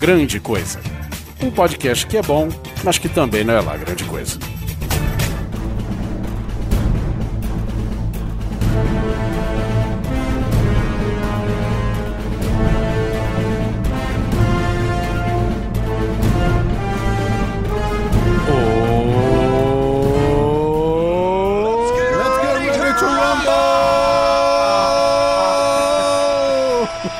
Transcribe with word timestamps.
Grande 0.00 0.40
Coisa. 0.40 0.80
Um 1.42 1.50
podcast 1.50 2.06
que 2.06 2.16
é 2.16 2.22
bom, 2.22 2.48
mas 2.82 2.96
que 2.96 3.06
também 3.06 3.44
não 3.44 3.52
é 3.52 3.60
lá 3.60 3.76
grande 3.76 4.02
coisa. 4.04 4.38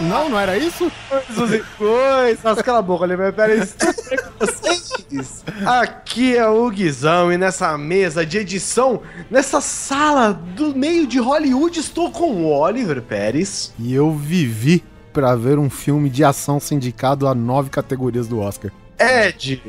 Não, 0.00 0.30
não 0.30 0.40
era 0.40 0.56
isso? 0.56 0.90
E 2.32 2.36
coisas. 2.36 2.62
Cala 2.62 2.78
a 2.78 2.82
boca, 2.82 3.04
Oliver 3.04 3.32
Pérez. 3.32 3.76
Vocês. 4.38 5.44
Aqui 5.66 6.36
é 6.36 6.48
o 6.48 6.70
Guizão 6.70 7.32
e 7.32 7.38
nessa 7.38 7.76
mesa 7.76 8.24
de 8.24 8.38
edição, 8.38 9.02
nessa 9.30 9.60
sala 9.60 10.32
do 10.32 10.74
meio 10.74 11.06
de 11.06 11.18
Hollywood, 11.18 11.80
estou 11.80 12.10
com 12.10 12.30
o 12.30 12.46
Oliver 12.50 13.02
Pérez. 13.02 13.74
E 13.78 13.92
eu 13.94 14.12
vivi 14.12 14.84
pra 15.12 15.34
ver 15.34 15.58
um 15.58 15.68
filme 15.68 16.08
de 16.08 16.22
ação 16.22 16.60
sindicado 16.60 17.26
a 17.26 17.34
nove 17.34 17.70
categorias 17.70 18.28
do 18.28 18.38
Oscar. 18.38 18.70
Ed, 18.98 19.60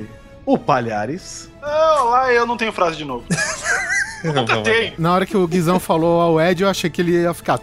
o 0.46 0.58
Palhares. 0.58 1.50
Não, 1.62 2.10
lá 2.10 2.32
eu 2.32 2.46
não 2.46 2.58
tenho 2.58 2.72
frase 2.72 2.98
de 2.98 3.06
novo. 3.06 3.26
Nunca 4.24 4.62
tenho. 4.64 4.94
Na 4.98 5.14
hora 5.14 5.26
que 5.26 5.36
o 5.36 5.48
Guizão 5.48 5.80
falou 5.80 6.22
ao 6.22 6.40
Ed, 6.42 6.64
eu 6.64 6.70
achei 6.70 6.90
que 6.90 7.02
ele 7.02 7.22
ia 7.22 7.34
ficar. 7.34 7.60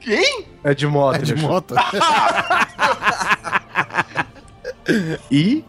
Quem? 0.00 0.46
É 0.62 0.74
de 0.74 0.86
moto. 0.86 1.16
É 1.16 1.18
de 1.18 1.34
moto. 1.36 1.74
E 5.30 5.64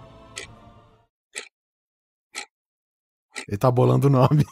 Ele 3.48 3.58
tá 3.58 3.72
bolando 3.72 4.08
o 4.08 4.10
nome. 4.10 4.46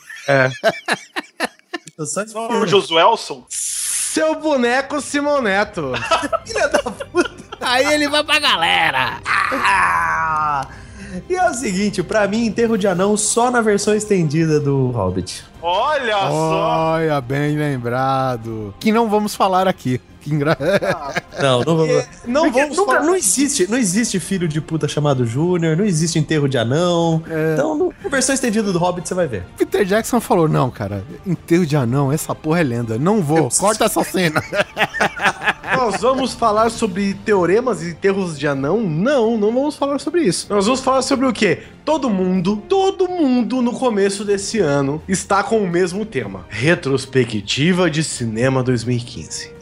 Eu 1.97 2.05
só 2.05 2.23
Não, 2.25 2.61
o 2.61 2.67
Josuelson? 2.67 3.45
seu 3.49 4.39
boneco 4.39 5.01
Simão 5.01 5.41
Neto. 5.41 5.91
Aí 7.59 7.85
ele 7.93 8.07
vai 8.07 8.23
pra 8.23 8.39
galera. 8.39 9.19
Ah! 9.25 10.67
E 11.29 11.35
é 11.35 11.49
o 11.49 11.53
seguinte, 11.53 12.01
pra 12.03 12.27
mim, 12.27 12.45
enterro 12.45 12.77
de 12.77 12.87
anão 12.87 13.15
só 13.17 13.49
na 13.51 13.61
versão 13.61 13.93
estendida 13.95 14.59
do 14.59 14.87
Hobbit. 14.91 15.43
Olha 15.61 16.17
só! 16.19 16.93
Olha, 16.95 17.21
bem 17.21 17.55
lembrado. 17.57 18.73
Que 18.79 18.91
não 18.91 19.09
vamos 19.09 19.35
falar 19.35 19.67
aqui. 19.67 19.99
Que 20.21 20.33
engra... 20.33 20.57
Não, 21.39 21.59
não 21.63 21.75
vamos. 21.77 22.03
Não 22.25 22.43
Porque 22.43 22.61
vamos 22.61 22.77
nunca, 22.77 22.93
falar- 22.93 23.05
não 23.05 23.13
existe, 23.15 23.69
não 23.69 23.77
existe 23.77 24.19
filho 24.21 24.47
de 24.47 24.61
puta 24.61 24.87
chamado 24.87 25.25
Júnior, 25.25 25.75
não 25.75 25.83
existe 25.83 26.17
enterro 26.17 26.47
de 26.47 26.57
anão. 26.57 27.21
Então, 27.53 27.75
no- 27.77 27.93
na 28.01 28.09
versão 28.09 28.33
estendida 28.33 28.71
do 28.71 28.79
Hobbit 28.79 29.05
você 29.07 29.13
vai 29.13 29.27
ver. 29.27 29.43
Peter 29.57 29.83
Jackson 29.85 30.21
falou: 30.21 30.47
não, 30.47 30.71
cara, 30.71 31.03
enterro 31.27 31.65
de 31.65 31.75
anão, 31.75 32.09
essa 32.11 32.33
porra 32.33 32.61
é 32.61 32.63
lenda. 32.63 32.97
Não 32.97 33.21
vou. 33.21 33.49
Corta 33.59 33.83
essa 33.85 34.01
cena. 34.05 34.41
Nós 35.73 36.01
vamos 36.01 36.33
falar 36.33 36.69
sobre 36.69 37.13
teoremas 37.25 37.81
e 37.81 37.89
enterros 37.89 38.37
de 38.37 38.47
anão? 38.47 38.81
Não, 38.81 39.37
não 39.37 39.51
vamos 39.51 39.75
falar 39.75 39.99
sobre 39.99 40.21
isso. 40.21 40.45
Nós 40.49 40.65
vamos 40.65 40.81
falar 40.81 41.01
sobre 41.01 41.25
o 41.25 41.33
quê? 41.33 41.63
Todo 41.83 42.09
mundo, 42.09 42.57
todo 42.67 43.07
mundo 43.07 43.61
no 43.61 43.71
começo 43.71 44.25
desse 44.25 44.59
ano 44.59 45.01
está 45.07 45.43
com 45.43 45.59
o 45.59 45.69
mesmo 45.69 46.05
tema: 46.05 46.45
Retrospectiva 46.49 47.89
de 47.89 48.03
Cinema 48.03 48.63
2015. 48.63 49.55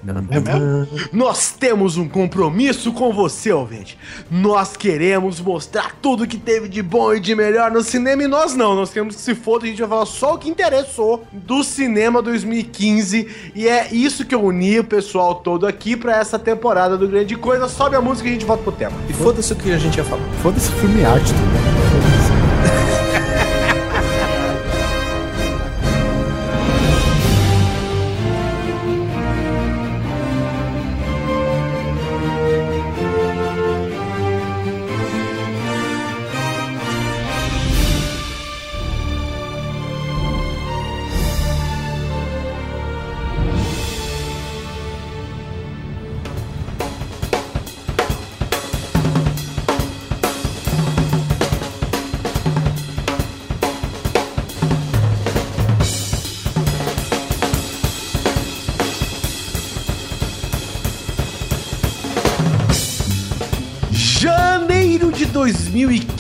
Nós 1.14 1.52
temos 1.52 1.96
um 1.96 2.10
compromisso 2.10 2.92
com 2.92 3.14
você, 3.14 3.54
ouvinte. 3.54 3.98
Nós 4.30 4.76
queremos 4.76 5.40
mostrar 5.40 5.96
tudo 6.02 6.28
que 6.28 6.38
teve 6.38 6.68
de 6.68 6.82
bom 6.82 7.14
e 7.14 7.20
de 7.22 7.34
melhor 7.34 7.72
no 7.72 7.82
cinema 7.82 8.24
e 8.24 8.28
nós 8.28 8.54
não. 8.54 8.76
Nós 8.76 8.92
queremos 8.92 9.16
que 9.16 9.22
se 9.22 9.34
foda, 9.34 9.66
a 9.66 9.68
gente 9.68 9.80
vai 9.80 9.90
falar 9.90 10.06
só 10.06 10.34
o 10.34 10.38
que 10.38 10.50
interessou 10.50 11.26
do 11.32 11.64
cinema 11.64 12.22
2015 12.22 13.52
e 13.56 13.68
é 13.68 13.94
isso 13.94 14.26
que 14.26 14.36
eu 14.36 14.44
uni 14.44 14.80
o 14.80 14.84
pessoal 14.84 15.36
todo 15.36 15.66
aqui 15.66 15.93
pra 15.98 16.18
essa 16.18 16.40
temporada 16.40 16.98
do 16.98 17.08
Grande 17.08 17.36
Coisa. 17.36 17.68
Sobe 17.68 17.96
a 17.96 18.02
música 18.02 18.28
e 18.28 18.32
a 18.32 18.34
gente 18.34 18.46
volta 18.46 18.64
pro 18.64 18.72
tema. 18.72 18.96
E 19.10 19.14
foda-se 19.14 19.54
o 19.54 19.56
que 19.56 19.72
a 19.72 19.78
gente 19.78 19.98
ia 19.98 20.04
falar. 20.04 20.24
Foda-se 20.42 20.72
filme 20.72 21.02
e 21.02 21.06
arte 21.06 21.34
também. 21.34 23.03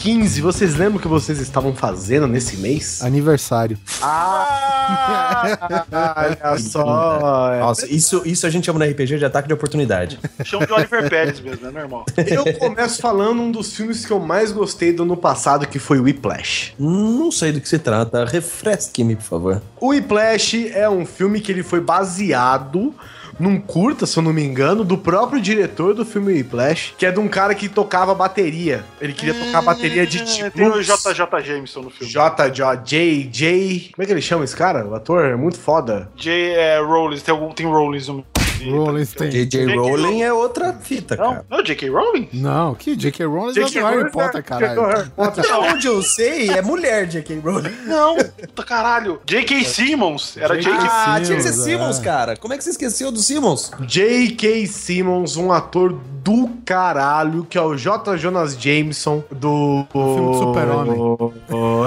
2015. 0.03 0.41
Vocês 0.41 0.75
lembram 0.75 0.97
o 0.97 0.99
que 0.99 1.07
vocês 1.07 1.39
estavam 1.39 1.73
fazendo 1.73 2.27
nesse 2.27 2.57
mês? 2.57 3.01
Aniversário. 3.01 3.77
Ah, 4.01 5.57
olha 6.43 6.59
só. 6.59 7.53
é. 7.53 7.59
Nossa, 7.61 7.87
isso, 7.87 8.21
isso 8.25 8.45
a 8.45 8.49
gente 8.49 8.65
chama 8.65 8.79
no 8.79 8.91
RPG 8.91 9.17
de 9.17 9.25
ataque 9.25 9.47
de 9.47 9.53
oportunidade. 9.53 10.19
Chama 10.43 10.67
de 10.67 10.73
Oliver 10.73 11.09
Pérez 11.09 11.39
mesmo, 11.39 11.67
é 11.67 11.71
normal. 11.71 12.05
Eu 12.17 12.53
começo 12.55 13.01
falando 13.01 13.41
um 13.41 13.49
dos 13.49 13.73
filmes 13.73 14.05
que 14.05 14.11
eu 14.11 14.19
mais 14.19 14.51
gostei 14.51 14.91
do 14.91 15.03
ano 15.03 15.15
passado, 15.15 15.65
que 15.65 15.79
foi 15.79 15.99
Whiplash. 15.99 16.73
Não 16.77 17.31
sei 17.31 17.53
do 17.53 17.61
que 17.61 17.69
se 17.69 17.79
trata. 17.79 18.25
Refresque-me, 18.25 19.15
por 19.15 19.23
favor. 19.23 19.61
O 19.79 19.87
Whiplash 19.89 20.69
é 20.73 20.89
um 20.89 21.05
filme 21.05 21.39
que 21.39 21.49
ele 21.51 21.63
foi 21.63 21.79
baseado 21.79 22.93
num 23.39 23.59
curta, 23.59 24.05
se 24.05 24.17
eu 24.17 24.23
não 24.23 24.33
me 24.33 24.43
engano, 24.43 24.83
do 24.83 24.97
próprio 24.97 25.41
diretor 25.41 25.93
do 25.93 26.05
filme 26.05 26.33
Whiplash, 26.33 26.93
que 26.97 27.05
é 27.05 27.11
de 27.11 27.19
um 27.19 27.27
cara 27.27 27.55
que 27.55 27.67
tocava 27.69 28.13
bateria. 28.13 28.83
Ele 28.99 29.13
queria 29.13 29.33
tocar 29.33 29.61
bateria 29.61 30.05
de 30.05 30.23
tipo... 30.23 30.51
Tem 30.51 30.67
o 30.67 30.81
JJ 30.81 31.43
Jameson 31.43 31.81
no 31.81 31.89
filme. 31.89 32.11
J, 32.11 32.49
J, 32.49 32.75
J, 32.83 33.29
J... 33.31 33.91
Como 33.93 34.03
é 34.03 34.05
que 34.05 34.11
ele 34.11 34.21
chama 34.21 34.43
esse 34.43 34.55
cara? 34.55 34.85
O 34.85 34.95
ator 34.95 35.25
é 35.25 35.35
muito 35.35 35.59
foda. 35.59 36.09
J. 36.15 36.31
É, 36.53 36.79
Rollins, 36.79 37.21
tem 37.21 37.33
algum. 37.33 37.51
Tem 37.51 37.65
Rollins 37.65 38.07
no. 38.07 38.25
Rollins 38.69 39.13
tem. 39.13 39.29
J.J. 39.29 39.75
Rowling 39.75 40.21
é 40.21 40.33
outra 40.33 40.73
fita, 40.73 41.15
Não, 41.15 41.29
cara. 41.33 41.45
não, 41.49 41.63
J.K. 41.63 41.89
Rowling? 41.89 42.29
Não, 42.33 42.75
que 42.75 42.95
J.K. 42.95 43.25
Rowling 43.25 43.51
é 43.51 43.53
J.K. 43.53 43.79
do 43.79 43.85
Harry 43.85 43.97
Rowling, 43.97 44.11
Potter, 44.11 44.35
né? 44.35 44.41
caralho. 44.41 45.11
Até 45.17 45.55
onde 45.55 45.87
eu 45.87 46.01
sei, 46.01 46.49
é 46.49 46.61
mulher 46.61 47.07
J.K. 47.07 47.39
Rowling. 47.39 47.71
Não, 47.85 48.17
puta 48.17 48.63
caralho. 48.63 49.21
J.K. 49.25 49.63
Simmons. 49.65 50.37
Era 50.37 50.59
J.K. 50.59 50.87
Ah, 50.89 51.21
tinha 51.23 51.37
que 51.37 51.43
ser 51.43 51.53
Simmons, 51.53 51.99
é. 51.99 52.03
cara. 52.03 52.37
Como 52.37 52.53
é 52.53 52.57
que 52.57 52.63
você 52.63 52.71
esqueceu 52.71 53.11
do 53.11 53.19
Simmons? 53.19 53.71
J.K. 53.81 54.67
Simmons, 54.67 55.37
um 55.37 55.51
ator 55.51 55.93
do 56.23 56.49
caralho, 56.65 57.45
que 57.49 57.57
é 57.57 57.61
o 57.61 57.75
J. 57.75 58.17
Jonas 58.17 58.55
Jameson 58.59 59.23
do. 59.31 59.85
filme 59.91 60.31
do 60.31 60.37
Super-Homem. 60.39 60.99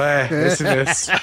É, 0.02 0.46
esse 0.48 0.62
mesmo. 0.62 0.86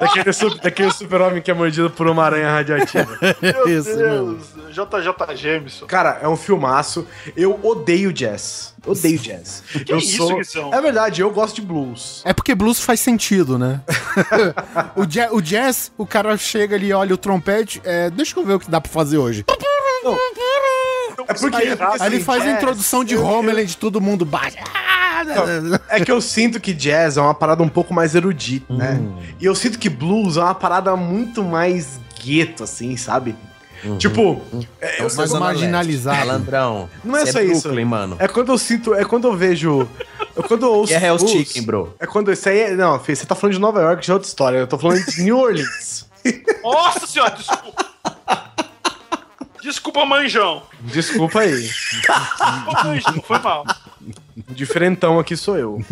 daquele, 0.00 0.32
su- 0.32 0.58
daquele 0.58 0.90
super-homem 0.92 1.42
que 1.42 1.50
é 1.50 1.54
mordido 1.54 1.90
por 1.90 2.08
uma 2.08 2.24
aranha 2.24 2.50
radioativa. 2.50 3.18
Meu 3.40 3.68
Isso 3.68 3.96
Deus. 3.96 4.38
JJ 4.70 5.36
Jameson. 5.36 5.86
Cara, 5.86 6.18
é 6.20 6.28
um 6.28 6.36
filmaço. 6.36 7.06
Eu 7.36 7.58
odeio 7.62 8.12
jazz. 8.12 8.74
Odeio 8.86 9.18
jazz. 9.18 9.62
Que 9.84 9.92
eu 9.92 9.98
isso, 9.98 10.36
Guizão? 10.36 10.72
É 10.74 10.80
verdade, 10.80 11.20
eu 11.20 11.30
gosto 11.30 11.56
de 11.56 11.62
blues. 11.62 12.22
É 12.24 12.32
porque 12.32 12.54
blues 12.54 12.80
faz 12.80 13.00
sentido, 13.00 13.58
né? 13.58 13.80
o, 14.96 15.04
ja- 15.08 15.30
o 15.32 15.40
jazz, 15.40 15.90
o 15.96 16.06
cara 16.06 16.36
chega 16.36 16.76
ali, 16.76 16.92
olha 16.92 17.14
o 17.14 17.18
trompete, 17.18 17.80
é, 17.84 18.10
deixa 18.10 18.38
eu 18.38 18.44
ver 18.44 18.54
o 18.54 18.60
que 18.60 18.70
dá 18.70 18.80
pra 18.80 18.90
fazer 18.90 19.18
hoje. 19.18 19.44
É 21.28 21.34
porque. 21.34 21.56
Aí- 21.56 21.68
é 21.68 21.76
porque, 21.76 22.02
Aí 22.02 22.08
ele 22.08 22.16
assim, 22.16 22.24
faz 22.24 22.42
a 22.42 22.44
jazz- 22.46 22.56
introdução 22.56 23.04
de 23.04 23.16
Homeland, 23.16 23.76
todo 23.76 24.00
mundo 24.00 24.24
bate. 24.24 24.56
É 25.88 26.04
que 26.04 26.10
eu 26.12 26.20
sinto 26.20 26.60
que 26.60 26.72
jazz 26.74 27.16
é 27.16 27.20
uma 27.20 27.34
parada 27.34 27.62
um 27.62 27.68
pouco 27.68 27.94
mais 27.94 28.14
erudita, 28.14 28.72
né? 28.72 29.00
E 29.40 29.44
eu 29.44 29.54
sinto 29.54 29.78
que 29.78 29.88
blues 29.88 30.36
é 30.36 30.40
uma 30.40 30.54
parada 30.54 30.94
muito 30.96 31.42
mais 31.42 31.98
gueto, 32.22 32.64
assim, 32.64 32.96
sabe? 32.96 33.34
Tipo, 33.98 34.40
é, 34.80 35.02
eu- 35.02 35.14
mais 35.16 35.32
marginalizado. 35.32 36.18
Malandrão. 36.18 36.88
Não 37.04 37.16
é 37.16 37.24
só 37.26 37.40
isso. 37.40 37.62
Brooklyn, 37.62 37.84
mano. 37.84 38.16
é 38.18 38.26
quando 38.26 38.50
eu 38.50 38.58
sinto, 38.58 38.94
é 38.94 39.04
quando 39.04 39.28
eu 39.28 39.36
vejo. 39.36 39.88
É 40.36 40.42
quando 40.42 40.64
eu 40.66 40.72
ouço. 40.72 40.92
É 40.92 40.96
Hell's 41.06 41.22
blues, 41.22 41.36
Chicken, 41.46 41.62
bro. 41.62 41.94
É 42.00 42.06
quando 42.06 42.32
isso 42.32 42.48
aí 42.48 42.58
é. 42.60 42.70
Não, 42.74 42.98
filho, 42.98 43.16
você 43.16 43.24
tá 43.26 43.34
falando 43.34 43.54
de 43.54 43.60
Nova 43.60 43.80
York, 43.80 44.04
já 44.04 44.12
é 44.12 44.14
outra 44.14 44.28
história. 44.28 44.58
Eu 44.58 44.66
tô 44.66 44.76
falando 44.78 45.04
de 45.04 45.22
New 45.22 45.38
Orleans. 45.38 46.06
Nossa 46.62 47.06
senhora, 47.06 47.30
desculpa. 47.36 47.86
Desculpa, 49.66 50.06
manjão. 50.06 50.62
Desculpa 50.78 51.40
aí. 51.40 51.60
Desculpa, 51.60 52.84
manjão. 52.84 53.20
Foi 53.26 53.38
mal. 53.40 53.64
O 54.48 54.54
diferentão 54.54 55.18
aqui 55.18 55.36
sou 55.36 55.58
eu. 55.58 55.84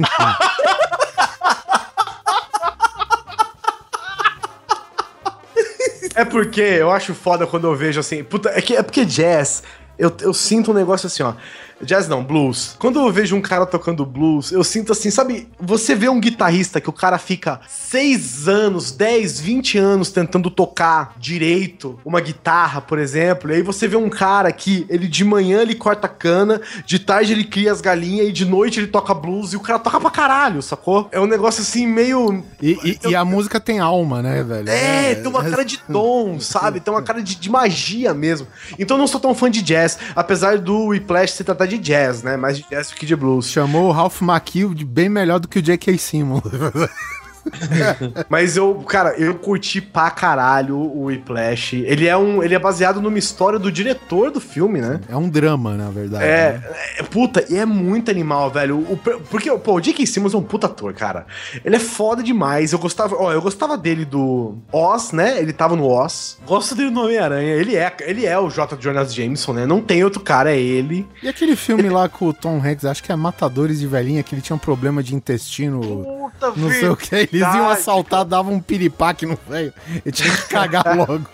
É 6.14 6.24
porque 6.24 6.60
eu 6.60 6.92
acho 6.92 7.12
foda 7.12 7.44
quando 7.44 7.66
eu 7.66 7.74
vejo 7.74 7.98
assim. 7.98 8.22
Puta, 8.22 8.48
é, 8.50 8.62
que, 8.62 8.76
é 8.76 8.82
porque 8.84 9.04
jazz. 9.04 9.64
Eu, 9.98 10.16
eu 10.20 10.32
sinto 10.32 10.70
um 10.70 10.74
negócio 10.74 11.08
assim, 11.08 11.24
ó. 11.24 11.34
Jazz 11.82 12.08
não, 12.08 12.22
blues. 12.24 12.76
Quando 12.78 12.98
eu 13.00 13.12
vejo 13.12 13.36
um 13.36 13.40
cara 13.40 13.66
tocando 13.66 14.06
blues, 14.06 14.52
eu 14.52 14.62
sinto 14.64 14.92
assim, 14.92 15.10
sabe? 15.10 15.48
Você 15.60 15.94
vê 15.94 16.08
um 16.08 16.20
guitarrista 16.20 16.80
que 16.80 16.88
o 16.88 16.92
cara 16.92 17.18
fica 17.18 17.60
6 17.68 18.48
anos, 18.48 18.90
10, 18.92 19.40
20 19.40 19.78
anos 19.78 20.10
tentando 20.10 20.50
tocar 20.50 21.12
direito 21.18 21.98
uma 22.04 22.20
guitarra, 22.20 22.80
por 22.80 22.98
exemplo. 22.98 23.50
E 23.50 23.56
aí 23.56 23.62
você 23.62 23.86
vê 23.88 23.96
um 23.96 24.08
cara 24.08 24.50
que 24.52 24.86
ele 24.88 25.06
de 25.08 25.24
manhã 25.24 25.60
ele 25.62 25.74
corta 25.74 26.08
cana, 26.08 26.60
de 26.86 26.98
tarde 26.98 27.32
ele 27.32 27.44
cria 27.44 27.72
as 27.72 27.80
galinhas 27.80 28.28
e 28.28 28.32
de 28.32 28.44
noite 28.44 28.80
ele 28.80 28.86
toca 28.86 29.12
blues 29.12 29.52
e 29.52 29.56
o 29.56 29.60
cara 29.60 29.78
toca 29.78 30.00
pra 30.00 30.10
caralho, 30.10 30.62
sacou? 30.62 31.08
É 31.12 31.20
um 31.20 31.26
negócio 31.26 31.60
assim 31.62 31.86
meio. 31.86 32.42
E, 32.62 32.78
e- 33.04 33.08
e 33.10 33.14
a 33.16 33.24
música 33.24 33.60
tem 33.60 33.78
alma, 33.80 34.22
né, 34.22 34.42
velho? 34.42 34.68
É, 34.68 35.14
tem 35.16 35.26
uma 35.26 35.42
cara 35.44 35.64
de 35.64 35.78
tom, 35.78 36.38
sabe? 36.40 36.80
Tem 36.80 36.92
uma 36.92 37.02
cara 37.02 37.22
de, 37.22 37.34
de 37.34 37.50
magia 37.50 38.14
mesmo. 38.14 38.46
Então 38.78 38.96
eu 38.96 39.00
não 39.00 39.06
sou 39.06 39.20
tão 39.20 39.34
fã 39.34 39.50
de 39.50 39.60
jazz, 39.60 39.98
apesar 40.16 40.58
do 40.58 40.86
Whiplash 40.86 41.32
se 41.32 41.44
tratar 41.44 41.63
de 41.66 41.78
jazz, 41.78 42.22
né? 42.22 42.36
Mais 42.36 42.58
de 42.58 42.66
jazz 42.68 42.90
do 42.90 42.96
que 42.96 43.06
de 43.06 43.16
blues. 43.16 43.48
Chamou 43.48 43.88
o 43.88 43.92
Ralph 43.92 44.20
Macchio 44.20 44.74
de 44.74 44.84
bem 44.84 45.08
melhor 45.08 45.38
do 45.38 45.48
que 45.48 45.58
o 45.58 45.62
J.K. 45.62 45.96
Simmons. 45.98 46.42
Mas 48.28 48.56
eu, 48.56 48.74
cara, 48.86 49.14
eu 49.18 49.34
curti 49.34 49.80
pra 49.80 50.10
caralho 50.10 50.76
o 50.76 51.04
Whiplash. 51.04 51.76
Ele 51.76 52.06
é 52.06 52.16
um, 52.16 52.42
ele 52.42 52.54
é 52.54 52.58
baseado 52.58 53.00
numa 53.00 53.18
história 53.18 53.58
do 53.58 53.70
diretor 53.70 54.30
do 54.30 54.40
filme, 54.40 54.80
né? 54.80 55.00
É 55.08 55.16
um 55.16 55.28
drama, 55.28 55.74
na 55.74 55.90
verdade. 55.90 56.24
É, 56.24 56.52
né? 56.52 56.76
é, 56.98 57.02
puta, 57.02 57.44
e 57.48 57.56
é 57.56 57.64
muito 57.64 58.10
animal, 58.10 58.50
velho. 58.50 58.78
O, 58.78 58.96
porque, 59.30 59.50
pô, 59.58 59.74
o 59.74 59.80
J.K. 59.80 60.06
Simmons 60.06 60.34
é 60.34 60.36
um 60.36 60.42
puta 60.42 60.66
ator, 60.66 60.92
cara. 60.94 61.26
Ele 61.64 61.76
é 61.76 61.80
foda 61.80 62.22
demais. 62.22 62.72
Eu 62.72 62.78
gostava, 62.78 63.16
ó, 63.16 63.32
eu 63.32 63.42
gostava 63.42 63.76
dele 63.76 64.04
do 64.04 64.56
Oz, 64.72 65.12
né? 65.12 65.38
Ele 65.38 65.52
tava 65.52 65.76
no 65.76 65.86
Oz. 65.86 66.38
Gosto 66.46 66.74
dele 66.74 66.90
no 66.90 67.02
Homem-Aranha. 67.04 67.54
Ele 67.54 67.76
é, 67.76 67.94
ele 68.00 68.26
é 68.26 68.38
o 68.38 68.48
J. 68.48 68.76
Jonas 68.80 69.14
Jameson, 69.14 69.52
né? 69.52 69.66
Não 69.66 69.80
tem 69.80 70.04
outro 70.04 70.20
cara, 70.20 70.52
é 70.52 70.58
ele. 70.58 71.06
E 71.22 71.28
aquele 71.28 71.56
filme 71.56 71.88
lá 71.88 72.08
com 72.08 72.28
o 72.28 72.32
Tom 72.32 72.60
Hanks, 72.64 72.84
acho 72.84 73.02
que 73.02 73.12
é 73.12 73.16
Matadores 73.16 73.80
de 73.80 73.86
Velhinha, 73.86 74.22
que 74.22 74.34
ele 74.34 74.42
tinha 74.42 74.56
um 74.56 74.58
problema 74.58 75.02
de 75.02 75.14
intestino, 75.14 75.80
Puta, 75.80 76.52
não 76.56 76.70
sei 76.70 76.88
o 76.88 76.96
que. 76.96 77.28
Eles 77.36 77.54
iam 77.54 77.68
assaltar, 77.68 78.24
davam 78.24 78.54
um 78.54 78.60
piripaque 78.60 79.26
no 79.26 79.38
velho. 79.48 79.72
Ele 80.04 80.12
tinha 80.12 80.30
que 80.30 80.48
cagar 80.48 80.84
logo. 80.96 81.24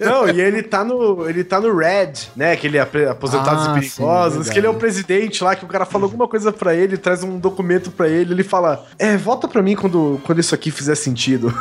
Não, 0.00 0.28
e 0.28 0.40
ele 0.40 0.62
tá 0.62 0.84
no, 0.84 1.28
ele 1.28 1.44
tá 1.44 1.60
no 1.60 1.74
Red, 1.76 2.12
né? 2.36 2.52
Aquele 2.52 2.78
apre- 2.78 3.06
Aposentados 3.08 3.66
Ah, 3.66 3.70
e 3.70 3.80
Perigosos, 3.80 4.46
sim, 4.46 4.52
que 4.52 4.58
ele 4.58 4.66
é 4.66 4.70
o 4.70 4.74
presidente 4.74 5.42
lá, 5.42 5.54
que 5.56 5.64
o 5.64 5.68
cara 5.68 5.84
fala 5.84 6.04
alguma 6.04 6.28
coisa 6.28 6.52
pra 6.52 6.74
ele, 6.74 6.96
traz 6.96 7.22
um 7.22 7.38
documento 7.38 7.90
pra 7.90 8.08
ele, 8.08 8.32
ele 8.32 8.44
fala, 8.44 8.84
é, 8.98 9.16
volta 9.16 9.46
pra 9.48 9.62
mim 9.62 9.74
quando, 9.74 10.20
quando 10.24 10.38
isso 10.40 10.54
aqui 10.54 10.70
fizer 10.70 10.94
sentido. 10.94 11.52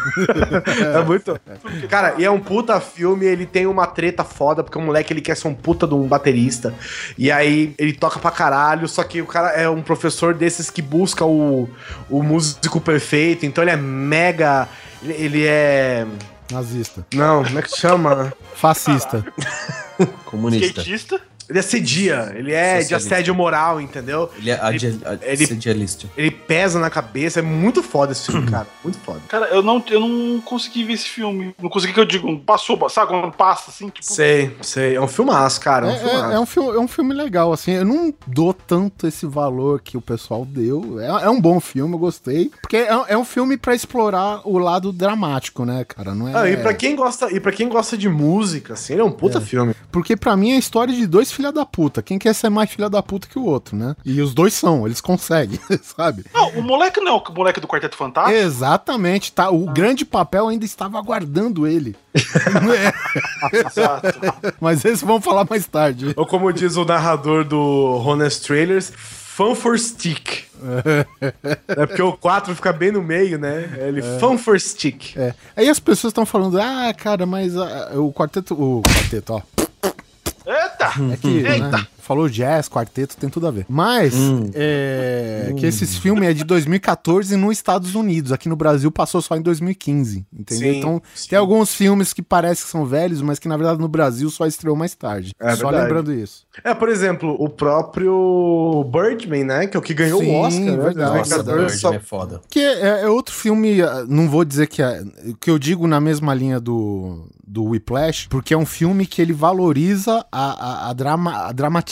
é 0.95 1.03
muito... 1.03 1.39
Cara, 1.89 2.15
e 2.17 2.25
é 2.25 2.31
um 2.31 2.39
puta 2.39 2.79
filme, 2.79 3.25
ele 3.25 3.45
tem 3.45 3.65
uma 3.65 3.87
treta 3.87 4.23
foda, 4.23 4.63
porque 4.63 4.77
o 4.77 4.81
moleque, 4.81 5.13
ele 5.13 5.21
quer 5.21 5.35
ser 5.35 5.47
um 5.47 5.53
puta 5.53 5.87
de 5.87 5.93
um 5.93 6.03
baterista, 6.07 6.73
e 7.17 7.31
aí 7.31 7.73
ele 7.77 7.93
toca 7.93 8.19
pra 8.19 8.31
caralho, 8.31 8.87
só 8.87 9.03
que 9.03 9.21
o 9.21 9.25
cara 9.25 9.49
é 9.51 9.69
um 9.69 9.81
professor 9.81 10.33
desses 10.33 10.69
que 10.69 10.81
busca 10.81 11.25
o, 11.25 11.69
o 12.09 12.23
músico 12.23 12.79
perfeito, 12.81 13.45
então 13.45 13.60
ele 13.61 13.71
é 13.71 13.77
mega... 13.77 14.67
ele- 15.03 15.13
Ele 15.13 15.45
é... 15.47 16.05
Nazista. 16.51 17.05
Não, 17.13 17.43
como 17.45 17.59
é 17.59 17.61
que 17.61 17.77
chama? 17.77 18.33
Fascista. 18.55 19.25
Comunista. 20.25 20.81
Skatista? 20.81 21.21
Ele 21.51 21.59
assedia, 21.59 22.31
ele 22.35 22.51
é 22.53 22.79
de 22.81 22.95
assédio 22.95 23.35
moral, 23.35 23.79
entendeu? 23.81 24.29
Ele 24.37 24.49
é 24.51 24.59
adi- 24.59 24.85
ele- 25.23 25.43
assedialista. 25.43 26.07
Ele 26.15 26.31
pesa 26.31 26.79
na 26.79 26.89
cabeça, 26.89 27.39
é 27.39 27.41
muito 27.43 27.83
foda 27.83 28.13
esse 28.13 28.31
filme, 28.31 28.49
cara. 28.49 28.67
Muito 28.83 28.97
foda. 28.99 29.19
Cara, 29.27 29.47
eu 29.47 29.61
não, 29.61 29.83
eu 29.89 29.99
não 29.99 30.39
consegui 30.41 30.83
ver 30.85 30.93
esse 30.93 31.09
filme. 31.09 31.53
Não 31.61 31.69
consegui 31.69 31.93
que 31.93 31.99
eu 31.99 32.05
digo, 32.05 32.39
passou, 32.39 32.89
sabe 32.89 33.09
quando 33.09 33.31
passa 33.33 33.69
assim? 33.69 33.89
Tipo, 33.89 34.05
Sei, 34.05 34.55
sei. 34.61 34.95
É 34.95 35.01
um 35.01 35.07
filmaço, 35.07 35.59
cara. 35.59 35.87
É 35.87 35.89
um 35.89 35.93
É, 35.93 35.99
filmaço. 35.99 36.31
é- 36.31 36.35
é 36.35 36.39
um 36.39 36.45
filme, 36.45 36.69
é 36.69 36.79
um 36.79 36.87
filme 36.87 37.13
legal, 37.13 37.51
assim. 37.53 37.71
Eu 37.73 37.85
não 37.85 38.13
dou 38.25 38.53
tanto 38.53 39.05
esse 39.07 39.25
valor 39.25 39.81
que 39.81 39.97
o 39.97 40.01
pessoal 40.01 40.45
deu. 40.45 40.99
É, 41.01 41.25
é 41.25 41.29
um 41.29 41.39
bom 41.41 41.59
filme, 41.59 41.93
eu 41.93 41.99
gostei. 41.99 42.49
Porque 42.61 42.77
é, 42.77 42.87
é 43.09 43.17
um 43.17 43.25
filme 43.25 43.57
pra 43.57 43.75
explorar 43.75 44.41
o 44.45 44.57
lado 44.57 44.91
dramático, 44.93 45.65
né, 45.65 45.83
cara? 45.83 46.15
Não 46.15 46.27
é. 46.29 46.35
Ah, 46.37 46.49
e 46.49 46.57
pra 46.57 46.73
quem 46.73 46.95
gosta, 46.95 47.29
e 47.31 47.39
para 47.39 47.51
quem 47.51 47.67
gosta 47.67 47.97
de 47.97 48.07
música, 48.07 48.73
assim, 48.73 48.93
ele 48.93 49.01
é 49.01 49.05
um 49.05 49.11
puta 49.11 49.41
filme. 49.41 49.75
Porque 49.91 50.15
pra 50.15 50.37
mim 50.37 50.51
é 50.51 50.55
a 50.55 50.59
história 50.59 50.93
de 50.93 51.05
dois 51.05 51.31
filha 51.41 51.51
da 51.51 51.65
puta. 51.65 52.03
Quem 52.03 52.19
quer 52.19 52.35
ser 52.35 52.49
mais 52.49 52.69
filha 52.69 52.87
da 52.87 53.01
puta 53.01 53.27
que 53.27 53.39
o 53.39 53.45
outro, 53.45 53.75
né? 53.75 53.95
E 54.05 54.21
os 54.21 54.33
dois 54.33 54.53
são, 54.53 54.85
eles 54.85 55.01
conseguem, 55.01 55.59
sabe? 55.81 56.23
Não, 56.31 56.49
o 56.49 56.61
moleque 56.61 57.01
não 57.01 57.15
é 57.15 57.15
o 57.15 57.33
moleque 57.33 57.59
do 57.59 57.67
Quarteto 57.67 57.97
Fantástico? 57.97 58.37
Exatamente, 58.37 59.31
tá? 59.31 59.49
O 59.49 59.65
grande 59.65 60.05
papel 60.05 60.47
ainda 60.47 60.63
estava 60.63 60.99
aguardando 60.99 61.65
ele. 61.65 61.95
Exato. 63.51 64.19
Mas 64.61 64.85
esse 64.85 65.03
vamos 65.03 65.25
falar 65.25 65.47
mais 65.49 65.65
tarde. 65.65 66.13
Ou 66.15 66.25
como 66.25 66.53
diz 66.53 66.75
o 66.75 66.85
narrador 66.85 67.43
do 67.43 68.01
Honest 68.05 68.45
Trailers, 68.45 68.91
fan 68.95 69.55
for 69.55 69.79
stick. 69.79 70.43
é 71.67 71.85
porque 71.87 72.01
o 72.01 72.13
4 72.13 72.53
fica 72.53 72.71
bem 72.71 72.91
no 72.91 73.01
meio, 73.01 73.39
né? 73.39 73.67
Ele 73.79 74.01
fan 74.19 74.37
for 74.37 74.59
stick. 74.59 75.17
É. 75.17 75.33
Aí 75.55 75.67
as 75.67 75.79
pessoas 75.79 76.11
estão 76.11 76.25
falando, 76.25 76.59
ah, 76.59 76.93
cara, 76.93 77.25
mas 77.25 77.57
ah, 77.57 77.91
o 77.95 78.13
quarteto. 78.13 78.53
O 78.53 78.83
quarteto, 78.83 79.33
ó. 79.33 79.41
Eita! 80.51 80.91
É 81.13 81.17
que, 81.17 81.27
Eita! 81.45 81.77
né, 81.77 81.87
falou 82.01 82.27
jazz, 82.27 82.67
quarteto, 82.67 83.15
tem 83.17 83.29
tudo 83.29 83.47
a 83.47 83.51
ver. 83.51 83.65
Mas, 83.69 84.13
é, 84.53 85.53
que 85.57 85.65
esses 85.65 85.97
filmes 85.97 86.29
é 86.29 86.33
de 86.33 86.43
2014 86.43 87.35
nos 87.35 87.51
Estados 87.53 87.95
Unidos. 87.95 88.31
Aqui 88.31 88.49
no 88.49 88.55
Brasil 88.55 88.91
passou 88.91 89.21
só 89.21 89.35
em 89.35 89.41
2015, 89.41 90.25
entendeu? 90.33 90.73
Sim, 90.73 90.79
então, 90.79 91.01
sim. 91.13 91.29
tem 91.29 91.39
alguns 91.39 91.73
filmes 91.73 92.13
que 92.13 92.21
parecem 92.21 92.65
que 92.65 92.71
são 92.71 92.85
velhos, 92.85 93.21
mas 93.21 93.39
que 93.39 93.47
na 93.47 93.57
verdade 93.57 93.79
no 93.79 93.87
Brasil 93.87 94.29
só 94.29 94.45
estreou 94.45 94.75
mais 94.75 94.95
tarde. 94.95 95.33
É 95.39 95.55
só 95.55 95.69
verdade. 95.69 95.83
lembrando 95.83 96.13
isso. 96.13 96.45
É, 96.63 96.73
por 96.73 96.89
exemplo, 96.89 97.35
o 97.39 97.49
próprio 97.49 98.85
Birdman, 98.91 99.43
né? 99.43 99.67
Que 99.67 99.77
é 99.77 99.79
o 99.79 99.83
que 99.83 99.93
ganhou 99.93 100.19
Sim, 100.19 100.31
o 100.31 100.39
Oscar, 100.41 100.65
né? 100.65 100.77
verdade. 100.77 101.17
Nossa, 101.17 101.43
2014, 101.43 101.79
só- 101.79 101.89
Birdman 101.89 101.97
é 101.97 102.07
foda. 102.07 102.41
Que 102.49 102.59
é, 102.59 103.01
é 103.01 103.07
outro 103.07 103.33
filme, 103.33 103.81
ah, 103.81 104.05
não 104.07 104.29
vou 104.29 104.43
dizer 104.43 104.67
que 104.67 104.81
é. 104.81 105.03
que 105.39 105.49
eu 105.49 105.57
digo 105.57 105.87
na 105.87 105.99
mesma 105.99 106.33
linha 106.33 106.59
do, 106.59 107.27
do 107.45 107.65
Whiplash, 107.65 108.27
porque 108.29 108.53
é 108.53 108.57
um 108.57 108.65
filme 108.65 109.05
que 109.05 109.21
ele 109.21 109.33
valoriza 109.33 110.25
a, 110.31 110.85
a, 110.85 110.89
a 110.89 110.93
drama, 110.93 111.47
a 111.47 111.51
dramatização, 111.51 111.90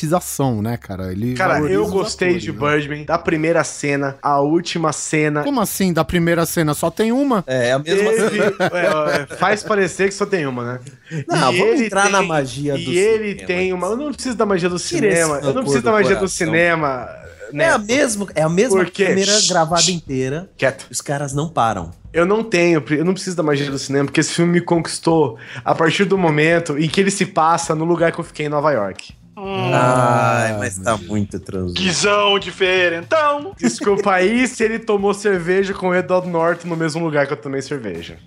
né, 0.62 0.78
cara? 0.78 1.12
Ele 1.12 1.34
Cara, 1.34 1.60
eu 1.62 1.84
os 1.86 1.92
gostei 1.92 2.30
atores, 2.30 2.44
de 2.44 2.52
né? 2.52 2.58
Birdman, 2.60 3.06
da 3.06 3.18
primeira 3.18 3.64
cena, 3.64 4.18
a 4.22 4.40
última 4.40 4.92
cena. 4.94 5.44
Como 5.44 5.60
assim? 5.62 5.92
Da 5.94 6.04
primeira 6.04 6.46
cena 6.46 6.74
só 6.74 6.90
tem 6.92 7.12
uma? 7.12 7.44
É, 7.48 7.70
é 7.70 7.72
a 7.74 7.80
mesma 7.80 8.10
Teve- 8.12 8.40
é, 8.40 9.22
é, 9.32 9.36
faz 9.38 9.64
parecer 9.64 10.08
que 10.10 10.14
só 10.14 10.26
tem 10.26 10.46
uma, 10.46 10.74
né? 10.74 10.80
Não, 11.28 11.54
E 11.54 11.58
vamos 11.58 11.74
ele 11.76 11.86
entrar 11.86 12.10
na 12.10 12.22
magia 12.22 12.76
e 12.78 12.86
do 12.86 12.92
ele 12.92 13.30
cinema, 13.30 13.48
tem 13.48 13.74
uma. 13.74 13.88
Eu 13.88 13.98
não 13.98 14.12
preciso 14.12 14.36
da 14.36 14.46
magia 14.46 14.70
do 14.70 14.80
cinema. 14.80 15.40
Eu 15.44 15.54
não 15.54 15.62
preciso 15.64 15.84
da 15.84 15.92
do 15.92 15.94
magia 15.96 16.16
do 16.16 16.20
coração. 16.20 16.28
cinema. 16.48 17.10
É 17.52 17.68
a, 17.68 17.78
Né? 17.80 17.86
mesma, 17.88 18.28
é 18.36 18.42
a 18.44 18.50
mesma 18.50 18.86
câmera 18.86 19.32
gravada 19.48 19.90
inteira. 19.90 20.48
Quieto. 20.56 20.86
Os 20.92 21.02
caras 21.02 21.34
não 21.34 21.50
param. 21.50 21.90
Eu 22.14 22.24
não 22.26 22.44
tenho, 22.44 22.84
eu 22.92 23.04
não 23.06 23.14
preciso 23.14 23.36
da 23.36 23.42
magia 23.42 23.70
do 23.72 23.78
cinema, 23.80 24.06
porque 24.06 24.20
esse 24.20 24.34
filme 24.34 24.54
me 24.54 24.62
conquistou 24.62 25.38
a 25.66 25.74
partir 25.74 26.06
do 26.06 26.16
momento 26.18 26.78
em 26.78 26.88
que 26.88 27.02
ele 27.02 27.10
se 27.12 27.26
passa 27.26 27.74
no 27.74 27.86
lugar 27.86 28.12
que 28.12 28.20
eu 28.20 28.24
fiquei 28.24 28.46
em 28.46 28.50
Nova 28.50 28.72
York. 28.72 29.14
Ai, 29.46 30.58
mas 30.58 30.78
tá 30.78 30.98
muito 30.98 31.40
transo. 31.40 31.74
Guizão 31.74 32.38
diferentão. 32.40 33.54
Desculpa 33.58 34.12
aí 34.14 34.48
se 34.48 34.64
ele 34.64 34.80
tomou 34.80 35.14
cerveja 35.14 35.74
com 35.74 35.90
o 35.90 35.96
Edward 35.96 36.28
Norton 36.28 36.68
no 36.68 36.76
mesmo 36.76 37.04
lugar 37.04 37.28
que 37.28 37.34
eu 37.34 37.38
tomei 37.38 37.62
cerveja. 37.62 38.18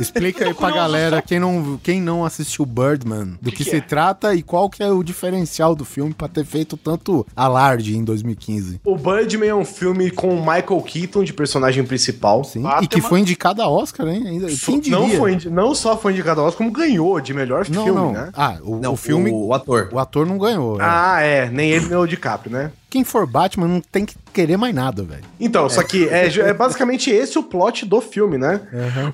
Explica 0.00 0.44
aí 0.46 0.54
pra 0.54 0.70
galera 0.70 1.22
quem 1.22 1.38
não, 1.38 1.78
quem 1.82 2.00
não 2.00 2.24
assistiu 2.24 2.66
Birdman, 2.66 3.38
do 3.40 3.50
Que 3.50 3.56
que, 3.58 3.64
que 3.64 3.70
se 3.70 3.76
é? 3.76 3.80
trata 3.80 4.34
e 4.34 4.42
qual 4.42 4.68
que 4.68 4.82
é 4.82 4.90
o 4.90 5.02
diferencial 5.02 5.74
do 5.74 5.84
filme 5.84 6.12
pra 6.12 6.26
ter 6.28 6.44
feito 6.44 6.76
tanto 6.76 7.26
alarde 7.34 7.96
em 7.96 8.02
2015. 8.04 8.80
O 8.84 8.96
Birdman 8.96 9.48
é 9.48 9.54
um 9.54 9.64
filme 9.64 10.10
com 10.10 10.34
o 10.34 10.40
Michael 10.40 10.82
Keaton 10.82 11.22
de 11.24 11.32
personagem 11.32 11.84
principal. 11.84 12.42
Sim. 12.44 12.62
Batman. 12.62 12.84
E 12.84 12.88
que 12.88 13.00
foi 13.00 13.20
indicado 13.20 13.62
a 13.62 13.68
Oscar, 13.68 14.08
hein? 14.08 14.24
Ainda, 14.26 14.46
quem 14.48 14.80
diria? 14.80 14.98
Não, 14.98 15.08
foi, 15.10 15.34
indi- 15.34 15.50
não 15.50 15.74
só 15.74 15.96
foi 15.96 16.12
indicado 16.12 16.40
ao 16.40 16.46
Oscar, 16.48 16.58
como 16.58 16.72
ganhou 16.72 17.20
de 17.20 17.32
melhor 17.32 17.64
Não, 17.68 17.84
filme, 17.84 18.00
não. 18.00 18.12
né? 18.12 18.30
Ah, 18.34 18.56
o, 18.62 18.78
Não, 18.80 18.92
o 18.94 18.96
filme. 18.96 19.30
O, 19.30 19.46
o 19.48 19.54
ator. 19.54 19.88
O 19.92 19.98
ator 19.98 20.26
não 20.26 20.33
ganhou. 20.38 20.78
né? 20.78 20.84
Ah, 20.86 21.20
é. 21.20 21.48
Nem 21.50 21.70
ele 21.70 21.86
nem 21.86 21.96
o 21.96 22.06
DiCaprio, 22.06 22.52
né? 22.52 22.70
Quem 22.94 23.02
for 23.02 23.26
Batman 23.26 23.66
não 23.66 23.80
tem 23.80 24.04
que 24.04 24.14
querer 24.32 24.56
mais 24.56 24.72
nada, 24.72 25.02
velho. 25.02 25.24
Então, 25.40 25.68
só 25.68 25.82
que 25.82 26.08
é, 26.08 26.26
é 26.26 26.52
basicamente 26.52 27.10
esse 27.10 27.36
o 27.36 27.42
plot 27.42 27.84
do 27.84 28.00
filme, 28.00 28.38
né? 28.38 28.60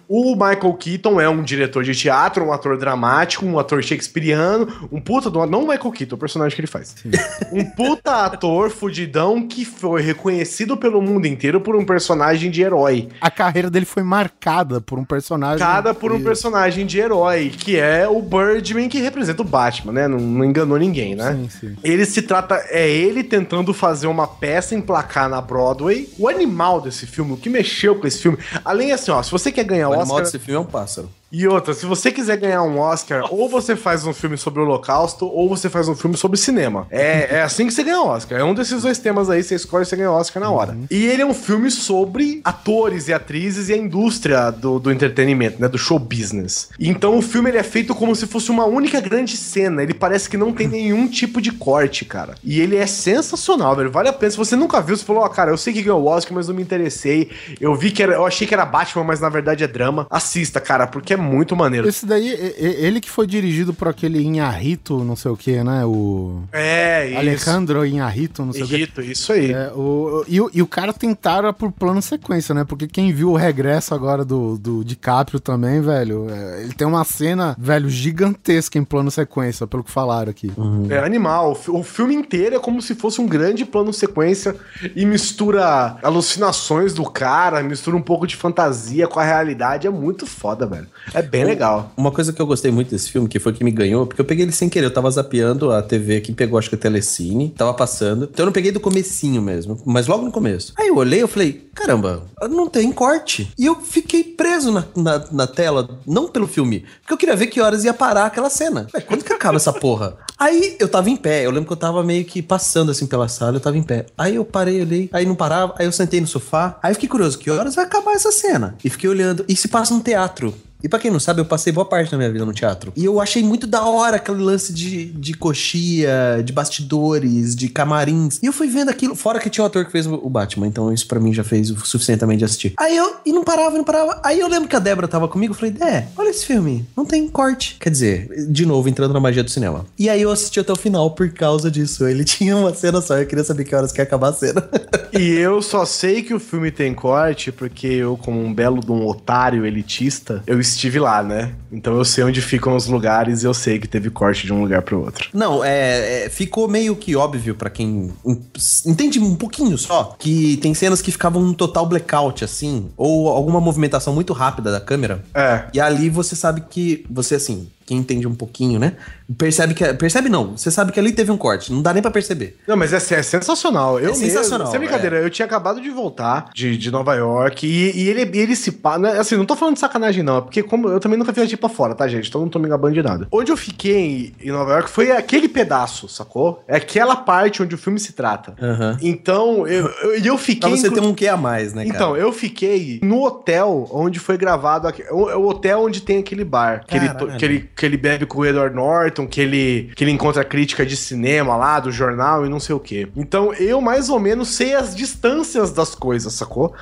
O 0.06 0.32
Michael 0.34 0.74
Keaton 0.74 1.18
é 1.18 1.28
um 1.30 1.42
diretor 1.42 1.82
de 1.82 1.94
teatro, 1.94 2.44
um 2.44 2.52
ator 2.52 2.76
dramático, 2.76 3.44
um 3.46 3.58
ator 3.58 3.82
shakespeariano, 3.82 4.88
um 4.92 5.00
puta 5.00 5.30
do. 5.30 5.46
Não 5.46 5.64
o 5.64 5.68
Michael 5.68 5.92
Keaton, 5.92 6.14
o 6.14 6.18
personagem 6.18 6.54
que 6.54 6.60
ele 6.60 6.66
faz. 6.66 6.94
um 7.52 7.64
puta 7.64 8.26
ator 8.26 8.70
fudidão 8.70 9.46
que 9.46 9.64
foi 9.64 10.02
reconhecido 10.02 10.76
pelo 10.76 11.00
mundo 11.00 11.26
inteiro 11.26 11.58
por 11.58 11.74
um 11.74 11.84
personagem 11.84 12.50
de 12.50 12.60
herói. 12.60 13.08
A 13.18 13.30
carreira 13.30 13.70
dele 13.70 13.86
foi 13.86 14.02
marcada 14.02 14.78
por 14.80 14.98
um 14.98 15.04
personagem. 15.04 15.58
Cada 15.58 15.94
por 15.94 16.12
um 16.12 16.22
personagem 16.22 16.84
de 16.84 16.98
herói, 16.98 17.48
que 17.48 17.78
é 17.78 18.06
o 18.06 18.20
Birdman, 18.20 18.90
que 18.90 19.00
representa 19.00 19.40
o 19.40 19.44
Batman, 19.44 19.92
né? 19.92 20.06
Não, 20.06 20.18
não 20.18 20.44
enganou 20.44 20.78
ninguém, 20.78 21.14
né? 21.14 21.32
Sim, 21.32 21.48
sim. 21.48 21.76
Ele 21.82 22.04
se 22.04 22.20
trata. 22.20 22.62
É 22.68 22.86
ele 22.90 23.24
tentando 23.24 23.69
fazer 23.72 24.06
uma 24.06 24.26
peça 24.26 24.74
emplacar 24.74 25.28
na 25.28 25.40
Broadway. 25.40 26.08
O 26.18 26.28
animal 26.28 26.80
desse 26.80 27.06
filme, 27.06 27.32
o 27.32 27.36
que 27.36 27.48
mexeu 27.48 27.96
com 27.96 28.06
esse 28.06 28.20
filme. 28.20 28.38
Além 28.64 28.92
assim, 28.92 29.10
ó, 29.10 29.22
se 29.22 29.30
você 29.30 29.50
quer 29.52 29.64
ganhar 29.64 29.88
O 29.88 29.92
animal 29.92 30.18
Oscar. 30.18 30.22
desse 30.24 30.38
filme 30.38 30.56
é 30.56 30.60
um 30.60 30.64
pássaro. 30.70 31.10
E 31.32 31.46
outra, 31.46 31.72
se 31.74 31.86
você 31.86 32.10
quiser 32.10 32.36
ganhar 32.36 32.62
um 32.62 32.78
Oscar, 32.78 33.32
ou 33.32 33.48
você 33.48 33.76
faz 33.76 34.04
um 34.04 34.12
filme 34.12 34.36
sobre 34.36 34.60
o 34.60 34.64
Holocausto, 34.64 35.26
ou 35.26 35.48
você 35.48 35.68
faz 35.68 35.88
um 35.88 35.94
filme 35.94 36.16
sobre 36.16 36.36
cinema. 36.36 36.86
É, 36.90 37.36
é 37.36 37.42
assim 37.42 37.66
que 37.66 37.72
você 37.72 37.84
ganha 37.84 38.02
Oscar. 38.02 38.40
É 38.40 38.44
um 38.44 38.52
desses 38.52 38.82
dois 38.82 38.98
temas 38.98 39.30
aí, 39.30 39.42
você 39.42 39.54
escolhe 39.54 39.84
e 39.84 39.86
você 39.86 39.94
ganha 39.94 40.10
Oscar 40.10 40.42
na 40.42 40.50
hora. 40.50 40.76
E 40.90 41.06
ele 41.06 41.22
é 41.22 41.26
um 41.26 41.34
filme 41.34 41.70
sobre 41.70 42.40
atores 42.42 43.06
e 43.06 43.12
atrizes 43.12 43.68
e 43.68 43.74
a 43.74 43.76
indústria 43.76 44.50
do, 44.50 44.80
do 44.80 44.90
entretenimento, 44.90 45.60
né? 45.60 45.68
Do 45.68 45.78
show 45.78 45.98
business. 45.98 46.70
Então 46.80 47.16
o 47.16 47.22
filme 47.22 47.50
ele 47.50 47.58
é 47.58 47.62
feito 47.62 47.94
como 47.94 48.14
se 48.16 48.26
fosse 48.26 48.50
uma 48.50 48.64
única 48.64 49.00
grande 49.00 49.36
cena. 49.36 49.82
Ele 49.82 49.94
parece 49.94 50.28
que 50.28 50.36
não 50.36 50.52
tem 50.52 50.66
nenhum 50.66 51.06
tipo 51.06 51.40
de 51.40 51.52
corte, 51.52 52.04
cara. 52.04 52.34
E 52.42 52.60
ele 52.60 52.76
é 52.76 52.86
sensacional, 52.86 53.76
velho. 53.76 53.90
Vale 53.90 54.08
a 54.08 54.12
pena. 54.12 54.32
Se 54.32 54.36
você 54.36 54.56
nunca 54.56 54.80
viu, 54.80 54.96
você 54.96 55.04
falou, 55.04 55.22
ó, 55.22 55.28
cara, 55.28 55.52
eu 55.52 55.56
sei 55.56 55.72
que 55.72 55.82
ganhou 55.82 56.02
o 56.02 56.06
Oscar, 56.06 56.34
mas 56.34 56.48
não 56.48 56.54
me 56.54 56.62
interessei. 56.62 57.30
Eu 57.60 57.74
vi 57.76 57.92
que 57.92 58.02
era. 58.02 58.14
Eu 58.14 58.26
achei 58.26 58.46
que 58.46 58.54
era 58.54 58.66
Batman, 58.66 59.04
mas 59.04 59.20
na 59.20 59.28
verdade 59.28 59.62
é 59.62 59.68
drama. 59.68 60.06
Assista, 60.10 60.60
cara, 60.60 60.86
porque 60.86 61.14
é 61.14 61.19
muito 61.20 61.54
maneiro. 61.54 61.88
Esse 61.88 62.06
daí, 62.06 62.28
ele 62.58 63.00
que 63.00 63.10
foi 63.10 63.26
dirigido 63.26 63.72
por 63.72 63.88
aquele 63.88 64.20
Inharito, 64.20 65.04
não 65.04 65.16
sei 65.16 65.30
o 65.30 65.36
que, 65.36 65.62
né? 65.62 65.84
O. 65.84 66.42
É, 66.52 67.08
isso. 67.08 67.18
Alejandro 67.18 67.86
Inharito, 67.86 68.44
não 68.44 68.52
sei 68.52 68.62
o 68.62 68.68
que. 68.68 69.00
Isso 69.02 69.32
aí. 69.32 69.52
É, 69.52 69.72
o, 69.74 70.24
e, 70.26 70.40
o, 70.40 70.50
e 70.52 70.62
o 70.62 70.66
cara 70.66 70.92
tentaram 70.92 71.52
por 71.52 71.70
plano 71.72 72.00
sequência, 72.02 72.54
né? 72.54 72.64
Porque 72.64 72.86
quem 72.86 73.12
viu 73.12 73.30
o 73.30 73.36
regresso 73.36 73.94
agora 73.94 74.24
do, 74.24 74.58
do 74.58 74.84
DiCaprio 74.84 75.40
também, 75.40 75.80
velho, 75.80 76.28
é, 76.30 76.62
ele 76.62 76.74
tem 76.74 76.86
uma 76.86 77.04
cena, 77.04 77.56
velho, 77.58 77.88
gigantesca 77.88 78.78
em 78.78 78.84
plano 78.84 79.10
sequência, 79.10 79.66
pelo 79.66 79.84
que 79.84 79.90
falaram 79.90 80.30
aqui. 80.30 80.52
É 80.88 80.98
animal. 80.98 81.58
O 81.68 81.82
filme 81.82 82.14
inteiro 82.14 82.56
é 82.56 82.58
como 82.58 82.80
se 82.80 82.94
fosse 82.94 83.20
um 83.20 83.26
grande 83.26 83.64
plano 83.64 83.92
sequência 83.92 84.56
e 84.94 85.04
mistura 85.04 85.98
alucinações 86.02 86.94
do 86.94 87.04
cara, 87.04 87.62
mistura 87.62 87.96
um 87.96 88.02
pouco 88.02 88.26
de 88.26 88.36
fantasia 88.36 89.06
com 89.06 89.20
a 89.20 89.24
realidade. 89.24 89.86
É 89.86 89.90
muito 89.90 90.26
foda, 90.26 90.66
velho. 90.66 90.86
É 91.14 91.22
bem 91.22 91.44
legal. 91.44 91.92
Uma 91.96 92.10
coisa 92.10 92.32
que 92.32 92.40
eu 92.40 92.46
gostei 92.46 92.70
muito 92.70 92.90
desse 92.90 93.10
filme, 93.10 93.28
que 93.28 93.38
foi 93.38 93.52
que 93.52 93.64
me 93.64 93.70
ganhou, 93.70 94.06
porque 94.06 94.20
eu 94.20 94.24
peguei 94.24 94.44
ele 94.44 94.52
sem 94.52 94.68
querer. 94.68 94.86
Eu 94.86 94.92
tava 94.92 95.10
zapeando 95.10 95.72
a 95.72 95.82
TV 95.82 96.16
aqui, 96.16 96.32
pegou 96.32 96.58
acho 96.58 96.68
que 96.68 96.74
a 96.74 96.78
Telecine, 96.78 97.50
tava 97.50 97.74
passando. 97.74 98.28
Então 98.30 98.44
eu 98.44 98.46
não 98.46 98.52
peguei 98.52 98.72
do 98.72 98.80
comecinho 98.80 99.42
mesmo, 99.42 99.80
mas 99.84 100.06
logo 100.06 100.24
no 100.24 100.32
começo. 100.32 100.72
Aí 100.76 100.88
eu 100.88 100.96
olhei 100.96 101.22
eu 101.22 101.28
falei, 101.28 101.68
caramba, 101.74 102.24
não 102.50 102.68
tem 102.68 102.90
corte. 102.92 103.52
E 103.58 103.66
eu 103.66 103.76
fiquei 103.76 104.22
preso 104.24 104.72
na, 104.72 104.84
na, 104.96 105.24
na 105.30 105.46
tela, 105.46 106.00
não 106.06 106.28
pelo 106.28 106.46
filme, 106.46 106.84
porque 107.00 107.12
eu 107.12 107.18
queria 107.18 107.36
ver 107.36 107.46
que 107.46 107.60
horas 107.60 107.84
ia 107.84 107.94
parar 107.94 108.26
aquela 108.26 108.50
cena. 108.50 108.86
Ué, 108.94 109.00
quando 109.00 109.24
que 109.24 109.32
acaba 109.32 109.56
essa 109.56 109.72
porra? 109.72 110.16
Aí 110.38 110.76
eu 110.78 110.88
tava 110.88 111.10
em 111.10 111.16
pé, 111.16 111.44
eu 111.44 111.50
lembro 111.50 111.66
que 111.66 111.72
eu 111.72 111.76
tava 111.76 112.02
meio 112.02 112.24
que 112.24 112.40
passando 112.40 112.90
assim 112.90 113.06
pela 113.06 113.28
sala, 113.28 113.56
eu 113.56 113.60
tava 113.60 113.76
em 113.76 113.82
pé. 113.82 114.06
Aí 114.16 114.36
eu 114.36 114.44
parei, 114.44 114.80
olhei, 114.80 115.08
aí 115.12 115.26
não 115.26 115.34
parava, 115.34 115.74
aí 115.78 115.86
eu 115.86 115.92
sentei 115.92 116.20
no 116.20 116.26
sofá, 116.26 116.78
aí 116.82 116.90
eu 116.90 116.94
fiquei 116.94 117.08
curioso, 117.08 117.38
que 117.38 117.50
horas 117.50 117.74
vai 117.74 117.84
acabar 117.84 118.12
essa 118.12 118.32
cena? 118.32 118.76
E 118.82 118.88
fiquei 118.88 119.08
olhando, 119.08 119.44
e 119.48 119.56
se 119.56 119.68
passa 119.68 119.92
num 119.92 120.00
teatro. 120.00 120.54
E 120.82 120.88
pra 120.88 120.98
quem 120.98 121.10
não 121.10 121.20
sabe, 121.20 121.40
eu 121.40 121.44
passei 121.44 121.72
boa 121.72 121.84
parte 121.84 122.10
da 122.10 122.16
minha 122.16 122.30
vida 122.30 122.44
no 122.44 122.52
teatro. 122.52 122.92
E 122.96 123.04
eu 123.04 123.20
achei 123.20 123.42
muito 123.42 123.66
da 123.66 123.84
hora 123.84 124.16
aquele 124.16 124.42
lance 124.42 124.72
de, 124.72 125.06
de 125.06 125.34
coxia, 125.34 126.42
de 126.44 126.52
bastidores, 126.52 127.54
de 127.54 127.68
camarins. 127.68 128.38
E 128.42 128.46
eu 128.46 128.52
fui 128.52 128.68
vendo 128.68 128.90
aquilo, 128.90 129.14
fora 129.14 129.38
que 129.38 129.50
tinha 129.50 129.64
o 129.64 129.66
ator 129.66 129.84
que 129.84 129.92
fez 129.92 130.06
o 130.06 130.30
Batman, 130.30 130.66
então 130.66 130.92
isso 130.92 131.06
pra 131.06 131.20
mim 131.20 131.32
já 131.32 131.44
fez 131.44 131.70
o 131.70 131.78
suficiente 131.86 132.20
também 132.20 132.38
de 132.38 132.44
assistir. 132.44 132.74
Aí 132.78 132.96
eu, 132.96 133.16
e 133.24 133.32
não 133.32 133.44
parava, 133.44 133.76
não 133.76 133.84
parava. 133.84 134.20
Aí 134.22 134.38
eu 134.40 134.48
lembro 134.48 134.68
que 134.68 134.76
a 134.76 134.78
Débora 134.78 135.08
tava 135.08 135.28
comigo, 135.28 135.52
eu 135.52 135.58
falei, 135.58 135.74
é, 135.80 136.06
olha 136.16 136.30
esse 136.30 136.46
filme, 136.46 136.86
não 136.96 137.04
tem 137.04 137.28
corte. 137.28 137.76
Quer 137.80 137.90
dizer, 137.90 138.46
de 138.48 138.64
novo, 138.66 138.88
entrando 138.88 139.12
na 139.12 139.20
magia 139.20 139.42
do 139.42 139.50
cinema. 139.50 139.86
E 139.98 140.08
aí 140.08 140.22
eu 140.22 140.30
assisti 140.30 140.60
até 140.60 140.72
o 140.72 140.76
final 140.76 141.10
por 141.10 141.30
causa 141.32 141.70
disso. 141.70 142.06
Ele 142.06 142.24
tinha 142.24 142.56
uma 142.56 142.74
cena 142.74 143.00
só, 143.00 143.18
eu 143.18 143.26
queria 143.26 143.44
saber 143.44 143.64
que 143.64 143.74
horas 143.74 143.92
que 143.92 144.00
ia 144.00 144.04
acabar 144.04 144.28
a 144.28 144.32
cena. 144.32 144.68
E 145.12 145.32
eu 145.32 145.60
só 145.60 145.84
sei 145.84 146.22
que 146.22 146.32
o 146.32 146.38
filme 146.38 146.70
tem 146.70 146.94
corte 146.94 147.50
porque 147.50 147.88
eu, 147.88 148.16
como 148.16 148.40
um 148.40 148.54
belo 148.54 148.80
de 148.80 148.92
um 148.92 149.04
otário 149.04 149.66
elitista, 149.66 150.40
eu 150.46 150.60
estive 150.70 150.98
lá, 150.98 151.22
né? 151.22 151.52
Então 151.72 151.96
eu 151.96 152.04
sei 152.04 152.24
onde 152.24 152.40
ficam 152.40 152.74
os 152.74 152.86
lugares 152.86 153.42
e 153.42 153.46
eu 153.46 153.54
sei 153.54 153.78
que 153.78 153.86
teve 153.86 154.10
corte 154.10 154.46
de 154.46 154.52
um 154.52 154.60
lugar 154.62 154.82
pro 154.82 155.00
outro. 155.04 155.28
Não, 155.32 155.62
é, 155.64 156.24
é, 156.24 156.28
ficou 156.28 156.66
meio 156.68 156.96
que 156.96 157.14
óbvio 157.14 157.54
pra 157.54 157.70
quem 157.70 158.12
en- 158.26 158.42
entende 158.86 159.18
um 159.20 159.34
pouquinho 159.36 159.76
só 159.78 160.16
que 160.18 160.56
tem 160.58 160.74
cenas 160.74 161.00
que 161.02 161.10
ficavam 161.12 161.42
um 161.42 161.52
total 161.52 161.86
blackout 161.86 162.44
assim, 162.44 162.88
ou 162.96 163.28
alguma 163.28 163.60
movimentação 163.60 164.14
muito 164.14 164.32
rápida 164.32 164.70
da 164.72 164.80
câmera. 164.80 165.22
É. 165.34 165.64
E 165.72 165.80
ali 165.80 166.08
você 166.10 166.34
sabe 166.34 166.62
que 166.68 167.04
você 167.10 167.34
assim, 167.36 167.68
quem 167.90 167.98
entende 167.98 168.24
um 168.28 168.34
pouquinho, 168.36 168.78
né? 168.78 168.92
Percebe 169.36 169.74
que 169.74 169.84
percebe 169.94 170.28
não, 170.28 170.56
você 170.56 170.70
sabe 170.70 170.92
que 170.92 171.00
ali 171.00 171.10
teve 171.12 171.32
um 171.32 171.36
corte, 171.36 171.72
não 171.72 171.82
dá 171.82 171.92
nem 171.92 172.00
pra 172.00 172.10
perceber. 172.10 172.56
Não, 172.68 172.76
mas 172.76 172.92
é, 172.92 172.96
é 172.96 173.22
sensacional. 173.22 173.98
Eu 173.98 174.10
É 174.10 174.14
sensacional, 174.14 174.68
Mesmo, 174.68 174.70
sem 174.70 174.78
brincadeira, 174.80 175.16
eu 175.18 175.28
tinha 175.28 175.44
acabado 175.44 175.80
de 175.80 175.90
voltar 175.90 176.50
de, 176.54 176.76
de 176.76 176.88
Nova 176.90 177.16
York 177.16 177.66
e, 177.66 177.90
e 178.04 178.08
ele, 178.08 178.30
ele 178.38 178.54
se 178.54 178.70
pá. 178.70 178.96
Né, 178.96 179.18
assim, 179.18 179.36
não 179.36 179.44
tô 179.44 179.56
falando 179.56 179.74
de 179.74 179.80
sacanagem, 179.80 180.22
não. 180.22 180.38
É 180.38 180.40
porque 180.40 180.62
como 180.62 180.88
eu 180.88 181.00
também 181.00 181.18
nunca 181.18 181.32
viajei 181.32 181.56
pra 181.56 181.68
fora, 181.68 181.94
tá, 181.96 182.06
gente? 182.06 182.28
Então 182.28 182.40
não 182.42 182.48
tô 182.48 182.60
me 182.60 182.68
gabando 182.68 182.94
de 182.94 183.02
nada. 183.02 183.26
Onde 183.32 183.50
eu 183.50 183.56
fiquei 183.56 184.32
em, 184.40 184.50
Nova 184.52 184.70
York 184.74 184.88
foi 184.88 185.10
aquele 185.10 185.48
pedaço, 185.48 186.08
sacou? 186.08 186.62
É 186.68 186.76
aquela 186.76 187.16
parte 187.16 187.60
onde 187.62 187.74
o 187.74 187.78
filme 187.78 187.98
se 187.98 188.12
trata. 188.12 188.54
Aham. 188.62 188.96
Então, 189.02 189.66
eu, 189.66 189.86
eu, 190.02 190.14
eu 190.16 190.34
Pra 190.36 190.38
fiquei. 190.38 190.70
você 190.70 190.86
inclu- 190.86 191.00
ter 191.00 191.06
um 191.08 191.14
que 191.14 191.26
a 191.26 191.36
mais, 191.36 191.74
né, 191.74 191.84
Então, 191.86 192.10
cara? 192.12 192.22
eu 192.22 192.32
fiquei 192.32 193.00
no 193.02 193.22
hotel 193.24 193.88
onde 193.92 194.18
foi 194.20 194.36
gravado. 194.38 194.86
aque- 194.86 195.04
O, 195.10 195.24
o 195.38 195.48
hotel 195.48 195.82
onde 195.82 196.02
tem 196.02 196.18
aquele 196.18 196.44
bar. 196.44 196.84
Que 196.86 196.96
ele, 196.96 197.08
to- 197.08 197.26
Caralho. 197.26 197.38
Que, 197.80 197.86
ele, 197.86 197.96
bebe 197.96 198.26
com 198.26 198.40
o 198.40 198.44
Edward 198.44 198.76
Norton, 198.76 199.26
que 199.26 199.40
ele, 199.40 199.90
que 199.96 200.04
ele 200.04 200.10
encontra 200.10 200.44
crítica 200.44 200.84
de 200.84 200.94
cinema 200.94 201.56
lá, 201.56 201.80
do 201.80 201.90
jornal 201.90 202.44
e 202.44 202.48
não 202.50 202.60
sei 202.60 202.74
o 202.74 202.78
quê. 202.78 203.08
Então, 203.16 203.54
eu 203.54 203.80
mais 203.80 204.10
ou 204.10 204.20
menos 204.20 204.50
sei 204.50 204.74
as 204.74 204.94
distâncias 204.94 205.70
das 205.70 205.94
coisas, 205.94 206.34
sacou? 206.34 206.74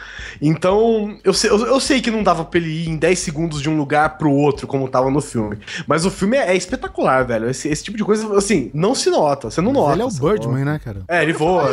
Então, 0.42 1.16
eu 1.22 1.32
sei, 1.32 1.50
eu, 1.50 1.66
eu 1.66 1.78
sei 1.78 2.00
que 2.00 2.10
não 2.10 2.24
dava 2.24 2.44
pra 2.44 2.58
ele 2.58 2.70
ir 2.70 2.88
em 2.88 2.96
10 2.96 3.16
segundos 3.16 3.62
de 3.62 3.70
um 3.70 3.76
lugar 3.78 4.18
pro 4.18 4.32
outro, 4.32 4.66
como 4.66 4.88
tava 4.88 5.08
no 5.08 5.20
filme. 5.20 5.58
Mas 5.86 6.04
o 6.04 6.10
filme 6.10 6.36
é, 6.36 6.50
é 6.50 6.56
espetacular, 6.56 7.24
velho. 7.24 7.48
Esse, 7.48 7.68
esse 7.68 7.84
tipo 7.84 7.96
de 7.96 8.02
coisa, 8.02 8.36
assim, 8.36 8.68
não 8.74 8.92
se 8.92 9.08
nota. 9.08 9.50
Você 9.50 9.60
não 9.60 9.72
nota. 9.72 9.92
ele 9.92 10.02
é 10.02 10.04
o 10.04 10.10
sacou? 10.10 10.30
Birdman, 10.30 10.64
né, 10.64 10.80
cara? 10.84 11.04
É, 11.06 11.22
ele 11.22 11.32
voa. 11.32 11.70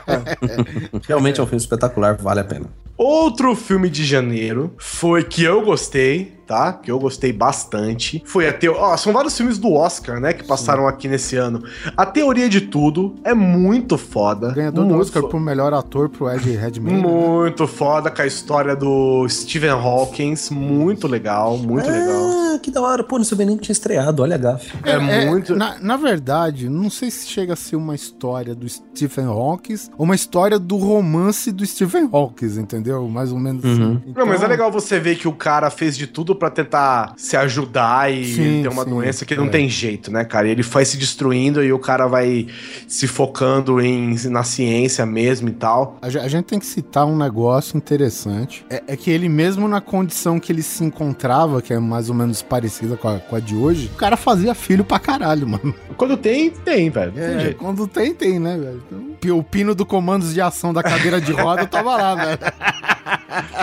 Realmente 1.06 1.40
é 1.40 1.42
um 1.42 1.46
filme 1.46 1.60
espetacular, 1.60 2.16
vale 2.16 2.40
a 2.40 2.44
pena. 2.44 2.66
Outro 2.96 3.54
filme 3.56 3.88
de 3.88 4.04
janeiro 4.04 4.74
foi 4.78 5.24
que 5.24 5.42
eu 5.42 5.62
gostei, 5.62 6.39
tá? 6.50 6.72
Que 6.72 6.90
eu 6.90 6.98
gostei 6.98 7.32
bastante. 7.32 8.20
Foi 8.26 8.48
a 8.48 8.52
teo... 8.52 8.74
Ó, 8.76 8.96
são 8.96 9.12
vários 9.12 9.36
filmes 9.36 9.56
do 9.56 9.72
Oscar, 9.72 10.18
né? 10.18 10.32
Que 10.32 10.42
passaram 10.42 10.88
aqui 10.88 11.06
nesse 11.06 11.36
ano. 11.36 11.62
A 11.96 12.04
Teoria 12.04 12.48
de 12.48 12.60
Tudo 12.62 13.14
é 13.22 13.32
muito 13.32 13.96
foda. 13.96 14.50
Ganhador 14.52 14.84
do 14.84 14.90
muito 14.90 15.02
Oscar 15.02 15.22
fo- 15.22 15.28
por 15.28 15.38
melhor 15.40 15.72
ator 15.72 16.08
pro 16.08 16.28
Ed 16.28 16.50
Redmayne. 16.50 17.00
né? 17.00 17.06
Muito 17.08 17.68
foda 17.68 18.10
com 18.10 18.20
a 18.22 18.26
história 18.26 18.74
do 18.74 19.24
Stephen 19.28 19.70
Hawking. 19.70 20.34
Muito 20.50 21.06
legal, 21.06 21.56
muito 21.56 21.88
legal. 21.88 22.54
Ah, 22.54 22.58
que 22.60 22.70
da 22.72 22.82
hora. 22.82 23.04
Pô, 23.04 23.16
não 23.16 23.24
sabia 23.24 23.46
nem 23.46 23.56
que 23.56 23.62
tinha 23.62 23.72
estreado, 23.72 24.22
olha 24.22 24.34
a 24.34 24.38
gafe. 24.38 24.72
É, 24.82 25.26
muito. 25.26 25.54
Na, 25.54 25.78
na 25.78 25.96
verdade, 25.96 26.68
não 26.68 26.90
sei 26.90 27.12
se 27.12 27.28
chega 27.28 27.52
a 27.52 27.56
ser 27.56 27.76
uma 27.76 27.94
história 27.94 28.56
do 28.56 28.68
Stephen 28.68 29.26
Hawking 29.26 29.76
ou 29.96 30.04
uma 30.04 30.16
história 30.16 30.58
do 30.58 30.76
romance 30.76 31.52
do 31.52 31.64
Stephen 31.64 32.08
Hawking, 32.12 32.58
entendeu? 32.58 33.06
Mais 33.08 33.30
ou 33.30 33.38
menos 33.38 33.64
assim. 33.64 34.02
Não, 34.16 34.26
mas 34.26 34.34
é 34.34 34.36
Então, 34.38 34.48
legal 34.48 34.72
você 34.72 34.98
ver 34.98 35.16
que 35.16 35.28
o 35.28 35.32
cara 35.32 35.70
fez 35.70 35.96
de 35.96 36.06
tudo 36.06 36.34
pra 36.40 36.50
tentar 36.50 37.12
se 37.16 37.36
ajudar 37.36 38.12
e 38.12 38.24
Sim, 38.24 38.62
tem 38.62 38.68
uma 38.72 38.82
sim, 38.84 38.90
doença 38.90 39.24
que 39.24 39.36
não 39.36 39.44
é. 39.46 39.48
tem 39.50 39.68
jeito, 39.68 40.10
né, 40.10 40.24
cara? 40.24 40.48
E 40.48 40.50
ele 40.50 40.62
vai 40.62 40.84
se 40.84 40.96
destruindo 40.96 41.62
e 41.62 41.72
o 41.72 41.78
cara 41.78 42.06
vai 42.08 42.46
se 42.88 43.06
focando 43.06 43.80
em, 43.80 44.16
na 44.28 44.42
ciência 44.42 45.04
mesmo 45.06 45.48
e 45.48 45.52
tal. 45.52 45.98
A, 46.02 46.08
ge- 46.08 46.18
a 46.18 46.26
gente 46.28 46.46
tem 46.46 46.58
que 46.58 46.66
citar 46.66 47.06
um 47.06 47.16
negócio 47.16 47.76
interessante. 47.76 48.64
É, 48.70 48.82
é 48.88 48.96
que 48.96 49.10
ele, 49.10 49.28
mesmo 49.28 49.68
na 49.68 49.80
condição 49.80 50.40
que 50.40 50.50
ele 50.50 50.62
se 50.62 50.82
encontrava, 50.82 51.60
que 51.62 51.72
é 51.72 51.78
mais 51.78 52.08
ou 52.08 52.14
menos 52.14 52.40
parecida 52.42 52.96
com 52.96 53.08
a, 53.08 53.18
com 53.18 53.36
a 53.36 53.40
de 53.40 53.54
hoje, 53.54 53.90
o 53.94 53.96
cara 53.96 54.16
fazia 54.16 54.54
filho 54.54 54.84
pra 54.84 54.98
caralho, 54.98 55.46
mano. 55.48 55.74
Quando 55.96 56.16
tem, 56.16 56.50
tem, 56.50 56.88
velho. 56.90 57.12
Tem 57.12 57.22
É, 57.22 57.40
jeito. 57.40 57.56
quando 57.58 57.86
tem, 57.86 58.14
tem, 58.14 58.38
né, 58.38 58.56
velho? 58.56 58.82
Então, 59.18 59.38
o 59.38 59.44
pino 59.44 59.74
do 59.74 59.84
comandos 59.84 60.32
de 60.32 60.40
ação 60.40 60.72
da 60.72 60.82
cadeira 60.82 61.20
de 61.20 61.32
roda 61.32 61.66
tava 61.66 61.94
lá, 61.96 62.14
velho. 62.14 62.38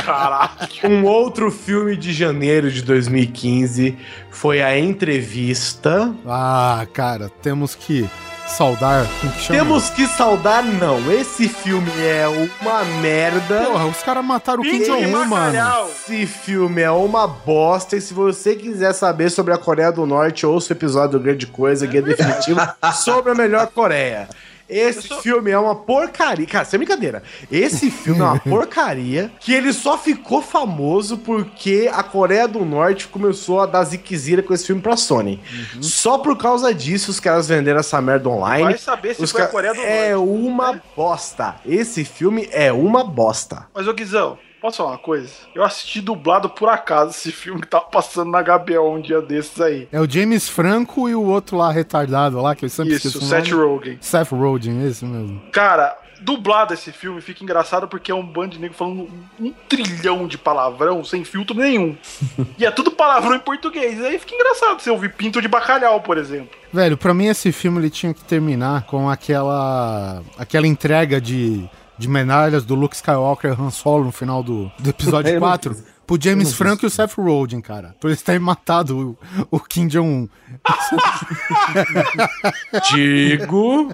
Caraca. 0.05 0.87
Um 0.87 1.03
outro 1.05 1.51
filme 1.51 1.95
de 1.95 2.13
janeiro 2.13 2.71
de 2.71 2.81
2015 2.81 3.97
foi 4.31 4.61
A 4.61 4.77
Entrevista. 4.77 6.13
Ah, 6.25 6.85
cara, 6.93 7.29
temos 7.41 7.75
que 7.75 8.09
saudar? 8.47 9.05
Que? 9.21 9.47
Temos 9.47 9.89
que 9.89 10.07
saudar, 10.07 10.63
não. 10.63 11.11
Esse 11.11 11.47
filme 11.49 11.91
é 11.99 12.27
uma 12.27 12.83
merda. 13.01 13.65
Porra, 13.65 13.85
os 13.87 14.01
caras 14.01 14.23
mataram 14.23 14.61
o 14.61 14.63
Kim 14.63 14.83
Jong-un, 14.83 15.25
mano. 15.25 15.57
Esse 15.89 16.25
filme 16.25 16.81
é 16.81 16.91
uma 16.91 17.27
bosta. 17.27 17.95
E 17.95 18.01
se 18.01 18.13
você 18.13 18.55
quiser 18.55 18.93
saber 18.93 19.29
sobre 19.29 19.53
a 19.53 19.57
Coreia 19.57 19.91
do 19.91 20.05
Norte, 20.05 20.45
ouça 20.45 20.73
o 20.73 20.77
episódio 20.77 21.19
do 21.19 21.23
Grande 21.23 21.47
Coisa, 21.47 21.85
Guia 21.85 22.01
Definitivo, 22.01 22.59
sobre 22.93 23.31
a 23.31 23.35
melhor 23.35 23.67
Coreia. 23.67 24.27
Esse 24.69 25.07
filme 25.21 25.51
é 25.51 25.57
uma 25.57 25.75
porcaria. 25.75 26.45
Cara, 26.45 26.65
sem 26.65 26.77
brincadeira. 26.77 27.23
Esse 27.51 27.89
filme 27.89 28.19
é 28.21 28.23
uma 28.23 28.39
porcaria 28.41 29.31
que 29.39 29.53
ele 29.53 29.71
só 29.71 29.97
ficou 29.97 30.41
famoso 30.41 31.17
porque 31.19 31.89
a 31.93 32.03
Coreia 32.03 32.47
do 32.47 32.65
Norte 32.65 33.07
começou 33.07 33.61
a 33.61 33.65
dar 33.65 33.83
ziquezira 33.83 34.43
com 34.43 34.53
esse 34.53 34.65
filme 34.65 34.81
pra 34.81 34.97
Sony. 34.97 35.41
Só 35.81 36.17
por 36.17 36.37
causa 36.37 36.73
disso 36.73 37.11
os 37.11 37.19
caras 37.19 37.47
venderam 37.47 37.79
essa 37.79 38.01
merda 38.01 38.29
online. 38.29 38.63
Vai 38.63 38.77
saber 38.77 39.15
se 39.15 39.23
Os 39.23 39.31
foi 39.31 39.41
a 39.41 39.47
Coreia 39.47 39.73
do 39.73 39.81
É 39.81 40.15
Norte, 40.15 40.29
uma 40.29 40.73
né? 40.73 40.81
bosta. 40.95 41.55
Esse 41.65 42.03
filme 42.03 42.47
é 42.51 42.71
uma 42.71 43.03
bosta. 43.03 43.67
Mas, 43.73 43.87
ô 43.87 43.93
Guizão, 43.93 44.37
posso 44.61 44.77
falar 44.77 44.91
uma 44.91 44.97
coisa? 44.97 45.29
Eu 45.53 45.63
assisti 45.63 46.01
dublado 46.01 46.49
por 46.49 46.69
acaso 46.69 47.11
esse 47.11 47.31
filme 47.31 47.61
que 47.61 47.67
tava 47.67 47.85
passando 47.85 48.31
na 48.31 48.41
HBO 48.41 48.95
um 48.95 49.01
dia 49.01 49.21
desses 49.21 49.59
aí. 49.59 49.87
É 49.91 49.99
o 49.99 50.09
James 50.09 50.49
Franco 50.49 51.07
e 51.07 51.15
o 51.15 51.23
outro 51.23 51.57
lá 51.57 51.71
retardado 51.71 52.41
lá, 52.41 52.55
que 52.55 52.65
eu 52.65 52.69
sempre 52.69 52.93
Isso, 52.93 53.07
esqueço 53.07 53.25
o 53.25 53.27
Seth. 53.27 53.51
Rogen. 53.51 53.97
Seth 54.01 54.31
Rogen, 54.31 54.87
esse 54.87 55.05
mesmo. 55.05 55.41
Cara, 55.51 55.97
dublado 56.21 56.73
esse 56.73 56.91
filme 56.91 57.21
fica 57.21 57.43
engraçado 57.43 57.87
porque 57.87 58.11
é 58.11 58.15
um 58.15 58.25
bando 58.25 58.55
de 58.55 58.59
negro 58.59 58.77
falando 58.77 59.09
um 59.39 59.53
trilhão 59.67 60.27
de 60.27 60.37
palavrão 60.37 61.03
sem 61.03 61.23
filtro 61.23 61.55
nenhum. 61.55 61.95
e 62.57 62.65
é 62.65 62.71
tudo 62.71 62.91
palavrão 62.91 63.35
em 63.35 63.39
português. 63.39 64.03
Aí 64.03 64.17
fica 64.19 64.35
engraçado 64.35 64.79
você 64.79 64.89
ouvir 64.89 65.13
pinto 65.13 65.41
de 65.41 65.47
bacalhau, 65.47 66.01
por 66.01 66.17
exemplo. 66.17 66.49
Velho, 66.71 66.97
pra 66.97 67.13
mim 67.13 67.27
esse 67.27 67.51
filme 67.51 67.79
ele 67.79 67.89
tinha 67.89 68.13
que 68.13 68.23
terminar 68.23 68.83
com 68.83 69.09
aquela 69.09 70.21
aquela 70.37 70.67
entrega 70.67 71.21
de, 71.21 71.69
de 71.97 72.07
medalhas 72.07 72.63
do 72.63 72.75
Luke 72.75 72.95
Skywalker 72.95 73.51
e 73.51 73.61
Han 73.61 73.71
Solo 73.71 74.05
no 74.05 74.11
final 74.11 74.43
do, 74.43 74.71
do 74.79 74.89
episódio 74.89 75.29
Eu 75.33 75.39
não 75.39 75.47
4 75.47 75.75
fiz. 75.75 75.96
Pro 76.07 76.17
James 76.19 76.53
Franco 76.53 76.85
e 76.85 76.87
o 76.87 76.89
Seth 76.89 77.15
Rogen, 77.17 77.59
cara. 77.59 77.93
Por 77.99 78.07
eles 78.07 78.21
terem 78.21 78.39
matado 78.39 79.17
o, 79.51 79.57
o 79.57 79.59
Kim 79.59 79.87
Jong-un. 79.87 80.29
Digo 82.89 83.93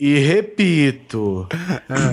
e 0.00 0.18
repito: 0.18 1.46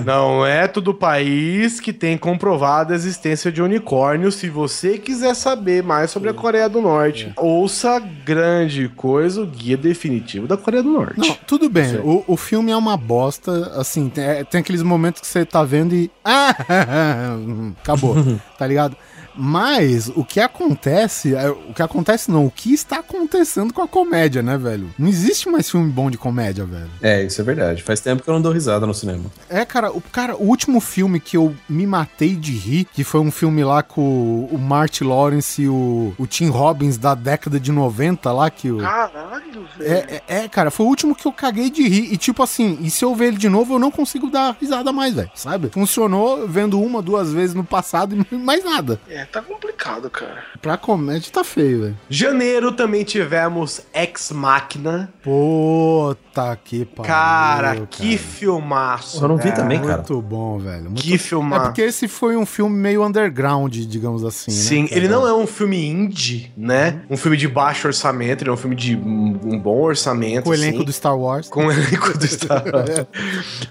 não 0.04 0.44
é 0.44 0.68
todo 0.68 0.92
país 0.92 1.80
que 1.80 1.92
tem 1.92 2.18
comprovado 2.18 2.92
a 2.92 2.96
existência 2.96 3.50
de 3.50 3.62
unicórnio. 3.62 4.30
Se 4.30 4.50
você 4.50 4.98
quiser 4.98 5.34
saber 5.34 5.82
mais 5.82 6.10
sobre 6.10 6.28
a 6.28 6.34
Coreia 6.34 6.68
do 6.68 6.82
Norte, 6.82 7.32
ouça 7.36 7.98
grande 7.98 8.88
coisa, 8.90 9.40
o 9.40 9.46
guia 9.46 9.76
definitivo 9.76 10.46
da 10.46 10.56
Coreia 10.56 10.82
do 10.82 10.90
Norte. 10.90 11.18
Não, 11.18 11.34
tudo 11.46 11.70
bem. 11.70 11.96
O, 11.96 12.22
o 12.26 12.36
filme 12.36 12.70
é 12.70 12.76
uma 12.76 12.96
bosta, 12.96 13.72
assim, 13.80 14.10
tem, 14.10 14.24
é, 14.24 14.44
tem 14.44 14.60
aqueles 14.60 14.82
momentos 14.82 15.22
que 15.22 15.26
você 15.26 15.46
tá 15.46 15.64
vendo 15.64 15.94
e. 15.94 16.10
Ah, 16.24 16.54
acabou, 17.82 18.16
tá 18.58 18.66
ligado? 18.66 18.96
Mas 19.36 20.08
o 20.08 20.24
que 20.24 20.40
acontece, 20.40 21.34
é, 21.34 21.48
o 21.50 21.74
que 21.74 21.82
acontece 21.82 22.30
não, 22.30 22.46
o 22.46 22.50
que 22.50 22.72
está 22.72 22.98
acontecendo 22.98 23.72
com 23.72 23.82
a 23.82 23.88
comédia, 23.88 24.42
né, 24.42 24.56
velho? 24.56 24.88
Não 24.98 25.08
existe 25.08 25.48
mais 25.48 25.70
filme 25.70 25.90
bom 25.90 26.10
de 26.10 26.16
comédia, 26.16 26.64
velho. 26.64 26.90
É, 27.02 27.22
isso 27.22 27.40
é 27.40 27.44
verdade. 27.44 27.82
Faz 27.82 28.00
tempo 28.00 28.22
que 28.22 28.28
eu 28.28 28.34
não 28.34 28.42
dou 28.42 28.52
risada 28.52 28.86
no 28.86 28.94
cinema. 28.94 29.24
É, 29.48 29.64
cara, 29.64 29.90
o, 29.90 30.00
cara, 30.00 30.36
o 30.36 30.44
último 30.44 30.80
filme 30.80 31.20
que 31.20 31.36
eu 31.36 31.54
me 31.68 31.86
matei 31.86 32.34
de 32.34 32.52
rir, 32.52 32.86
que 32.92 33.04
foi 33.04 33.20
um 33.20 33.30
filme 33.30 33.62
lá 33.62 33.82
com 33.82 34.00
o, 34.00 34.48
o 34.52 34.58
Marty 34.58 35.04
Lawrence 35.04 35.62
e 35.62 35.68
o, 35.68 36.14
o 36.18 36.26
Tim 36.26 36.48
Robbins 36.48 36.96
da 36.96 37.14
década 37.14 37.60
de 37.60 37.70
90 37.70 38.32
lá, 38.32 38.50
que 38.50 38.70
o... 38.70 38.78
Caralho, 38.78 39.66
velho. 39.78 39.92
É, 39.92 40.22
é, 40.28 40.44
é, 40.44 40.48
cara, 40.48 40.70
foi 40.70 40.86
o 40.86 40.88
último 40.88 41.14
que 41.14 41.26
eu 41.26 41.32
caguei 41.32 41.70
de 41.70 41.86
rir. 41.86 42.12
E 42.12 42.16
tipo 42.16 42.42
assim, 42.42 42.78
e 42.80 42.90
se 42.90 43.04
eu 43.04 43.14
ver 43.14 43.28
ele 43.28 43.36
de 43.36 43.48
novo, 43.48 43.74
eu 43.74 43.78
não 43.78 43.90
consigo 43.90 44.30
dar 44.30 44.56
risada 44.60 44.92
mais, 44.92 45.14
velho, 45.14 45.30
sabe? 45.34 45.68
Funcionou 45.70 46.46
vendo 46.48 46.80
uma, 46.80 47.02
duas 47.02 47.32
vezes 47.32 47.54
no 47.54 47.64
passado 47.64 48.16
e 48.30 48.34
mais 48.36 48.64
nada. 48.64 49.00
É, 49.08 49.25
tá 49.26 49.42
complicado, 49.42 50.08
cara. 50.10 50.42
Pra 50.60 50.76
comédia 50.76 51.30
tá 51.32 51.44
feio, 51.44 51.82
velho. 51.82 51.98
Janeiro 52.08 52.72
também 52.72 53.04
tivemos 53.04 53.82
Ex 53.94 54.30
Machina. 54.32 55.12
Puta 55.22 56.58
que 56.64 56.84
pariu. 56.84 57.08
Cara, 57.12 57.86
que 57.90 58.16
filmaço. 58.18 59.22
Eu 59.24 59.28
não 59.28 59.36
vi 59.36 59.44
velho. 59.44 59.56
também, 59.56 59.80
cara. 59.80 59.96
Muito 59.96 60.20
bom, 60.22 60.58
velho. 60.58 60.84
Muito... 60.84 61.02
Que 61.02 61.14
É 61.14 61.18
filmar. 61.18 61.62
porque 61.62 61.82
esse 61.82 62.08
foi 62.08 62.36
um 62.36 62.46
filme 62.46 62.76
meio 62.76 63.04
underground, 63.04 63.74
digamos 63.74 64.24
assim, 64.24 64.50
né? 64.50 64.56
Sim, 64.56 64.88
ele 64.90 65.08
não 65.08 65.26
é 65.26 65.34
um 65.34 65.46
filme 65.46 65.84
indie, 65.86 66.52
né? 66.56 67.00
Um 67.08 67.16
filme 67.16 67.36
de 67.36 67.48
baixo 67.48 67.86
orçamento, 67.86 68.42
ele 68.42 68.50
é 68.50 68.52
um 68.52 68.56
filme 68.56 68.76
de 68.76 68.96
um, 68.96 69.58
bom 69.58 69.82
orçamento. 69.82 70.44
Com 70.44 70.50
o 70.50 70.54
elenco 70.54 70.78
assim. 70.78 70.84
do 70.86 70.92
Star 70.92 71.18
Wars. 71.18 71.48
Com 71.48 71.66
o 71.66 71.72
elenco 71.72 72.16
do 72.16 72.26
Star 72.26 72.64
Wars. 72.72 73.06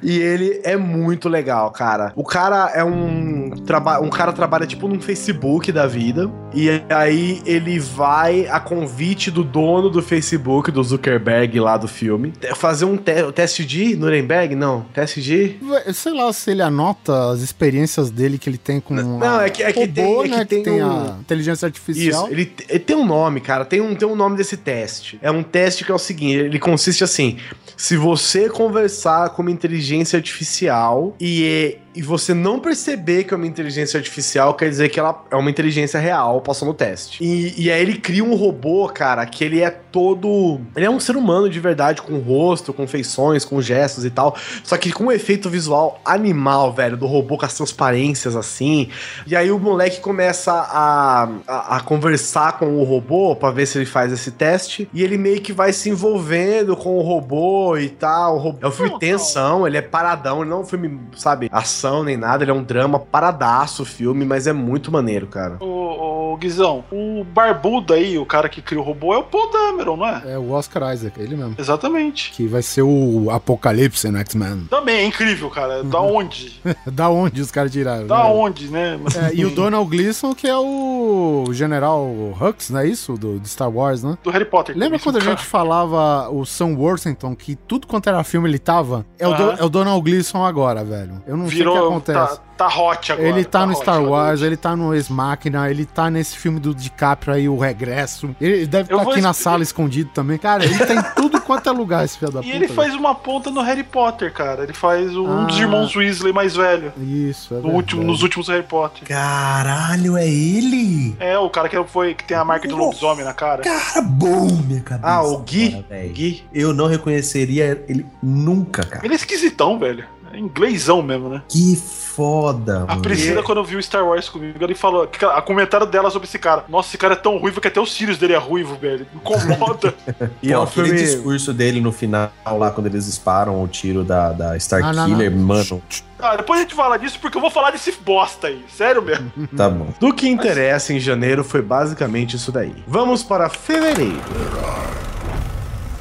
e 0.01 0.19
ele 0.19 0.61
é 0.63 0.75
muito 0.75 1.29
legal, 1.29 1.71
cara. 1.71 2.11
O 2.15 2.23
cara 2.23 2.71
é 2.73 2.83
um. 2.83 3.51
Traba 3.65 3.99
um 3.99 4.09
cara 4.09 4.33
trabalha 4.33 4.65
tipo 4.65 4.87
num 4.87 4.99
Facebook 4.99 5.44
da 5.71 5.85
vida. 5.85 6.29
E 6.53 6.69
aí 6.89 7.41
ele 7.45 7.77
vai 7.79 8.47
a 8.47 8.59
convite 8.59 9.29
do 9.29 9.43
dono 9.43 9.89
do 9.89 10.01
Facebook, 10.01 10.71
do 10.71 10.83
Zuckerberg 10.83 11.59
lá 11.59 11.77
do 11.77 11.87
filme, 11.87 12.33
fazer 12.55 12.85
um 12.85 12.95
te 12.97 13.13
teste 13.33 13.63
de 13.65 13.95
Nuremberg? 13.95 14.55
Não. 14.55 14.85
Teste 14.93 15.21
de. 15.21 15.57
Sei 15.93 16.13
lá 16.13 16.31
se 16.33 16.51
ele 16.51 16.61
anota 16.61 17.31
as 17.31 17.41
experiências 17.41 18.09
dele 18.09 18.37
que 18.37 18.49
ele 18.49 18.57
tem 18.57 18.79
com 18.79 18.93
Não, 18.93 19.21
a 19.39 19.45
é 19.45 19.49
que- 19.49 19.61
é 19.63 19.71
que 19.73 19.79
robô, 19.81 19.93
tem- 19.93 20.05
é 20.05 20.23
que 20.23 20.29
né, 20.29 20.39
que 20.39 20.45
tem 20.45 20.63
tem 20.63 20.83
um- 20.83 20.91
a 21.13 21.17
inteligência 21.19 21.65
artificial. 21.65 22.23
Isso, 22.25 22.31
ele, 22.33 22.51
ele 22.69 22.79
tem 22.79 22.95
um 22.95 23.05
nome, 23.05 23.41
cara. 23.41 23.65
Tem 23.65 23.81
um, 23.81 23.93
tem 23.93 24.07
um 24.07 24.15
nome 24.15 24.37
desse 24.37 24.57
teste. 24.57 25.19
É 25.21 25.29
um 25.29 25.43
teste 25.43 25.83
que 25.85 25.91
é 25.91 25.95
o 25.95 25.99
seguinte: 25.99 26.37
ele 26.37 26.59
consiste 26.59 27.03
assim. 27.03 27.37
Se 27.77 27.97
você 27.97 28.49
conversar 28.49 29.29
com 29.31 29.41
uma 29.41 29.51
inteligência 29.51 30.15
artificial 30.17 31.13
e, 31.19 31.77
e 31.95 32.01
você 32.01 32.33
não 32.33 32.59
perceber 32.59 33.23
que 33.23 33.33
é 33.33 33.37
uma 33.37 33.47
inteligência 33.47 33.97
artificial, 33.97 34.53
quer 34.53 34.69
dizer 34.69 34.89
que 34.89 34.99
ela 34.99 35.23
é 35.31 35.35
uma 35.35 35.49
inteligência 35.49 35.99
real, 35.99 36.41
passou 36.41 36.67
no 36.67 36.73
teste. 36.73 37.23
E, 37.23 37.53
e 37.65 37.71
aí 37.71 37.81
ele 37.81 37.97
cria 37.97 38.23
um 38.23 38.35
robô, 38.35 38.87
cara, 38.89 39.25
que 39.25 39.43
ele 39.43 39.61
é 39.61 39.69
todo. 39.69 40.59
Ele 40.75 40.85
é 40.85 40.89
um 40.89 40.99
ser 40.99 41.15
humano 41.15 41.49
de 41.49 41.59
verdade, 41.59 42.01
com 42.01 42.17
rosto, 42.19 42.73
com 42.73 42.85
feições, 42.87 43.45
com 43.45 43.61
gestos 43.61 44.03
e 44.05 44.09
tal. 44.09 44.35
Só 44.63 44.77
que 44.77 44.91
com 44.91 45.05
um 45.05 45.11
efeito 45.11 45.49
visual 45.49 45.99
animal, 46.03 46.73
velho, 46.73 46.97
do 46.97 47.05
robô 47.05 47.37
com 47.37 47.45
as 47.45 47.53
transparências 47.53 48.35
assim. 48.35 48.89
E 49.25 49.35
aí 49.35 49.51
o 49.51 49.59
moleque 49.59 49.99
começa 50.01 50.51
a, 50.51 51.29
a, 51.47 51.77
a 51.77 51.79
conversar 51.81 52.57
com 52.59 52.65
o 52.77 52.83
robô 52.83 53.35
pra 53.35 53.51
ver 53.51 53.65
se 53.65 53.77
ele 53.77 53.85
faz 53.85 54.11
esse 54.11 54.31
teste. 54.31 54.89
E 54.93 55.03
ele 55.03 55.17
meio 55.17 55.39
que 55.41 55.53
vai 55.53 55.71
se 55.71 55.89
envolvendo 55.89 56.75
com 56.75 56.97
o 56.97 57.01
robô 57.01 57.77
e 57.77 57.89
tal. 57.89 58.35
O 58.35 58.39
robô- 58.39 58.59
É 58.61 58.67
um 58.67 58.71
filme 58.71 58.99
tensão, 58.99 59.65
ele 59.67 59.77
é 59.77 59.81
paradão, 59.81 60.41
ele 60.41 60.49
não 60.49 60.57
é 60.57 60.61
um 60.61 60.65
filme, 60.65 60.99
sabe, 61.15 61.47
ação 61.51 61.84
nem 62.03 62.17
nada, 62.17 62.43
ele 62.43 62.51
é 62.51 62.53
um 62.53 62.63
drama 62.63 62.99
paradaço 62.99 63.83
o 63.83 63.85
filme, 63.85 64.25
mas 64.25 64.47
é 64.47 64.53
muito 64.53 64.91
maneiro, 64.91 65.27
cara. 65.27 65.57
Ô, 65.59 66.14
ô, 66.35 66.37
Guizão, 66.37 66.83
o 66.91 67.23
barbudo 67.23 67.93
aí, 67.93 68.17
o 68.17 68.25
cara 68.25 68.47
que 68.49 68.61
cria 68.61 68.79
o 68.79 68.83
robô, 68.83 69.13
é 69.13 69.17
o 69.17 69.23
Paul 69.23 69.49
Dameron, 69.51 69.97
não 69.97 70.07
é? 70.07 70.33
É 70.33 70.37
o 70.37 70.51
Oscar 70.51 70.93
Isaac, 70.93 71.19
ele 71.19 71.35
mesmo. 71.35 71.55
Exatamente. 71.57 72.31
Que 72.31 72.45
vai 72.47 72.61
ser 72.61 72.81
o 72.83 73.29
Apocalipse 73.31 74.09
no 74.09 74.17
X-Men. 74.19 74.67
Também 74.69 74.97
é 74.97 75.05
incrível, 75.05 75.49
cara. 75.49 75.83
Da 75.83 75.99
onde? 76.01 76.59
da 76.85 77.09
onde 77.09 77.41
os 77.41 77.51
caras 77.51 77.71
tiraram? 77.71 78.07
Da 78.07 78.23
né? 78.23 78.29
onde, 78.29 78.67
né? 78.67 78.99
Mas- 79.01 79.15
É, 79.15 79.31
e 79.33 79.45
o 79.45 79.49
Donald 79.49 79.89
Gleason, 79.89 80.33
que 80.35 80.47
é 80.47 80.57
o 80.57 81.45
General 81.51 82.05
Hux, 82.39 82.69
não 82.69 82.79
é 82.81 82.87
isso? 82.87 83.13
Do, 83.17 83.39
de 83.39 83.47
Star 83.49 83.69
Wars, 83.69 84.03
né? 84.03 84.17
Do 84.23 84.29
Harry 84.29 84.45
Potter. 84.45 84.77
Lembra 84.77 84.99
quando 84.99 85.15
a 85.15 85.19
esse 85.19 85.27
gente 85.29 85.45
falava 85.45 86.29
o 86.29 86.45
Sam 86.45 86.75
Worthington, 86.77 87.35
que 87.35 87.55
tudo 87.55 87.87
quanto 87.87 88.07
era 88.09 88.23
filme 88.23 88.49
ele 88.49 88.59
tava? 88.59 89.05
É, 89.17 89.27
o, 89.27 89.33
Do- 89.33 89.51
é 89.51 89.63
o 89.63 89.69
Donald 89.69 90.01
Gleason 90.03 90.43
agora, 90.45 90.83
velho. 90.83 91.21
Eu 91.25 91.37
não 91.37 91.47
sei 91.49 91.61
o 91.61 91.65
que 91.65 91.71
Virou. 91.71 91.87
acontece. 91.89 92.35
Tá, 92.37 92.41
tá 92.57 92.67
hot 92.67 93.11
agora. 93.11 93.27
Ele 93.27 93.43
tá, 93.45 93.65
no 93.65 93.73
hot 93.73 93.81
Star 93.81 93.95
agora. 93.95 94.09
Wars, 94.29 94.41
ele 94.41 94.57
tá 94.57 94.75
no 94.75 94.93
Ex-Machina, 94.93 95.69
ele 95.69 95.85
tá 95.85 96.09
nesse 96.09 96.37
filme 96.37 96.59
do 96.59 96.73
DiCaprio 96.73 97.33
aí, 97.33 97.49
O 97.49 97.57
Regresso. 97.57 98.35
Ele 98.39 98.65
deve 98.65 98.83
estar 98.93 99.03
vou 99.03 99.11
aqui 99.13 99.21
na 99.21 99.33
sala 99.33 99.63
escondido 99.63 100.09
também. 100.13 100.37
Cara, 100.37 100.63
ele 100.65 100.77
tá 100.77 100.93
em 100.93 101.01
tudo 101.15 101.39
quanto 101.41 101.69
é 101.69 101.71
lugar, 101.71 102.03
esse 102.05 102.17
filho 102.17 102.31
da 102.31 102.39
E 102.39 102.43
puta. 102.43 102.55
ele 102.55 102.65
velho. 102.67 102.73
faz 102.73 102.95
uma 102.95 103.13
ponta 103.15 103.51
no 103.51 103.61
Harry 103.61 103.83
Potter, 103.83 104.31
cara. 104.33 104.63
Ele 104.63 104.73
faz 104.73 105.15
um 105.15 105.45
dos 105.45 105.57
Ah. 105.57 105.61
irmãos 105.61 105.95
Weasley 105.95 106.33
mais 106.33 106.55
velho. 106.55 106.91
Isso, 106.97 107.53
é 107.53 107.57
No 107.57 107.61
verdade. 107.63 107.75
último, 107.77 108.03
nos 108.03 108.21
últimos 108.23 108.47
Harry 108.47 108.63
Potter. 108.63 109.07
Caralho, 109.07 110.17
é 110.17 110.27
ele? 110.27 111.15
É, 111.19 111.37
o 111.37 111.49
cara 111.49 111.69
que 111.69 111.83
foi 111.85 112.13
que 112.13 112.23
tem 112.23 112.35
a 112.37 112.43
marca 112.45 112.67
de 112.67 112.73
lobisomem 112.73 113.23
na 113.25 113.33
cara. 113.33 113.61
Cara, 113.63 114.01
bom, 114.01 114.47
minha 114.65 114.81
cabeça. 114.81 115.07
Ah, 115.07 115.23
o 115.23 115.39
Gui? 115.39 115.85
velho. 115.89 116.13
Gui? 116.13 116.43
Eu 116.53 116.73
não 116.73 116.87
reconheceria 116.87 117.83
ele 117.87 118.05
nunca, 118.23 118.83
cara. 118.83 119.05
Ele 119.05 119.13
é 119.13 119.17
esquisitão, 119.17 119.77
velho. 119.77 120.05
É 120.35 120.39
inglêsão 120.39 121.01
mesmo, 121.01 121.29
né? 121.29 121.41
Que 121.47 121.75
foda, 121.75 122.83
A 122.83 122.85
mano. 122.87 123.01
Priscila, 123.01 123.41
quando 123.43 123.63
viu 123.63 123.81
Star 123.81 124.05
Wars 124.05 124.27
comigo, 124.29 124.61
ele 124.63 124.75
falou. 124.75 125.09
A 125.33 125.41
comentário 125.41 125.85
dela 125.87 126.09
sobre 126.09 126.27
esse 126.27 126.37
cara. 126.39 126.65
Nossa, 126.67 126.89
esse 126.89 126.97
cara 126.97 127.13
é 127.13 127.17
tão 127.17 127.37
ruivo 127.37 127.59
que 127.61 127.67
até 127.67 127.79
os 127.79 127.93
cílios 127.93 128.17
dele 128.17 128.33
é 128.33 128.37
ruivo, 128.37 128.75
velho. 128.75 129.05
Incomoda. 129.15 129.93
E 130.41 130.47
Pô, 130.49 130.53
é 130.53 130.59
um 130.59 130.63
aquele 130.63 130.87
filme. 130.89 131.01
discurso 131.01 131.53
dele 131.53 131.79
no 131.81 131.91
final, 131.91 132.29
lá, 132.57 132.69
quando 132.71 132.87
eles 132.87 133.05
disparam 133.05 133.61
o 133.63 133.67
tiro 133.67 134.03
da, 134.03 134.31
da 134.31 134.59
Star 134.59 134.81
Não, 134.81 134.93
não, 134.93 135.05
Killer, 135.07 135.31
não. 135.31 135.37
mano. 135.39 135.81
ah, 136.19 136.35
depois 136.35 136.59
a 136.59 136.63
gente 136.63 136.75
fala 136.75 136.97
disso 136.97 137.17
porque 137.19 137.37
eu 137.37 137.41
vou 137.41 137.49
falar 137.49 137.71
desse 137.71 137.91
bosta 137.93 138.47
aí. 138.47 138.63
Sério 138.69 139.01
mesmo. 139.01 139.31
Tá 139.55 139.69
bom. 139.69 139.87
Do 139.99 140.13
que 140.13 140.27
interessa 140.27 140.93
em 140.93 140.99
janeiro 140.99 141.43
foi 141.43 141.61
basicamente 141.61 142.35
isso 142.35 142.51
daí. 142.51 142.75
Vamos 142.87 143.23
para 143.23 143.49
fevereiro. 143.49 144.19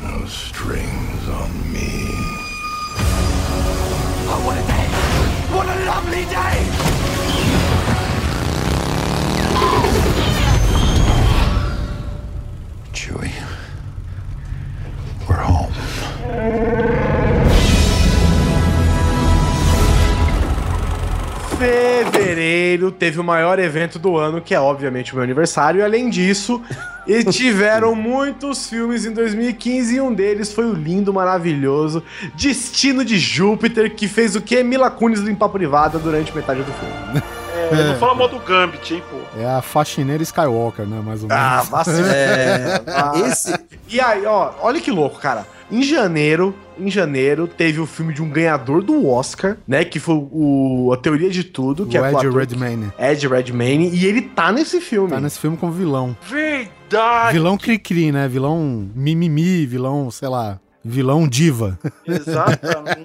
No 0.01 0.25
strings 0.27 1.04
Chewie. 12.95 13.31
We're 15.29 15.43
home. 15.43 15.73
Fevereiro 21.59 22.91
teve 22.91 23.21
o 23.21 23.25
maior 23.25 23.59
evento 23.59 23.99
do 23.99 24.17
ano, 24.17 24.41
que 24.41 24.55
é 24.55 24.61
obviamente 24.61 25.13
o 25.13 25.17
meu 25.17 25.25
aniversário, 25.25 25.81
e 25.81 25.83
além 25.83 26.11
disso, 26.11 26.61
e 27.07 27.25
tiveram 27.25 27.95
muitos 27.97 28.69
filmes 28.69 29.05
em 29.05 29.13
2015 29.13 29.97
e 29.97 30.01
um 30.01 30.13
deles 30.13 30.53
foi 30.53 30.67
o 30.67 30.73
lindo, 30.73 31.13
maravilhoso 31.13 32.03
Destino 32.35 33.05
de 33.05 33.19
Júpiter, 33.19 33.95
que 33.95 34.09
fez 34.09 34.37
o 34.37 34.41
que? 34.41 34.63
Mila 34.63 34.91
Kunis 34.91 35.21
limpar 35.21 35.47
a 35.47 35.51
privada 35.51 35.99
durante 35.99 36.35
metade 36.35 36.63
do 36.63 36.73
filme. 36.73 37.23
É, 37.73 37.89
não 37.89 37.97
fala 37.97 38.15
mal 38.15 38.29
do 38.29 38.39
Gambit, 38.39 38.95
hein, 38.95 39.03
pô. 39.11 39.41
É 39.41 39.47
a 39.47 39.63
faxineira 39.63 40.23
Skywalker, 40.23 40.87
né? 40.87 41.01
Mais 41.05 41.23
ou 41.23 41.29
menos. 41.29 41.43
Ah, 41.43 41.63
vacina. 41.63 42.05
É, 42.15 42.83
esse, 43.29 43.55
E 43.89 44.01
aí, 44.01 44.25
ó, 44.27 44.53
olha 44.61 44.81
que 44.81 44.91
louco, 44.91 45.19
cara. 45.19 45.47
Em 45.71 45.83
janeiro, 45.83 46.55
em 46.79 46.91
janeiro, 46.91 47.49
teve 47.49 47.81
o 47.81 47.87
filme 47.87 48.13
de 48.13 48.23
um 48.23 48.29
ganhador 48.29 48.83
do 48.83 49.09
Oscar, 49.09 49.57
né? 49.67 49.85
Que 49.85 49.99
foi 49.99 50.15
o 50.31 50.93
A 50.93 50.97
Teoria 50.97 51.31
de 51.31 51.43
Tudo, 51.43 51.87
que 51.87 51.99
o 51.99 52.05
é 52.05 52.13
Ed 52.13 52.29
Redmayne. 52.29 52.93
Ed 52.99 53.27
Redmayne, 53.27 53.89
e 53.91 54.07
ele 54.07 54.23
tá 54.23 54.53
nesse 54.53 54.81
filme. 54.81 55.11
Tá 55.11 55.21
nesse 55.21 55.39
filme 55.39 55.57
como 55.57 55.73
vilão. 55.73 56.17
Verdade. 56.29 57.33
Vilão 57.33 57.57
cri-cri, 57.57 58.13
né? 58.13 58.29
Vilão 58.29 58.89
mimimi, 58.95 59.67
vilão, 59.67 60.11
sei 60.11 60.29
lá, 60.29 60.61
vilão 60.85 61.27
diva. 61.27 61.79
Exatamente. 62.07 63.05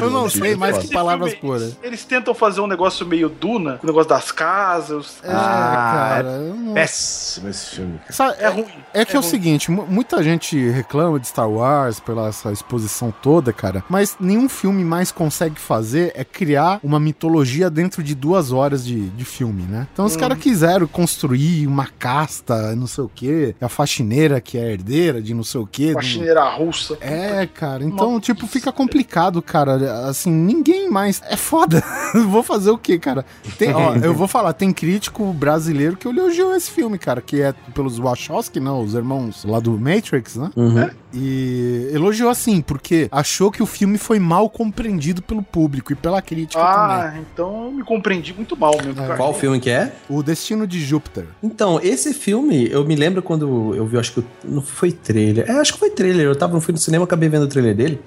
Eu 0.00 0.10
não 0.10 0.28
sei 0.28 0.54
mais 0.54 0.78
que 0.78 0.88
palavras 0.88 1.34
puras. 1.34 1.76
Eles 1.82 2.04
tentam 2.04 2.34
fazer 2.34 2.60
um 2.60 2.66
negócio 2.66 3.06
meio 3.06 3.28
Duna, 3.28 3.78
o 3.82 3.86
negócio 3.86 4.08
das 4.08 4.30
casas. 4.30 5.16
É, 5.22 5.28
Ah, 5.30 6.08
cara. 6.16 6.38
não- 6.38 6.74
Péssimo 6.74 7.48
esse 7.48 7.76
filme. 7.76 7.98
cara. 7.98 8.12
Sabe, 8.12 8.36
É 8.40 8.48
ruim. 8.48 8.66
É 8.94 9.04
que 9.04 9.16
é, 9.16 9.18
o 9.18 9.22
ruim. 9.22 9.30
seguinte, 9.30 9.70
mu- 9.70 9.86
muita 9.86 10.22
gente 10.22 10.56
reclama 10.70 11.18
de 11.18 11.26
Star 11.28 11.48
Wars 11.50 11.98
pela 12.00 12.28
essa 12.28 12.52
exposição 12.52 13.12
toda, 13.22 13.52
cara, 13.52 13.82
mas 13.88 14.16
nenhum 14.20 14.48
filme 14.48 14.84
mais 14.84 15.10
consegue 15.10 15.58
fazer 15.58 16.12
é 16.14 16.24
criar 16.24 16.78
uma 16.82 17.00
mitologia 17.00 17.68
dentro 17.70 18.02
de 18.02 18.14
duas 18.14 18.52
horas 18.52 18.84
de, 18.84 19.08
de 19.10 19.24
filme, 19.24 19.62
né? 19.64 19.86
Então 19.92 20.04
os 20.04 20.16
caras 20.16 20.38
quiseram 20.38 20.86
construir 20.86 21.66
uma 21.66 21.86
casta, 21.98 22.74
não 22.76 22.86
sei 22.86 23.04
o 23.04 23.10
quê, 23.12 23.54
a 23.60 23.68
faxineira 23.68 24.40
que 24.40 24.56
é 24.58 24.72
herdeira 24.72 25.20
de 25.22 25.34
não 25.34 25.44
sei 25.44 25.60
o 25.60 25.66
quê. 25.66 25.92
Faxineira 25.94 26.44
russa. 26.54 26.91
É, 27.00 27.46
cara, 27.46 27.84
então, 27.84 28.18
tipo, 28.20 28.46
fica 28.46 28.72
complicado, 28.72 29.40
cara. 29.42 30.08
Assim, 30.08 30.30
ninguém 30.30 30.90
mais. 30.90 31.22
É 31.26 31.36
foda. 31.36 31.82
vou 32.28 32.42
fazer 32.42 32.70
o 32.70 32.78
quê, 32.78 32.98
cara? 32.98 33.24
Tem, 33.58 33.72
ó, 33.72 33.94
eu 34.02 34.14
vou 34.14 34.28
falar, 34.28 34.52
tem 34.52 34.72
crítico 34.72 35.32
brasileiro 35.32 35.96
que 35.96 36.08
elogiou 36.08 36.54
esse 36.54 36.70
filme, 36.70 36.98
cara, 36.98 37.20
que 37.20 37.40
é 37.40 37.52
pelos 37.74 37.98
Wachowski, 37.98 38.60
não, 38.60 38.82
os 38.82 38.94
irmãos 38.94 39.44
lá 39.44 39.60
do 39.60 39.78
Matrix, 39.78 40.36
né? 40.36 40.50
Uhum. 40.56 40.90
E 41.14 41.88
elogiou 41.92 42.30
assim, 42.30 42.60
porque 42.60 43.08
achou 43.10 43.50
que 43.50 43.62
o 43.62 43.66
filme 43.66 43.98
foi 43.98 44.18
mal 44.18 44.48
compreendido 44.48 45.20
pelo 45.22 45.42
público 45.42 45.92
e 45.92 45.96
pela 45.96 46.22
crítica 46.22 46.60
também. 46.62 46.96
Ah, 46.96 47.14
então 47.20 47.66
eu 47.66 47.72
me 47.72 47.82
compreendi 47.84 48.32
muito 48.34 48.56
mal 48.56 48.76
mesmo. 48.76 48.94
cara. 48.94 49.16
qual 49.16 49.34
filme 49.34 49.60
que 49.60 49.70
é? 49.70 49.92
O 50.08 50.22
Destino 50.22 50.66
de 50.66 50.80
Júpiter. 50.80 51.26
Então, 51.42 51.78
esse 51.82 52.14
filme, 52.14 52.68
eu 52.70 52.84
me 52.84 52.94
lembro 52.96 53.22
quando 53.22 53.74
eu 53.74 53.86
vi, 53.86 53.98
acho 53.98 54.12
que 54.14 54.20
o- 54.20 54.24
não 54.44 54.62
foi 54.62 54.92
trailer. 54.92 55.48
É, 55.50 55.52
acho 55.60 55.74
que 55.74 55.78
foi 55.78 55.90
trailer. 55.90 56.26
Eu 56.26 56.36
tava, 56.36 56.52
não 56.54 56.60
fui 56.60 56.72
no 56.72 56.78
cinema, 56.78 57.04
acabei 57.04 57.28
vendo 57.28 57.42
o 57.44 57.48
trailer 57.48 57.74
dele. 57.74 58.00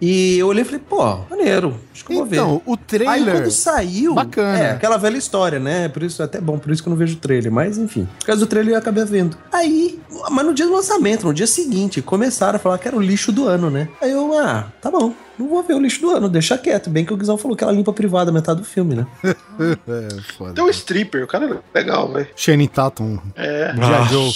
E 0.00 0.38
eu 0.38 0.48
olhei 0.48 0.62
e 0.62 0.64
falei, 0.64 0.80
pô, 0.88 1.16
maneiro. 1.30 1.76
Acho 1.92 2.04
que 2.04 2.12
eu 2.12 2.16
vou 2.18 2.26
ver. 2.26 2.36
Então, 2.36 2.62
o 2.66 2.72
Aí 2.72 2.78
trailer. 2.86 3.34
quando 3.34 3.50
saiu. 3.50 4.14
Bacana. 4.14 4.58
É, 4.58 4.70
aquela 4.72 4.96
velha 4.96 5.16
história, 5.18 5.58
né? 5.58 5.88
Por 5.88 6.02
isso 6.02 6.20
é 6.22 6.24
até 6.24 6.40
bom, 6.40 6.58
por 6.58 6.70
isso 6.72 6.82
que 6.82 6.88
eu 6.88 6.90
não 6.90 6.96
vejo 6.98 7.14
o 7.16 7.18
trailer. 7.20 7.50
Mas 7.52 7.78
enfim. 7.78 8.08
Por 8.18 8.26
causa 8.26 8.40
do 8.40 8.46
trailer 8.48 8.74
eu 8.74 8.78
acabei 8.78 9.04
vendo. 9.04 9.36
Aí, 9.52 9.98
mas 10.30 10.44
no 10.46 10.52
dia 10.54 10.66
do 10.66 10.72
lançamento, 10.72 11.26
no 11.26 11.34
dia 11.34 11.46
seguinte, 11.46 12.02
começaram 12.02 12.39
a 12.56 12.58
falar 12.58 12.78
que 12.78 12.88
era 12.88 12.96
o 12.96 13.00
lixo 13.00 13.30
do 13.32 13.46
ano, 13.46 13.70
né? 13.70 13.88
Aí 14.00 14.10
eu, 14.10 14.32
ah, 14.38 14.66
tá 14.80 14.90
bom. 14.90 15.12
Não 15.40 15.48
vou 15.48 15.62
ver 15.62 15.74
o 15.74 15.80
lixo 15.80 16.00
do 16.00 16.10
ano, 16.10 16.28
deixa 16.28 16.56
quieto. 16.58 16.90
Bem 16.90 17.04
que 17.04 17.12
o 17.12 17.16
Guizão 17.16 17.36
falou 17.38 17.56
que 17.56 17.64
ela 17.64 17.72
limpa 17.72 17.90
a 17.90 17.94
privada 17.94 18.30
metade 18.30 18.60
do 18.60 18.66
filme, 18.66 18.94
né? 18.94 19.06
É, 19.60 20.08
foda. 20.38 20.54
Tem 20.54 20.64
o 20.64 20.70
stripper, 20.70 21.22
o 21.24 21.26
cara 21.26 21.60
é 21.74 21.78
legal, 21.78 22.10
velho. 22.10 22.28
Shane 22.34 22.66
Tatum. 22.66 23.18
É. 23.36 23.74
G.I. 23.76 24.08
Joe. 24.08 24.32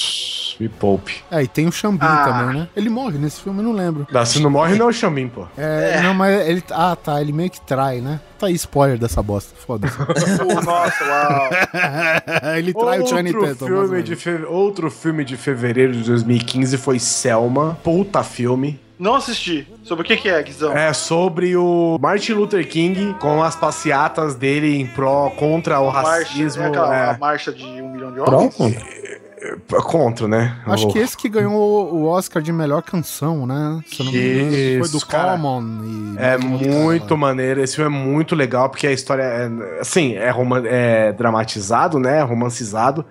Me 0.61 0.69
poupe. 0.69 1.23
É, 1.31 1.43
e 1.43 1.49
tem 1.49 1.67
o 1.67 1.73
Xambin 1.73 1.99
Ah. 2.05 2.25
também, 2.25 2.61
né? 2.61 2.69
Ele 2.77 2.91
morre 2.91 3.17
nesse 3.19 3.41
filme, 3.41 3.61
eu 3.61 3.65
não 3.65 3.73
lembro. 3.73 4.07
Não, 4.13 4.25
se 4.27 4.39
não 4.41 4.51
morre, 4.51 4.77
não 4.77 4.87
é 4.87 4.89
o 4.91 4.93
Xambim, 4.93 5.29
pô. 5.29 5.47
É, 5.57 6.01
não, 6.03 6.13
mas 6.15 6.47
ele. 6.47 6.63
Ah, 6.71 6.95
tá. 6.95 7.21
Ele 7.23 7.33
meio 7.33 7.51
que 7.51 7.61
trai, 7.63 8.01
né? 8.03 8.21
Tá 8.39 8.47
aí 8.49 8.55
spoiler 8.55 8.99
dessa 8.99 9.23
bosta. 9.23 9.55
Foda-se. 9.57 9.97
Pô, 9.97 10.05
nossa, 10.61 11.05
uau. 11.05 11.51
ele 12.59 12.73
trai 12.75 12.99
o 12.99 13.03
Outro 13.03 13.17
Tatum. 13.17 13.33
mais 13.43 13.63
ou 13.63 13.69
filme, 13.89 14.03
de 14.03 14.17
fe... 14.17 14.31
Outro 14.47 14.91
filme 14.91 15.25
de 15.25 15.37
fevereiro 15.37 15.93
de 15.95 16.05
2015 16.05 16.77
foi 16.77 16.99
Selma. 16.99 17.79
Puta 17.83 18.23
filme. 18.23 18.79
Não 18.99 19.15
assisti. 19.17 19.67
Sobre 19.83 20.05
o 20.05 20.07
que, 20.07 20.17
que 20.17 20.29
é, 20.29 20.43
Guizão? 20.43 20.73
É 20.73 20.93
sobre 20.93 21.57
o 21.57 21.99
Martin 22.01 22.33
Luther 22.33 22.67
King 22.69 23.15
com 23.15 23.43
as 23.43 23.57
passeatas 23.57 24.35
dele 24.35 24.77
em 24.77 24.87
pró 24.87 25.31
contra 25.31 25.81
o 25.81 25.93
Marcha, 25.93 26.29
racismo. 26.29 26.63
é 26.63 26.67
aquela 26.67 26.97
é. 26.97 27.11
a 27.11 27.19
marcha 27.19 27.53
de 27.53 27.65
um 27.65 27.89
milhão 27.91 28.13
de 28.13 28.21
homens? 28.21 28.57
Pronto. 28.57 28.77
Contra, 29.85 30.27
né? 30.27 30.57
Acho 30.67 30.89
O- 30.89 30.93
que 30.93 30.99
esse 30.99 31.17
que 31.17 31.29
ganhou 31.29 31.93
o 31.95 32.07
Oscar 32.07 32.43
de 32.43 32.53
melhor 32.53 32.83
canção, 32.83 33.47
né? 33.47 33.81
Se 33.87 34.01
eu 34.01 34.07
não 34.07 34.13
me 34.13 34.19
engano, 34.19 34.85
foi 34.85 35.01
do 35.01 35.07
cara. 35.07 35.33
Common. 35.33 36.15
É 36.19 36.39
muito 36.39 37.17
maneiro, 37.17 37.61
esse 37.61 37.77
filme 37.77 37.95
é 37.95 38.01
muito 38.03 38.35
legal, 38.35 38.69
porque 38.71 38.87
a 38.87 38.93
história 38.93 39.23
é, 39.23 39.81
assim, 39.81 40.15
é, 40.15 40.33
é 40.67 41.13
dramatizado, 41.13 41.99
né, 41.99 42.23
romancizado, 42.23 43.05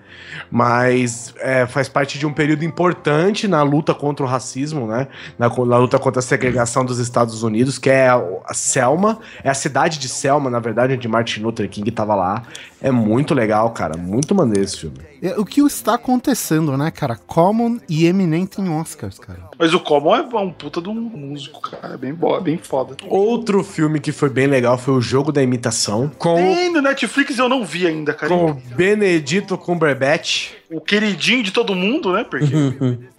mas 0.49 1.33
é, 1.39 1.65
faz 1.65 1.89
parte 1.89 2.17
de 2.17 2.25
um 2.25 2.33
período 2.33 2.63
importante 2.63 3.47
na 3.47 3.61
luta 3.61 3.93
contra 3.93 4.25
o 4.25 4.29
racismo, 4.29 4.87
né, 4.87 5.07
na, 5.37 5.49
na 5.49 5.77
luta 5.77 5.99
contra 5.99 6.19
a 6.19 6.23
segregação 6.23 6.85
dos 6.85 6.99
Estados 6.99 7.43
Unidos, 7.43 7.77
que 7.77 7.89
é 7.89 8.09
a, 8.09 8.53
Selma, 8.53 9.19
é 9.43 9.49
a 9.49 9.53
cidade 9.53 9.99
de 9.99 10.07
Selma, 10.07 10.49
na 10.49 10.59
verdade, 10.59 10.93
onde 10.93 11.07
Martin 11.07 11.41
Luther 11.41 11.69
King 11.69 11.89
tava 11.91 12.15
lá. 12.15 12.43
É 12.83 12.91
muito 12.91 13.33
legal, 13.33 13.71
cara, 13.71 13.95
muito 13.97 14.35
maneiro 14.35 14.61
esse 14.61 14.77
filme. 14.77 14.97
É, 15.21 15.39
O 15.39 15.45
que 15.45 15.61
está 15.61 15.93
acontecendo, 15.93 16.75
né, 16.77 16.91
cara? 16.91 17.15
Common 17.15 17.79
e 17.87 18.05
Eminem 18.05 18.45
tem 18.45 18.69
Oscars, 18.69 19.17
cara. 19.17 19.39
Mas 19.57 19.73
o 19.73 19.79
Common 19.79 20.15
é 20.17 20.21
um 20.35 20.51
puta 20.51 20.81
de 20.81 20.89
um 20.89 20.93
músico, 20.93 21.61
cara. 21.61 21.93
É 21.93 21.97
bem, 21.97 22.13
boa, 22.13 22.41
bem 22.41 22.57
foda. 22.57 22.97
Outro 23.07 23.63
filme 23.63 24.01
que 24.01 24.11
foi 24.11 24.29
bem 24.29 24.47
legal 24.47 24.77
foi 24.77 24.93
o 24.95 24.99
Jogo 25.01 25.31
da 25.31 25.41
Imitação, 25.41 26.11
com, 26.17 26.35
Tem 26.35 26.69
no 26.73 26.81
Netflix 26.81 27.39
eu 27.39 27.47
não 27.47 27.63
vi 27.63 27.87
ainda, 27.87 28.13
cara. 28.13 28.29
com 28.35 28.51
o 28.51 28.53
Benedito 28.75 29.57
Cumberbatch. 29.57 30.51
O 30.73 30.81
queridinho 30.81 31.43
de 31.43 31.51
todo 31.51 31.75
mundo, 31.75 32.11
né? 32.13 32.23
Porque 32.23 32.45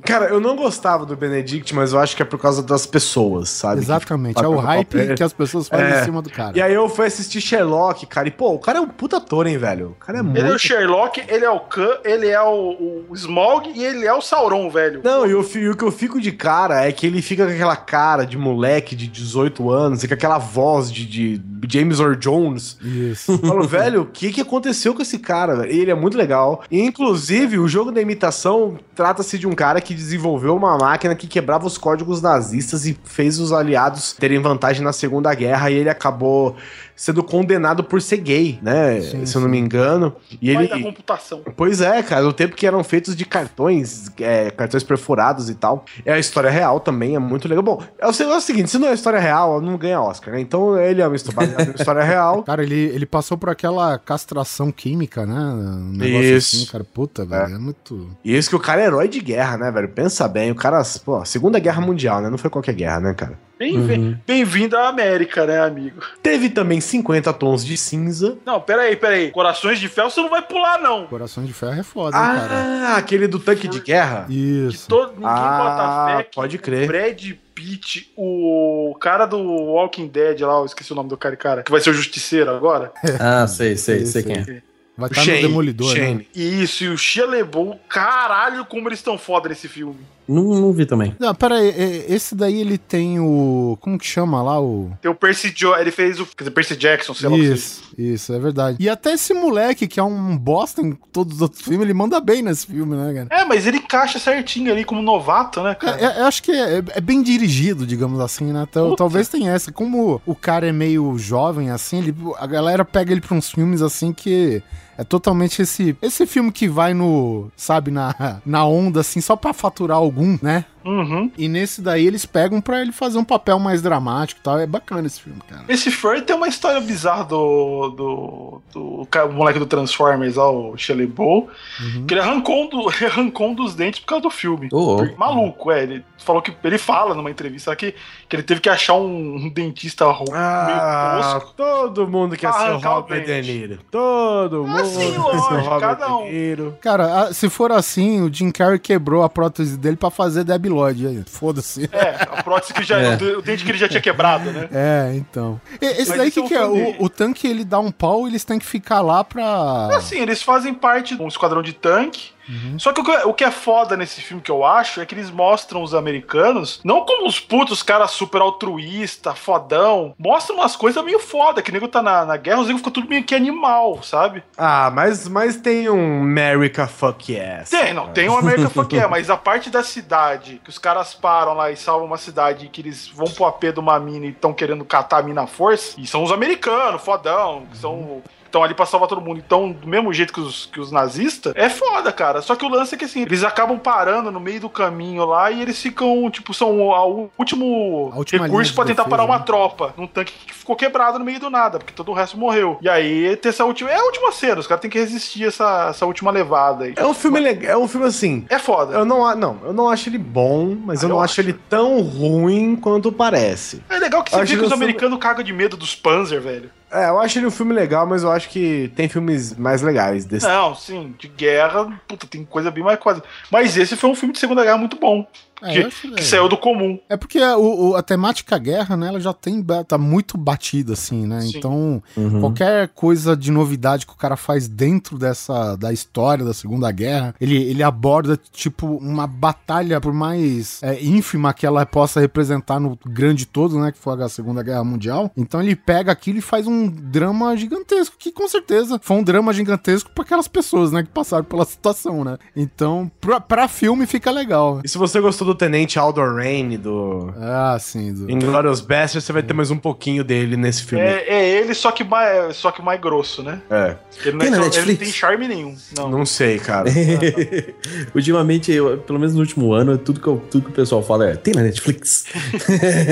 Cara, 0.04 0.26
eu 0.26 0.38
não 0.38 0.54
gostava 0.54 1.06
do 1.06 1.16
Benedict, 1.16 1.74
mas 1.74 1.92
eu 1.94 1.98
acho 1.98 2.14
que 2.14 2.20
é 2.22 2.24
por 2.26 2.38
causa 2.38 2.62
das 2.62 2.84
pessoas, 2.84 3.48
sabe? 3.48 3.80
Exatamente. 3.80 4.34
Que 4.36 4.44
É 4.44 4.48
o 4.48 4.56
hype 4.56 4.86
papel. 4.98 5.14
que 5.14 5.22
as 5.22 5.32
pessoas 5.32 5.66
fazem 5.66 5.86
É. 5.86 6.00
em 6.00 6.04
cima 6.04 6.20
do 6.20 6.28
cara. 6.28 6.52
E 6.56 6.60
aí 6.60 6.74
eu 6.74 6.88
fui 6.90 7.06
assistir 7.06 7.40
Sherlock, 7.40 8.04
cara, 8.06 8.28
e 8.28 8.30
pô, 8.30 8.52
o 8.52 8.58
cara 8.58 8.78
é 8.78 8.80
um 8.82 8.88
puta 8.88 9.16
ator, 9.16 9.46
hein, 9.46 9.56
velho? 9.56 9.90
O 9.98 10.04
cara 10.04 10.18
é 10.18 10.22
muito... 10.22 10.38
ele 10.38 10.48
é 10.48 10.54
o 10.54 10.58
Sherlock, 10.58 11.22
ele 11.26 11.44
é 11.44 11.50
o 11.50 11.60
Khan, 11.60 11.96
ele 12.04 12.28
é 12.28 12.42
o, 12.42 13.04
o 13.08 13.14
Smog 13.14 13.70
e 13.74 13.82
ele 13.82 14.04
é 14.06 14.12
o 14.12 14.20
Sauron, 14.20 14.68
velho. 14.68 15.00
Não, 15.02 15.26
e 15.26 15.34
o, 15.34 15.40
e 15.42 15.74
que 15.74 15.84
eu 15.84 15.90
fico 15.92 16.20
de 16.20 16.32
cara 16.32 16.84
é 16.84 16.92
que 16.92 17.06
ele 17.06 17.22
fica 17.22 17.46
com 17.46 17.52
aquela 17.52 17.76
cara 17.76 18.24
de 18.26 18.36
moleque 18.36 18.94
de 18.94 19.06
18 19.06 19.70
anos 19.70 20.04
e 20.04 20.08
com 20.08 20.14
aquela 20.14 20.36
voz 20.38 20.92
de, 20.92 21.06
de 21.06 21.40
James 21.66 21.98
Earl 21.98 22.14
Jones. 22.16 22.76
Isso. 22.82 23.32
Eu 23.32 23.38
falo, 23.38 23.66
velho, 23.66 24.02
o 24.02 24.06
que 24.06 24.30
que 24.32 24.40
aconteceu 24.42 24.94
com 24.94 25.00
esse 25.00 25.18
cara? 25.18 25.56
velho? 25.56 25.72
Ele 25.72 25.90
é 25.90 25.94
muito 25.94 26.16
legal. 26.18 26.62
E, 26.70 26.80
inclusive, 26.82 27.43
o 27.46 27.68
jogo 27.68 27.92
da 27.92 28.00
imitação 28.00 28.78
trata-se 28.94 29.38
de 29.38 29.46
um 29.46 29.52
cara 29.52 29.80
que 29.80 29.94
desenvolveu 29.94 30.56
uma 30.56 30.76
máquina 30.78 31.14
que 31.14 31.26
quebrava 31.26 31.66
os 31.66 31.78
códigos 31.78 32.20
nazistas 32.20 32.86
e 32.86 32.98
fez 33.04 33.38
os 33.38 33.52
aliados 33.52 34.12
terem 34.12 34.40
vantagem 34.40 34.82
na 34.82 34.92
Segunda 34.92 35.32
Guerra 35.34 35.70
e 35.70 35.74
ele 35.74 35.88
acabou 35.88 36.56
sendo 36.96 37.22
condenado 37.22 37.82
por 37.82 38.00
ser 38.00 38.18
gay, 38.18 38.58
né? 38.62 39.00
Sim, 39.00 39.26
Se 39.26 39.36
eu 39.36 39.42
não 39.42 39.48
me 39.48 39.58
engano. 39.58 40.14
E 40.40 40.54
Pai 40.54 40.64
ele... 40.64 40.74
da 40.74 40.80
computação. 40.80 41.42
Pois 41.56 41.80
é, 41.80 42.02
cara, 42.02 42.22
no 42.22 42.32
tempo 42.32 42.54
que 42.54 42.66
eram 42.66 42.82
feitos 42.84 43.16
de 43.16 43.24
cartões, 43.24 44.10
é, 44.20 44.50
cartões 44.50 44.82
perfurados 44.82 45.48
e 45.50 45.54
tal. 45.54 45.84
É 46.04 46.12
a 46.12 46.18
história 46.18 46.50
real 46.50 46.80
também, 46.80 47.16
é 47.16 47.18
muito 47.18 47.48
legal. 47.48 47.62
Bom, 47.62 47.82
é 47.98 48.06
o, 48.06 48.10
é 48.10 48.40
seguinte, 48.40 48.70
se 48.70 48.78
não 48.78 48.88
é 48.88 48.94
história 48.94 49.18
real, 49.18 49.60
não 49.60 49.76
ganha 49.76 50.00
Oscar, 50.00 50.34
né? 50.34 50.40
Então 50.40 50.78
ele 50.78 51.00
é 51.00 51.06
uma 51.06 51.16
história, 51.16 52.02
real. 52.02 52.42
Cara, 52.44 52.62
ele, 52.62 52.74
ele 52.74 53.06
passou 53.06 53.36
por 53.36 53.50
aquela 53.50 53.98
castração 53.98 54.70
química, 54.70 55.26
né? 55.26 55.34
Um 55.34 55.92
negócio 55.96 56.36
Isso. 56.36 56.56
assim, 56.56 56.66
cara. 56.66 56.84
Puta, 56.84 57.24
velho. 57.24 57.54
É, 57.54 57.58
muito. 57.58 58.10
E 58.24 58.36
isso 58.36 58.50
que 58.50 58.56
o 58.56 58.60
cara 58.60 58.82
é 58.82 58.86
herói 58.86 59.08
de 59.08 59.20
guerra, 59.20 59.56
né, 59.56 59.70
velho? 59.70 59.88
Pensa 59.88 60.28
bem, 60.28 60.50
o 60.50 60.54
cara, 60.54 60.82
pô, 61.04 61.24
Segunda 61.24 61.58
Guerra 61.58 61.80
Mundial, 61.80 62.20
né? 62.20 62.30
Não 62.30 62.38
foi 62.38 62.50
qualquer 62.50 62.74
guerra, 62.74 63.00
né, 63.00 63.14
cara? 63.14 63.38
Bem- 63.72 64.20
Bem-vindo 64.26 64.76
à 64.76 64.88
América, 64.88 65.46
né, 65.46 65.60
amigo? 65.60 66.00
Teve 66.22 66.50
também 66.50 66.80
50 66.80 67.32
tons 67.32 67.64
de 67.64 67.76
cinza. 67.76 68.36
Não, 68.44 68.60
peraí, 68.60 68.96
peraí. 68.96 69.30
Corações 69.30 69.78
de 69.80 69.88
Ferro 69.88 70.10
você 70.10 70.20
não 70.20 70.30
vai 70.30 70.42
pular, 70.42 70.78
não. 70.80 71.06
Coração 71.06 71.44
de 71.44 71.52
ferro 71.52 71.80
é 71.80 71.82
foda, 71.82 72.16
hein, 72.16 72.22
cara. 72.22 72.54
Ah, 72.88 72.96
aquele 72.96 73.26
do 73.26 73.38
tanque 73.38 73.66
de 73.68 73.80
guerra? 73.80 74.26
Que 74.28 74.68
Isso. 74.68 74.88
todo, 74.88 75.12
ninguém 75.12 75.26
Ah, 75.28 76.06
bota 76.06 76.16
fé 76.18 76.22
que 76.24 76.34
pode 76.34 76.56
o 76.56 76.60
crer. 76.60 76.86
Brad 76.86 77.32
Pitt, 77.54 78.12
o 78.16 78.96
cara 79.00 79.26
do 79.26 79.38
Walking 79.38 80.08
Dead 80.08 80.40
lá, 80.40 80.54
eu 80.58 80.64
esqueci 80.66 80.92
o 80.92 80.96
nome 80.96 81.08
do 81.08 81.16
cara, 81.16 81.36
cara, 81.36 81.62
que 81.62 81.70
vai 81.70 81.80
ser 81.80 81.90
o 81.90 81.94
Justiceiro 81.94 82.50
agora. 82.50 82.92
Ah, 83.20 83.46
sei, 83.46 83.76
sei, 83.76 84.04
Sei, 84.04 84.06
sei 84.06 84.22
quem 84.24 84.36
é. 84.56 84.62
Vai 84.96 85.10
estar 85.10 85.24
no 85.26 85.40
Demolidor, 85.40 85.88
né? 85.92 85.94
Shane. 85.94 86.28
Isso, 86.34 86.84
e 86.84 86.88
o 86.88 86.96
Shia 86.96 87.26
LeBeau, 87.26 87.78
caralho, 87.88 88.64
como 88.64 88.88
eles 88.88 89.00
estão 89.00 89.18
foda 89.18 89.48
nesse 89.48 89.66
filme. 89.68 89.98
Não, 90.26 90.42
não 90.44 90.72
vi 90.72 90.86
também. 90.86 91.14
Não, 91.18 91.34
pera 91.34 91.56
aí, 91.56 91.68
é, 91.68 92.06
esse 92.08 92.34
daí 92.34 92.60
ele 92.60 92.78
tem 92.78 93.20
o... 93.20 93.76
Como 93.80 93.98
que 93.98 94.06
chama 94.06 94.42
lá 94.42 94.60
o... 94.60 94.90
Tem 95.02 95.10
o 95.10 95.14
Percy 95.14 95.52
jo 95.54 95.74
ele 95.76 95.90
fez 95.90 96.18
o 96.18 96.26
quer 96.26 96.44
dizer, 96.44 96.50
Percy 96.50 96.76
Jackson, 96.76 97.12
sei 97.14 97.28
lá 97.28 97.34
o 97.34 97.38
que 97.38 97.44
seja. 97.44 97.54
Isso, 97.54 97.82
isso, 97.98 98.32
é 98.32 98.38
verdade. 98.38 98.76
E 98.80 98.88
até 98.88 99.12
esse 99.12 99.34
moleque, 99.34 99.86
que 99.86 100.00
é 100.00 100.02
um 100.02 100.36
bosta 100.36 100.80
em 100.80 100.92
todos 101.12 101.36
os 101.36 101.42
outros 101.42 101.62
filmes, 101.62 101.82
ele 101.82 101.94
manda 101.94 102.18
bem 102.20 102.42
nesse 102.42 102.66
filme, 102.66 102.96
né, 102.96 103.12
cara? 103.28 103.42
É, 103.42 103.44
mas 103.44 103.66
ele 103.66 103.76
encaixa 103.78 104.18
certinho 104.18 104.72
ali 104.72 104.84
como 104.84 105.02
novato, 105.02 105.62
né, 105.62 105.74
cara? 105.74 106.00
É, 106.00 106.04
é, 106.18 106.20
eu 106.20 106.24
acho 106.26 106.42
que 106.42 106.52
é, 106.52 106.82
é 106.94 107.00
bem 107.00 107.22
dirigido, 107.22 107.86
digamos 107.86 108.18
assim, 108.20 108.46
né? 108.52 108.66
Tal- 108.70 108.96
talvez 108.96 109.28
tenha 109.28 109.52
essa. 109.52 109.70
Como 109.70 110.20
o 110.24 110.34
cara 110.34 110.66
é 110.66 110.72
meio 110.72 111.16
jovem, 111.18 111.70
assim, 111.70 111.98
ele- 111.98 112.14
a 112.38 112.46
galera 112.46 112.84
pega 112.84 113.12
ele 113.12 113.20
pra 113.20 113.36
uns 113.36 113.50
filmes 113.50 113.82
assim 113.82 114.12
que 114.12 114.62
é 114.96 115.04
totalmente 115.04 115.62
esse 115.62 115.96
esse 116.00 116.26
filme 116.26 116.52
que 116.52 116.68
vai 116.68 116.94
no, 116.94 117.50
sabe, 117.56 117.90
na, 117.90 118.40
na 118.44 118.64
onda, 118.64 119.00
assim, 119.00 119.20
só 119.20 119.36
pra 119.36 119.52
faturar 119.52 119.96
algum, 119.96 120.38
né? 120.42 120.64
Uhum. 120.84 121.30
E 121.36 121.48
nesse 121.48 121.80
daí 121.80 122.06
eles 122.06 122.26
pegam 122.26 122.60
pra 122.60 122.80
ele 122.80 122.92
fazer 122.92 123.18
um 123.18 123.24
papel 123.24 123.58
mais 123.58 123.80
dramático 123.82 124.40
e 124.40 124.42
tal. 124.42 124.58
É 124.58 124.66
bacana 124.66 125.06
esse 125.06 125.20
filme, 125.20 125.40
cara. 125.48 125.64
Esse 125.68 125.90
Furry 125.90 126.22
tem 126.22 126.36
uma 126.36 126.48
história 126.48 126.80
bizarra 126.80 127.24
do, 127.24 127.88
do, 127.90 128.62
do, 128.72 129.06
ca- 129.10 129.26
moleque 129.26 129.58
do 129.58 129.66
Transformers 129.66 130.36
lá, 130.36 130.50
o 130.50 130.76
Shia 130.76 130.94
LaBeouf, 130.96 131.48
Uhum. 131.80 132.06
que 132.06 132.14
ele 132.14 132.20
arrancou, 132.20 132.64
um 132.64 132.68
do, 132.68 132.88
arrancou 133.06 133.48
um 133.50 133.54
dos 133.54 133.74
dentes 133.74 134.00
por 134.00 134.06
causa 134.06 134.22
do 134.22 134.30
filme. 134.30 134.68
Ô, 134.72 135.02
ô. 135.02 135.08
Maluco, 135.16 135.70
é. 135.70 135.82
Ele 135.82 136.04
falou 136.18 136.40
que. 136.42 136.52
Ele 136.62 136.78
fala 136.78 137.14
numa 137.14 137.30
entrevista 137.30 137.74
que, 137.76 137.94
que 138.28 138.36
ele 138.36 138.42
teve 138.42 138.60
que 138.60 138.68
achar 138.68 138.94
um, 138.94 139.36
um 139.36 139.48
dentista 139.50 140.04
ro- 140.06 140.24
Ah, 140.32 140.66
meio 140.66 141.40
tosco. 141.40 141.54
todo 141.56 142.06
mundo 142.08 142.36
quer 142.36 142.52
ser 142.52 142.58
o 142.58 142.62
Arrancar 142.62 142.90
o 142.98 143.00
Robert. 143.00 143.24
De 143.24 143.42
Niro. 143.42 143.78
Todo 143.90 144.66
mundo 144.66 144.84
sim, 144.86 144.98
quer 144.98 145.12
ser 145.12 145.18
o 145.18 145.22
lógico, 145.22 145.80
cada 145.80 146.16
um. 146.16 146.72
Cara, 146.80 147.32
se 147.32 147.48
for 147.48 147.72
assim, 147.72 148.20
o 148.22 148.32
Jim 148.32 148.50
Carrey 148.50 148.78
quebrou 148.78 149.22
a 149.22 149.28
prótese 149.28 149.76
dele 149.76 149.96
pra 149.96 150.10
fazer 150.10 150.44
Debi 150.44 150.68
Lloyd 150.74 151.06
aí. 151.06 151.24
Foda-se. 151.26 151.88
É, 151.92 152.16
a 152.22 152.42
prótese 152.42 152.72
que 152.74 152.82
já. 152.82 152.94
É. 153.04 153.14
O 153.36 153.42
dente 153.42 153.64
que 153.64 153.70
ele 153.70 153.78
já 153.78 153.88
tinha 153.88 154.00
quebrado, 154.00 154.50
né? 154.50 154.68
É, 154.72 155.12
então. 155.14 155.60
E- 155.80 155.86
Esse 155.86 156.08
Mas 156.10 156.18
daí 156.18 156.28
é 156.28 156.30
que, 156.30 156.42
que 156.42 156.54
é? 156.54 156.58
filme. 156.58 156.96
O, 156.98 157.04
o 157.04 157.08
tanque 157.08 157.46
ele 157.46 157.64
dá 157.64 157.78
um 157.78 157.90
pau 157.90 158.26
e 158.26 158.30
eles 158.30 158.44
têm 158.44 158.58
que 158.58 158.66
ficar 158.66 159.00
lá 159.00 159.22
pra. 159.22 159.88
Assim, 159.96 160.18
eles 160.20 160.42
fazem 160.42 160.72
parte 160.74 161.16
de 161.16 161.22
um 161.22 161.28
esquadrão 161.28 161.62
de 161.62 161.72
tanque. 161.72 162.33
Só 162.78 162.92
que 162.92 163.00
o 163.00 163.04
que, 163.04 163.16
o 163.26 163.34
que 163.34 163.44
é 163.44 163.50
foda 163.50 163.96
nesse 163.96 164.20
filme 164.20 164.42
que 164.42 164.50
eu 164.50 164.64
acho 164.64 165.00
é 165.00 165.06
que 165.06 165.14
eles 165.14 165.30
mostram 165.30 165.82
os 165.82 165.94
americanos 165.94 166.80
não 166.84 167.04
como 167.04 167.26
os 167.26 167.40
putos 167.40 167.82
caras 167.82 168.10
super 168.10 168.40
altruísta, 168.40 169.34
fodão. 169.34 170.14
Mostram 170.18 170.56
umas 170.56 170.76
coisas 170.76 171.02
meio 171.04 171.18
foda, 171.18 171.62
que 171.62 171.70
o 171.70 171.72
nego 171.72 171.88
tá 171.88 172.02
na, 172.02 172.24
na 172.24 172.36
guerra, 172.36 172.60
os 172.60 172.66
nego 172.66 172.78
ficam 172.78 172.92
tudo 172.92 173.08
meio 173.08 173.24
que 173.24 173.34
animal, 173.34 174.02
sabe? 174.02 174.42
Ah, 174.56 174.90
mas, 174.92 175.28
mas 175.28 175.56
tem 175.56 175.88
um 175.88 176.22
America 176.22 176.86
Fuck 176.86 177.32
Yes. 177.32 177.70
Tem, 177.70 177.92
não, 177.92 178.08
tem 178.08 178.28
o 178.28 178.36
American 178.36 178.70
Fuck 178.70 178.94
Yeah, 178.94 179.10
mas 179.10 179.30
a 179.30 179.36
parte 179.36 179.70
da 179.70 179.82
cidade, 179.82 180.60
que 180.62 180.70
os 180.70 180.78
caras 180.78 181.14
param 181.14 181.54
lá 181.54 181.70
e 181.70 181.76
salvam 181.76 182.06
uma 182.06 182.18
cidade 182.18 182.68
que 182.68 182.80
eles 182.80 183.08
vão 183.08 183.26
pro 183.26 183.44
AP 183.46 183.64
de 183.72 183.80
uma 183.80 183.98
mina 183.98 184.26
e 184.26 184.30
estão 184.30 184.52
querendo 184.52 184.84
catar 184.84 185.18
a 185.18 185.22
mina 185.22 185.42
à 185.42 185.46
força, 185.46 185.98
e 185.98 186.06
são 186.06 186.22
os 186.22 186.32
americanos, 186.32 187.02
fodão, 187.02 187.66
que 187.70 187.78
são. 187.78 188.22
Estão 188.54 188.62
ali 188.62 188.72
pra 188.72 188.86
salvar 188.86 189.08
todo 189.08 189.20
mundo. 189.20 189.42
Então, 189.44 189.72
do 189.72 189.88
mesmo 189.88 190.12
jeito 190.12 190.32
que 190.32 190.38
os, 190.38 190.66
que 190.66 190.78
os 190.78 190.92
nazistas, 190.92 191.52
é 191.56 191.68
foda, 191.68 192.12
cara. 192.12 192.40
Só 192.40 192.54
que 192.54 192.64
o 192.64 192.68
lance 192.68 192.94
é 192.94 192.98
que 192.98 193.04
assim, 193.04 193.22
eles 193.22 193.42
acabam 193.42 193.76
parando 193.76 194.30
no 194.30 194.38
meio 194.38 194.60
do 194.60 194.68
caminho 194.68 195.24
lá 195.24 195.50
e 195.50 195.60
eles 195.60 195.80
ficam, 195.82 196.30
tipo, 196.30 196.54
são 196.54 196.78
o 196.80 197.30
último 197.36 198.12
recurso 198.30 198.72
pra 198.72 198.84
tentar 198.84 199.02
defesa, 199.02 199.08
parar 199.10 199.24
uma 199.24 199.38
né? 199.38 199.44
tropa 199.44 199.92
num 199.96 200.06
tanque 200.06 200.32
que 200.46 200.54
ficou 200.54 200.76
quebrado 200.76 201.18
no 201.18 201.24
meio 201.24 201.40
do 201.40 201.50
nada, 201.50 201.78
porque 201.80 201.92
todo 201.92 202.12
o 202.12 202.14
resto 202.14 202.38
morreu. 202.38 202.78
E 202.80 202.88
aí, 202.88 203.34
ter 203.38 203.48
essa 203.48 203.64
última. 203.64 203.90
É 203.90 203.96
a 203.96 204.04
última 204.04 204.30
cena, 204.30 204.60
os 204.60 204.68
caras 204.68 204.82
têm 204.82 204.90
que 204.90 205.00
resistir 205.00 205.44
essa, 205.48 205.88
essa 205.90 206.06
última 206.06 206.30
levada 206.30 206.84
aí. 206.84 206.94
É 206.96 207.04
um 207.04 207.12
filme 207.14 207.40
legal, 207.40 207.72
é 207.72 207.76
um 207.76 207.88
filme 207.88 208.06
assim. 208.06 208.46
É 208.48 208.60
foda. 208.60 208.94
Eu 208.94 209.04
não, 209.04 209.34
não, 209.34 209.58
eu 209.64 209.72
não 209.72 209.88
acho 209.88 210.08
ele 210.08 210.18
bom, 210.18 210.76
mas 210.84 211.02
Ah, 211.02 211.06
eu 211.06 211.08
não 211.08 211.16
eu 211.16 211.22
acho, 211.22 211.32
acho. 211.32 211.40
ele 211.40 211.54
tão 211.68 212.00
ruim 212.02 212.76
quanto 212.76 213.10
parece. 213.10 213.82
É 213.90 213.98
legal 213.98 214.22
que 214.22 214.30
você 214.30 214.36
vê 214.38 214.46
que 214.46 214.56
que 214.56 214.62
os 214.62 214.68
sou- 214.68 214.76
americanos 214.76 215.18
cagam 215.18 215.42
de 215.42 215.52
medo 215.52 215.76
dos 215.76 215.92
Panzer, 215.96 216.40
velho. 216.40 216.70
É, 216.94 217.08
eu 217.08 217.18
acho 217.18 217.36
ele 217.38 217.46
um 217.46 217.50
filme 217.50 217.74
legal, 217.74 218.06
mas 218.06 218.22
eu 218.22 218.30
acho 218.30 218.48
que 218.48 218.92
tem 218.94 219.08
filmes 219.08 219.56
mais 219.56 219.82
legais 219.82 220.24
desse. 220.24 220.46
Não, 220.46 220.76
sim, 220.76 221.12
de 221.18 221.26
guerra, 221.26 222.00
puta, 222.06 222.24
tem 222.24 222.44
coisa 222.44 222.70
bem 222.70 222.84
mais 222.84 223.00
quase. 223.00 223.20
Mas 223.50 223.76
esse 223.76 223.96
foi 223.96 224.08
um 224.10 224.14
filme 224.14 224.32
de 224.32 224.38
Segunda 224.38 224.62
Guerra 224.62 224.78
muito 224.78 224.96
bom. 224.96 225.26
É, 225.64 225.72
que, 225.72 225.78
acho, 225.86 226.08
que 226.12 226.20
é. 226.20 226.22
saiu 226.22 226.48
do 226.48 226.56
comum. 226.56 226.98
É 227.08 227.16
porque 227.16 227.40
o, 227.40 227.90
o- 227.90 227.96
a 227.96 228.02
temática 228.02 228.58
guerra, 228.58 228.96
né, 228.96 229.08
ela 229.08 229.20
já 229.20 229.32
tem, 229.32 229.62
tá 229.86 229.96
muito 229.98 230.36
batida, 230.36 230.92
assim, 230.92 231.26
né? 231.26 231.40
Sim. 231.40 231.52
Então, 231.58 232.02
Uhum. 232.16 232.40
qualquer 232.40 232.88
coisa 232.88 233.36
de 233.36 233.50
novidade 233.50 234.06
que 234.06 234.12
o 234.12 234.16
cara 234.16 234.36
faz 234.36 234.68
dentro 234.68 235.18
dessa, 235.18 235.76
da 235.76 235.92
história 235.92 236.44
da 236.44 236.54
Segunda 236.54 236.90
Guerra, 236.90 237.34
ele, 237.40 237.56
ele 237.56 237.82
aborda, 237.82 238.38
tipo, 238.52 238.86
uma 238.86 239.26
batalha, 239.26 240.00
por 240.00 240.12
mais 240.12 240.82
é, 240.82 241.02
ínfima 241.02 241.52
que 241.54 241.66
ela 241.66 241.84
possa 241.86 242.20
representar 242.20 242.78
no 242.80 242.98
grande 243.06 243.46
todo, 243.46 243.78
né, 243.78 243.92
que 243.92 243.98
foi 243.98 244.20
a 244.22 244.28
Segunda 244.28 244.62
Guerra 244.62 244.84
Mundial. 244.84 245.30
Então 245.36 245.62
ele 245.62 245.74
pega 245.76 246.12
aquilo 246.12 246.38
e 246.38 246.42
faz 246.42 246.66
um 246.66 246.86
drama 246.88 247.56
gigantesco, 247.56 248.16
que 248.18 248.30
com 248.30 248.46
certeza 248.48 248.98
foi 249.02 249.16
um 249.16 249.22
drama 249.22 249.52
gigantesco 249.52 250.10
para 250.14 250.24
aquelas 250.24 250.48
pessoas, 250.48 250.92
né, 250.92 251.02
que 251.02 251.08
passaram 251.10 251.44
pela 251.44 251.64
situação, 251.64 252.24
né? 252.24 252.36
Então, 252.56 253.10
pra, 253.20 253.40
pra 253.40 253.68
filme 253.68 254.06
fica 254.06 254.30
legal. 254.30 254.80
E 254.84 254.88
se 254.88 254.98
você 254.98 255.20
gostou 255.20 255.46
do 255.46 255.53
Tenente 255.54 255.98
Aldor 255.98 256.36
Rain, 256.36 256.76
do 256.76 257.32
Ah, 257.40 257.76
sim. 257.80 258.12
Do... 258.12 258.30
Inglourious 258.30 258.80
Basterds, 258.80 259.24
você 259.24 259.32
vai 259.32 259.42
ter 259.42 259.54
mais 259.54 259.70
um 259.70 259.76
pouquinho 259.76 260.22
dele 260.24 260.56
nesse 260.56 260.84
filme. 260.84 261.04
É, 261.04 261.24
é 261.28 261.48
ele, 261.60 261.74
só 261.74 261.90
que, 261.92 262.02
mais, 262.04 262.56
só 262.56 262.70
que 262.70 262.82
mais 262.82 263.00
grosso, 263.00 263.42
né? 263.42 263.60
É. 263.70 263.96
Ele 264.24 264.32
não, 264.32 264.38
Tem 264.40 264.48
é 264.48 264.50
só- 264.50 264.56
ele 264.56 264.58
não 264.58 264.64
Netflix? 264.64 264.98
tem 264.98 265.12
charme 265.12 265.48
nenhum. 265.48 265.76
Não. 265.96 266.10
Não 266.10 266.26
sei, 266.26 266.58
cara. 266.58 266.88
Ultimamente, 268.14 268.72
eu, 268.72 268.98
pelo 268.98 269.18
menos 269.18 269.34
no 269.34 269.40
último 269.40 269.72
ano, 269.72 269.96
tudo 269.98 270.20
que, 270.20 270.26
eu- 270.26 270.42
tudo 270.50 270.64
que 270.64 270.70
o 270.70 270.74
pessoal 270.74 271.02
fala 271.02 271.30
é: 271.30 271.36
tem 271.36 271.54
na 271.54 271.62
Netflix? 271.62 272.24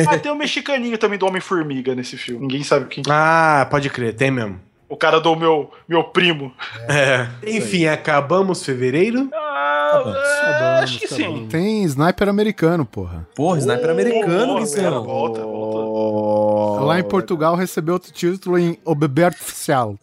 Ah, 0.09 0.19
tem 0.19 0.31
o 0.31 0.37
mexicaninho 0.37 0.99
também 0.99 1.19
do 1.19 1.27
Homem-Formiga 1.27 1.95
nesse 1.95 2.17
filme. 2.17 2.43
Ninguém 2.43 2.63
sabe 2.63 2.87
quem. 2.87 3.03
ah, 3.09 3.67
pode 3.71 3.89
crer, 3.91 4.15
tem 4.15 4.31
mesmo. 4.31 4.61
O 4.89 4.97
cara 4.97 5.21
do 5.21 5.35
meu, 5.35 5.71
meu 5.89 6.05
primo. 6.05 6.53
É. 6.89 7.27
Enfim, 7.47 7.87
acabamos 7.87 8.65
fevereiro. 8.65 9.29
Ah, 9.33 9.82
Acabamos, 9.93 10.17
é, 10.17 10.41
Acabamos, 10.41 10.83
acho 10.83 10.99
que 10.99 11.05
acabamos. 11.07 11.41
sim. 11.41 11.47
Tem 11.49 11.83
sniper 11.85 12.29
americano, 12.29 12.85
porra. 12.85 13.27
Porra, 13.35 13.59
sniper 13.59 13.91
americano, 13.91 14.47
boa, 14.47 14.61
Guizão. 14.61 14.83
pera, 14.83 15.01
volta, 15.01 15.41
volta. 15.43 15.79
Oh. 15.79 16.85
Lá 16.85 16.99
em 16.99 17.05
Portugal 17.05 17.55
recebeu 17.55 17.95
outro 17.95 18.11
título 18.13 18.59
em 18.59 18.79
O 18.85 18.95
Bebê 18.95 19.25
Artificial. 19.25 19.97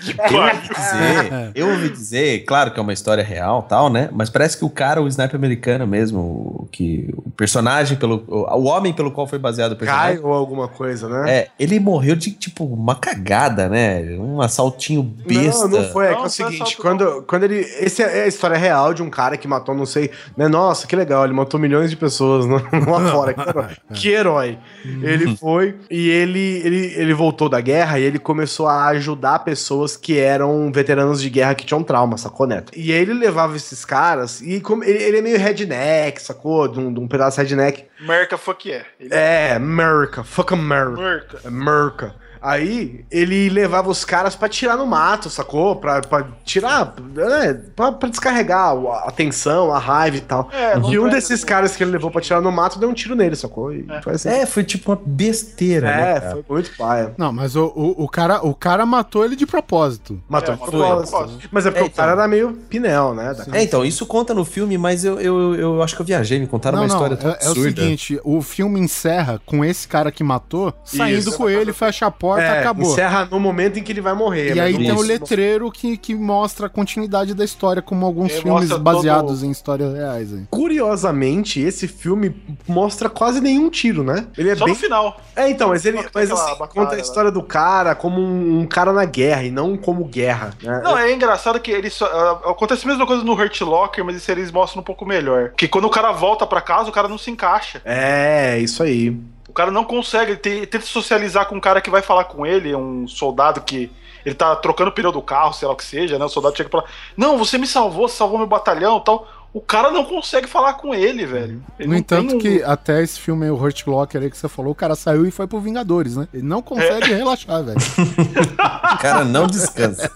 Que 0.00 0.14
Eu 0.18 0.38
ouvi 0.40 0.68
dizer, 0.68 1.50
eu 1.54 1.68
ouvi 1.68 1.88
dizer, 1.90 2.44
claro 2.44 2.70
que 2.72 2.78
é 2.80 2.82
uma 2.82 2.92
história 2.92 3.22
real 3.22 3.62
tal, 3.62 3.90
né? 3.90 4.08
Mas 4.12 4.30
parece 4.30 4.56
que 4.56 4.64
o 4.64 4.70
cara, 4.70 5.02
o 5.02 5.08
sniper 5.08 5.36
americano 5.36 5.86
mesmo, 5.86 6.20
o, 6.20 6.68
que, 6.70 7.10
o 7.16 7.30
personagem 7.30 7.96
pelo. 7.96 8.24
O, 8.26 8.64
homem 8.64 8.92
pelo 8.92 9.10
qual 9.10 9.26
foi 9.26 9.38
baseado 9.38 9.72
o 9.72 9.76
Cai 9.76 9.86
personagem. 9.86 10.20
ou 10.24 10.32
alguma 10.32 10.68
coisa, 10.68 11.08
né? 11.08 11.30
É, 11.30 11.48
ele 11.58 11.78
morreu 11.78 12.16
de 12.16 12.30
tipo 12.30 12.64
uma 12.64 12.94
cagada, 12.94 13.68
né? 13.68 14.02
Um 14.18 14.40
assaltinho 14.40 15.02
besta. 15.02 15.66
Não, 15.68 15.80
não 15.80 15.84
foi. 15.90 16.06
É 16.06 16.08
que 16.08 16.14
é 16.14 16.16
Não, 16.16 16.20
o 16.20 16.22
não 16.24 16.30
seguinte, 16.30 16.62
assalto, 16.62 16.82
quando, 16.82 17.22
quando 17.26 17.44
ele. 17.44 17.58
Esse 17.58 18.02
é 18.02 18.24
a 18.24 18.26
história 18.26 18.56
real 18.56 18.94
de 18.94 19.02
um 19.02 19.10
cara 19.10 19.36
que 19.36 19.46
matou, 19.46 19.74
não 19.74 19.86
sei, 19.86 20.10
né? 20.36 20.48
Nossa, 20.48 20.86
que 20.86 20.96
legal, 20.96 21.24
ele 21.24 21.32
matou 21.34 21.58
milhões 21.60 21.90
de 21.90 21.96
pessoas 21.96 22.46
no- 22.46 22.56
lá 22.90 23.10
fora. 23.10 23.34
Que 23.34 23.40
herói. 23.40 23.70
Que 24.00 24.08
herói. 24.08 24.58
Ele 24.84 25.36
foi 25.36 25.76
e 25.90 26.08
ele, 26.08 26.62
ele, 26.64 26.94
ele 26.96 27.14
voltou 27.14 27.48
da 27.48 27.60
guerra 27.60 27.98
e 27.98 28.02
ele 28.02 28.18
começou 28.18 28.66
a 28.66 28.86
ajudar 28.88 29.40
pessoas 29.40 29.89
que 29.96 30.18
eram 30.18 30.70
veteranos 30.72 31.20
de 31.20 31.30
guerra 31.30 31.54
que 31.54 31.64
tinham 31.64 31.82
trauma, 31.82 32.16
sacou, 32.16 32.46
Neto? 32.46 32.72
E 32.76 32.92
ele 32.92 33.12
levava 33.14 33.56
esses 33.56 33.84
caras 33.84 34.40
e 34.40 34.60
como, 34.60 34.84
ele, 34.84 35.02
ele 35.02 35.18
é 35.18 35.22
meio 35.22 35.38
redneck, 35.38 36.20
sacou? 36.22 36.68
De 36.68 36.78
um, 36.78 36.92
de 36.92 37.00
um 37.00 37.08
pedaço 37.08 37.40
redneck. 37.40 37.84
America 38.00 38.38
fuck 38.38 38.68
yeah. 38.68 38.88
Ele 38.98 39.12
É, 39.12 39.54
America, 39.54 40.24
fuck 40.24 40.52
America. 40.52 41.00
America. 41.00 41.40
America. 41.44 42.14
Aí 42.42 43.04
ele 43.10 43.48
levava 43.48 43.90
os 43.90 44.04
caras 44.04 44.34
pra 44.34 44.48
tirar 44.48 44.76
no 44.76 44.86
mato, 44.86 45.28
sacou? 45.30 45.76
Pra, 45.76 46.00
pra 46.00 46.26
tirar, 46.44 46.94
né? 47.14 47.54
Pra, 47.76 47.92
pra 47.92 48.08
descarregar 48.08 48.74
a 49.04 49.10
tensão, 49.10 49.72
a 49.72 49.78
raiva 49.78 50.16
e 50.16 50.20
tal. 50.20 50.48
É, 50.52 50.78
e 50.90 50.98
um 50.98 51.06
é- 51.06 51.10
desses 51.10 51.44
caras 51.44 51.76
que 51.76 51.82
ele 51.84 51.90
levou 51.92 52.10
pra 52.10 52.20
tirar 52.20 52.40
no 52.40 52.50
mato 52.50 52.78
deu 52.78 52.88
um 52.88 52.94
tiro 52.94 53.14
nele, 53.14 53.36
sacou? 53.36 53.72
E 53.72 53.86
foi 54.02 54.14
assim. 54.14 54.28
É, 54.28 54.46
foi 54.46 54.64
tipo 54.64 54.90
uma 54.90 55.00
besteira, 55.04 55.86
né, 55.86 56.10
É, 56.16 56.20
cara? 56.20 56.30
foi 56.32 56.44
muito 56.48 56.76
paia. 56.76 57.14
Não, 57.16 57.32
mas 57.32 57.56
o, 57.56 57.66
o, 57.76 58.04
o 58.04 58.08
cara, 58.08 58.44
o 58.44 58.54
cara 58.54 58.84
matou 58.86 59.24
ele 59.24 59.36
de 59.36 59.46
propósito. 59.46 60.20
Matou 60.28 60.54
É, 60.54 60.56
de 60.56 60.62
propósito. 60.64 61.48
Mas 61.52 61.66
é 61.66 61.70
porque 61.70 61.84
É, 61.84 61.86
o 61.86 61.90
cara 61.90 62.12
então. 62.12 62.20
era 62.22 62.28
meio 62.28 62.52
pinel, 62.68 63.14
né? 63.14 63.34
Da- 63.34 63.56
É, 63.58 63.62
então, 63.62 63.84
isso 63.84 64.06
conta 64.06 64.32
no 64.34 64.44
filme, 64.44 64.76
mas 64.78 65.04
eu, 65.04 65.20
eu, 65.20 65.54
eu 65.54 65.82
acho 65.82 65.94
que 65.94 66.02
eu 66.02 66.06
viajei, 66.06 66.38
me 66.38 66.46
contaram 66.46 66.76
Não, 66.78 66.84
uma 66.84 66.88
não, 66.88 66.94
história 66.96 67.16
tão 67.16 67.30
é, 67.30 67.34
é 67.40 67.48
o 67.48 67.50
absurda. 67.50 67.82
seguinte, 67.82 68.20
o 68.24 68.40
filme 68.42 68.80
encerra 68.80 69.40
com 69.44 69.64
esse 69.64 69.86
cara 69.86 70.10
que 70.10 70.22
matou, 70.24 70.72
saindo 70.84 71.18
Isso. 71.18 71.36
com 71.36 71.48
ele, 71.48 71.72
fecha 71.72 72.06
a 72.06 72.10
porta, 72.10 72.29
É, 72.38 72.60
acabou. 72.60 72.92
encerra 72.92 73.26
no 73.30 73.40
momento 73.40 73.78
em 73.78 73.82
que 73.82 73.92
ele 73.92 74.00
vai 74.00 74.14
morrer. 74.14 74.54
E 74.54 74.60
aí 74.60 74.76
tem 74.76 74.92
o 74.92 75.00
letreiro 75.00 75.70
que, 75.70 75.96
que 75.96 76.14
mostra 76.14 76.66
a 76.66 76.68
continuidade 76.70 77.34
da 77.34 77.44
história, 77.44 77.80
como 77.82 78.04
alguns 78.06 78.32
É, 78.32 78.40
filmes 78.40 78.70
baseados 78.78 79.38
todo- 79.40 79.46
em 79.46 79.50
histórias 79.50 79.94
reais. 79.94 80.32
Aí. 80.32 80.42
Curiosamente, 80.50 81.60
esse 81.60 81.86
filme 81.86 82.34
mostra 82.66 83.08
quase 83.08 83.40
nenhum 83.40 83.68
tiro, 83.70 84.02
né? 84.02 84.26
Ele 84.36 84.50
é 84.50 84.56
Só 84.56 84.64
bem. 84.64 84.74
no 84.74 84.80
final. 84.80 85.20
É, 85.36 85.48
então, 85.50 85.68
mas 85.68 85.84
ele 85.84 85.98
Conta 85.98 86.10
mas, 86.14 86.30
assim, 86.30 86.50
batalha 86.58 86.68
conta 86.68 86.92
a 86.92 86.96
lá. 86.96 87.00
história 87.00 87.30
do 87.30 87.42
cara 87.42 87.94
como 87.94 88.20
um, 88.20 88.60
um 88.60 88.66
cara 88.66 88.92
na 88.92 89.04
guerra 89.04 89.42
e 89.44 89.50
não 89.50 89.76
como 89.76 90.04
guerra. 90.04 90.50
Né? 90.62 90.80
Não, 90.82 90.96
é 90.98 91.12
engraçado 91.12 91.60
que 91.60 91.70
eles 91.70 91.92
só, 91.94 92.06
ah, 92.06 92.50
acontece 92.50 92.84
a 92.84 92.88
mesma 92.88 93.06
coisa 93.06 93.22
no 93.22 93.32
Hurt 93.34 93.60
Locker, 93.60 94.04
mas 94.04 94.16
isso 94.16 94.30
eles 94.30 94.50
mostram 94.50 94.80
um 94.80 94.84
pouco 94.84 95.04
melhor. 95.06 95.50
Que 95.56 95.68
quando 95.68 95.84
o 95.86 95.90
cara 95.90 96.12
volta 96.12 96.46
pra 96.46 96.60
casa, 96.60 96.88
o 96.88 96.92
cara 96.92 97.08
não 97.08 97.18
se 97.18 97.30
encaixa. 97.30 97.80
É, 97.84 98.58
isso 98.58 98.82
aí. 98.82 99.16
O 99.50 99.52
cara 99.52 99.72
não 99.72 99.84
consegue, 99.84 100.30
ele 100.30 100.38
te- 100.38 100.64
tenta 100.66 100.86
socializar 100.86 101.44
com 101.46 101.56
um 101.56 101.60
cara 101.60 101.80
que 101.80 101.90
vai 101.90 102.00
falar 102.02 102.22
com 102.24 102.46
ele, 102.46 102.72
um 102.72 103.08
soldado 103.08 103.60
que 103.60 103.90
ele 104.24 104.34
tá 104.36 104.54
trocando 104.54 104.90
o 104.90 104.92
pneu 104.92 105.10
do 105.10 105.20
carro, 105.20 105.52
sei 105.52 105.66
lá 105.66 105.74
o 105.74 105.76
que 105.76 105.84
seja, 105.84 106.16
né? 106.20 106.24
O 106.24 106.28
soldado 106.28 106.56
chega 106.56 106.68
pra 106.70 106.80
lá, 106.80 106.86
não, 107.16 107.36
você 107.36 107.58
me 107.58 107.66
salvou, 107.66 108.06
você 108.08 108.16
salvou 108.16 108.38
meu 108.38 108.46
batalhão 108.46 108.98
e 108.98 109.04
tal. 109.04 109.26
O 109.52 109.60
cara 109.60 109.90
não 109.90 110.04
consegue 110.04 110.46
falar 110.46 110.74
com 110.74 110.94
ele, 110.94 111.26
velho. 111.26 111.60
Ele 111.76 111.88
No 111.88 111.96
entanto, 111.96 112.28
tem 112.28 112.36
um- 112.36 112.38
que 112.38 112.62
até 112.62 113.02
esse 113.02 113.18
filme 113.18 113.44
aí, 113.46 113.50
o 113.50 113.56
Hurt 113.60 113.84
Locker 113.88 114.22
aí 114.22 114.30
que 114.30 114.36
você 114.38 114.48
falou, 114.48 114.70
o 114.70 114.74
cara 114.76 114.94
saiu 114.94 115.26
e 115.26 115.32
foi 115.32 115.48
pro 115.48 115.58
Vingadores, 115.58 116.14
né? 116.16 116.28
Ele 116.32 116.44
não 116.44 116.62
consegue 116.62 117.12
relaxar, 117.12 117.64
velho. 117.64 117.78
O 118.94 118.98
cara 118.98 119.24
não 119.24 119.48
descansa. 119.48 120.08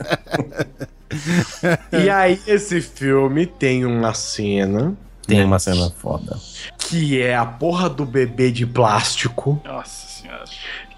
E 1.92 2.08
aí, 2.10 2.40
esse 2.46 2.80
filme 2.80 3.46
tem 3.46 3.84
uma 3.84 4.14
cena 4.14 4.94
Tem 5.26 5.44
uma 5.44 5.58
cena 5.58 5.90
foda. 5.98 6.38
que 6.78 7.20
é 7.20 7.34
a 7.36 7.46
porra 7.46 7.88
do 7.88 8.04
bebê 8.04 8.50
de 8.50 8.66
plástico. 8.66 9.60
Nossa 9.64 10.06
senhora. 10.08 10.44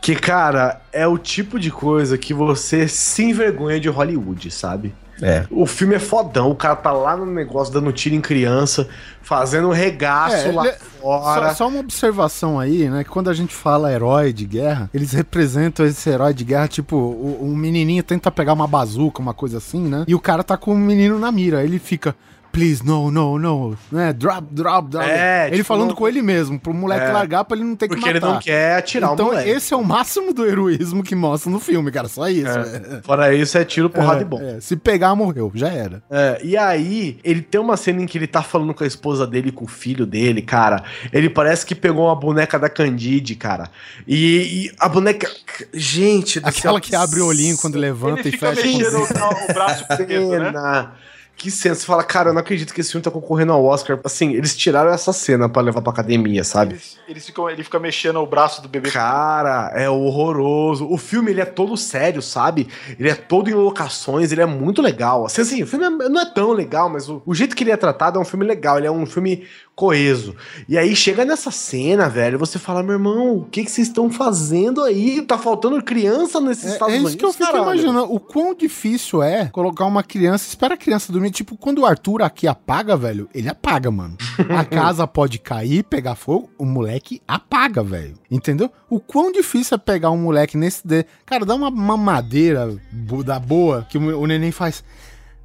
Que, 0.00 0.14
cara, 0.14 0.80
é 0.92 1.06
o 1.06 1.18
tipo 1.18 1.58
de 1.58 1.70
coisa 1.70 2.16
que 2.18 2.32
você 2.34 2.86
se 2.88 3.22
envergonha 3.24 3.78
de 3.80 3.88
Hollywood, 3.88 4.50
sabe? 4.50 4.94
É. 5.22 5.46
O 5.50 5.64
filme 5.64 5.94
é 5.94 5.98
fodão, 5.98 6.50
o 6.50 6.54
cara 6.54 6.76
tá 6.76 6.92
lá 6.92 7.16
no 7.16 7.24
negócio 7.24 7.72
dando 7.72 7.90
tiro 7.90 8.14
em 8.14 8.20
criança, 8.20 8.86
fazendo 9.22 9.68
um 9.68 9.72
regaço 9.72 10.36
É, 10.36 10.52
lá 10.52 10.66
ele- 10.66 10.76
fora. 11.00 11.48
Só, 11.48 11.54
só 11.54 11.68
uma 11.68 11.80
observação 11.80 12.60
aí, 12.60 12.88
né? 12.90 13.02
Que 13.02 13.08
quando 13.08 13.30
a 13.30 13.34
gente 13.34 13.54
fala 13.54 13.90
herói 13.90 14.30
de 14.32 14.44
guerra, 14.44 14.90
eles 14.92 15.12
representam 15.12 15.86
esse 15.86 16.10
herói 16.10 16.34
de 16.34 16.44
guerra, 16.44 16.68
tipo, 16.68 16.96
o, 16.96 17.38
um 17.42 17.56
menininho 17.56 18.02
tenta 18.02 18.30
pegar 18.30 18.52
uma 18.52 18.66
bazuca, 18.66 19.22
uma 19.22 19.32
coisa 19.32 19.56
assim, 19.56 19.80
né? 19.88 20.04
E 20.06 20.14
o 20.14 20.20
cara 20.20 20.44
tá 20.44 20.56
com 20.56 20.72
o 20.72 20.76
menino 20.76 21.18
na 21.18 21.32
mira. 21.32 21.64
Ele 21.64 21.78
fica. 21.78 22.14
Please, 22.57 22.83
no, 22.83 23.11
no, 23.11 23.38
no. 23.38 23.77
Né? 23.92 24.14
Drop, 24.14 24.47
drop, 24.51 24.88
drop. 24.88 25.07
É, 25.07 25.49
ele 25.49 25.57
tipo, 25.57 25.66
falando 25.69 25.95
com 25.95 26.09
ele 26.09 26.23
mesmo, 26.23 26.59
pro 26.59 26.73
moleque 26.73 27.05
É. 27.05 27.12
largar 27.12 27.45
pra 27.45 27.55
ele 27.55 27.66
não 27.66 27.77
ter 27.77 27.87
que 27.87 27.95
Porque 27.95 28.11
matar. 28.11 28.27
ele 28.27 28.33
não 28.35 28.40
quer 28.40 28.77
atirar 28.79 29.12
então, 29.12 29.27
o 29.27 29.29
moleque. 29.29 29.51
esse 29.51 29.75
é 29.75 29.77
o 29.77 29.85
máximo 29.85 30.33
do 30.33 30.47
heroísmo 30.47 31.03
que 31.03 31.14
mostra 31.14 31.51
no 31.53 31.61
filme, 31.61 31.90
cara. 31.92 32.09
Só 32.09 32.27
isso. 32.31 32.49
É. 32.59 33.03
Fora 33.05 33.35
isso, 33.35 33.59
é 33.59 33.64
tiro, 33.66 33.90
porrada 33.90 34.21
É, 34.21 34.23
e 34.23 34.25
bom. 34.25 34.40
é. 34.40 34.59
Se 34.59 34.75
pegar, 34.75 35.14
morreu. 35.14 35.53
Já 35.55 35.69
era. 35.69 36.03
É, 36.11 36.40
e 36.42 36.57
aí, 36.57 37.19
ele 37.23 37.42
tem 37.42 37.61
uma 37.61 37.77
cena 37.77 38.01
em 38.01 38.07
que 38.07 38.16
ele 38.16 38.27
tá 38.27 38.42
falando 38.42 38.73
com 38.73 38.85
a 38.85 38.87
esposa 38.87 39.27
dele, 39.27 39.53
com 39.53 39.66
o 39.66 39.69
filho 39.69 40.07
dele, 40.07 40.40
cara. 40.40 40.83
Ele 41.12 41.29
parece 41.29 41.66
que 41.66 41.75
pegou 41.75 42.07
uma 42.07 42.16
boneca 42.16 42.59
da 42.59 42.71
Candide, 42.71 43.35
cara. 43.35 43.69
E, 44.09 44.64
e 44.69 44.73
a 44.79 44.88
boneca. 44.88 45.31
Gente, 45.75 46.40
do 46.40 46.49
Aquela 46.49 46.75
céu, 46.75 46.81
que 46.81 46.97
abre 46.97 47.21
o 47.21 47.27
olhinho 47.27 47.59
quando 47.59 47.77
levanta 47.77 48.21
Ele 48.21 48.31
e 48.31 48.33
fica 48.33 48.55
fecha. 48.55 48.66
mexendo 48.66 48.97
o, 48.97 49.51
o 49.51 49.53
braço 49.53 49.87
Que 49.88 49.97
preto, 50.07 50.29
né? 50.31 50.88
Que 51.37 51.51
cena. 51.51 51.75
Você 51.75 51.85
fala, 51.85 52.03
cara, 52.03 52.31
eu 52.31 52.33
não 52.33 52.40
acredito 52.40 52.72
que 52.72 52.81
esse 52.81 52.90
filme 52.90 53.03
tá 53.05 53.11
concorrendo 53.11 53.53
ao 53.53 53.62
Oscar. 53.64 54.01
Assim, 54.05 54.33
eles 54.33 54.57
tiraram 54.57 54.90
essa 54.90 55.12
cena 55.12 55.49
pra 55.49 55.61
levar 55.61 55.83
pra 55.83 55.92
academia, 55.92 56.42
sabe? 56.42 56.72
Eles, 56.75 56.99
eles 57.07 57.27
ficam, 57.27 57.51
ele 57.51 57.62
fica 57.62 57.79
mexendo 57.79 58.16
o 58.20 58.27
braço 58.27 58.62
do 58.62 58.68
bebê. 58.68 58.90
Cara, 58.90 59.70
é 59.75 59.88
horroroso. 59.88 60.87
O 60.90 60.96
filme, 60.96 61.31
ele 61.31 61.40
é 61.42 61.44
todo 61.44 61.77
sério, 61.77 62.22
sabe? 62.22 62.68
Ele 62.99 63.11
é 63.11 63.14
todo 63.14 63.51
em 63.51 63.55
locações, 63.55 64.33
ele 64.33 64.40
é 64.40 64.46
muito 64.46 64.81
legal. 64.81 65.27
Assim, 65.27 65.42
assim 65.42 65.62
o 65.62 65.66
filme 65.66 65.85
é- 65.85 66.09
não 66.09 66.20
é 66.22 66.25
tão 66.25 66.53
legal, 66.53 66.88
mas 66.88 67.09
o, 67.09 67.22
o 67.27 67.35
jeito 67.35 67.55
que 67.55 67.62
ele 67.64 67.70
é 67.70 67.77
tratado 67.77 68.18
é 68.18 68.22
um 68.22 68.25
filme 68.25 68.44
legal, 68.46 68.79
ele 68.79 68.87
é 68.87 68.90
um 68.90 69.05
filme 69.05 69.44
coeso. 69.75 70.35
E 70.66 70.79
aí 70.79 70.96
chega 70.96 71.22
nessa 71.22 71.51
cena, 71.51 72.09
velho, 72.09 72.38
você 72.38 72.59
fala, 72.59 72.83
meu 72.83 72.94
irmão, 72.94 73.37
o 73.37 73.44
que 73.44 73.62
que 73.62 73.70
vocês 73.70 73.88
estão 73.88 74.11
fazendo 74.11 74.83
aí? 74.83 75.20
Tá 75.20 75.37
faltando 75.37 75.83
criança 75.83 76.40
nesses 76.40 76.64
É, 76.64 76.72
Estados 76.72 76.94
é 76.94 76.96
Unidos, 76.96 77.11
isso 77.11 77.18
que 77.18 77.25
eu 77.27 77.33
fico 77.33 77.44
caralho. 77.44 77.62
imaginando. 77.64 78.11
O 78.11 78.18
quão 78.18 78.55
difícil 78.55 79.22
é 79.22 79.51
colocar 79.53 79.85
uma 79.85 80.03
criança, 80.03 80.49
espera 80.49 80.72
a 80.72 80.77
criança 80.79 81.12
dormir. 81.12 81.25
Tipo, 81.30 81.56
quando 81.56 81.80
o 81.80 81.86
Arthur 81.86 82.22
aqui 82.22 82.46
apaga, 82.46 82.96
velho, 82.96 83.28
ele 83.34 83.48
apaga, 83.48 83.90
mano. 83.90 84.16
A 84.48 84.64
casa 84.66 85.06
pode 85.06 85.38
cair, 85.38 85.84
pegar 85.84 86.14
fogo, 86.14 86.50
o 86.58 86.64
moleque 86.64 87.22
apaga, 87.26 87.82
velho. 87.82 88.14
Entendeu? 88.30 88.70
O 88.88 89.00
quão 89.00 89.32
difícil 89.32 89.74
é 89.74 89.78
pegar 89.78 90.10
um 90.10 90.18
moleque 90.18 90.56
nesse. 90.56 90.86
De... 90.86 91.04
Cara, 91.24 91.44
dá 91.44 91.54
uma 91.54 91.70
mamadeira 91.70 92.76
da 93.24 93.38
boa 93.38 93.86
que 93.88 93.98
o, 93.98 94.20
o 94.20 94.26
neném 94.26 94.52
faz. 94.52 94.84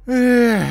É, 0.06 0.62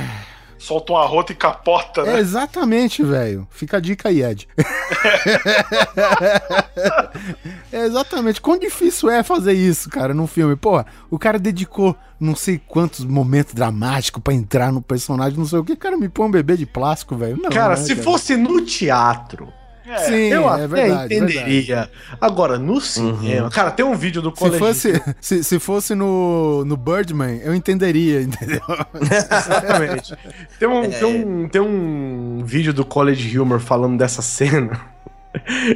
Solta 0.62 0.94
um 0.94 0.98
arroto 0.98 1.32
e 1.32 1.36
capota, 1.36 2.02
é 2.02 2.14
né? 2.14 2.20
exatamente, 2.20 3.02
velho. 3.02 3.48
Fica 3.50 3.78
a 3.78 3.80
dica 3.80 4.10
aí, 4.10 4.22
Ed. 4.22 4.48
é 7.74 7.84
exatamente. 7.84 8.40
Quão 8.40 8.60
difícil 8.60 9.10
é 9.10 9.24
fazer 9.24 9.54
isso, 9.54 9.90
cara, 9.90 10.14
num 10.14 10.28
filme? 10.28 10.56
Porra, 10.56 10.86
o 11.10 11.18
cara 11.18 11.40
dedicou 11.40 11.96
não 12.20 12.36
sei 12.36 12.62
quantos 12.68 13.04
momentos 13.04 13.56
dramáticos 13.56 14.22
pra 14.22 14.36
entrar 14.36 14.72
no 14.72 14.84
personagem, 14.84 15.40
não 15.40 15.48
sei 15.48 15.58
o 15.58 15.64
que. 15.64 15.76
Cara, 15.76 15.98
me 15.98 16.08
põe 16.08 16.28
um 16.28 16.32
bebê 16.32 16.56
de 16.56 16.68
plástico, 16.68 17.16
velho. 17.16 17.42
Cara, 17.50 17.70
né, 17.70 17.78
se 17.78 17.96
fosse 17.96 18.38
no 18.38 18.62
teatro, 18.62 19.52
É. 19.92 19.98
Sim, 19.98 20.28
eu 20.28 20.44
é 20.44 20.54
até 20.54 20.68
verdade. 20.68 21.16
entenderia. 21.16 21.90
Agora, 22.20 22.58
no 22.58 22.80
cinema, 22.80 23.50
cara, 23.50 23.72
tem 23.72 23.86
um 23.86 23.94
vídeo 23.94 24.22
do 24.22 24.30
Se 24.30 24.38
colégio. 24.38 24.60
fosse, 24.60 25.04
se, 25.20 25.44
se 25.44 25.60
fosse 25.60 25.94
no, 25.94 26.64
no 26.64 26.78
Birdman, 26.78 27.42
eu 27.44 27.54
entenderia, 27.54 28.22
entendeu? 28.24 28.62
Exatamente. 29.02 30.16
Tem 30.58 30.68
um, 30.70 30.90
tem, 30.90 31.04
um, 31.04 31.50
tem 31.50 31.62
um 31.62 32.42
vídeo 32.46 32.74
do 32.74 32.86
College 32.86 33.38
Humor 33.38 33.60
falando 33.60 33.98
dessa 33.98 34.22
cena. 34.22 34.80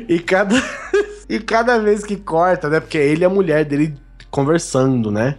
E 0.07 0.17
cada, 0.19 0.55
e 1.27 1.39
cada 1.39 1.77
vez 1.77 2.03
que 2.03 2.15
corta, 2.15 2.69
né? 2.69 2.79
Porque 2.79 2.97
ele 2.97 3.23
e 3.23 3.25
a 3.25 3.29
mulher 3.29 3.65
dele 3.65 3.97
conversando, 4.31 5.11
né? 5.11 5.35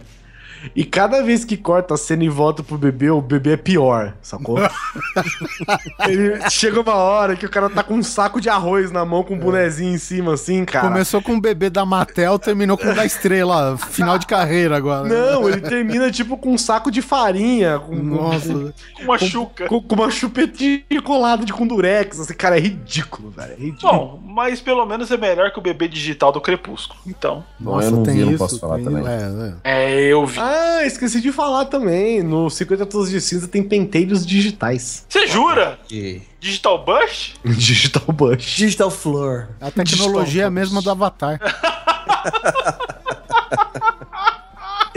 E 0.75 0.83
cada 0.83 1.21
vez 1.23 1.43
que 1.45 1.55
corta 1.57 1.93
a 1.93 1.97
cena 1.97 2.23
e 2.23 2.29
volta 2.29 2.63
pro 2.63 2.77
bebê, 2.77 3.09
o 3.09 3.21
bebê 3.21 3.53
é 3.53 3.57
pior, 3.57 4.13
sacou? 4.21 4.57
Ele- 6.07 6.49
chega 6.49 6.81
uma 6.81 6.95
hora 6.95 7.35
que 7.35 7.45
o 7.45 7.49
cara 7.49 7.69
tá 7.69 7.83
com 7.83 7.95
um 7.95 8.03
saco 8.03 8.39
de 8.41 8.49
arroz 8.49 8.91
na 8.91 9.05
mão, 9.05 9.23
com 9.23 9.35
um 9.35 9.39
bonezinho 9.39 9.93
em 9.93 9.97
cima, 9.97 10.33
assim, 10.33 10.65
cara. 10.65 10.87
Começou 10.87 11.21
com 11.21 11.35
o 11.35 11.41
bebê 11.41 11.69
da 11.69 11.85
Mattel, 11.85 12.37
terminou 12.39 12.77
com 12.77 12.87
o 12.89 12.95
da 12.95 13.05
estrela, 13.05 13.77
final 13.77 14.17
de 14.17 14.25
carreira 14.25 14.77
agora. 14.77 15.07
Não, 15.07 15.47
ele 15.49 15.61
termina 15.61 16.09
tipo 16.11 16.37
com 16.37 16.53
um 16.53 16.57
saco 16.57 16.89
de 16.91 17.01
farinha, 17.01 17.79
com, 17.79 17.95
Nossa. 17.95 18.53
Com 18.95 19.03
uma 19.03 19.17
chuca. 19.17 19.67
com, 19.67 19.81
com 19.81 19.95
uma 19.95 20.09
chupetinha 20.11 20.83
colada 21.03 21.45
de 21.45 21.53
com 21.53 21.65
durex. 21.67 22.19
Assim, 22.19 22.33
cara, 22.33 22.57
é 22.57 22.59
ridículo, 22.61 23.29
velho. 23.31 23.53
É 23.53 23.55
ridículo. 23.55 23.91
Bom, 23.93 24.21
mas 24.23 24.61
pelo 24.61 24.85
menos 24.85 25.09
é 25.11 25.17
melhor 25.17 25.51
que 25.51 25.59
o 25.59 25.61
bebê 25.61 25.87
digital 25.87 26.31
do 26.31 26.41
Crepúsculo. 26.41 26.99
Então. 27.05 27.43
Bom, 27.59 27.81
eu 27.81 27.91
não 27.91 28.03
vi, 28.03 28.25
não 28.25 28.37
posso 28.37 28.59
falar 28.59 28.75
tem- 28.75 28.85
também. 28.85 29.03
é, 29.05 29.53
é. 29.63 29.87
É, 29.93 30.01
eu 30.13 30.25
vi. 30.25 30.39
Ah, 30.39 30.46
esqueci 30.85 31.19
de 31.21 31.31
falar 31.31 31.65
também. 31.65 32.21
No 32.23 32.49
50 32.49 32.85
Tons 32.85 33.09
de 33.09 33.19
Cinza 33.21 33.47
tem 33.47 33.63
penteiros 33.63 34.25
digitais. 34.25 35.05
Você 35.09 35.27
jura? 35.27 35.79
E... 35.91 36.21
Digital 36.39 36.83
Bush? 36.85 37.33
Digital 37.45 38.13
Bush. 38.13 38.55
Digital 38.57 38.91
Floor. 38.91 39.47
A 39.59 39.71
tecnologia 39.71 40.43
é 40.43 40.45
a 40.45 40.51
mesma 40.51 40.81
do 40.81 40.89
Avatar. 40.91 41.39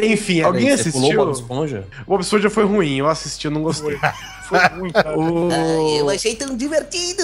Enfim, 0.02 0.40
alguém 0.40 0.64
Peraí, 0.64 0.78
você 0.78 0.90
pulou 0.92 1.04
o 1.04 1.08
assistiu? 1.10 1.24
Bob 1.26 1.34
Esponja? 1.34 1.84
O 2.06 2.10
Bob 2.10 2.20
Esponja 2.22 2.48
foi 2.48 2.64
ruim, 2.64 2.96
eu 2.96 3.06
assisti, 3.06 3.44
eu 3.46 3.50
não 3.50 3.62
gostei. 3.62 3.98
Foi 4.48 4.58
ruim, 4.68 4.90
cara. 4.90 5.12
O- 5.18 5.50
eu 5.98 6.08
achei 6.08 6.34
tão 6.34 6.56
divertido. 6.56 7.22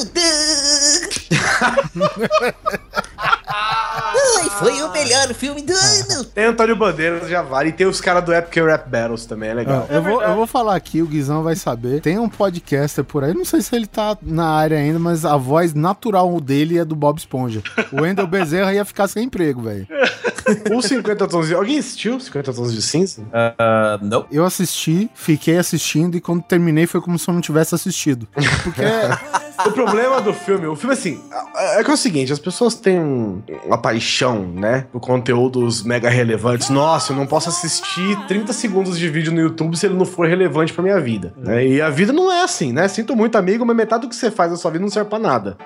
Ai, 3.46 4.50
foi 4.58 4.82
o 4.82 4.92
melhor 4.92 5.32
filme 5.34 5.62
do 5.62 5.72
ano. 5.72 6.24
Tem 6.24 6.46
Antônio 6.46 6.76
Bandeiras, 6.76 7.28
já 7.28 7.42
vale. 7.42 7.68
E 7.68 7.72
tem 7.72 7.86
os 7.86 8.00
caras 8.00 8.24
do 8.24 8.34
Epic 8.34 8.56
Rap 8.56 8.88
Battles 8.88 9.24
também, 9.26 9.50
é 9.50 9.54
legal. 9.54 9.86
Ah, 9.88 9.94
eu, 9.94 10.02
vou, 10.02 10.22
eu 10.22 10.34
vou 10.34 10.46
falar 10.46 10.74
aqui, 10.74 11.00
o 11.00 11.06
Guizão 11.06 11.42
vai 11.42 11.54
saber. 11.54 12.00
Tem 12.00 12.18
um 12.18 12.28
podcaster 12.28 13.04
por 13.04 13.22
aí, 13.22 13.34
não 13.34 13.44
sei 13.44 13.62
se 13.62 13.74
ele 13.74 13.86
tá 13.86 14.16
na 14.20 14.48
área 14.48 14.76
ainda, 14.76 14.98
mas 14.98 15.24
a 15.24 15.36
voz 15.36 15.74
natural 15.74 16.40
dele 16.40 16.78
é 16.78 16.84
do 16.84 16.96
Bob 16.96 17.18
Esponja. 17.18 17.62
O 17.92 18.02
Wendel 18.02 18.26
Bezerra 18.26 18.74
ia 18.74 18.84
ficar 18.84 19.08
sem 19.08 19.24
emprego, 19.24 19.62
velho. 19.62 19.86
Os 20.74 20.84
50 20.86 21.26
tons 21.26 21.48
de... 21.48 21.54
Alguém 21.54 21.78
assistiu 21.78 22.20
50 22.20 22.52
tons 22.52 22.72
de 22.72 22.80
cinza? 22.80 23.22
Ah, 23.32 23.98
não. 24.00 24.26
Eu 24.30 24.44
assisti, 24.44 25.10
fiquei 25.14 25.58
assistindo 25.58 26.16
e 26.16 26.20
quando 26.20 26.42
terminei 26.42 26.86
foi 26.86 27.00
como 27.00 27.18
se 27.18 27.28
eu 27.28 27.34
não 27.34 27.40
tivesse 27.40 27.74
assistido. 27.74 28.28
Porque 28.62 28.82
O 29.64 29.70
problema 29.72 30.20
do 30.20 30.32
filme, 30.34 30.66
o 30.66 30.76
filme 30.76 30.92
assim, 30.94 31.20
é 31.56 31.82
que 31.82 31.90
é 31.90 31.94
o 31.94 31.96
seguinte, 31.96 32.32
as 32.32 32.38
pessoas 32.38 32.74
têm 32.74 33.42
uma 33.64 33.78
paixão, 33.78 34.40
né, 34.42 34.86
por 34.92 35.00
conteúdos 35.00 35.82
mega 35.82 36.08
relevantes. 36.08 36.68
Nossa, 36.68 37.12
eu 37.12 37.16
não 37.16 37.26
posso 37.26 37.48
assistir 37.48 38.16
30 38.26 38.52
segundos 38.52 38.98
de 38.98 39.08
vídeo 39.08 39.32
no 39.32 39.40
YouTube 39.40 39.76
se 39.76 39.86
ele 39.86 39.94
não 39.94 40.04
for 40.04 40.26
relevante 40.26 40.72
pra 40.72 40.82
minha 40.82 41.00
vida. 41.00 41.32
né? 41.36 41.66
E 41.66 41.80
a 41.80 41.88
vida 41.90 42.12
não 42.12 42.30
é 42.30 42.42
assim, 42.42 42.72
né? 42.72 42.86
Sinto 42.88 43.14
muito, 43.16 43.36
amigo, 43.36 43.64
mas 43.64 43.76
metade 43.76 44.02
do 44.02 44.08
que 44.08 44.16
você 44.16 44.30
faz 44.30 44.50
na 44.50 44.56
sua 44.56 44.70
vida 44.70 44.82
não 44.82 44.90
serve 44.90 45.08
pra 45.10 45.18
nada, 45.18 45.56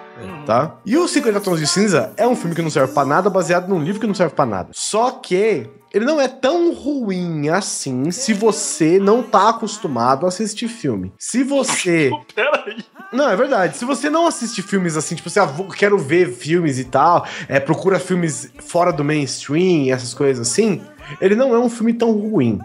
tá? 0.47 0.77
E 0.85 0.97
o 0.97 1.07
50 1.09 1.41
Tons 1.41 1.59
de 1.59 1.67
Cinza 1.67 2.13
é 2.17 2.27
um 2.27 2.37
filme 2.37 2.55
que 2.55 2.63
não 2.63 2.71
serve 2.71 2.93
pra 2.93 3.05
nada, 3.05 3.29
baseado 3.31 3.69
num 3.69 3.81
livro 3.83 4.01
que 4.01 4.07
não 4.07 4.15
serve 4.15 4.35
pra 4.35 4.47
nada. 4.47 4.69
Só 4.73 5.11
que 5.13 5.69
ele 5.93 6.05
não 6.05 6.21
é 6.21 6.29
tão 6.29 6.73
ruim 6.73 7.49
assim 7.49 8.11
se 8.11 8.33
você 8.33 8.99
não 8.99 9.23
tá 9.23 9.51
acostumado 9.51 10.25
a 10.25 10.29
assistir 10.29 10.69
filme. 10.69 11.13
Se 11.19 11.43
você 11.43 12.11
Pera 12.35 12.65
aí. 12.67 12.85
não, 13.13 13.29
é 13.29 13.37
verdade. 13.37 13.77
Se 13.77 13.85
você 13.85 14.09
não 14.09 14.27
assiste 14.27 14.63
filmes 14.63 14.97
assim, 14.97 15.15
tipo, 15.15 15.29
você 15.29 15.41
ah, 15.41 15.49
quero 15.77 15.99
ver 15.99 16.33
filmes 16.33 16.79
e 16.79 16.85
tal, 16.85 17.27
é, 17.49 17.59
procura 17.59 17.99
filmes 17.99 18.51
fora 18.61 18.93
do 18.93 19.05
mainstream, 19.05 19.93
essas 19.93 20.15
coisas 20.15 20.49
assim, 20.49 20.81
ele 21.21 21.35
não 21.35 21.55
é 21.55 21.59
um 21.59 21.71
filme 21.71 21.93
tão 21.93 22.13
ruim. 22.13 22.61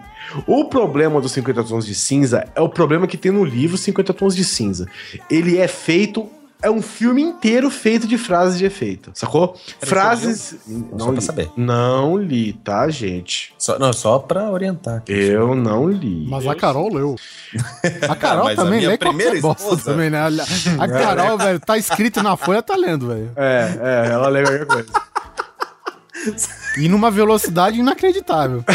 O 0.46 0.64
problema 0.66 1.20
dos 1.20 1.32
50 1.32 1.64
Tons 1.64 1.86
de 1.86 1.94
Cinza 1.94 2.48
é 2.54 2.60
o 2.60 2.68
problema 2.68 3.06
que 3.06 3.16
tem 3.16 3.32
no 3.32 3.44
livro 3.44 3.76
50 3.76 4.12
Tons 4.12 4.34
de 4.34 4.44
Cinza. 4.44 4.86
Ele 5.30 5.58
é 5.58 5.68
feito. 5.68 6.28
É 6.62 6.70
um 6.70 6.80
filme 6.80 7.20
inteiro 7.22 7.70
feito 7.70 8.06
de 8.08 8.16
frases 8.16 8.58
de 8.58 8.64
efeito, 8.64 9.10
sacou? 9.14 9.56
frases. 9.80 10.56
Só 10.98 11.12
pra 11.12 11.20
saber. 11.20 11.50
Não 11.56 12.16
li, 12.16 12.54
tá, 12.54 12.88
gente? 12.88 13.54
Só, 13.58 13.78
não, 13.78 13.92
só 13.92 14.18
pra 14.18 14.50
orientar. 14.50 15.02
Eu 15.06 15.54
não 15.54 15.86
li. 15.88 16.26
Mas 16.28 16.46
a 16.46 16.54
Carol 16.54 16.92
leu. 16.92 17.14
A 18.08 18.16
Carol 18.16 18.44
Mas 18.44 18.58
a 18.58 18.62
também 18.64 18.78
minha 18.78 18.90
lê 18.90 18.98
primeira 18.98 19.38
bosta 19.40 19.62
esposa- 19.64 19.84
também, 19.92 20.08
né? 20.10 20.18
A 20.18 20.28
a 20.82 20.88
Carol, 20.88 21.36
velho, 21.38 21.60
tá 21.60 21.76
escrito 21.76 22.22
na 22.22 22.36
folha, 22.36 22.62
tá 22.62 22.74
lendo, 22.74 23.08
velho. 23.08 23.30
É, 23.36 23.78
é, 24.08 24.12
ela 24.12 24.28
lê 24.28 24.42
qualquer 24.42 24.66
coisa. 24.66 24.90
E 26.78 26.88
numa 26.88 27.10
velocidade 27.10 27.78
inacreditável. 27.78 28.64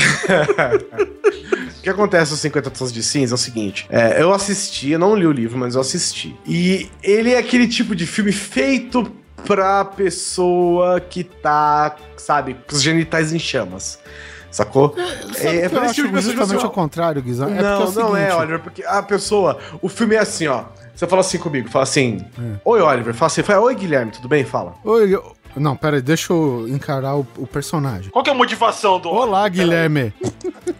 O 1.82 1.84
que 1.84 1.90
acontece 1.90 2.30
nos 2.30 2.40
50 2.42 2.70
Tons 2.70 2.94
de 2.94 3.02
Cinza 3.02 3.34
é 3.34 3.36
o 3.36 3.38
seguinte: 3.38 3.88
é, 3.90 4.22
eu 4.22 4.32
assisti, 4.32 4.92
eu 4.92 5.00
não 5.00 5.16
li 5.16 5.26
o 5.26 5.32
livro, 5.32 5.58
mas 5.58 5.74
eu 5.74 5.82
assisti. 5.82 6.40
E 6.46 6.88
ele 7.02 7.34
é 7.34 7.40
aquele 7.40 7.68
tipo 7.68 7.96
de 7.96 8.06
filme 8.06 8.32
feito 8.32 9.12
pra 9.48 9.84
pessoa 9.84 11.00
que 11.02 11.24
tá, 11.24 11.96
sabe, 12.18 12.56
com 12.70 12.76
os 12.76 12.84
genitais 12.84 13.34
em 13.34 13.40
chamas. 13.40 13.98
Sacou? 14.52 14.94
É, 15.40 15.66
eu 15.66 15.70
pra 15.72 15.86
esse 15.86 15.96
tipo 15.96 16.10
de 16.10 16.14
pessoa, 16.14 16.36
justamente 16.36 16.66
ao 16.66 16.72
contrário, 16.72 17.20
Guizão. 17.20 17.48
É 17.50 17.62
não, 17.64 17.86
porque 17.86 18.00
é 18.00 18.04
o 18.04 18.10
não 18.10 18.16
é, 18.16 18.20
seguinte, 18.26 18.40
Oliver, 18.42 18.60
porque 18.60 18.84
a 18.86 19.02
pessoa. 19.02 19.58
O 19.82 19.90
filme 19.90 20.14
é 20.16 20.20
assim, 20.20 20.46
ó. 20.46 20.66
Você 20.94 21.08
fala 21.08 21.22
assim 21.22 21.40
comigo, 21.40 21.68
fala 21.68 21.84
assim: 21.84 22.24
Oi, 22.64 22.80
Oliver, 22.80 23.14
fala 23.16 23.28
assim, 23.28 23.42
fala, 23.42 23.62
Oi, 23.62 23.74
Guilherme, 23.74 24.12
tudo 24.12 24.28
bem? 24.28 24.46
Fala. 24.46 24.76
Oi, 24.84 25.16
eu- 25.16 25.36
não, 25.56 25.76
pera 25.76 25.98
aí, 25.98 26.02
deixa 26.02 26.34
eu 26.34 26.68
encarar 26.68 27.16
o, 27.16 27.28
o 27.38 27.48
personagem. 27.48 28.10
Qual 28.12 28.24
que 28.24 28.30
é 28.30 28.34
a 28.34 28.36
motivação 28.36 29.00
do. 29.00 29.10
Olá, 29.10 29.48
Guilherme. 29.48 30.14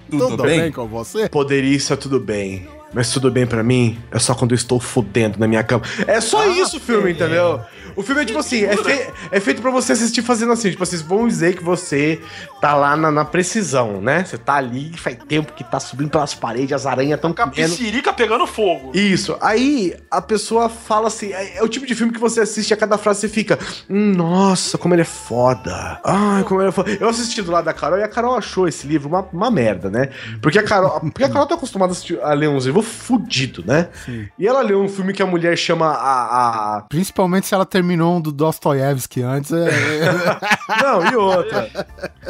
Tudo, 0.10 0.44
bem? 0.44 0.72
com 0.72 0.88
você? 0.88 1.30
Poderia 1.30 1.76
estar 1.76 1.98
tudo 1.98 2.20
bem. 2.20 2.68
Mas 2.94 3.10
tudo 3.12 3.32
bem 3.32 3.46
pra 3.48 3.64
mim 3.64 3.98
é 4.12 4.20
só 4.20 4.36
quando 4.36 4.52
eu 4.52 4.56
estou 4.56 4.80
fudendo 4.80 5.40
na 5.40 5.48
minha 5.48 5.64
cama. 5.64 5.84
É 6.08 6.20
só 6.20 6.46
isso 6.48 6.78
o 6.78 6.80
filme, 6.80 7.12
entendeu? 7.12 7.62
O 7.96 8.02
filme 8.04 8.22
é 8.22 8.26
tipo 8.26 8.40
assim, 8.40 8.64
é, 8.64 8.76
fe- 8.78 9.10
é 9.32 9.40
feito 9.42 9.62
pra 9.62 9.70
você 9.70 9.92
assistir 9.92 10.22
fazendo 10.22 10.54
assim. 10.54 10.70
Tipo, 10.72 10.86
vocês 10.86 11.02
vão 11.02 11.28
dizer 11.28 11.58
que 11.58 11.64
você 11.64 12.22
tá 12.62 12.74
lá 12.74 12.96
na, 12.96 13.12
na 13.12 13.26
precisão, 13.26 14.00
né? 14.02 14.24
Você 14.24 14.38
tá 14.38 14.56
ali, 14.56 14.94
faz 14.98 15.18
tempo 15.28 15.52
que 15.52 15.62
tá 15.64 15.78
subindo 15.80 16.10
pelas 16.10 16.34
paredes, 16.34 16.72
as 16.72 16.86
aranhas 16.86 17.20
tão 17.20 17.34
Com 17.34 17.42
a 17.42 17.48
comendo. 17.50 17.70
piscirica 17.70 18.14
pegando 18.14 18.48
fogo. 18.48 18.92
Isso. 18.94 19.38
Aí 19.42 19.94
a 20.10 20.22
pessoa 20.22 20.70
fala 20.70 21.08
assim: 21.08 21.34
é, 21.34 21.58
é 21.58 21.64
o 21.64 21.68
tipo 21.68 21.86
de 21.86 21.94
filme 21.94 22.14
que 22.14 22.20
você 22.20 22.40
assiste 22.42 22.72
e 22.72 22.74
a 22.74 22.78
cada 22.78 22.98
frase 22.98 23.22
você 23.22 23.30
fica. 23.30 23.60
"Hum, 23.90 24.14
nossa, 24.16 24.78
como 24.78 24.94
ele 24.94 25.02
é 25.02 25.06
foda. 25.06 26.00
Ai, 26.06 26.44
como 26.44 26.62
ele 26.62 26.70
é 26.70 26.72
foda. 26.72 26.92
Eu 26.98 27.10
assisti 27.10 27.42
do 27.42 27.52
lado 27.52 27.66
da 27.66 27.74
Carol 27.74 28.00
e 28.00 28.04
a 28.04 28.08
Carol 28.08 28.38
achou 28.38 28.70
esse 28.70 28.88
livro 28.88 29.10
uma, 29.10 29.28
uma 29.34 29.52
merda, 29.52 29.90
né? 29.90 30.10
Porque 30.42 30.58
a 30.60 30.64
Carol. 30.64 31.00
Porque 31.02 31.26
a 31.26 31.30
Carol 31.30 31.46
tá 31.46 31.56
acostumada 31.56 31.92
a, 31.92 31.94
assistir- 31.94 32.22
a 32.22 32.34
ler 32.34 32.48
uns 32.48 32.66
livros 32.66 32.81
fudido, 32.82 33.64
né? 33.66 33.88
E 34.38 34.48
ela 34.48 34.62
leu 34.62 34.82
um 34.82 34.88
filme 34.90 35.14
que 35.14 35.22
a 35.22 35.26
mulher 35.26 35.58
chama 35.58 35.88
a- 35.88 36.78
a, 36.78 36.82
Principalmente 36.90 37.48
se 37.48 37.54
ela 37.54 37.66
terminou 37.66 38.18
um 38.18 38.22
do 38.22 38.32
Dostoiévski 38.32 39.22
antes. 39.22 39.52
É, 39.52 39.68
é- 39.68 40.82
Não, 40.84 41.06
e 41.12 41.16
outra. 41.16 41.70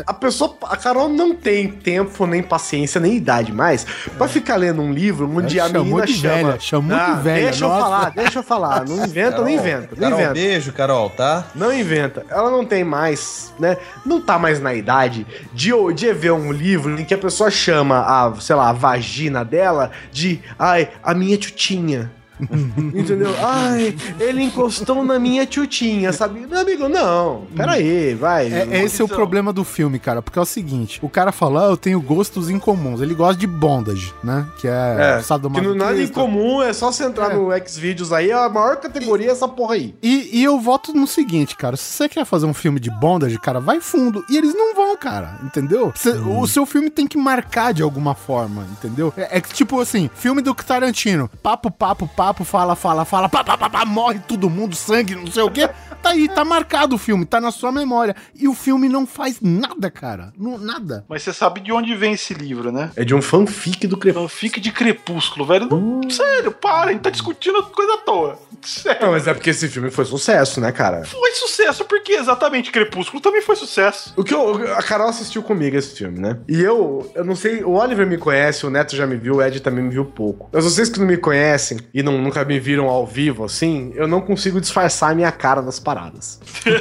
A 0.06 0.14
pessoa, 0.14 0.56
a 0.64 0.76
Carol 0.78 1.10
não 1.10 1.36
tem 1.36 1.68
tempo, 1.72 2.26
nem 2.26 2.42
paciência, 2.42 3.00
nem 3.00 3.16
idade 3.16 3.52
mais 3.54 3.86
pra 4.18 4.28
ficar 4.28 4.56
lendo 4.56 4.82
um 4.82 4.92
livro 4.92 5.30
onde 5.38 5.60
É, 5.60 5.62
a 5.62 5.68
chamou 5.68 5.84
menina 5.86 6.06
de 6.06 6.14
chama. 6.14 6.36
velha, 6.36 6.60
chamou 6.60 6.98
de 6.98 7.02
Ah, 7.04 7.14
velha, 7.16 7.44
Deixa 7.44 7.66
eu 7.66 7.70
nossa. 7.70 7.82
falar, 7.82 8.10
deixa 8.12 8.40
eu 8.40 8.44
falar. 8.44 8.86
Não 8.88 9.06
inventa, 9.06 9.38
não 9.42 9.50
inventa, 9.50 9.90
não 9.92 9.98
Carol, 10.04 10.20
inventa. 10.20 10.34
beijo, 10.34 10.74
Carol, 10.74 11.10
tá? 11.12 11.46
Não 11.56 11.72
inventa. 11.74 12.26
Ela 12.30 12.50
não 12.50 12.66
tem 12.66 12.84
mais, 12.84 13.54
né? 13.60 13.78
Não 14.06 14.20
tá 14.22 14.38
mais 14.40 14.60
na 14.60 14.74
idade 14.74 15.26
de, 15.54 15.72
de 15.94 16.12
ver 16.14 16.32
um 16.32 16.52
livro 16.52 17.00
em 17.00 17.06
que 17.06 17.14
a 17.14 17.18
pessoa 17.18 17.50
chama 17.52 18.00
a, 18.00 18.34
sei 18.42 18.56
lá, 18.56 18.70
a 18.70 18.74
vagina 18.74 19.46
dela 19.46 19.92
de, 20.12 20.41
ai, 20.58 20.90
a 21.04 21.14
minha 21.14 21.38
tutinha. 21.38 22.12
Entendeu? 22.94 23.34
Ai, 23.42 23.96
ele 24.20 24.44
encostou 24.44 25.04
na 25.04 25.20
minha 25.20 25.46
tutinha, 25.46 26.12
sabe? 26.14 26.40
Meu 26.48 26.60
amigo, 26.60 26.88
não. 26.90 27.44
Pera 27.56 27.74
aí, 27.74 28.14
vai. 28.16 28.52
é- 28.52 28.68
é 28.72 28.84
esse 28.84 29.02
é 29.02 29.06
o 29.06 29.08
problema 29.08 29.52
do 29.54 29.64
filme, 29.64 30.00
cara. 30.00 30.22
Porque 30.22 30.38
é 30.40 30.42
o 30.42 30.46
seguinte: 30.46 31.00
o 31.02 31.10
cara 31.10 31.32
fala, 31.32 31.68
ah, 31.68 31.70
eu 31.72 31.78
tenho 31.78 32.02
gostos 32.02 32.50
incomuns. 32.50 33.02
Ele 33.02 33.14
gosta 33.14 33.40
de 33.40 33.48
bondage, 33.48 34.14
né? 34.24 34.46
Que 34.60 34.68
é, 34.68 34.72
É, 35.20 35.22
que 35.54 35.62
não 35.62 35.76
nada 35.76 36.02
em 36.02 36.08
comum, 36.08 36.62
é 36.62 36.74
só 36.74 36.92
você 36.92 37.04
entrar 37.06 37.32
É. 37.32 37.36
no 37.36 37.50
Xvideos 37.68 38.12
aí, 38.14 38.32
a 38.32 38.50
maior 38.50 38.78
categoria 38.78 39.28
é 39.30 39.32
essa 39.32 39.48
porra 39.48 39.76
aí. 39.76 39.96
E, 40.02 40.40
e 40.40 40.44
eu 40.44 40.60
voto 40.60 40.94
no 40.94 41.08
seguinte, 41.08 41.56
cara. 41.56 41.76
Se 41.78 41.84
você 41.84 42.10
quer 42.10 42.26
fazer 42.26 42.46
um 42.46 42.54
filme 42.54 42.80
de 42.80 42.90
bondage, 42.90 43.38
cara, 43.40 43.60
vai 43.60 43.80
fundo. 43.80 44.24
E 44.30 44.38
eles 44.38 44.54
não 44.54 44.76
vão, 44.76 44.96
cara. 44.98 45.40
Entendeu? 45.44 45.92
Cê- 45.96 46.12
O 46.12 46.48
seu 46.48 46.66
filme 46.66 46.90
tem 46.90 47.08
que 47.08 47.18
marcar 47.18 47.74
de 47.74 47.82
alguma 47.84 48.14
forma, 48.16 48.66
entendeu? 48.72 49.14
É, 49.18 49.38
é 49.38 49.42
que, 49.42 49.54
tipo 49.54 49.80
assim, 49.80 50.10
filme 50.14 50.42
do 50.42 50.54
Tarantino. 50.54 51.30
Papo, 51.42 51.70
papo, 51.72 52.08
papo, 52.08 52.31
fala, 52.34 52.76
fala, 52.76 53.06
fala, 53.06 53.30
pá, 53.30 53.44
pá, 53.44 53.58
pá, 53.58 53.70
pá, 53.70 53.86
morre 53.86 54.20
todo 54.20 54.50
mundo, 54.50 54.76
sangue, 54.76 55.16
não 55.16 55.28
sei 55.28 55.44
o 55.44 55.52
quê. 55.52 55.70
Tá 56.02 56.10
aí, 56.10 56.28
tá 56.28 56.44
marcado 56.44 56.96
o 56.96 56.98
filme, 56.98 57.26
tá 57.26 57.40
na 57.40 57.52
sua 57.52 57.72
memória. 57.72 58.16
E 58.36 58.48
o 58.48 58.56
filme 58.56 58.90
não 58.90 59.06
faz 59.06 59.40
nada, 59.40 59.92
cara. 59.92 60.34
Não, 60.36 60.58
nada. 60.58 61.06
Mas 61.08 61.22
você 61.22 61.32
sabe 61.32 61.60
de 61.60 61.72
onde 61.72 61.94
vem 61.96 62.14
esse 62.14 62.34
livro, 62.34 62.72
né? 62.72 62.92
É 62.96 63.04
de 63.04 63.14
um 63.14 63.22
fanfic 63.22 63.86
do 63.86 63.98
Crepúsculo. 63.98 64.28
Fanfic 64.28 64.60
de 64.60 64.72
Crepúsculo, 64.72 65.46
velho. 65.46 65.68
Não, 65.70 66.10
sério, 66.10 66.52
para, 66.52 66.90
a 66.90 66.92
gente 66.92 67.02
tá 67.02 67.12
discutindo 67.12 67.62
coisa 67.64 67.94
à 67.94 67.98
toa. 67.98 68.40
Sério. 68.64 69.06
Não, 69.06 69.12
mas 69.12 69.28
é 69.28 69.34
porque 69.34 69.52
esse 69.52 69.68
filme 69.68 69.92
foi 69.92 70.06
sucesso, 70.06 70.60
né, 70.60 70.72
cara? 70.72 71.06
Foi 71.06 71.32
sucesso, 71.34 71.86
porque 71.86 72.14
exatamente 72.14 72.72
Crepúsculo 72.72 73.22
também 73.22 73.42
foi 73.42 73.56
sucesso. 73.56 74.14
O 74.18 74.24
que 74.24 74.34
eu, 74.34 74.74
a 74.74 74.82
Carol 74.82 75.08
assistiu 75.08 75.44
comigo 75.44 75.76
esse 75.78 75.96
filme, 75.96 76.20
né? 76.20 76.40
E 76.48 76.62
eu, 76.62 77.12
eu 77.14 77.24
não 77.24 77.36
sei, 77.36 77.64
o 77.64 77.74
Oliver 77.74 78.08
me 78.08 78.18
conhece, 78.18 78.66
o 78.66 78.70
Neto 78.70 78.96
já 78.96 79.06
me 79.06 79.18
viu, 79.18 79.36
o 79.36 79.42
Ed 79.42 79.60
também 79.60 79.84
me 79.84 79.92
viu 79.92 80.06
pouco. 80.06 80.50
Mas 80.52 80.64
vocês 80.64 80.90
que 80.90 81.00
não 81.00 81.08
me 81.08 81.18
conhecem 81.18 81.80
e 81.94 82.02
não, 82.02 82.21
nunca 82.22 82.46
me 82.46 82.60
viram 82.60 82.88
ao 82.88 83.06
vivo 83.06 83.44
assim, 83.44 83.92
eu 83.96 84.08
não 84.08 84.22
consigo 84.22 84.62
disfarçar 84.62 85.12
a 85.12 85.16
minha 85.16 85.32
cara 85.32 85.62
das 85.62 85.80
paradas. 85.80 86.40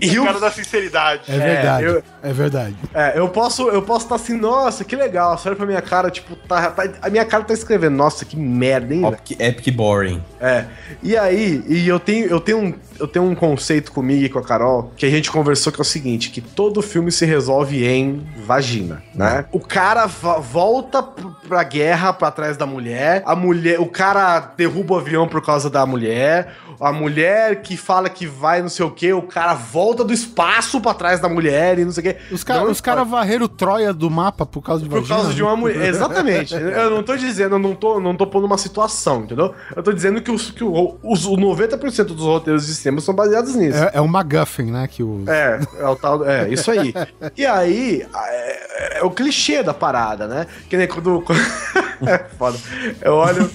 e 0.00 0.18
o 0.18 0.24
Cara 0.24 0.40
da 0.40 0.50
sinceridade. 0.50 1.22
É 1.30 1.38
verdade. 1.38 1.84
eu- 1.86 2.02
É 2.22 2.32
verdade. 2.32 2.76
É, 2.92 3.18
eu 3.18 3.28
posso 3.28 3.68
eu 3.68 3.82
posso 3.82 4.06
estar 4.06 4.14
assim, 4.16 4.36
nossa, 4.36 4.84
que 4.84 4.96
legal. 4.96 5.36
Você 5.36 5.48
olha 5.48 5.56
pra 5.56 5.66
minha 5.66 5.82
cara, 5.82 6.10
tipo, 6.10 6.34
tá, 6.36 6.70
tá- 6.70 6.88
a 7.02 7.10
minha 7.10 7.24
cara 7.24 7.44
tá 7.44 7.52
escrevendo, 7.54 7.94
nossa, 7.96 8.24
que 8.24 8.36
merda, 8.36 8.94
hein? 8.94 9.04
Epic, 9.06 9.40
epic 9.40 9.74
boring. 9.74 10.22
É. 10.40 10.64
E 11.02 11.16
aí, 11.16 11.62
e 11.68 11.86
eu 11.88 12.00
tenho, 12.00 12.26
eu 12.26 12.40
tenho 12.40 12.58
um, 12.58 12.74
eu 12.98 13.08
tenho 13.08 13.24
um 13.24 13.34
conceito 13.34 13.92
comigo 13.92 14.24
e 14.24 14.28
com 14.28 14.38
a 14.38 14.42
Carol 14.42 14.92
que 14.96 15.06
a 15.06 15.10
gente 15.10 15.30
conversou 15.30 15.72
que 15.72 15.80
é 15.80 15.82
o 15.82 15.84
seguinte, 15.84 16.30
que 16.30 16.40
todo 16.40 16.80
filme 16.82 17.10
se 17.10 17.24
resolve 17.24 17.84
em 17.84 18.26
vagina, 18.44 19.02
né? 19.14 19.46
O 19.52 19.60
cara 19.60 20.06
volta 20.06 21.02
pra 21.02 21.62
guerra 21.62 22.12
pra 22.12 22.30
trás 22.30 22.56
da 22.56 22.66
mulher, 22.66 23.22
a 23.26 23.34
mulher, 23.34 23.80
o 23.80 23.86
cara 23.86 24.40
derruba 24.56 24.94
o 24.94 24.98
avião 24.98 25.28
por 25.28 25.42
causa 25.42 25.68
da 25.68 25.84
mulher, 25.84 26.54
a 26.80 26.92
mulher 26.92 27.62
que 27.62 27.76
fala 27.76 28.08
que 28.08 28.26
vai 28.26 28.62
não 28.62 28.68
sei 28.68 28.84
o 28.84 28.90
que, 28.90 29.12
o 29.12 29.22
cara 29.22 29.54
volta 29.54 30.04
do 30.04 30.12
espaço 30.12 30.80
pra 30.80 30.94
trás 30.94 31.20
da 31.20 31.28
mulher 31.28 31.78
e 31.78 31.84
não 31.84 31.92
sei 31.92 32.00
o 32.00 32.14
quê. 32.14 32.20
Os 32.30 32.44
caras 32.44 32.80
cara 32.80 33.04
varreram 33.04 33.48
Troia 33.48 33.92
do 33.92 34.10
mapa 34.10 34.44
por 34.44 34.62
causa 34.62 34.82
de 34.82 34.88
Por 34.88 35.00
vagina, 35.00 35.16
causa 35.16 35.34
de 35.34 35.42
uma 35.42 35.56
mulher. 35.56 35.88
Exatamente. 35.88 36.54
Eu 36.54 36.90
não 36.90 37.02
tô 37.02 37.16
dizendo, 37.16 37.54
eu 37.54 37.58
não 37.58 37.74
tô, 37.74 38.00
não 38.00 38.14
tô 38.14 38.26
pondo 38.26 38.46
uma 38.46 38.58
situação, 38.58 39.22
entendeu? 39.22 39.54
Eu 39.74 39.82
tô 39.82 39.92
dizendo 39.92 40.20
que, 40.20 40.30
os, 40.30 40.50
que 40.50 40.64
o, 40.64 40.96
os, 41.02 41.24
o 41.24 41.36
90% 41.36 42.04
dos 42.06 42.24
roteiros 42.24 42.66
de 42.66 42.74
cinema 42.74 42.93
são 43.00 43.14
baseados 43.14 43.54
nisso. 43.54 43.78
É, 43.78 43.92
é 43.94 44.00
o 44.00 44.08
MacGuffin, 44.08 44.70
né? 44.70 44.88
Que 44.88 45.02
o... 45.02 45.24
É, 45.28 45.60
é 45.78 45.86
o 45.86 45.96
tal. 45.96 46.28
É, 46.28 46.48
isso 46.48 46.70
aí. 46.70 46.94
E 47.36 47.46
aí, 47.46 48.06
é, 48.14 48.98
é 48.98 49.04
o 49.04 49.10
clichê 49.10 49.62
da 49.62 49.74
parada, 49.74 50.26
né? 50.26 50.46
Que 50.68 50.76
nem 50.76 50.86
quando. 50.86 51.24
é 52.06 52.18
foda. 52.38 52.58
Eu 53.00 53.14
olho. 53.14 53.50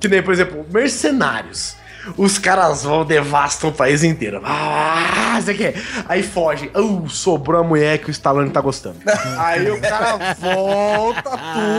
Que 0.00 0.08
nem, 0.08 0.22
por 0.22 0.32
exemplo, 0.32 0.64
mercenários. 0.70 1.76
Os 2.16 2.38
caras 2.38 2.82
vão, 2.82 3.04
devastam 3.04 3.70
o 3.70 3.72
país 3.72 4.04
inteiro. 4.04 4.40
Ah, 4.44 5.38
isso 5.38 5.50
aqui. 5.50 5.74
Aí 6.06 6.22
fogem. 6.22 6.70
Uh, 6.74 7.08
sobrou 7.08 7.62
a 7.62 7.64
mulher 7.64 7.98
que 7.98 8.08
o 8.08 8.12
Stallone 8.12 8.50
tá 8.50 8.60
gostando. 8.60 8.96
Aí 9.38 9.70
o 9.70 9.80
cara 9.80 10.34
volta 10.34 11.30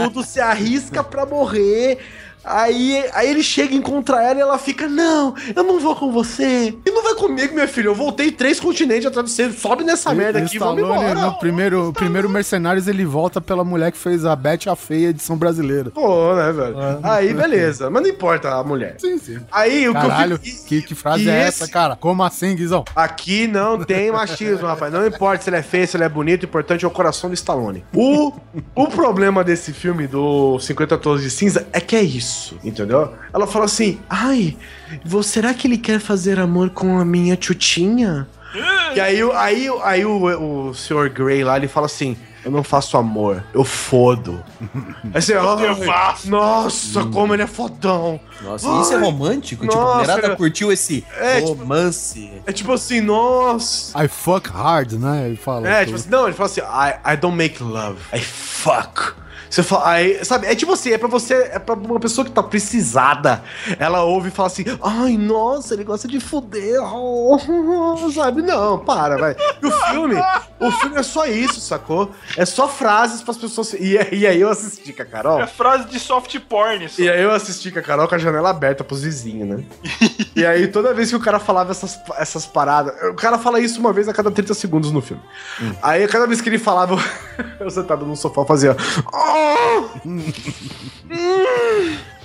tudo, 0.04 0.24
se 0.24 0.42
arrisca 0.42 1.04
pra 1.04 1.26
morrer. 1.26 2.00
Aí, 2.46 3.04
aí 3.14 3.30
ele 3.30 3.42
chega 3.44 3.74
e 3.74 3.78
encontra 3.78 4.22
ela 4.24 4.38
e 4.40 4.42
ela 4.42 4.58
fica: 4.58 4.88
Não, 4.88 5.34
eu 5.56 5.64
não 5.64 5.80
vou 5.80 5.96
com 5.96 6.12
você. 6.12 6.76
E 6.86 6.92
não 6.92 7.04
vai 7.04 7.16
comigo, 7.16 7.54
minha 7.54 7.68
filha. 7.68 7.88
Eu 7.88 7.96
voltei 7.96 8.32
três 8.32 8.60
continentes 8.60 9.06
atrás 9.06 9.26
de 9.28 9.32
você. 9.34 9.52
Sobe 9.52 9.84
nessa 9.84 10.14
merda 10.14 10.40
E 10.40 10.44
aqui, 10.44 10.60
vamos 10.60 10.82
Stallone, 10.82 11.12
embora. 11.12 11.20
no 11.28 11.40
primeiro, 11.40 11.94
primeiro 11.94 12.30
Mercenários, 12.30 12.88
ele 12.88 13.06
volta 13.06 13.40
pela 13.42 13.64
mulher 13.64 13.92
que 13.92 13.98
fez 13.98 14.26
a 14.26 14.36
Beth 14.36 14.68
a 14.68 14.76
Feia 14.76 15.10
edição 15.10 15.38
brasileira. 15.38 15.90
Pô, 15.92 16.36
né, 16.36 16.52
velho? 16.52 16.76
Aí, 17.04 17.34
beleza. 17.34 17.90
Mas 17.90 18.04
não 18.04 18.10
importa 18.10 18.50
a 18.56 18.64
mulher. 18.64 18.96
Sim, 19.00 19.18
sim. 19.18 19.40
Aí, 19.52 19.88
o 19.90 19.94
Caralho, 19.94 20.38
que 20.40 20.50
eu 20.50 20.54
fico... 20.54 20.66
que, 20.68 20.82
que 20.82 20.96
frase 20.96 21.30
é 21.30 21.48
esse- 21.48 21.64
essa, 21.64 21.68
cara? 21.72 21.96
Como 21.96 22.24
assim, 22.24 22.56
Guizão? 22.56 22.84
Aqui 22.96 23.48
não 23.48 23.84
tem 23.84 24.12
machismo, 24.12 24.68
rapaz. 24.68 24.92
Não 24.92 25.06
importa 25.06 25.44
se 25.44 25.50
ele 25.50 25.58
é 25.58 25.62
feio, 25.64 25.88
se 25.88 25.98
ele 25.98 26.04
é 26.04 26.10
bonito, 26.10 26.44
o 26.44 26.46
importante 26.46 26.86
é 26.86 26.88
o 26.88 26.92
coração 26.92 27.30
do 27.30 27.34
Stallone. 27.34 27.84
O, 27.94 28.32
o 28.76 28.88
problema 28.88 29.44
desse 29.44 29.72
filme 29.74 30.08
do 30.08 30.60
50 30.60 30.98
Tons 30.98 31.22
de 31.22 31.30
Cinza 31.30 31.68
é 31.72 31.80
que 31.80 31.96
é 31.96 32.02
isso, 32.02 32.35
entendeu? 32.64 33.14
Ela 33.34 33.48
fala 33.48 33.66
assim: 33.66 34.00
ai, 34.10 34.56
será 35.24 35.54
que 35.54 35.68
ele 35.68 35.78
quer 35.78 36.00
fazer 36.00 36.40
amor 36.40 36.70
com 36.70 36.98
a 36.98 37.06
minha 37.06 37.36
tchutinha? 37.36 38.28
E 38.96 39.00
aí, 39.02 39.22
o- 39.24 39.34
aí, 39.34 39.68
aí 39.84 40.06
o, 40.06 40.70
o 40.70 40.74
Sr. 40.74 41.10
Grey 41.10 41.44
lá, 41.44 41.58
ele 41.58 41.68
fala 41.68 41.88
assim: 41.88 42.16
eu 42.46 42.50
não 42.52 42.64
faço 42.64 42.96
amor, 42.96 43.44
eu 43.54 43.64
fodo. 43.66 44.42
Aí 45.14 45.22
você, 45.22 45.34
"Ai, 45.34 45.76
faço." 45.86 46.30
nossa, 46.30 47.04
como 47.08 47.34
ele 47.34 47.42
é 47.44 47.48
fodão. 47.48 48.20
Nossa, 48.42 48.68
e 48.70 48.82
isso 48.82 48.94
é 48.94 48.98
Ai, 48.98 49.02
romântico? 49.02 49.64
tipo, 49.68 49.74
a 49.74 49.84
nossa, 49.84 49.94
mulherada 49.98 50.22
cara. 50.22 50.36
curtiu 50.36 50.72
esse 50.72 51.04
É, 51.18 51.42
tipo- 51.42 51.54
romance. 51.54 52.32
É 52.46 52.52
tipo 52.54 52.72
assim, 52.72 53.02
nossa. 53.02 54.02
I 54.04 54.08
fuck 54.08 54.48
hard, 54.50 54.94
né? 54.94 55.26
Ele 55.28 55.36
fala. 55.36 55.68
É, 55.68 55.84
tipo 55.86 55.96
assim, 55.98 56.10
não, 56.10 56.26
ele 56.28 56.34
fala 56.36 56.48
assim, 56.50 56.62
I, 56.62 57.14
I 57.14 57.18
don't 57.18 57.36
make 57.36 57.62
love, 57.64 57.98
I 58.14 58.20
fuck. 58.20 59.14
Você 59.56 59.64
fala, 59.64 59.88
aí, 59.90 60.26
sabe, 60.26 60.48
é 60.48 60.54
tipo 60.54 60.74
assim, 60.74 60.92
é 60.92 60.98
pra 60.98 61.08
você, 61.08 61.34
é 61.34 61.60
pra 61.60 61.76
uma 61.76 61.98
pessoa 61.98 62.26
que 62.26 62.32
tá 62.32 62.44
precisada, 62.44 63.42
ela 63.80 64.04
ouve 64.04 64.28
e 64.28 64.32
fala 64.32 64.48
assim, 64.48 64.66
ai, 64.84 65.16
nossa, 65.16 65.74
ele 65.74 65.86
gosta 65.86 66.10
de 66.10 66.20
fuder, 66.20 66.78
oh, 66.84 67.40
sabe, 68.14 68.42
não, 68.42 68.78
para, 68.80 69.18
vai. 69.18 69.34
E 69.64 69.66
o 69.66 69.72
filme, 69.72 70.16
o 70.60 70.72
filme 70.72 70.98
é 70.98 71.04
só 71.04 71.26
isso, 71.26 71.62
sacou? 71.62 72.12
É 72.36 72.44
só 72.44 72.68
frases 72.68 73.22
pras 73.22 73.38
pessoas, 73.38 73.72
e, 73.76 73.98
e 74.12 74.28
aí 74.28 74.42
eu 74.42 74.50
assisti 74.50 74.92
com 74.92 75.04
a 75.04 75.06
Carol, 75.06 75.40
É 75.40 75.48
frase 75.48 75.86
de 75.88 76.02
soft 76.02 76.38
porn. 76.50 76.90
Só. 76.90 77.02
e 77.02 77.10
aí 77.10 77.22
eu 77.22 77.32
assisti 77.32 77.72
com 77.72 77.80
a 77.80 77.82
Carol 77.82 78.10
com 78.10 78.16
a 78.16 78.18
janela 78.18 78.50
aberta 78.50 78.84
pros 78.84 79.04
vizinhos, 79.04 79.48
né? 79.48 79.64
e 80.36 80.46
aí 80.46 80.68
toda 80.68 80.94
vez 80.94 81.10
que 81.12 81.16
o 81.16 81.20
cara 81.22 81.40
falava 81.40 81.72
essas, 81.72 81.98
essas 82.18 82.46
paradas, 82.46 82.94
o 83.10 83.14
cara 83.14 83.38
fala 83.40 83.62
isso 83.62 83.80
uma 83.80 83.94
vez 83.94 84.10
a 84.10 84.14
cada 84.14 84.30
30 84.30 84.54
segundos 84.54 84.92
no 84.92 85.02
filme. 85.02 85.24
Aí 85.82 86.06
cada 86.10 86.28
vez 86.28 86.42
que 86.42 86.50
ele 86.50 86.60
falava, 86.60 86.98
eu 87.58 87.70
sentado 87.70 88.06
no 88.06 88.18
sofá 88.18 88.44
fazia. 88.44 88.76
"Oh!" 89.14 89.45
Oh! 89.48 89.92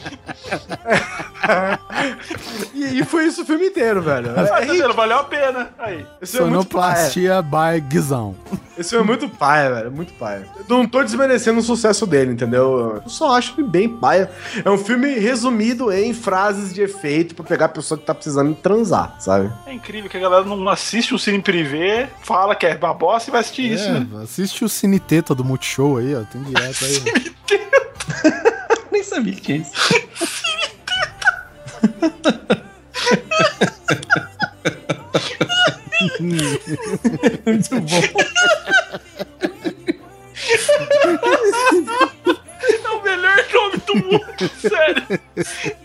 e, 2.75 3.01
e 3.01 3.05
foi 3.05 3.27
isso 3.27 3.43
o 3.43 3.45
filme 3.45 3.67
inteiro, 3.67 4.03
velho. 4.03 4.33
Ah, 4.37 4.41
É, 4.43 4.47
tá 4.67 4.73
vendo? 4.73 4.95
Valeu 4.95 5.19
a 5.19 5.25
pena. 5.25 5.71
Aí. 5.79 6.05
esse 6.21 6.39
é 6.39 6.43
muito 6.43 6.67
paia. 6.69 6.97
Sonoplastia 7.09 7.43
by 7.43 7.81
Guizão. 7.81 8.35
Esse 8.79 8.91
filme 8.91 9.05
é 9.05 9.09
muito 9.09 9.29
paia, 9.29 9.75
velho. 9.75 9.93
Muito 9.93 10.13
paia. 10.15 10.47
Eu 10.59 10.65
não 10.69 10.87
tô 10.87 11.03
desmerecendo 11.03 11.61
o 11.61 11.63
sucesso 11.63 12.07
dele, 12.07 12.33
entendeu? 12.33 13.01
Eu 13.05 13.11
só 13.11 13.37
acho 13.37 13.55
ele 13.59 13.69
bem 13.69 13.89
paia. 13.89 14.31
É 14.65 14.71
um 14.71 14.79
filme 14.79 15.19
resumido 15.19 15.93
em 15.93 16.15
frases 16.15 16.73
de 16.73 16.83
efeito 16.83 17.35
pra 17.35 17.45
pegar 17.45 17.67
a 17.67 17.71
pessoa 17.71 17.99
que 17.99 18.07
tá 18.07 18.15
precisando 18.15 18.55
transar, 18.55 19.17
sabe? 19.21 19.51
É 19.67 19.73
incrível 19.73 20.09
que 20.09 20.17
a 20.17 20.21
galera 20.21 20.45
não 20.45 20.69
assiste 20.69 21.15
o 21.15 21.19
cine 21.19 21.41
privê, 21.43 22.09
fala 22.23 22.55
que 22.55 22.67
é 22.67 22.77
babosa 22.77 23.27
e 23.29 23.31
vai 23.31 23.41
assistir 23.41 23.73
isso, 23.73 23.91
né? 23.91 24.07
É, 24.21 24.23
assiste 24.23 24.65
o 24.65 24.69
Cine 24.69 24.99
Teta 24.99 25.35
do 25.35 25.45
Multishow 25.45 25.99
aí, 25.99 26.15
ó. 26.15 26.21
Tem 26.23 26.43
direto 26.43 26.85
aí. 26.85 27.01
Nem 28.41 28.60
sabia 29.11 29.35
que 29.35 29.41
tinha 29.41 29.59
isso. 29.59 29.73
Muito 37.47 37.81
bom. 37.81 38.03
É 42.63 42.89
o 42.89 43.03
melhor 43.03 43.47
nome 43.53 43.77
do 43.79 43.95
mundo, 43.97 44.51
sério. 44.61 45.21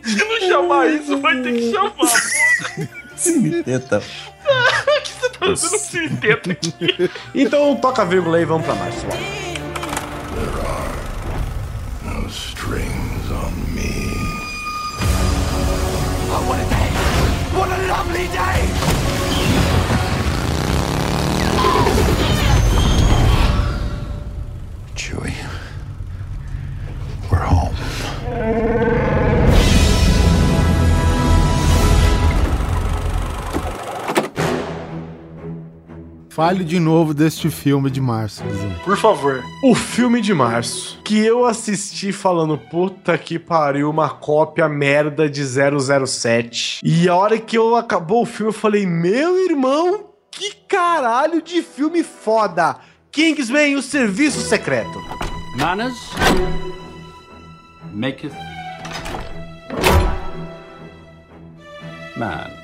Se 0.03 0.25
não 0.25 0.39
chamar 0.41 0.87
isso, 0.87 1.19
vai 1.19 1.41
ter 1.41 1.53
que 1.53 1.71
chamar, 1.71 1.91
porra. 1.91 2.21
Cineteta. 3.15 4.03
que 5.03 5.11
você 5.13 5.29
tá 5.29 5.45
dando 5.45 5.57
cine 5.57 6.09
teta 6.17 6.51
aqui? 6.51 7.11
Então 7.33 7.75
toca 7.77 8.01
a 8.01 8.05
vírgula 8.05 8.37
aí 8.37 8.43
e 8.43 8.45
vamos 8.45 8.65
pra 8.65 8.75
março. 8.75 9.05
No 12.03 12.27
strings 12.27 12.94
What 16.43 16.59
a 16.59 16.69
day! 16.69 16.89
What 17.57 17.69
a 17.69 17.87
lovely 17.87 18.27
day! 18.27 18.59
Chewie, 24.95 25.33
we're 27.31 27.39
home. 27.39 29.24
Fale 36.35 36.65
de 36.65 36.81
novo 36.81 37.13
deste 37.13 37.49
filme 37.49 37.89
de 37.89 38.01
março. 38.01 38.43
Por 38.83 38.97
favor. 38.97 39.41
O 39.63 39.73
filme 39.73 40.19
de 40.19 40.33
março, 40.33 40.99
que 41.01 41.17
eu 41.17 41.45
assisti 41.45 42.11
falando, 42.11 42.57
puta 42.57 43.17
que 43.17 43.39
pariu, 43.39 43.89
uma 43.89 44.09
cópia 44.09 44.67
merda 44.67 45.29
de 45.29 45.41
007. 45.41 46.81
E 46.83 47.07
a 47.07 47.15
hora 47.15 47.39
que 47.39 47.57
eu 47.57 47.77
acabou 47.77 48.23
o 48.23 48.25
filme, 48.25 48.49
eu 48.49 48.53
falei, 48.53 48.85
meu 48.85 49.45
irmão, 49.45 50.09
que 50.29 50.51
caralho 50.67 51.41
de 51.41 51.61
filme 51.61 52.03
foda. 52.03 52.75
Kingsman, 53.13 53.77
o 53.77 53.81
Serviço 53.81 54.41
Secreto. 54.41 54.99
Manners 55.57 55.95
maketh 57.93 58.33
man. 62.17 62.54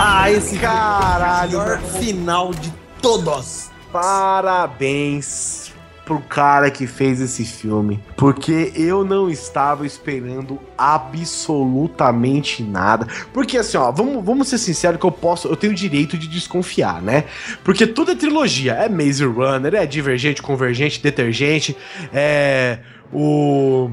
Ah, 0.00 0.30
esse 0.30 0.56
Caralho, 0.56 1.58
melhor 1.58 1.80
final 1.80 2.54
de 2.54 2.72
todos. 3.02 3.68
Parabéns 3.90 5.72
pro 6.04 6.20
cara 6.20 6.70
que 6.70 6.86
fez 6.86 7.20
esse 7.20 7.44
filme, 7.44 8.00
porque 8.16 8.72
eu 8.76 9.04
não 9.04 9.28
estava 9.28 9.84
esperando 9.84 10.60
absolutamente 10.78 12.62
nada. 12.62 13.08
Porque 13.32 13.58
assim, 13.58 13.76
ó, 13.76 13.90
vamos, 13.90 14.24
vamos 14.24 14.46
ser 14.46 14.58
sinceros 14.58 15.00
que 15.00 15.04
eu 15.04 15.10
posso, 15.10 15.48
eu 15.48 15.56
tenho 15.56 15.72
o 15.72 15.76
direito 15.76 16.16
de 16.16 16.28
desconfiar, 16.28 17.02
né? 17.02 17.24
Porque 17.64 17.84
tudo 17.84 18.12
é 18.12 18.14
trilogia, 18.14 18.74
é 18.74 18.88
Maze 18.88 19.24
Runner, 19.24 19.74
é 19.74 19.84
Divergente, 19.84 20.40
Convergente, 20.40 21.02
Detergente, 21.02 21.76
é 22.14 22.78
o, 23.12 23.90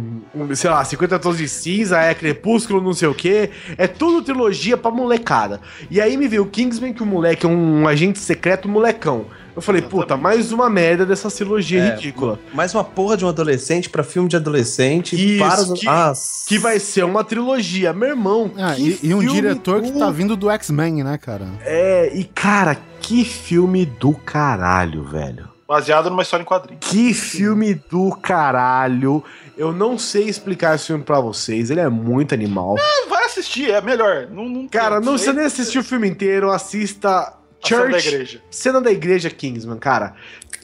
sei 0.55 0.69
lá, 0.69 0.83
50 0.83 1.17
tons 1.19 1.37
de 1.37 1.47
cinza, 1.47 1.99
é 1.99 2.13
Crepúsculo, 2.13 2.81
não 2.81 2.93
sei 2.93 3.07
o 3.07 3.13
que, 3.15 3.49
é 3.77 3.87
tudo 3.87 4.21
trilogia 4.21 4.77
pra 4.77 4.91
molecada. 4.91 5.59
E 5.89 6.01
aí 6.01 6.17
me 6.17 6.27
veio 6.27 6.43
o 6.43 6.47
Kingsman, 6.47 6.93
que 6.93 7.03
o 7.03 7.05
moleque 7.05 7.45
é 7.45 7.49
um 7.49 7.87
agente 7.87 8.19
secreto 8.19 8.67
molecão. 8.67 9.25
Eu 9.55 9.61
falei, 9.61 9.81
puta, 9.81 10.17
mais 10.17 10.51
uma 10.51 10.69
merda 10.69 11.05
dessa 11.05 11.31
trilogia 11.31 11.79
É, 11.81 11.95
ridícula. 11.95 12.37
Mais 12.53 12.73
uma 12.73 12.83
porra 12.83 13.15
de 13.15 13.23
um 13.23 13.29
adolescente 13.29 13.89
pra 13.89 14.03
filme 14.03 14.27
de 14.27 14.35
adolescente. 14.35 15.15
Isso, 15.15 15.39
para 15.39 15.61
os... 15.61 15.79
que- 15.79 15.87
Ah, 15.87 16.11
Que 16.45 16.59
vai 16.59 16.77
ser 16.77 17.05
uma 17.05 17.23
trilogia, 17.23 17.93
meu 17.93 18.09
irmão. 18.09 18.51
Ah, 18.57 18.73
que 18.75 18.99
e, 19.01 19.07
e 19.07 19.13
um 19.15 19.19
diretor 19.25 19.81
que 19.81 19.91
do- 19.91 19.99
tá 19.99 20.11
vindo 20.11 20.35
do 20.35 20.49
X-Men, 20.51 21.05
né, 21.05 21.17
cara? 21.17 21.47
É, 21.61 22.11
e 22.13 22.25
cara, 22.25 22.77
que 22.99 23.23
filme 23.23 23.85
do 23.85 24.11
caralho, 24.11 25.03
velho. 25.05 25.47
Baseado 25.67 26.11
numa 26.11 26.21
história 26.21 26.43
em 26.43 26.45
quadrinho. 26.45 26.79
Que 26.79 27.13
filme 27.13 27.73
do 27.73 28.15
caralho. 28.21 29.23
Eu 29.57 29.73
não 29.73 29.97
sei 29.97 30.25
explicar 30.25 30.75
esse 30.75 30.87
filme 30.87 31.03
pra 31.03 31.19
vocês. 31.19 31.71
Ele 31.71 31.79
é 31.79 31.89
muito 31.89 32.35
animal. 32.35 32.75
Vai 33.09 33.25
assistir, 33.25 33.71
é 33.71 33.81
melhor. 33.81 34.27
Não, 34.29 34.47
não 34.47 34.67
Cara, 34.67 34.99
não 34.99 35.13
precisa 35.13 35.33
nem 35.33 35.45
assistir 35.45 35.79
o 35.79 35.83
filme 35.83 36.07
inteiro. 36.07 36.51
Assista 36.51 37.33
Cena 37.67 37.81
da 37.83 37.89
Church. 37.91 38.07
igreja. 38.07 38.41
Cena 38.49 38.81
da 38.81 38.91
igreja 38.91 39.29
Kingsman, 39.29 39.77
cara. 39.77 40.13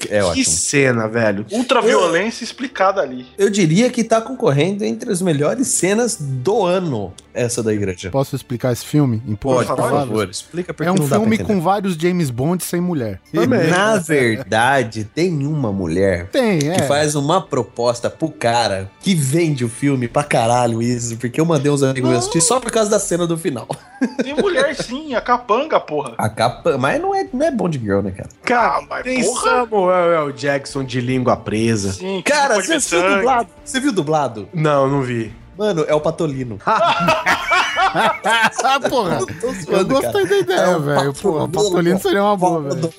É 0.10 0.20
que 0.20 0.24
ótimo. 0.24 0.46
cena, 0.46 1.08
velho. 1.08 1.46
Ultraviolência 1.52 2.44
explicada 2.44 3.02
ali. 3.02 3.28
Eu 3.38 3.50
diria 3.52 3.88
que 3.90 4.04
tá 4.04 4.20
concorrendo 4.20 4.84
entre 4.84 5.12
as 5.12 5.22
melhores 5.22 5.68
cenas 5.68 6.18
do 6.20 6.66
ano, 6.66 7.14
essa 7.34 7.62
da 7.62 7.72
igreja. 7.72 8.10
Posso 8.10 8.36
explicar 8.36 8.72
esse 8.72 8.84
filme 8.84 9.22
em 9.28 9.36
Pode, 9.36 9.68
por 9.68 9.78
favor, 9.78 10.28
explica 10.30 10.74
porque 10.74 10.90
É 10.90 10.92
um 10.92 11.08
filme 11.08 11.38
com 11.38 11.62
vários 11.62 11.94
James 11.94 12.32
Bond 12.32 12.64
sem 12.64 12.82
mulher. 12.82 13.20
Também. 13.32 13.68
Na 13.70 13.98
verdade, 13.98 15.04
tem 15.04 15.46
uma 15.46 15.72
mulher 15.72 16.28
Tem, 16.32 16.58
é. 16.70 16.76
que 16.76 16.82
faz 16.88 17.14
uma 17.16 17.40
proposta 17.42 18.10
pro 18.10 18.30
cara 18.30 18.90
que 19.02 19.14
vende 19.14 19.64
o 19.64 19.70
filme 19.70 20.08
pra 20.08 20.24
caralho 20.24 20.82
isso, 20.82 21.16
porque 21.18 21.40
eu 21.40 21.46
mandei 21.46 21.72
uns 21.72 21.84
amigos 21.84 22.10
meus 22.10 22.24
assistir 22.24 22.42
só 22.42 22.60
por 22.60 22.72
causa 22.72 22.90
da 22.90 23.00
cena 23.00 23.28
do 23.28 23.38
final. 23.38 23.68
Tem 24.24 24.34
mulher 24.34 24.74
sim, 24.82 25.14
a 25.14 25.22
capanga, 25.22 25.80
porra. 25.80 26.16
A 26.18 26.28
capa, 26.28 26.78
mas 26.94 27.02
não 27.02 27.16
é, 27.16 27.28
não 27.34 27.46
é 27.46 27.52
Bond 27.52 27.78
Girl, 27.80 28.02
né, 28.02 28.12
cara? 28.12 28.30
Cara, 28.44 28.78
Ah, 28.78 28.82
mas 28.90 29.04
tem 29.04 29.24
porra. 29.24 29.42
Samuel 29.66 30.26
L. 30.28 30.34
Jackson 30.34 30.84
de 30.84 31.02
língua 31.02 31.36
presa. 31.38 31.92
Sim, 31.94 32.22
Cara, 32.24 32.56
você 32.56 32.72
viu 32.74 32.82
sangue. 32.82 33.16
dublado? 33.16 33.50
Você 33.64 33.80
viu 33.80 33.92
dublado? 33.92 34.50
Não, 34.54 34.88
não 34.90 35.02
vi. 35.02 35.34
Mano, 35.58 35.86
é 35.88 35.94
o 35.94 36.00
Patolino. 36.02 36.58
Ah, 37.94 38.80
porra. 38.80 39.20
Eu 39.68 39.86
gostei 39.86 40.26
da 40.26 40.38
ideia, 40.38 40.60
É 40.60 40.76
o 40.76 40.80
velho. 40.80 41.14
Porra, 41.14 41.48
Patolino 41.48 42.00
seria 42.00 42.24
uma 42.24 42.38
boa, 42.38 42.62
velho. 42.62 42.94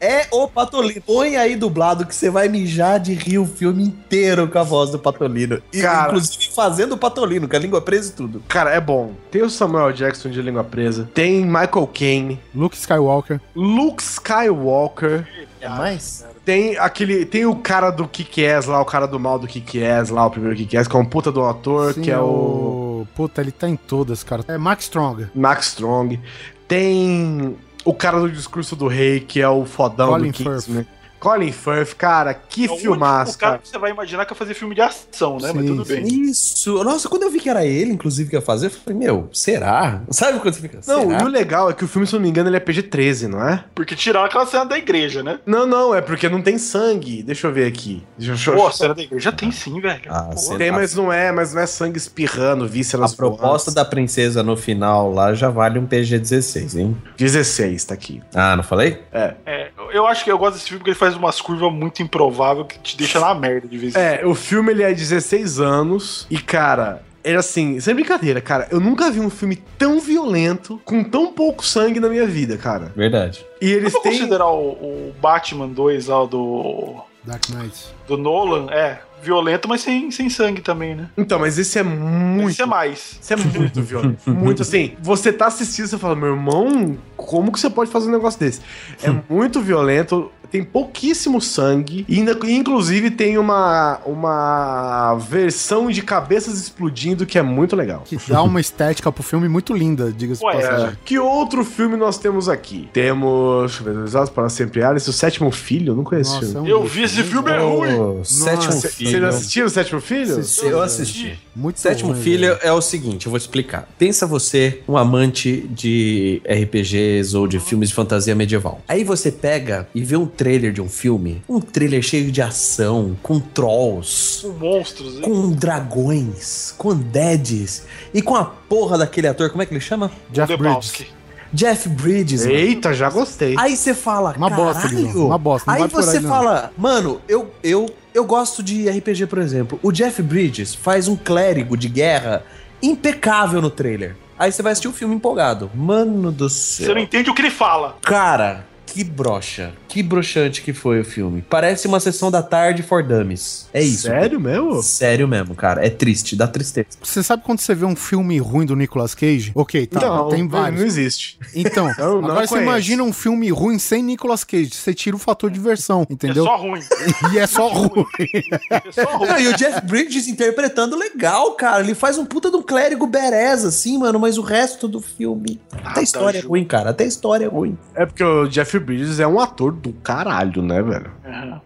É 0.00 0.26
o 0.30 0.48
Patolino. 0.48 1.00
Põe 1.02 1.36
aí 1.36 1.56
dublado 1.56 2.06
que 2.06 2.14
você 2.14 2.30
vai 2.30 2.48
mijar 2.48 2.98
de 3.00 3.14
rir 3.14 3.38
o 3.38 3.46
filme 3.46 3.84
inteiro 3.84 4.48
com 4.48 4.58
a 4.58 4.62
voz 4.62 4.90
do 4.90 4.98
Patolino. 4.98 5.60
E, 5.72 5.82
Cara. 5.82 6.08
Inclusive 6.08 6.50
fazendo 6.54 6.92
o 6.94 6.98
Patolino, 6.98 7.48
com 7.48 7.56
a 7.56 7.58
língua 7.58 7.80
presa 7.80 8.10
e 8.10 8.14
tudo. 8.14 8.42
Cara, 8.48 8.70
é 8.70 8.80
bom. 8.80 9.12
Tem 9.30 9.42
o 9.42 9.50
Samuel 9.50 9.92
Jackson 9.92 10.30
de 10.30 10.42
língua 10.42 10.64
presa. 10.64 11.08
Tem 11.14 11.44
Michael 11.44 11.88
Caine. 11.92 12.40
Luke 12.54 12.76
Skywalker. 12.76 13.40
Luke 13.54 14.02
Skywalker. 14.02 15.26
É 15.60 15.68
mais? 15.68 16.24
Tem 16.44 16.76
aquele. 16.78 17.24
Tem 17.24 17.46
o 17.46 17.54
cara 17.56 17.90
do 17.90 18.08
Kick-Ass 18.08 18.66
lá, 18.66 18.80
o 18.80 18.84
cara 18.84 19.06
do 19.06 19.20
mal 19.20 19.38
do 19.38 19.46
Kick-Ass 19.46 20.10
lá, 20.10 20.26
o 20.26 20.30
primeiro 20.30 20.56
Kick-Ass, 20.56 20.88
que 20.88 20.96
é 20.96 20.98
um 20.98 21.04
puta 21.04 21.30
do 21.30 21.44
ator, 21.44 21.94
Sim, 21.94 22.02
que 22.02 22.10
é 22.10 22.18
o. 22.18 23.06
Puta, 23.14 23.40
ele 23.40 23.52
tá 23.52 23.68
em 23.68 23.76
todas, 23.76 24.22
cara. 24.22 24.44
É 24.48 24.56
Max 24.56 24.84
Strong. 24.84 25.28
Max 25.34 25.68
Strong. 25.68 26.20
Tem 26.66 27.56
o 27.84 27.94
cara 27.94 28.20
do 28.20 28.30
discurso 28.30 28.76
do 28.76 28.86
rei, 28.86 29.20
que 29.20 29.40
é 29.40 29.48
o 29.48 29.64
fodão 29.64 30.10
Colin 30.10 30.30
do 30.30 30.34
Kingsman. 30.34 30.86
Colin 31.20 31.52
Firth, 31.52 31.94
cara, 31.96 32.32
que 32.32 32.66
É 32.66 32.72
o 32.72 32.76
filmaço, 32.78 33.30
único 33.32 33.38
cara 33.38 33.52
cara. 33.52 33.62
que 33.62 33.68
você 33.68 33.78
vai 33.78 33.90
imaginar 33.90 34.24
que 34.24 34.32
ia 34.32 34.36
fazer 34.36 34.54
filme 34.54 34.74
de 34.74 34.80
ação, 34.80 35.36
né? 35.38 35.52
Mas 35.54 35.62
Sim, 35.62 35.76
tudo 35.76 35.84
bem. 35.84 36.04
Isso. 36.06 36.82
Nossa, 36.82 37.08
quando 37.08 37.24
eu 37.24 37.30
vi 37.30 37.38
que 37.38 37.48
era 37.50 37.64
ele, 37.64 37.92
inclusive, 37.92 38.30
que 38.30 38.36
ia 38.36 38.40
fazer, 38.40 38.66
eu 38.66 38.70
falei, 38.70 38.98
meu, 38.98 39.28
será? 39.32 40.02
Sabe 40.10 40.40
quando 40.40 40.54
você 40.54 40.60
fica? 40.60 40.80
Não, 40.86 41.02
será? 41.10 41.20
e 41.20 41.24
o 41.24 41.28
legal 41.28 41.70
é 41.70 41.74
que 41.74 41.84
o 41.84 41.88
filme, 41.88 42.06
se 42.06 42.14
eu 42.14 42.18
não 42.18 42.24
me 42.24 42.30
engano, 42.30 42.48
ele 42.48 42.56
é 42.56 42.60
PG-13, 42.60 43.28
não 43.28 43.46
é? 43.46 43.64
Porque 43.74 43.94
tiraram 43.94 44.26
aquela 44.26 44.46
cena 44.46 44.64
da 44.64 44.78
igreja, 44.78 45.22
né? 45.22 45.38
Não, 45.44 45.66
não, 45.66 45.94
é 45.94 46.00
porque 46.00 46.28
não 46.28 46.40
tem 46.40 46.56
sangue. 46.58 47.22
Deixa 47.22 47.46
eu 47.46 47.52
ver 47.52 47.66
aqui. 47.66 48.02
Deixa 48.16 48.50
eu 48.50 48.56
Pô, 48.56 48.66
a 48.66 48.72
cena 48.72 48.94
da 48.94 49.02
igreja 49.02 49.30
tem 49.30 49.50
sim, 49.52 49.80
velho. 49.80 50.00
Ah, 50.08 50.30
Pô, 50.34 50.56
Tem, 50.56 50.70
mas 50.70 50.94
não 50.94 51.12
é, 51.12 51.30
mas 51.30 51.52
não 51.54 51.60
é 51.60 51.66
sangue 51.66 51.98
espirrando, 51.98 52.64
A 52.64 52.68
vísceras 52.68 53.14
proposta 53.14 53.70
da 53.70 53.84
princesa 53.84 54.42
no 54.42 54.56
final 54.56 55.12
lá 55.12 55.34
já 55.34 55.50
vale 55.50 55.78
um 55.78 55.86
PG-16, 55.86 56.78
hein? 56.78 56.96
16, 57.16 57.84
tá 57.84 57.94
aqui. 57.94 58.22
Ah, 58.34 58.56
não 58.56 58.62
falei? 58.62 59.02
É. 59.12 59.34
É, 59.46 59.70
eu 59.92 60.06
acho 60.06 60.24
que 60.24 60.30
eu 60.32 60.38
gosto 60.38 60.54
desse 60.54 60.66
filme 60.68 60.78
porque 60.78 60.90
ele 60.90 60.98
faz 60.98 61.09
umas 61.16 61.40
curvas 61.40 61.72
muito 61.72 62.02
improváveis 62.02 62.66
que 62.66 62.78
te 62.78 62.96
deixa 62.96 63.20
na 63.20 63.34
merda 63.34 63.68
de 63.68 63.78
vez 63.78 63.94
em 63.94 63.98
É, 63.98 64.24
o 64.24 64.34
filme 64.34 64.72
ele 64.72 64.82
é 64.82 64.92
16 64.92 65.60
anos 65.60 66.26
e, 66.30 66.38
cara, 66.38 67.02
era 67.22 67.40
assim, 67.40 67.78
sem 67.80 67.94
brincadeira, 67.94 68.40
cara, 68.40 68.68
eu 68.70 68.80
nunca 68.80 69.10
vi 69.10 69.20
um 69.20 69.30
filme 69.30 69.56
tão 69.78 70.00
violento, 70.00 70.80
com 70.84 71.04
tão 71.04 71.32
pouco 71.32 71.64
sangue 71.64 72.00
na 72.00 72.08
minha 72.08 72.26
vida, 72.26 72.56
cara. 72.56 72.92
Verdade. 72.96 73.44
E 73.60 73.70
eles 73.70 73.92
têm. 73.92 74.12
considerar 74.12 74.48
o, 74.48 74.70
o 74.70 75.14
Batman 75.20 75.68
2 75.68 76.06
lá, 76.06 76.22
o 76.22 76.26
do, 76.26 76.96
Dark 77.24 77.48
Knight. 77.50 77.88
do 78.08 78.16
Nolan, 78.16 78.70
é, 78.70 79.00
violento, 79.22 79.68
mas 79.68 79.82
sem, 79.82 80.10
sem 80.10 80.30
sangue 80.30 80.60
também, 80.62 80.94
né? 80.94 81.10
Então, 81.16 81.38
mas 81.38 81.58
esse 81.58 81.78
é 81.78 81.82
muito. 81.82 82.50
Isso 82.50 82.62
é 82.62 82.66
mais. 82.66 83.18
Isso 83.20 83.32
é 83.32 83.36
muito 83.36 83.82
violento. 83.82 84.30
Muito 84.30 84.62
assim. 84.62 84.96
Você 85.00 85.32
tá 85.32 85.46
assistindo, 85.46 85.86
você 85.86 85.98
fala, 85.98 86.16
meu 86.16 86.30
irmão, 86.30 86.96
como 87.16 87.52
que 87.52 87.60
você 87.60 87.68
pode 87.68 87.90
fazer 87.90 88.08
um 88.08 88.12
negócio 88.12 88.40
desse? 88.40 88.60
É 89.02 89.10
muito 89.28 89.60
violento. 89.60 90.32
Tem 90.50 90.62
pouquíssimo 90.64 91.40
sangue. 91.40 92.04
E 92.08 92.18
ainda, 92.18 92.36
inclusive, 92.44 93.10
tem 93.10 93.38
uma, 93.38 94.00
uma 94.06 95.14
versão 95.16 95.90
de 95.90 96.02
cabeças 96.02 96.58
explodindo 96.60 97.24
que 97.26 97.38
é 97.38 97.42
muito 97.42 97.76
legal. 97.76 98.02
Que 98.04 98.16
dá 98.28 98.42
uma 98.42 98.60
estética 98.60 99.10
pro 99.12 99.22
filme 99.22 99.48
muito 99.48 99.72
linda, 99.74 100.12
diga-se. 100.12 100.44
É. 100.46 100.92
Que 101.04 101.18
outro 101.18 101.64
filme 101.64 101.96
nós 101.96 102.18
temos 102.18 102.48
aqui? 102.48 102.88
Temos. 102.92 103.60
Deixa 103.70 103.88
eu 103.88 103.94
ver, 103.94 104.04
Usados 104.04 104.30
para 104.30 104.48
Sempre 104.48 104.82
Alice, 104.82 105.08
o 105.08 105.12
Sétimo 105.12 105.50
Filho. 105.50 105.92
Eu 105.92 105.96
não 105.96 106.04
conheço 106.04 106.30
esse 106.32 106.36
Nossa, 106.46 106.46
é 106.46 106.52
filme. 106.52 106.68
um 106.68 106.70
Eu 106.70 106.84
vi 106.84 107.02
esse 107.02 107.22
filme, 107.22 107.50
é 107.50 107.58
ruim. 107.58 107.94
Ô, 107.94 108.24
sétimo 108.24 108.72
Cê- 108.72 108.88
filho. 108.88 109.10
Vocês 109.10 109.24
assistiram 109.24 109.66
o 109.66 109.70
Sétimo 109.70 110.00
Filho? 110.00 110.40
Eu 110.62 110.82
assisti. 110.82 111.38
Muito 111.54 111.80
Sétimo 111.80 112.12
ruim, 112.12 112.20
filho 112.22 112.56
é 112.62 112.72
o 112.72 112.80
seguinte, 112.80 113.26
eu 113.26 113.30
vou 113.30 113.36
explicar. 113.36 113.88
Pensa 113.98 114.26
você, 114.26 114.80
um 114.88 114.96
amante 114.96 115.68
de 115.70 116.40
RPGs 116.46 117.36
ou 117.36 117.46
de 117.46 117.58
filmes 117.58 117.88
de 117.90 117.94
fantasia 117.94 118.34
medieval. 118.34 118.80
Aí 118.88 119.04
você 119.04 119.30
pega 119.30 119.86
e 119.94 120.02
vê 120.02 120.16
um 120.16 120.26
trailer 120.40 120.72
de 120.72 120.80
um 120.80 120.88
filme, 120.88 121.42
um 121.46 121.60
trailer 121.60 122.00
cheio 122.00 122.32
de 122.32 122.40
ação, 122.40 123.14
com 123.22 123.38
trolls, 123.38 124.40
Com 124.40 124.48
monstros, 124.54 125.16
hein? 125.16 125.20
com 125.20 125.50
dragões, 125.50 126.74
com 126.78 126.96
deads 126.96 127.84
e 128.14 128.22
com 128.22 128.34
a 128.34 128.42
porra 128.46 128.96
daquele 128.96 129.26
ator, 129.28 129.50
como 129.50 129.60
é 129.62 129.66
que 129.66 129.74
ele 129.74 129.80
chama? 129.82 130.10
Jeff. 130.30 130.56
Bridges. 130.56 131.04
Jeff 131.52 131.88
Bridges. 131.90 132.46
mano. 132.46 132.56
Eita, 132.56 132.94
já 132.94 133.10
gostei. 133.10 133.54
Aí 133.58 133.76
você 133.76 133.92
fala, 133.92 134.32
Uma 134.34 134.48
bosta, 134.48 134.88
uma 135.14 135.36
bosta, 135.36 135.70
não 135.72 135.82
Aí 135.82 135.88
você 135.90 136.16
aí, 136.16 136.22
não. 136.22 136.30
fala, 136.30 136.72
mano, 136.78 137.20
eu, 137.28 137.50
eu, 137.62 137.86
eu 138.14 138.24
gosto 138.24 138.62
de 138.62 138.88
RPG, 138.88 139.26
por 139.26 139.40
exemplo. 139.40 139.78
O 139.82 139.92
Jeff 139.92 140.22
Bridges 140.22 140.74
faz 140.74 141.06
um 141.06 141.16
clérigo 141.16 141.76
de 141.76 141.90
guerra 141.90 142.42
impecável 142.82 143.60
no 143.60 143.68
trailer. 143.68 144.16
Aí 144.38 144.50
você 144.50 144.62
vai 144.62 144.72
assistir 144.72 144.88
o 144.88 144.92
filme 144.92 145.14
empolgado. 145.14 145.70
Mano 145.74 146.32
do 146.32 146.48
Você 146.48 146.84
céu. 146.86 146.94
não 146.94 147.02
entende 147.02 147.28
o 147.28 147.34
que 147.34 147.42
ele 147.42 147.50
fala. 147.50 147.98
Cara, 148.00 148.64
que 148.86 149.04
brocha. 149.04 149.72
Que 149.90 150.04
broxante 150.04 150.62
que 150.62 150.72
foi 150.72 151.00
o 151.00 151.04
filme. 151.04 151.44
Parece 151.50 151.88
uma 151.88 151.98
sessão 151.98 152.30
da 152.30 152.42
tarde 152.44 152.80
for 152.80 153.02
dummies. 153.02 153.66
É 153.74 153.82
isso. 153.82 154.02
Sério 154.06 154.38
mesmo? 154.38 154.80
Sério 154.84 155.26
mesmo, 155.26 155.52
cara. 155.56 155.84
É 155.84 155.90
triste, 155.90 156.36
dá 156.36 156.46
tristeza. 156.46 156.86
Você 157.02 157.24
sabe 157.24 157.42
quando 157.44 157.58
você 157.58 157.74
vê 157.74 157.84
um 157.84 157.96
filme 157.96 158.38
ruim 158.38 158.64
do 158.64 158.76
Nicolas 158.76 159.16
Cage? 159.16 159.50
Ok, 159.52 159.88
tá, 159.88 160.00
tem 160.30 160.42
não 160.44 160.48
vários. 160.48 160.80
existe. 160.80 161.38
Então, 161.52 161.86
não 161.98 162.18
agora 162.18 162.46
você 162.46 162.54
conheço. 162.54 162.56
imagina 162.70 163.02
um 163.02 163.12
filme 163.12 163.50
ruim 163.50 163.80
sem 163.80 164.00
Nicolas 164.00 164.44
Cage. 164.44 164.70
Você 164.72 164.94
tira 164.94 165.16
o 165.16 165.18
fator 165.18 165.50
diversão, 165.50 166.06
entendeu? 166.08 166.44
É 166.44 166.46
só 166.46 166.56
ruim. 166.56 166.80
E 167.34 167.38
é 167.38 167.46
só 167.48 167.68
ruim. 167.68 167.90
É 168.70 168.92
só 168.92 169.16
ruim. 169.16 169.28
Não, 169.28 169.40
e 169.40 169.48
o 169.48 169.56
Jeff 169.56 169.84
Bridges 169.86 170.28
interpretando 170.28 170.96
legal, 170.96 171.52
cara. 171.54 171.82
Ele 171.82 171.96
faz 171.96 172.16
um 172.16 172.24
puta 172.24 172.48
de 172.48 172.56
um 172.56 172.62
clérigo 172.62 173.08
bereza, 173.08 173.68
assim, 173.68 173.98
mano. 173.98 174.20
Mas 174.20 174.38
o 174.38 174.42
resto 174.42 174.86
do 174.86 175.00
filme. 175.00 175.60
Até 175.84 175.98
a 176.00 176.02
história 176.02 176.38
é 176.38 176.42
Ju. 176.42 176.48
ruim, 176.48 176.64
cara. 176.64 176.90
Até 176.90 177.02
a 177.02 177.06
história 177.08 177.44
é 177.46 177.48
ruim. 177.48 177.76
É 177.94 178.06
porque 178.06 178.22
o 178.22 178.46
Jeff 178.46 178.78
Bridges 178.78 179.18
é 179.18 179.26
um 179.26 179.40
ator 179.40 179.79
do 179.80 179.92
caralho, 179.94 180.62
né, 180.62 180.82
velho? 180.82 181.10
Uhum. 181.24 181.60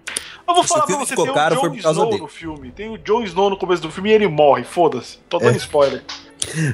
Eu 0.47 0.55
vou 0.55 0.63
Esse 0.63 0.69
falar 0.75 0.87
pra 0.87 0.97
você, 0.97 1.11
ficou 1.11 1.25
tem 1.25 1.35
caro, 1.35 1.57
o 1.57 1.61
causa 1.83 1.91
Snow 1.91 2.11
dele. 2.11 2.23
no 2.23 2.29
filme. 2.29 2.71
Tem 2.71 2.91
o 2.91 2.99
Jon 2.99 3.23
Snow 3.23 3.49
no 3.51 3.57
começo 3.57 3.81
do 3.83 3.91
filme 3.91 4.11
e 4.11 4.13
ele 4.13 4.29
morre, 4.29 4.63
foda-se. 4.63 5.19
Tô 5.29 5.39
É. 5.39 5.41
dando 5.41 5.57
spoiler. 5.57 6.05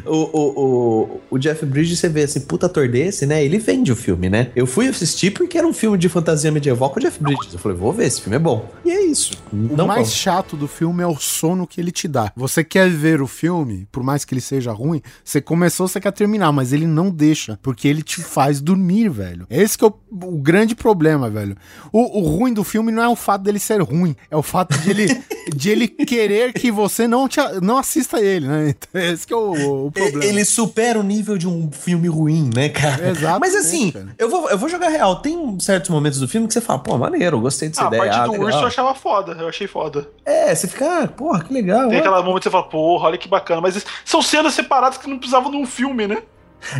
O, 0.06 0.16
o, 0.16 0.64
o, 0.64 1.20
o 1.30 1.38
Jeff 1.38 1.64
Bridges, 1.64 1.98
você 1.98 2.08
vê 2.08 2.22
assim, 2.22 2.40
puta 2.40 2.66
ator 2.66 2.88
desse, 2.88 3.26
né? 3.26 3.44
Ele 3.44 3.58
vende 3.58 3.92
o 3.92 3.96
filme, 3.96 4.28
né? 4.28 4.50
Eu 4.54 4.66
fui 4.66 4.88
assistir 4.88 5.30
porque 5.30 5.58
era 5.58 5.66
um 5.66 5.72
filme 5.72 5.96
de 5.98 6.08
fantasia 6.08 6.50
medieval 6.50 6.90
com 6.90 6.98
o 6.98 7.02
Jeff 7.02 7.22
Bridges. 7.22 7.52
Eu 7.52 7.58
falei, 7.58 7.76
vou 7.76 7.92
ver, 7.92 8.06
esse 8.06 8.20
filme 8.20 8.36
é 8.36 8.38
bom. 8.38 8.68
E 8.84 8.90
é 8.90 9.04
isso. 9.04 9.34
O 9.52 9.56
Não 9.56 9.86
mais 9.86 10.00
vamos. 10.00 10.12
chato 10.14 10.56
do 10.56 10.68
filme 10.68 11.02
é 11.02 11.06
o 11.06 11.16
sono 11.16 11.66
que 11.66 11.80
ele 11.80 11.90
te 11.90 12.08
dá. 12.08 12.32
Você 12.36 12.62
quer 12.64 12.88
ver 12.88 13.20
o 13.20 13.26
filme, 13.26 13.86
por 13.90 14.02
mais 14.02 14.24
que 14.24 14.34
ele 14.34 14.40
seja 14.40 14.72
ruim, 14.72 15.00
você 15.24 15.40
começou, 15.40 15.88
você 15.88 16.00
quer 16.00 16.12
terminar, 16.12 16.52
mas 16.52 16.72
ele 16.72 16.86
não 16.86 17.10
deixa, 17.10 17.58
porque 17.62 17.88
ele 17.88 18.02
te 18.02 18.20
faz 18.22 18.60
dormir, 18.60 19.08
velho. 19.08 19.46
Esse 19.50 19.76
que 19.76 19.84
é 19.84 19.88
o, 19.88 19.94
o 20.10 20.38
grande 20.38 20.74
problema, 20.74 21.28
velho. 21.30 21.56
O, 21.92 22.20
o 22.20 22.22
ruim 22.22 22.52
do 22.52 22.64
filme 22.64 22.92
não 22.92 23.02
é 23.02 23.08
o 23.08 23.16
fato 23.16 23.42
dele 23.42 23.58
ser 23.58 23.80
ruim, 23.82 24.14
é 24.30 24.36
o 24.36 24.42
fato 24.42 24.76
de 24.78 24.90
ele, 24.90 25.22
de 25.54 25.70
ele 25.70 25.88
querer 25.88 26.52
que 26.52 26.70
você 26.70 27.06
não, 27.06 27.28
te, 27.28 27.40
não 27.62 27.78
assista 27.78 28.20
ele, 28.20 28.46
né? 28.46 28.74
Então, 28.90 29.00
esse 29.00 29.26
que 29.26 29.32
é 29.32 29.36
o, 29.36 29.52
o 29.66 29.90
problema. 29.92 30.24
Ele 30.24 30.44
supera 30.44 30.98
o 30.98 31.02
nível 31.02 31.36
de 31.38 31.46
um 31.48 31.70
filme 31.72 32.08
ruim, 32.08 32.50
né, 32.54 32.68
cara? 32.68 33.11
Exatamente, 33.11 33.40
Mas 33.40 33.54
assim, 33.54 33.90
cara. 33.90 34.08
eu 34.18 34.28
vou, 34.28 34.48
eu 34.50 34.58
vou 34.58 34.68
jogar 34.68 34.88
real. 34.88 35.16
Tem 35.16 35.58
certos 35.61 35.90
momentos 35.90 36.18
do 36.20 36.28
filme 36.28 36.46
que 36.46 36.54
você 36.54 36.61
fala, 36.61 36.78
pô, 36.78 36.96
maneiro, 36.98 37.36
eu 37.36 37.40
gostei 37.40 37.68
dessa 37.68 37.82
Ah, 37.82 37.84
a 37.84 37.88
ideia. 37.88 38.02
parte 38.04 38.18
ah, 38.18 38.24
do 38.26 38.32
legal. 38.32 38.46
urso 38.46 38.58
eu 38.58 38.66
achava 38.66 38.94
foda. 38.94 39.32
Eu 39.32 39.48
achei 39.48 39.66
foda. 39.66 40.08
É, 40.24 40.54
você 40.54 40.68
fica, 40.68 41.02
ah, 41.04 41.08
porra, 41.08 41.42
que 41.44 41.52
legal. 41.52 41.88
Tem 41.88 41.98
aquela 41.98 42.22
momento 42.22 42.38
que 42.38 42.44
você 42.44 42.50
fala, 42.50 42.64
porra, 42.64 43.08
olha 43.08 43.18
que 43.18 43.28
bacana. 43.28 43.61
Mas 43.61 43.84
são 44.04 44.22
cenas 44.22 44.54
separadas 44.54 44.98
que 44.98 45.08
não 45.08 45.18
precisavam 45.18 45.50
de 45.50 45.56
um 45.56 45.66
filme, 45.66 46.06
né? 46.06 46.22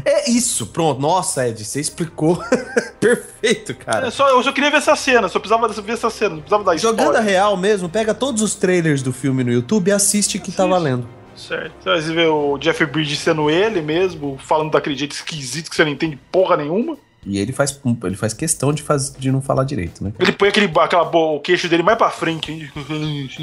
É 0.05 0.31
isso, 0.31 0.67
pronto. 0.67 1.01
Nossa, 1.01 1.49
Ed, 1.49 1.65
você 1.65 1.81
explicou. 1.81 2.43
Perfeito, 3.01 3.75
cara. 3.75 4.09
É 4.09 4.11
só, 4.11 4.29
eu 4.29 4.43
só 4.43 4.53
queria 4.53 4.71
ver 4.71 4.77
essa 4.77 4.95
cena, 4.95 5.29
só 5.29 5.39
precisava 5.39 5.67
ver 5.69 5.93
essa 5.93 6.11
cena, 6.11 6.35
não 6.35 6.41
precisava 6.41 6.65
dar 6.65 6.77
Jogando 6.77 7.01
a 7.01 7.05
spoiler. 7.13 7.31
real 7.31 7.57
mesmo, 7.57 7.89
pega 7.89 8.13
todos 8.13 8.43
os 8.43 8.55
trailers 8.55 9.03
do 9.03 9.13
filme 9.13 9.43
no 9.43 9.51
YouTube 9.51 9.89
e 9.89 9.93
assiste 9.93 10.39
que 10.39 10.53
tá 10.53 10.67
valendo. 10.67 11.09
Certo. 11.41 11.85
Você 11.85 12.13
vê 12.13 12.27
o 12.27 12.59
Jeff 12.59 12.85
Bridges 12.87 13.19
sendo 13.19 13.51
ele 13.51 13.81
mesmo, 13.81 14.37
falando 14.39 14.71
daquele 14.73 14.95
jeito 14.95 15.13
esquisito 15.13 15.71
que 15.71 15.77
você 15.77 15.85
não 15.85 15.91
entende 15.91 16.19
porra 16.31 16.57
nenhuma. 16.57 16.99
E 17.25 17.39
ele 17.39 17.53
faz, 17.53 17.79
ele 18.05 18.17
faz 18.17 18.33
questão 18.33 18.73
de, 18.73 18.83
faz, 18.83 19.15
de 19.17 19.31
não 19.31 19.43
falar 19.43 19.65
direito, 19.65 20.03
né? 20.03 20.13
Ele 20.19 20.33
põe 20.33 20.49
aquele, 20.49 20.71
aquela, 20.79 21.05
o 21.05 21.41
queixo 21.41 21.69
dele 21.69 21.83
mais 21.83 21.99
pra 21.99 22.11
frente. 22.11 22.51
hein? 22.53 22.71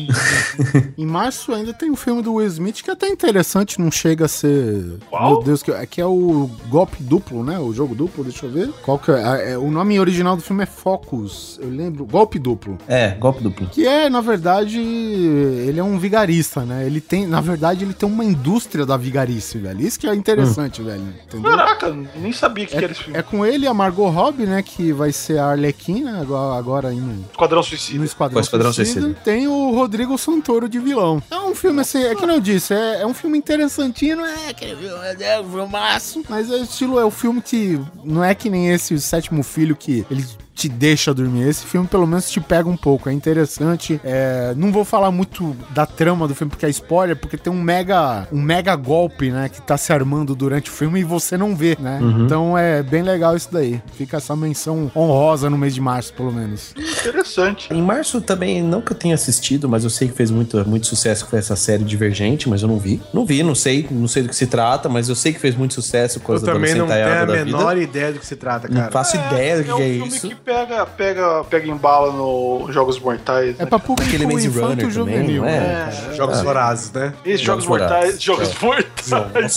Em 0.98 1.06
março 1.06 1.54
ainda 1.54 1.74
tem 1.74 1.92
um 1.92 1.96
filme 1.96 2.22
do 2.22 2.34
Will 2.36 2.48
Smith 2.48 2.82
que 2.82 2.90
é 2.90 2.94
até 2.94 3.08
interessante, 3.08 3.80
não 3.80 3.92
chega 3.92 4.26
a 4.26 4.28
ser. 4.28 4.98
Qual? 5.10 5.34
Meu 5.34 5.44
Deus, 5.44 5.62
que 5.62 5.72
é, 5.72 5.86
que 5.86 6.02
é 6.02 6.06
o 6.06 6.50
golpe 6.68 7.02
duplo, 7.02 7.44
né? 7.44 7.60
O 7.60 7.72
jogo 7.74 7.94
duplo, 7.94 8.24
deixa 8.24 8.46
eu 8.46 8.52
ver. 8.52 8.70
Qual 8.84 8.98
que 8.98 9.12
é? 9.12 9.52
é? 9.52 9.58
O 9.58 9.70
nome 9.70 10.00
original 10.00 10.36
do 10.36 10.42
filme 10.42 10.64
é 10.64 10.66
Focus. 10.66 11.60
Eu 11.62 11.70
lembro. 11.70 12.06
Golpe 12.06 12.40
duplo. 12.40 12.78
É, 12.88 13.12
golpe 13.12 13.44
duplo. 13.44 13.68
Que 13.68 13.86
é, 13.88 14.10
na 14.10 14.22
verdade, 14.22 14.80
ele 14.80 15.80
é 15.80 15.84
um 15.84 16.00
vigarista, 16.00 16.66
né? 16.66 16.86
Ele 16.86 17.02
tem, 17.02 17.28
na 17.28 17.42
verdade, 17.42 17.84
ele 17.84 17.94
tem 17.94 18.10
uma 18.10 18.24
indústria 18.24 18.86
da 18.86 18.98
vigarice, 18.98 19.58
velho. 19.58 19.82
Isso 19.82 20.00
que 20.00 20.08
é 20.08 20.16
interessante, 20.16 20.82
velho. 20.82 21.14
Entendeu? 21.26 21.52
Caraca, 21.52 21.96
nem 22.16 22.32
sabia 22.32 22.66
o 22.66 22.68
que, 22.68 22.76
que 22.76 22.84
era 22.84 22.92
esse 22.92 23.04
filme. 23.04 23.18
É 23.20 23.22
com 23.22 23.46
ele 23.46 23.67
e 23.68 23.70
a 23.70 23.74
Margot 23.74 24.10
Robbie, 24.10 24.46
né? 24.46 24.64
Que 24.64 24.92
vai 24.94 25.12
ser 25.12 25.38
a 25.38 25.48
Arlequina, 25.48 26.22
agora, 26.22 26.58
agora 26.58 26.88
aí 26.90 26.96
no, 26.96 27.26
Esquadrão 27.30 27.60
no 27.60 27.64
Suicida. 27.64 28.06
Esquadrão, 28.06 28.34
Com 28.34 28.40
o 28.40 28.42
Esquadrão 28.42 28.74
Suicida. 28.74 29.02
Suicida. 29.02 29.22
Tem 29.24 29.48
o 29.48 29.72
Rodrigo 29.72 30.18
Santoro 30.18 30.70
de 30.70 30.80
vilão. 30.80 31.22
É 31.30 31.38
um 31.38 31.54
filme 31.54 31.82
assim, 31.82 32.04
é 32.04 32.16
que 32.16 32.26
não 32.26 32.36
eu 32.36 32.40
disse, 32.40 32.74
é, 32.74 33.02
é 33.02 33.06
um 33.06 33.14
filme 33.14 33.38
interessantinho, 33.38 34.18
não 34.18 34.26
é 34.26 34.50
aquele 34.50 34.76
filme, 34.76 35.24
é 35.24 35.42
um 35.42 35.52
filmaço. 35.52 36.24
Mas 36.30 36.50
é 36.50 36.56
o 36.56 36.64
estilo, 36.64 37.00
é 37.00 37.06
o 37.06 37.12
filme 37.12 37.42
que 37.42 37.80
não 38.04 38.24
é 38.24 38.34
que 38.34 38.50
nem 38.50 38.70
esse 38.70 38.94
o 38.94 39.00
sétimo 39.00 39.44
filho 39.44 39.76
que 39.76 40.06
ele 40.10 40.26
te 40.58 40.68
deixa 40.68 41.14
dormir. 41.14 41.48
Esse 41.48 41.66
filme, 41.66 41.88
pelo 41.88 42.08
menos, 42.08 42.30
te 42.30 42.42
pega 42.42 42.68
um 42.68 42.76
pouco. 42.76 43.08
É 43.10 43.14
interessante. 43.14 44.02
É, 44.04 44.54
não 44.58 44.72
vou 44.72 44.84
falar 44.84 45.12
muito 45.12 45.56
da 45.70 45.86
trama 45.86 46.28
do 46.28 46.34
filme, 46.34 46.50
porque 46.50 46.66
é 46.66 46.70
spoiler, 46.70 47.16
porque 47.16 47.38
tem 47.38 47.54
um 47.54 47.62
mega, 47.62 48.28
um 48.32 48.42
mega 48.42 48.76
golpe, 48.76 49.30
né? 49.30 49.50
Que 49.50 49.62
tá 49.62 49.78
se 49.78 49.94
armando 49.94 50.36
durante 50.36 50.70
o 50.70 50.74
filme 50.74 51.00
e 51.00 51.04
você 51.04 51.38
não 51.38 51.56
vê, 51.56 51.78
né? 51.80 52.00
Então 52.26 52.58
é 52.58 52.82
bem 52.82 53.04
legal 53.04 53.36
isso 53.36 53.50
daí. 53.52 53.80
Fica 53.94 54.18
essa 54.18 54.36
menção 54.36 54.92
honrosa 54.96 55.50
no 55.50 55.58
mês 55.58 55.76
de 55.76 55.82
março, 55.82 56.12
pelo 56.14 56.32
menos. 56.34 56.74
Interessante. 56.76 57.72
Em 57.74 57.82
março 57.82 58.20
também, 58.20 58.62
não 58.64 58.82
que 58.82 58.92
eu 58.92 58.98
tenha 58.98 59.14
assistido, 59.16 59.70
mas 59.70 59.84
eu 59.84 59.90
sei 59.90 60.08
que 60.08 60.16
fez 60.16 60.32
muito, 60.32 60.58
muito 60.68 60.88
sucesso 60.88 61.26
com 61.28 61.38
essa 61.38 61.56
série 61.56 61.84
Divergente, 61.84 62.50
mas 62.50 62.62
eu 62.64 62.68
não 62.68 62.80
vi. 62.80 63.00
Não 63.14 63.26
vi, 63.26 63.44
não 63.44 63.54
sei, 63.56 63.88
não 63.92 64.08
sei 64.08 64.24
do 64.24 64.30
que 64.30 64.36
se 64.36 64.48
trata, 64.48 64.90
mas 64.90 65.08
eu 65.10 65.16
sei 65.16 65.34
que 65.34 65.40
fez 65.40 65.56
muito 65.56 65.74
sucesso 65.76 66.20
com 66.20 66.32
Eu 66.34 66.38
as 66.38 66.42
também 66.44 66.74
não 66.76 66.88
tenho 66.88 67.08
a 67.08 67.26
menor 67.26 67.76
vida. 67.76 67.84
ideia 67.84 68.14
do 68.14 68.20
que 68.20 68.26
se 68.26 68.36
trata, 68.36 68.68
Não 68.68 68.76
cara. 68.82 68.92
faço 68.92 69.16
ideia 69.18 69.58
do 69.58 69.64
que 69.64 69.70
é 69.70 69.76
um 69.76 69.80
é, 69.82 69.90
isso. 69.90 70.28
que 70.30 70.36
pega, 70.48 70.86
pega, 70.86 71.44
pega 71.44 71.68
embala 71.68 72.14
no 72.14 72.72
Jogos 72.72 72.98
Mortais. 72.98 73.60
É 73.60 73.64
né, 73.64 73.70
pra 73.70 73.78
público 73.78 74.08
Aquele 74.08 74.26
Maze 74.26 74.48
Runner 74.48 74.90
juvenil. 74.90 75.42
também, 75.44 75.60
né? 75.60 75.94
é? 76.10 76.16
Jogos 76.16 76.42
vorazes, 76.42 76.90
né? 76.94 77.14
Esses 77.26 77.42
Jogos, 77.42 77.66
Jogos 77.66 77.82
Mortais. 77.82 77.90
Vorazes. 77.90 78.24
Jogos 78.24 78.50
É. 78.50 78.66
Mortais. 78.66 79.12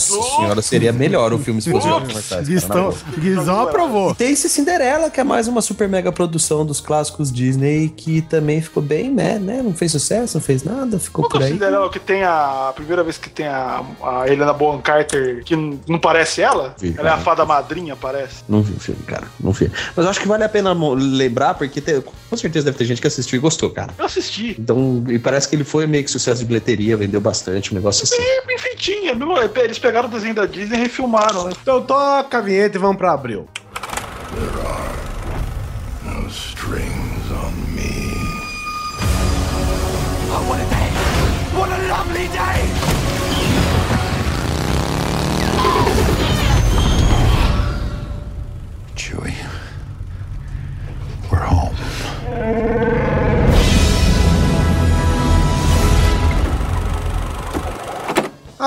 Nossa 0.09 0.35
senhora, 0.35 0.61
seria 0.61 0.91
melhor 0.91 1.31
o 1.31 1.39
filme 1.39 1.61
se 1.61 1.71
fosse 1.71 1.87
Jogos 1.87 2.13
Mortais. 2.13 2.47
Guizão. 2.49 2.93
Guizão 3.17 3.61
aprovou. 3.61 4.11
E 4.11 4.15
tem 4.15 4.31
esse 4.31 4.49
Cinderela, 4.49 5.09
que 5.09 5.21
é 5.21 5.23
mais 5.23 5.47
uma 5.47 5.61
super 5.61 5.87
mega 5.87 6.11
produção 6.11 6.65
dos 6.65 6.81
clássicos 6.81 7.31
Disney, 7.31 7.87
que 7.87 8.21
também 8.23 8.61
ficou 8.61 8.83
bem, 8.83 9.09
né? 9.09 9.39
né? 9.39 9.61
Não 9.63 9.73
fez 9.73 9.93
sucesso, 9.93 10.37
não 10.37 10.43
fez 10.43 10.61
nada, 10.65 10.99
ficou 10.99 11.23
Qual 11.23 11.29
é 11.29 11.31
por 11.31 11.41
o 11.41 11.45
aí. 11.45 11.53
Cinderela 11.53 11.89
que 11.89 11.99
tem 11.99 12.23
a, 12.23 12.67
a 12.67 12.73
primeira 12.73 13.01
vez 13.01 13.17
que 13.17 13.29
tem 13.29 13.47
a, 13.47 13.81
a 14.03 14.27
Helena 14.27 14.51
Bonham 14.51 14.81
Carter, 14.81 15.41
que 15.45 15.55
não 15.55 15.99
parece 15.99 16.41
ela? 16.41 16.75
Vi, 16.77 16.93
ela 16.97 17.11
é 17.11 17.13
a 17.13 17.17
fada 17.17 17.45
madrinha, 17.45 17.95
parece. 17.95 18.43
Não 18.49 18.61
vi 18.61 18.73
o 18.73 18.79
filme, 18.79 19.01
cara. 19.03 19.27
Não 19.39 19.53
vi. 19.53 19.71
Mas 19.95 20.05
acho 20.05 20.19
que 20.19 20.27
vale 20.27 20.43
a 20.43 20.49
pena 20.49 20.75
lembrar, 20.89 21.53
porque 21.55 21.79
te- 21.81 22.01
com 22.29 22.37
certeza 22.37 22.65
deve 22.65 22.77
ter 22.77 22.85
gente 22.85 23.01
que 23.01 23.07
assistiu 23.07 23.37
e 23.37 23.39
gostou, 23.39 23.69
cara. 23.69 23.93
Eu 23.97 24.05
assisti. 24.05 24.55
Então, 24.59 25.03
e 25.09 25.17
parece 25.19 25.47
que 25.47 25.55
ele 25.55 25.63
foi 25.63 25.85
meio 25.87 26.03
que 26.03 26.11
sucesso 26.11 26.39
de 26.41 26.45
bilheteria, 26.45 26.95
vendeu 26.97 27.21
bastante, 27.21 27.71
um 27.71 27.75
negócio 27.75 28.03
assim. 28.03 28.15
É 28.21 28.45
bem 28.45 28.57
feitinha. 28.57 29.13
mesmo, 29.15 29.33
Eles 29.57 29.79
pegaram 29.79 30.07
o 30.07 30.11
desenho 30.11 30.33
da 30.35 30.45
Disney 30.45 30.77
e 30.77 30.81
refilmaram, 30.81 31.45
né? 31.45 31.53
Então 31.61 31.81
toca 31.81 32.37
a 32.37 32.41
vinheta 32.41 32.77
e 32.77 32.79
vamos 32.79 32.97
pra 32.97 33.11
abril. 33.13 33.47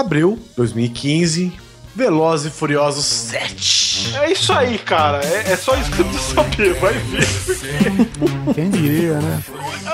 Abril 0.04 0.38
2015, 0.56 1.52
Velozes 1.96 2.52
e 2.52 2.54
Furiosos 2.56 3.04
7. 3.04 4.16
É 4.16 4.32
isso 4.32 4.52
aí, 4.52 4.78
cara. 4.78 5.24
É, 5.24 5.52
é 5.52 5.56
só 5.56 5.76
isso 5.76 5.90
que 5.90 5.96
você 5.98 6.04
precisa 6.04 6.34
saber. 6.34 6.74
Vai 6.80 6.92
ver. 6.94 8.54
Quem 8.54 8.68
diria, 8.70 9.14
né? 9.20 9.42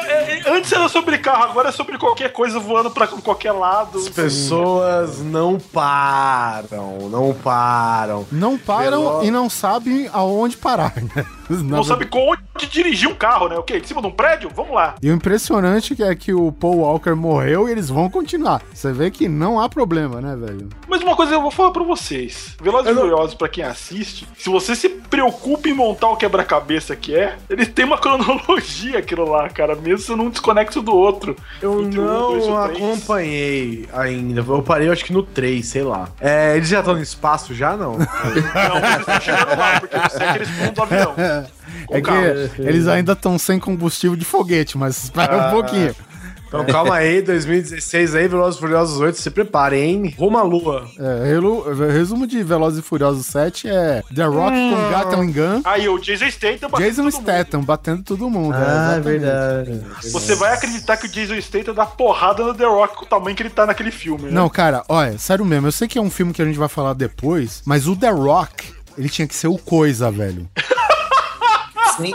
É, 0.07 0.39
é, 0.39 0.51
Antes 0.51 0.73
era 0.73 0.89
sobre 0.89 1.19
carro, 1.19 1.45
agora 1.45 1.69
é 1.69 1.73
sobre 1.73 1.99
qualquer 1.99 2.33
coisa 2.33 2.59
voando 2.59 2.91
pra 2.91 3.07
qualquer 3.07 3.53
lado. 3.53 3.99
As 3.99 4.09
pessoas 4.09 5.19
não 5.19 5.59
param, 5.59 7.09
não 7.11 7.35
param. 7.35 8.27
Não 8.33 8.57
param 8.59 8.91
Velo- 9.03 9.25
e 9.25 9.31
não 9.31 9.51
sabem 9.51 10.09
aonde 10.13 10.57
parar, 10.57 10.95
né? 11.15 11.25
Não 11.51 11.85
sabe 11.85 12.07
como 12.07 12.33
onde 12.33 12.67
dirigir 12.69 13.09
um 13.09 13.15
carro, 13.15 13.49
né? 13.49 13.57
O 13.57 13.63
quê? 13.63 13.79
Em 13.79 13.85
cima 13.85 14.01
de 14.01 14.07
um 14.07 14.11
prédio? 14.11 14.51
Vamos 14.55 14.73
lá. 14.75 14.95
E 15.03 15.11
o 15.11 15.15
impressionante 15.15 16.01
é 16.03 16.15
que 16.15 16.33
o 16.33 16.53
Paul 16.53 16.79
Walker 16.79 17.15
morreu 17.15 17.69
e 17.69 17.73
eles 17.73 17.89
vão 17.89 18.09
continuar. 18.09 18.63
Você 18.73 18.93
vê 18.93 19.11
que 19.11 19.29
não 19.29 19.61
há 19.61 19.69
problema, 19.69 20.21
né, 20.21 20.37
velho? 20.37 20.69
Mas 20.89 21.03
uma 21.03 21.17
coisa 21.17 21.35
eu 21.35 21.43
vou 21.43 21.51
falar 21.51 21.71
pra 21.73 21.83
vocês. 21.83 22.57
Velozes 22.63 22.87
e 22.87 22.91
Eu 22.91 22.95
não- 22.95 23.03
Furiosos, 23.03 23.35
pra 23.35 23.49
quem 23.49 23.65
assiste, 23.65 24.27
se 24.39 24.49
você 24.51 24.75
se 24.77 24.89
preocupa 24.89 25.69
em 25.69 25.75
montar 25.75 26.09
o 26.09 26.17
quebra-cabeça 26.17 26.95
que 26.95 27.15
é, 27.15 27.37
ele 27.49 27.65
tem 27.67 27.85
uma 27.85 27.99
cronologia 28.01 28.99
aquilo 28.99 29.29
lá, 29.29 29.49
cara. 29.49 29.75
Mesmo 29.75 29.99
se 29.99 30.15
não 30.15 30.29
desconecta 30.31 30.81
do 30.81 30.95
outro. 30.95 31.35
Eu 31.61 31.83
Entre 31.83 31.99
um, 32.01 32.07
dois 32.07 32.47
não 32.47 32.63
três. 32.69 32.83
acompanhei 32.83 33.89
ainda. 33.93 34.41
Eu 34.47 34.63
parei, 34.63 34.89
eu 34.89 34.93
acho 34.93 35.05
que 35.05 35.13
no 35.13 35.23
3, 35.23 35.67
sei 35.67 35.83
lá. 35.83 36.09
É, 36.21 36.57
eles 36.57 36.69
já 36.69 36.81
estão 36.81 36.95
no 36.95 37.03
espaço 37.03 37.55
já, 37.55 37.77
não? 37.77 37.97
Não, 38.61 38.77
eles 38.77 38.99
estão 39.01 39.21
chegando 39.21 39.59
lá, 39.59 39.81
porque 39.81 39.97
no 39.97 40.11
7 40.11 40.37
eles 40.37 40.49
pulam 40.51 40.73
do 40.73 40.83
avião. 40.83 41.15
É 41.91 42.01
que 42.01 42.63
eles 42.63 42.87
ainda 42.87 43.13
estão 43.13 43.39
sem 43.39 43.59
combustível 43.59 44.17
de 44.17 44.25
foguete, 44.25 44.77
mas 44.77 45.05
espera 45.05 45.49
um 45.49 45.51
pouquinho. 45.51 45.95
Então 46.51 46.65
calma 46.65 46.97
aí, 46.97 47.23
2016 47.23 48.17
aí, 48.17 48.27
Velozes 48.27 48.59
e 48.59 48.61
Furiosos 48.61 48.99
8, 49.01 49.17
se 49.17 49.31
preparem, 49.31 49.85
hein? 49.85 50.15
Rumo 50.19 50.37
à 50.37 50.43
lua. 50.43 50.85
É, 50.99 51.93
resumo 51.93 52.27
de 52.27 52.43
Velozes 52.43 52.81
e 52.81 52.83
Furiosos 52.83 53.25
7 53.27 53.69
é 53.69 54.03
The 54.13 54.25
Rock 54.25 54.57
com 54.57 54.91
Gatling 54.91 55.33
Gun, 55.33 55.61
Aí 55.65 55.89
o 55.89 55.97
Jason 56.01 56.29
Statham 56.29 56.69
batendo 56.69 56.89
Jason 56.89 57.03
todo 57.05 57.13
mundo. 57.13 57.23
Statham 57.23 57.63
batendo 57.63 58.03
todo 58.03 58.31
mundo. 58.31 58.57
Ah, 58.57 58.95
é 58.97 59.01
verdade. 59.01 59.81
Você 60.11 60.35
vai 60.35 60.53
acreditar 60.53 60.97
que 60.97 61.07
o 61.07 61.09
Jason 61.09 61.41
Statham 61.41 61.73
dá 61.73 61.87
porrada 61.87 62.43
no 62.43 62.53
The 62.53 62.65
Rock 62.67 62.97
com 62.97 63.05
o 63.05 63.09
tamanho 63.09 63.37
que 63.37 63.45
ele 63.45 63.51
tá 63.51 63.65
naquele 63.65 63.93
filme, 63.93 64.25
né? 64.25 64.33
Não, 64.33 64.49
cara, 64.49 64.83
olha, 64.89 65.17
sério 65.19 65.45
mesmo, 65.45 65.69
eu 65.69 65.73
sei 65.73 65.87
que 65.87 65.99
é 66.01 66.03
um 66.03 66.11
filme 66.11 66.33
que 66.33 66.43
a 66.43 66.45
gente 66.45 66.59
vai 66.59 66.69
falar 66.69 66.95
depois, 66.95 67.63
mas 67.65 67.87
o 67.87 67.95
The 67.95 68.11
Rock, 68.11 68.75
ele 68.99 69.09
tinha 69.09 69.29
que 69.29 69.37
ser 69.37 69.47
o 69.47 69.57
coisa, 69.57 70.11
velho. 70.11 70.49
Sem- 71.97 72.15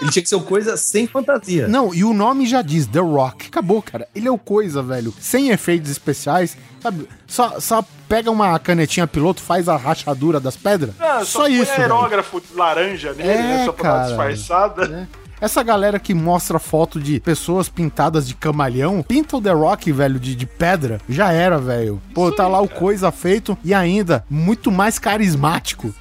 Ele 0.00 0.10
tinha 0.10 0.22
que 0.22 0.28
ser 0.28 0.36
uma 0.36 0.44
coisa 0.44 0.76
sem 0.76 1.06
fantasia. 1.06 1.66
Não, 1.68 1.94
e 1.94 2.04
o 2.04 2.12
nome 2.12 2.46
já 2.46 2.60
diz, 2.62 2.86
The 2.86 2.98
Rock. 3.00 3.46
Acabou, 3.46 3.80
cara. 3.80 4.06
Ele 4.14 4.28
é 4.28 4.30
o 4.30 4.36
coisa, 4.38 4.82
velho. 4.82 5.12
Sem 5.20 5.50
efeitos 5.50 5.90
especiais, 5.90 6.56
sabe? 6.82 7.08
Só, 7.26 7.58
só 7.60 7.82
pega 8.08 8.30
uma 8.30 8.58
canetinha 8.58 9.06
piloto, 9.06 9.40
faz 9.42 9.68
a 9.68 9.76
rachadura 9.76 10.38
das 10.38 10.56
pedras. 10.56 10.94
Ah, 11.00 11.24
só 11.24 11.40
põe 11.42 11.54
isso, 11.54 11.72
velho. 11.72 11.82
aerógrafo 11.82 12.42
laranja 12.54 13.12
nele, 13.14 13.28
É, 13.28 13.42
né? 13.42 13.64
Só 13.64 13.72
pra 13.72 13.90
dar 13.90 14.16
cara. 14.16 14.32
disfarçada. 14.34 15.08
Essa 15.38 15.62
galera 15.62 15.98
que 15.98 16.14
mostra 16.14 16.58
foto 16.58 16.98
de 16.98 17.20
pessoas 17.20 17.68
pintadas 17.68 18.26
de 18.26 18.34
camaleão, 18.34 19.02
pinta 19.02 19.36
o 19.36 19.42
The 19.42 19.52
Rock, 19.52 19.92
velho, 19.92 20.18
de, 20.18 20.34
de 20.34 20.46
pedra, 20.46 20.98
já 21.08 21.30
era, 21.30 21.58
velho. 21.58 22.00
Pô, 22.14 22.32
tá 22.32 22.48
lá 22.48 22.58
o 22.60 22.68
coisa 22.68 23.12
feito 23.12 23.56
e 23.62 23.74
ainda 23.74 24.24
muito 24.30 24.70
mais 24.72 24.98
carismático. 24.98 25.94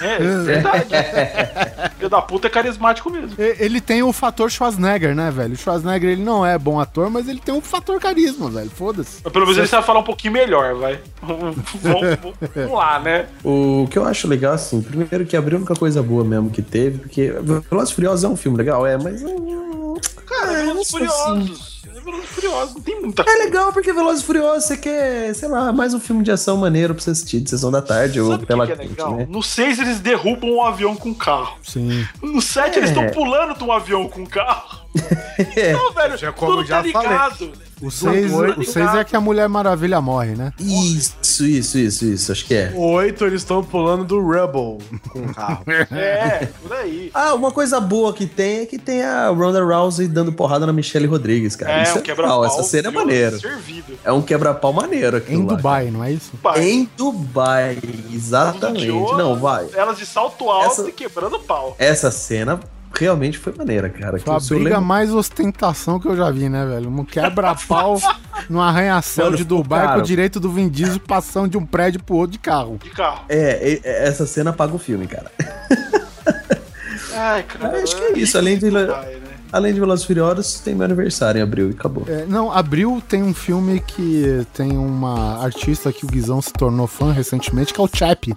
É, 0.00 0.14
é 0.14 0.18
verdade. 0.18 0.86
Filho 1.96 2.10
da 2.10 2.22
puta 2.22 2.46
é 2.46 2.50
carismático 2.50 3.10
mesmo. 3.10 3.34
Ele 3.38 3.80
tem 3.80 4.02
o 4.02 4.12
fator 4.12 4.50
Schwarzenegger, 4.50 5.14
né, 5.14 5.30
velho? 5.30 5.54
O 5.54 5.56
Schwarzenegger, 5.56 6.10
ele 6.10 6.22
não 6.22 6.44
é 6.44 6.58
bom 6.58 6.78
ator, 6.80 7.10
mas 7.10 7.28
ele 7.28 7.40
tem 7.40 7.54
um 7.54 7.60
fator 7.60 8.00
carisma, 8.00 8.50
velho. 8.50 8.70
Foda-se. 8.70 9.22
Pelo 9.22 9.44
menos 9.44 9.58
ele 9.58 9.66
sabe 9.66 9.86
falar 9.86 10.00
um 10.00 10.04
pouquinho 10.04 10.34
melhor, 10.34 10.74
vai. 10.74 10.98
vamos, 11.22 12.72
lá, 12.72 13.00
né? 13.00 13.26
O 13.42 13.86
que 13.90 13.98
eu 13.98 14.04
acho 14.04 14.28
legal, 14.28 14.54
assim, 14.54 14.82
primeiro 14.82 15.24
que 15.24 15.36
abriu 15.36 15.56
a 15.56 15.60
única 15.60 15.74
coisa 15.74 16.02
boa 16.02 16.24
mesmo 16.24 16.50
que 16.50 16.62
teve, 16.62 16.98
porque 16.98 17.32
Velozes 17.70 17.90
e 17.90 17.94
Furiosos 17.94 18.24
é 18.24 18.28
um 18.28 18.36
filme 18.36 18.58
legal, 18.58 18.86
é, 18.86 18.96
mas... 18.96 19.22
Cara, 20.26 20.52
É, 20.52 20.66
Velozes 20.66 20.88
sei 20.88 21.00
Furiosos. 21.00 21.75
Velozes 22.06 22.24
e 22.30 22.34
Furiosos, 22.34 22.74
não 22.74 22.80
tem 22.82 23.00
muita 23.00 23.22
É 23.22 23.24
coisa. 23.24 23.38
legal 23.44 23.72
porque 23.72 23.92
Velozes 23.92 24.22
e 24.22 24.24
Furiosos 24.26 24.64
você 24.64 24.76
quer, 24.76 25.34
sei 25.34 25.48
lá, 25.48 25.72
mais 25.72 25.92
um 25.92 26.00
filme 26.00 26.22
de 26.22 26.30
ação 26.30 26.56
maneiro 26.56 26.94
pra 26.94 27.02
você 27.02 27.10
assistir 27.10 27.40
de 27.40 27.50
sessão 27.50 27.70
da 27.70 27.82
tarde 27.82 28.20
ou 28.20 28.28
Sabe 28.30 28.36
o 28.36 28.40
que, 28.40 28.46
pela 28.46 28.66
que 28.66 28.72
é 28.72 28.76
quente, 28.76 28.90
legal? 28.90 29.16
né? 29.16 29.26
No 29.28 29.42
6 29.42 29.78
eles 29.80 30.00
derrubam 30.00 30.50
um 30.50 30.62
avião 30.62 30.94
com 30.96 31.12
carro. 31.12 31.58
Sim. 31.62 32.06
No 32.22 32.40
7 32.40 32.78
eles 32.78 32.90
É. 32.90 32.92
estão 32.92 33.08
pulando 33.10 33.56
de 33.58 33.64
um 33.64 33.72
avião 33.72 34.08
com 34.08 34.24
carro. 34.24 34.85
Então, 35.38 35.92
velho, 35.92 36.16
Já 36.16 36.32
como 36.32 36.64
já 36.64 36.76
tá 36.76 36.82
ligado. 36.82 37.52
O 37.82 37.90
6 37.90 38.32
oito, 38.32 38.60
o 38.60 38.64
seis 38.64 38.94
é 38.94 39.04
que 39.04 39.14
a 39.14 39.20
Mulher 39.20 39.46
Maravilha 39.50 40.00
morre, 40.00 40.34
né? 40.34 40.50
Isso, 40.58 41.44
isso, 41.44 41.76
isso, 41.76 42.06
isso, 42.06 42.32
acho 42.32 42.46
que 42.46 42.54
é. 42.54 42.72
O 42.74 42.80
8 42.92 43.22
eles 43.26 43.42
estão 43.42 43.62
pulando 43.62 44.02
do 44.02 44.26
Rebel 44.26 44.78
com 45.10 45.18
o 45.20 45.34
carro. 45.34 45.62
É, 45.92 46.48
por 46.62 46.72
aí. 46.72 47.10
Ah, 47.12 47.34
uma 47.34 47.50
coisa 47.50 47.78
boa 47.78 48.14
que 48.14 48.24
tem 48.26 48.60
é 48.60 48.66
que 48.66 48.78
tem 48.78 49.02
a 49.02 49.28
Ronda 49.28 49.62
Rousey 49.62 50.08
dando 50.08 50.32
porrada 50.32 50.64
na 50.66 50.72
Michelle 50.72 51.06
Rodrigues, 51.06 51.54
cara. 51.54 51.80
É, 51.80 51.82
Isso 51.82 51.96
um 51.96 51.98
é 51.98 52.02
quebra-pau. 52.02 52.46
essa 52.46 52.62
cena 52.62 52.88
é 52.88 52.90
maneira. 52.90 53.38
Servido. 53.38 53.92
É 54.02 54.10
um 54.10 54.22
quebra-pau 54.22 54.72
maneiro 54.72 55.18
aqui. 55.18 55.34
Em 55.34 55.44
Dubai, 55.44 55.90
não 55.90 56.02
é 56.02 56.12
isso? 56.12 56.32
Em 56.56 56.88
Dubai, 56.96 57.78
exatamente. 58.10 58.86
Não, 58.88 59.38
vai. 59.38 59.66
Elas 59.74 59.98
de 59.98 60.06
salto 60.06 60.48
alto 60.50 60.80
Essa- 60.80 60.88
e 60.88 60.92
quebrando 60.92 61.38
pau. 61.40 61.76
Essa 61.78 62.10
cena 62.10 62.58
realmente 62.92 63.38
foi 63.38 63.52
maneira, 63.56 63.88
cara. 63.88 64.18
Foi 64.18 64.34
a 64.34 64.38
briga 64.38 64.64
lembro- 64.64 64.82
mais 64.82 65.12
ostentação 65.12 65.98
que 66.00 66.06
eu 66.08 66.16
já 66.16 66.30
vi, 66.30 66.48
né, 66.48 66.64
velho? 66.66 66.88
Um 66.90 67.04
quebra-pau 67.04 68.00
no 68.48 68.60
arranha-céu 68.60 69.32
de 69.34 69.44
Dubai 69.44 69.82
cara. 69.82 69.94
com 69.94 70.00
o 70.00 70.02
direito 70.02 70.38
do 70.40 70.50
Vin 70.50 70.68
Diesel 70.68 71.00
passando 71.00 71.48
de 71.50 71.58
um 71.58 71.64
prédio 71.66 72.02
pro 72.02 72.16
outro 72.16 72.32
de 72.32 72.38
carro. 72.38 72.78
De 72.82 72.90
carro. 72.90 73.24
É, 73.28 73.72
e- 73.74 73.80
é, 73.84 74.08
essa 74.08 74.26
cena 74.26 74.50
apaga 74.50 74.74
o 74.74 74.78
filme, 74.78 75.06
cara. 75.06 75.30
Ai, 77.14 77.42
cara. 77.44 77.82
Acho 77.82 77.96
que 77.96 78.02
é 78.04 78.18
isso, 78.18 78.36
além 78.36 78.58
de- 78.58 78.70
Vai, 78.70 78.84
né? 78.86 79.20
Além 79.52 79.72
de 79.72 79.78
Velozes 79.80 80.04
Furiosos, 80.04 80.58
tem 80.60 80.74
meu 80.74 80.84
aniversário 80.84 81.38
em 81.38 81.42
abril 81.42 81.70
e 81.70 81.72
acabou. 81.72 82.04
É, 82.08 82.26
não, 82.26 82.50
Abril 82.52 83.00
tem 83.08 83.22
um 83.22 83.32
filme 83.32 83.80
que 83.80 84.44
tem 84.52 84.76
uma 84.76 85.42
artista 85.42 85.92
que 85.92 86.04
o 86.04 86.08
Guizão 86.08 86.42
se 86.42 86.52
tornou 86.52 86.86
fã 86.86 87.12
recentemente, 87.12 87.72
que 87.72 87.80
é 87.80 87.84
o 87.84 87.88
Chap. 87.90 88.34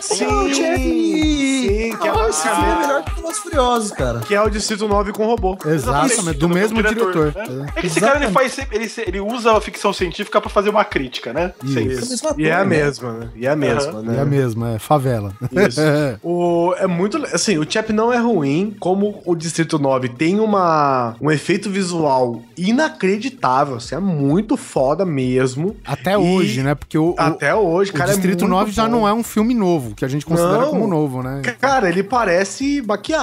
Sim, 0.00 0.16
sim, 0.54 1.96
que 1.96 2.06
é, 2.06 2.10
Ah, 2.10 2.32
filme 2.32 2.68
é 2.68 2.72
a- 2.72 2.78
melhor 2.78 3.04
que 3.04 3.13
Velozes 3.24 3.38
e 3.38 3.42
Furiosos, 3.42 3.90
cara. 3.92 4.20
que 4.20 4.34
é 4.34 4.40
o 4.42 4.48
Distrito 4.50 4.86
9 4.86 5.12
com 5.12 5.24
robô. 5.26 5.56
Exatamente, 5.64 6.34
do 6.38 6.48
mesmo 6.48 6.76
diretor. 6.82 7.34
né? 7.34 7.66
É 7.74 7.80
que 7.80 7.86
esse 7.86 8.00
cara 8.00 8.22
ele 8.22 8.30
faz, 8.32 8.58
ele, 8.70 8.90
ele 9.06 9.20
usa 9.20 9.56
a 9.56 9.60
ficção 9.60 9.92
científica 9.92 10.40
pra 10.40 10.50
fazer 10.50 10.68
uma 10.70 10.84
crítica, 10.84 11.32
né? 11.32 11.52
Sempre. 11.66 11.94
Isso. 11.94 12.24
E 12.38 12.46
é 12.46 12.54
a 12.54 12.64
mesma, 12.64 13.12
né? 13.12 13.28
E 13.34 13.46
é 13.46 13.50
a 13.50 13.56
mesma, 13.56 14.00
É, 14.00 14.02
né? 14.02 14.16
é 14.18 14.20
a 14.20 14.24
mesma, 14.24 14.70
é 14.72 14.78
favela. 14.78 15.32
Isso. 15.50 15.80
O, 16.22 16.74
é 16.78 16.86
muito. 16.86 17.16
Assim, 17.32 17.58
o 17.58 17.70
Chap 17.70 17.90
não 17.92 18.12
é 18.12 18.18
ruim, 18.18 18.74
como 18.78 19.22
o 19.24 19.34
Distrito 19.34 19.78
9 19.78 20.08
tem 20.10 20.40
uma, 20.40 21.14
um 21.20 21.30
efeito 21.30 21.70
visual 21.70 22.42
inacreditável. 22.56 23.76
Assim, 23.76 23.94
é 23.94 23.98
muito 24.00 24.56
foda 24.56 25.04
mesmo. 25.04 25.76
Até 25.84 26.12
E 26.12 26.16
hoje, 26.16 26.62
né? 26.62 26.74
Porque 26.74 26.96
o, 26.98 27.10
o- 27.10 27.14
Até 27.18 27.54
hoje, 27.54 27.90
o 27.90 27.94
cara. 27.94 28.10
Distrito 28.10 28.44
é 28.44 28.46
muito 28.48 28.50
9 28.58 28.72
já 28.72 28.84
bom. 28.84 28.90
não 28.90 29.08
é 29.08 29.12
um 29.12 29.22
filme 29.22 29.54
novo, 29.54 29.94
que 29.94 30.04
a 30.04 30.08
gente 30.08 30.24
considera 30.24 30.58
Não. 30.62 30.70
como 30.70 30.86
novo, 30.86 31.22
né? 31.22 31.42
Cara, 31.60 31.88
ele 31.88 32.02
parece 32.02 32.82
maquiagem, 32.86 33.13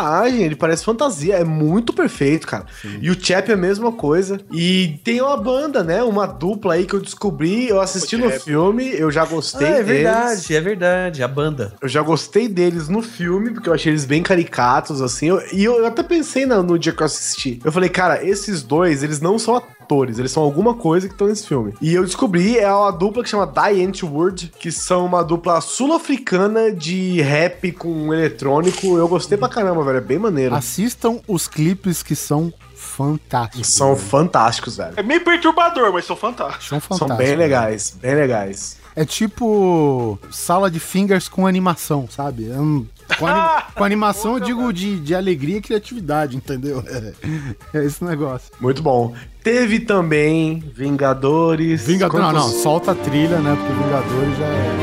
ele 0.43 0.55
parece 0.55 0.83
fantasia, 0.83 1.35
é 1.35 1.43
muito 1.43 1.93
perfeito, 1.93 2.47
cara. 2.47 2.65
E 3.01 3.09
o 3.09 3.15
Chap 3.19 3.49
é 3.49 3.53
a 3.53 3.57
mesma 3.57 3.91
coisa. 3.91 4.39
E 4.51 4.99
tem 5.03 5.21
uma 5.21 5.37
banda, 5.37 5.83
né? 5.83 6.01
Uma 6.03 6.25
dupla 6.25 6.73
aí 6.75 6.85
que 6.85 6.93
eu 6.93 6.99
descobri, 7.01 7.67
eu 7.67 7.79
assisti 7.81 8.17
no 8.17 8.29
filme, 8.31 8.89
eu 8.95 9.11
já 9.11 9.25
gostei 9.25 9.67
Ah, 9.67 9.71
é 9.71 9.83
deles. 9.83 9.87
verdade, 10.03 10.55
é 10.55 10.61
verdade. 10.61 11.23
A 11.23 11.27
banda. 11.27 11.73
Eu 11.81 11.87
já 11.87 12.01
gostei 12.01 12.47
deles 12.47 12.87
no 12.89 13.01
filme, 13.01 13.51
porque 13.51 13.69
eu 13.69 13.73
achei 13.73 13.91
eles 13.91 14.05
bem 14.05 14.21
caricatos, 14.23 15.01
assim. 15.01 15.27
eu- 15.27 15.41
e 15.53 15.63
eu, 15.63 15.85
até 15.85 16.01
pensei 16.03 16.45
na- 16.45 16.61
no 16.63 16.77
dia 16.79 16.91
que 16.93 17.01
eu 17.01 17.05
assisti. 17.05 17.59
Eu 17.63 17.71
falei, 17.71 17.89
cara, 17.89 18.25
esses 18.25 18.61
dois, 18.63 19.03
eles 19.03 19.19
não 19.19 19.37
são 19.37 19.55
atores, 19.57 19.71
eles 20.19 20.31
são 20.31 20.41
alguma 20.43 20.73
coisa 20.73 21.07
que 21.07 21.13
estão 21.13 21.27
nesse 21.27 21.45
filme. 21.47 21.73
E 21.81 21.93
eu 21.93 22.03
descobri, 22.03 22.57
é 22.57 22.71
uma 22.71 22.91
dupla 22.91 23.23
que 23.23 23.29
chama 23.29 23.45
Die 23.47 23.83
Antwoord, 23.85 24.51
que 24.59 24.71
são 24.71 25.05
uma 25.05 25.23
dupla 25.23 25.59
sul-africana 25.61 26.71
de 26.71 27.21
rap 27.21 27.71
com 27.73 28.13
eletrônico. 28.13 28.97
Eu 28.97 29.07
gostei 29.07 29.37
pra 29.37 29.49
caramba, 29.49 29.83
velho. 29.83 29.97
É 29.97 30.01
bem 30.01 30.17
maneiro. 30.19 30.55
Assistam 30.55 31.19
os 31.27 31.47
clipes 31.47 32.01
que 32.01 32.15
são 32.15 32.53
fantásticos. 32.75 33.73
São 33.73 33.95
fantásticos, 33.95 34.77
velho. 34.77 34.93
É 34.97 35.03
meio 35.03 35.23
perturbador, 35.23 35.91
mas 35.93 36.05
são 36.05 36.15
fantásticos. 36.15 36.67
São 36.67 36.79
fantásticos. 36.79 37.07
São 37.09 37.17
bem 37.17 37.35
legais, 37.35 37.97
bem 38.01 38.15
legais. 38.15 38.77
É 38.95 39.05
tipo 39.05 40.19
sala 40.29 40.69
de 40.69 40.79
fingers 40.79 41.29
com 41.29 41.47
animação, 41.47 42.07
sabe? 42.09 42.49
É 42.51 42.55
um- 42.59 42.85
com, 43.17 43.27
ani- 43.27 43.63
com 43.75 43.83
animação 43.83 44.33
eu 44.33 44.39
digo 44.39 44.71
de, 44.73 44.99
de 44.99 45.15
alegria 45.15 45.57
e 45.57 45.61
criatividade, 45.61 46.35
entendeu? 46.37 46.83
É, 46.87 47.13
é 47.79 47.85
esse 47.85 48.03
negócio. 48.03 48.51
Muito 48.59 48.81
bom. 48.81 49.13
Teve 49.43 49.79
também 49.79 50.59
Vingadores. 50.75 51.85
Vingadores. 51.85 52.25
Não, 52.25 52.31
não, 52.33 52.41
Quantos- 52.43 52.61
solta 52.61 52.91
a 52.91 52.95
trilha, 52.95 53.39
né? 53.39 53.55
Porque 53.55 53.73
Vingadores 53.83 54.37
já 54.37 54.45
é. 54.45 54.81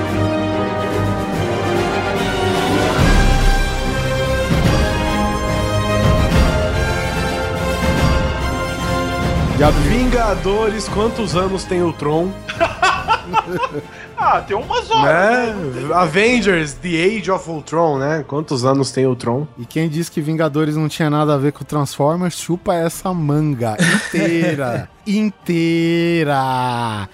Já 9.58 9.70
Vingadores, 9.70 10.88
quantos 10.88 11.34
anos 11.34 11.64
tem 11.64 11.82
o 11.82 11.92
Tron? 11.92 12.30
Ah, 14.20 14.40
tem 14.40 14.56
umas 14.56 14.90
horas. 14.90 15.54
Né? 15.54 15.80
né? 15.82 15.94
Avengers, 15.94 16.74
The 16.74 16.88
Age 17.18 17.30
of 17.30 17.48
Ultron, 17.48 17.98
né? 17.98 18.24
Quantos 18.26 18.64
anos 18.64 18.90
tem 18.90 19.06
o 19.06 19.14
Tron? 19.14 19.46
E 19.56 19.64
quem 19.64 19.88
disse 19.88 20.10
que 20.10 20.20
Vingadores 20.20 20.74
não 20.76 20.88
tinha 20.88 21.08
nada 21.08 21.34
a 21.34 21.38
ver 21.38 21.52
com 21.52 21.64
Transformers, 21.64 22.36
chupa 22.36 22.74
essa 22.74 23.14
manga 23.14 23.76
inteira. 23.78 24.90
inteira. 25.06 27.08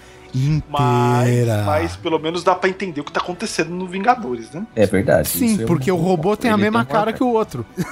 Mas, 0.67 1.29
Inteira. 1.29 1.63
mas 1.65 1.95
pelo 1.95 2.19
menos 2.19 2.43
dá 2.43 2.55
pra 2.55 2.69
entender 2.69 2.99
o 2.99 3.03
que 3.05 3.11
tá 3.11 3.21
acontecendo 3.21 3.69
no 3.69 3.87
Vingadores, 3.87 4.51
né? 4.51 4.65
É 4.75 4.85
verdade. 4.85 5.29
Sim, 5.29 5.45
isso 5.53 5.61
é 5.61 5.65
porque 5.65 5.89
um- 5.91 5.95
o 5.95 6.01
robô 6.01 6.35
tem 6.35 6.51
a 6.51 6.55
Ele 6.55 6.63
mesma 6.63 6.83
tem 6.83 6.93
cara 6.93 7.13
que 7.13 7.23
o 7.23 7.27
outro. 7.27 7.65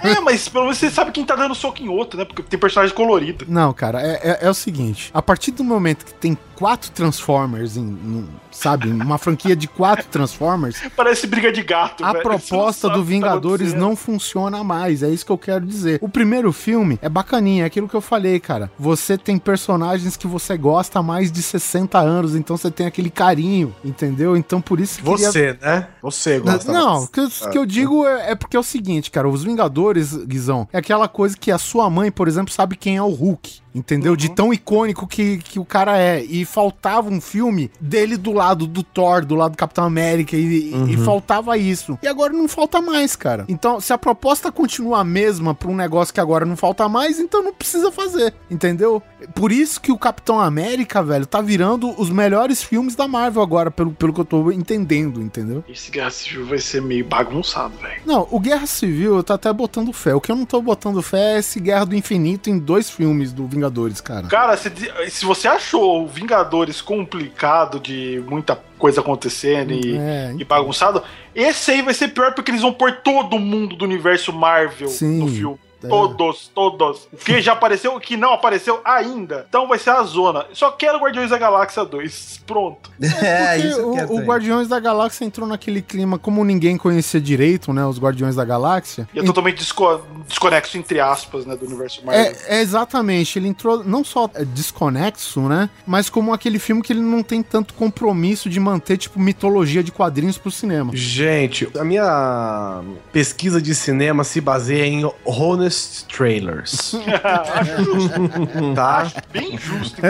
É, 0.00 0.20
mas 0.20 0.48
pelo 0.48 0.62
menos 0.66 0.78
você 0.78 0.92
sabe 0.92 1.10
quem 1.10 1.24
tá 1.24 1.34
dando 1.34 1.56
soco 1.56 1.82
em 1.82 1.88
outro, 1.88 2.20
né? 2.20 2.24
Porque 2.24 2.40
tem 2.40 2.56
personagem 2.56 2.94
colorido. 2.94 3.44
Não, 3.48 3.72
cara, 3.72 4.00
é, 4.00 4.20
é, 4.22 4.38
é 4.42 4.48
o 4.48 4.54
seguinte: 4.54 5.10
a 5.12 5.20
partir 5.20 5.50
do 5.50 5.64
momento 5.64 6.06
que 6.06 6.14
tem 6.14 6.38
quatro 6.58 6.90
Transformers, 6.90 7.76
em, 7.76 7.82
em- 7.82 8.28
sabe, 8.50 8.88
uma 8.90 9.16
franquia 9.18 9.54
de 9.54 9.68
quatro 9.68 10.06
Transformers, 10.08 10.82
Parece 10.96 11.26
briga 11.28 11.52
de 11.52 11.62
gato, 11.62 12.04
a 12.04 12.12
velho. 12.12 12.24
Proposta 12.24 12.88
do 12.88 12.96
tá 12.96 13.02
Vingadores 13.02 13.68
acontecendo. 13.68 13.80
não 13.88 13.94
funciona 13.94 14.64
mais. 14.64 15.02
É 15.02 15.08
isso 15.08 15.24
que 15.24 15.30
eu 15.30 15.38
quero 15.38 15.64
dizer. 15.64 15.98
O 16.02 16.08
primeiro 16.08 16.52
filme 16.52 16.98
é 17.00 17.08
bacaninha, 17.08 17.62
é 17.62 17.66
aquilo 17.66 17.88
que 17.88 17.94
eu 17.94 18.00
falei, 18.00 18.40
cara. 18.40 18.70
Você 18.78 19.16
tem 19.16 19.38
personagens 19.38 20.16
que 20.16 20.26
você 20.26 20.56
gosta 20.56 20.98
há 20.98 21.02
mais 21.02 21.30
de 21.30 21.40
60 21.42 21.98
anos, 21.98 22.34
então 22.34 22.56
você 22.56 22.70
tem 22.70 22.86
aquele 22.86 23.10
carinho, 23.10 23.74
entendeu? 23.84 24.36
Então 24.36 24.60
por 24.60 24.80
isso 24.80 24.98
que. 24.98 25.04
queria- 25.04 25.30
Você, 25.30 25.58
né? 25.62 25.86
Você 26.02 26.40
gosta. 26.40 26.72
Não, 26.72 27.04
o 27.04 27.08
que, 27.08 27.28
que 27.50 27.58
eu 27.58 27.64
digo 27.64 28.04
é, 28.06 28.32
é 28.32 28.34
porque 28.34 28.56
é 28.56 28.60
o 28.60 28.64
seguinte, 28.64 29.10
cara, 29.10 29.28
os 29.28 29.44
Vingadores, 29.44 30.16
Guizão, 30.24 30.68
é 30.72 30.78
aquela 30.78 31.06
coisa 31.06 31.36
que 31.36 31.52
a 31.52 31.58
sua 31.58 31.88
mãe, 31.88 32.10
por 32.10 32.26
exemplo, 32.26 32.52
sabe 32.52 32.74
quem 32.76 32.96
é 32.96 33.02
o 33.02 33.08
Hulk. 33.10 33.60
Entendeu? 33.74 34.16
De 34.16 34.30
tão 34.30 34.52
icônico 34.52 35.06
que, 35.06 35.38
que 35.38 35.58
o 35.58 35.64
cara 35.64 35.98
é. 35.98 36.22
E 36.22 36.44
faltava 36.44 37.10
um 37.10 37.20
filme 37.20 37.70
dele 37.80 38.16
do 38.16 38.32
lado 38.32 38.66
do 38.66 38.82
Thor, 38.82 39.24
do 39.24 39.34
lado 39.34 39.52
do 39.52 39.58
Capitão 39.58 39.84
América, 39.84 40.36
e, 40.36 40.72
e 40.92 40.96
faltava 40.96 41.56
isso. 41.56 41.98
E 42.02 42.08
agora 42.08 42.32
não 42.32 42.48
falta 42.48 42.80
mais, 42.80 43.14
cara. 43.14 43.44
Então, 43.48 43.80
se 43.80 43.92
a 43.92 43.98
proposta 43.98 44.50
continua 44.50 45.00
a 45.00 45.04
mesma 45.04 45.54
pra 45.54 45.68
um 45.68 45.76
negócio 45.76 46.12
que 46.12 46.20
agora 46.20 46.44
não 46.44 46.56
falta 46.56 46.88
mais, 46.88 47.18
então 47.18 47.42
não 47.42 47.52
precisa 47.52 47.92
fazer. 47.92 48.34
Entendeu? 48.50 49.02
Por 49.34 49.50
isso 49.50 49.80
que 49.80 49.90
o 49.90 49.98
Capitão 49.98 50.40
América, 50.40 51.02
velho, 51.02 51.26
tá 51.26 51.40
virando 51.40 51.94
os 52.00 52.10
melhores 52.10 52.62
filmes 52.62 52.94
da 52.94 53.08
Marvel 53.08 53.42
agora, 53.42 53.70
pelo, 53.70 53.92
pelo 53.92 54.12
que 54.12 54.20
eu 54.20 54.24
tô 54.24 54.50
entendendo, 54.52 55.20
entendeu? 55.20 55.64
Esse 55.68 55.90
Guerra 55.90 56.10
Civil 56.10 56.46
vai 56.46 56.58
ser 56.58 56.80
meio 56.80 57.04
bagunçado, 57.04 57.76
velho. 57.78 58.00
Não, 58.06 58.28
o 58.30 58.38
Guerra 58.38 58.66
Civil 58.66 59.16
eu 59.16 59.22
tô 59.22 59.32
até 59.32 59.52
botando 59.52 59.92
fé. 59.92 60.14
O 60.14 60.20
que 60.20 60.30
eu 60.30 60.36
não 60.36 60.44
tô 60.44 60.62
botando 60.62 61.02
fé 61.02 61.34
é 61.34 61.38
esse 61.38 61.58
Guerra 61.58 61.86
do 61.86 61.96
Infinito 61.96 62.48
em 62.48 62.58
dois 62.58 62.90
filmes 62.90 63.32
do 63.32 63.46
Vingadores, 63.46 64.00
cara. 64.00 64.28
Cara, 64.28 64.56
se, 64.56 64.70
se 65.08 65.24
você 65.24 65.48
achou 65.48 66.04
o 66.04 66.06
Vingadores 66.06 66.80
complicado 66.80 67.80
de 67.80 68.22
muita 68.28 68.56
coisa 68.78 69.00
acontecendo 69.00 69.72
e, 69.72 69.96
É, 69.96 70.34
e 70.38 70.44
bagunçado, 70.44 71.02
esse 71.34 71.72
aí 71.72 71.82
vai 71.82 71.94
ser 71.94 72.08
pior 72.08 72.32
porque 72.34 72.50
eles 72.50 72.62
vão 72.62 72.72
pôr 72.72 72.92
todo 73.02 73.38
mundo 73.38 73.74
do 73.74 73.84
universo 73.84 74.32
Marvel 74.32 74.88
Sim. 74.88 75.18
no 75.18 75.28
filme. 75.28 75.67
É. 75.82 75.88
Todos, 75.88 76.50
todos. 76.54 77.08
O 77.12 77.16
que 77.16 77.40
já 77.40 77.52
apareceu, 77.52 77.94
o 77.94 78.00
que 78.00 78.16
não 78.16 78.32
apareceu 78.32 78.80
ainda. 78.84 79.46
Então 79.48 79.68
vai 79.68 79.78
ser 79.78 79.90
a 79.90 80.02
zona. 80.02 80.46
Só 80.52 80.70
quero 80.72 80.98
Guardiões 80.98 81.30
da 81.30 81.38
Galáxia 81.38 81.84
2. 81.84 82.42
Pronto. 82.46 82.90
É, 83.28 83.54
Porque 83.54 83.68
isso 83.68 83.80
eu 83.80 83.92
quero 83.92 84.12
o, 84.12 84.16
o. 84.18 84.20
Guardiões 84.24 84.68
da 84.68 84.78
Galáxia 84.80 85.24
entrou 85.24 85.46
naquele 85.46 85.82
clima, 85.82 86.18
como 86.18 86.44
ninguém 86.44 86.76
conhecia 86.76 87.20
direito, 87.20 87.72
né? 87.72 87.84
Os 87.84 87.98
Guardiões 87.98 88.36
da 88.36 88.44
Galáxia. 88.44 89.08
E 89.12 89.18
é 89.18 89.22
totalmente 89.22 89.58
desco- 89.58 90.00
desconexo, 90.26 90.76
entre 90.78 91.00
aspas, 91.00 91.44
né, 91.46 91.56
do 91.56 91.66
universo 91.66 92.04
Marvel. 92.04 92.22
É, 92.48 92.58
é 92.58 92.60
exatamente, 92.60 93.38
ele 93.38 93.48
entrou 93.48 93.82
não 93.84 94.04
só 94.04 94.30
é, 94.34 94.44
desconexo, 94.44 95.40
né? 95.48 95.68
Mas 95.86 96.08
como 96.10 96.32
aquele 96.32 96.58
filme 96.58 96.82
que 96.82 96.92
ele 96.92 97.00
não 97.00 97.22
tem 97.22 97.42
tanto 97.42 97.74
compromisso 97.74 98.48
de 98.48 98.60
manter, 98.60 98.96
tipo, 98.98 99.18
mitologia 99.18 99.82
de 99.82 99.90
quadrinhos 99.92 100.38
pro 100.38 100.50
cinema. 100.50 100.90
Gente, 100.94 101.68
a 101.78 101.84
minha 101.84 102.82
pesquisa 103.12 103.60
de 103.60 103.74
cinema 103.74 104.24
se 104.24 104.40
baseia 104.40 104.86
em 104.86 105.10
Honest 105.24 105.67
Honest 105.68 106.06
Trailers. 106.08 106.94
tá? 108.74 109.12
Bem 109.30 109.58
justo. 109.58 110.00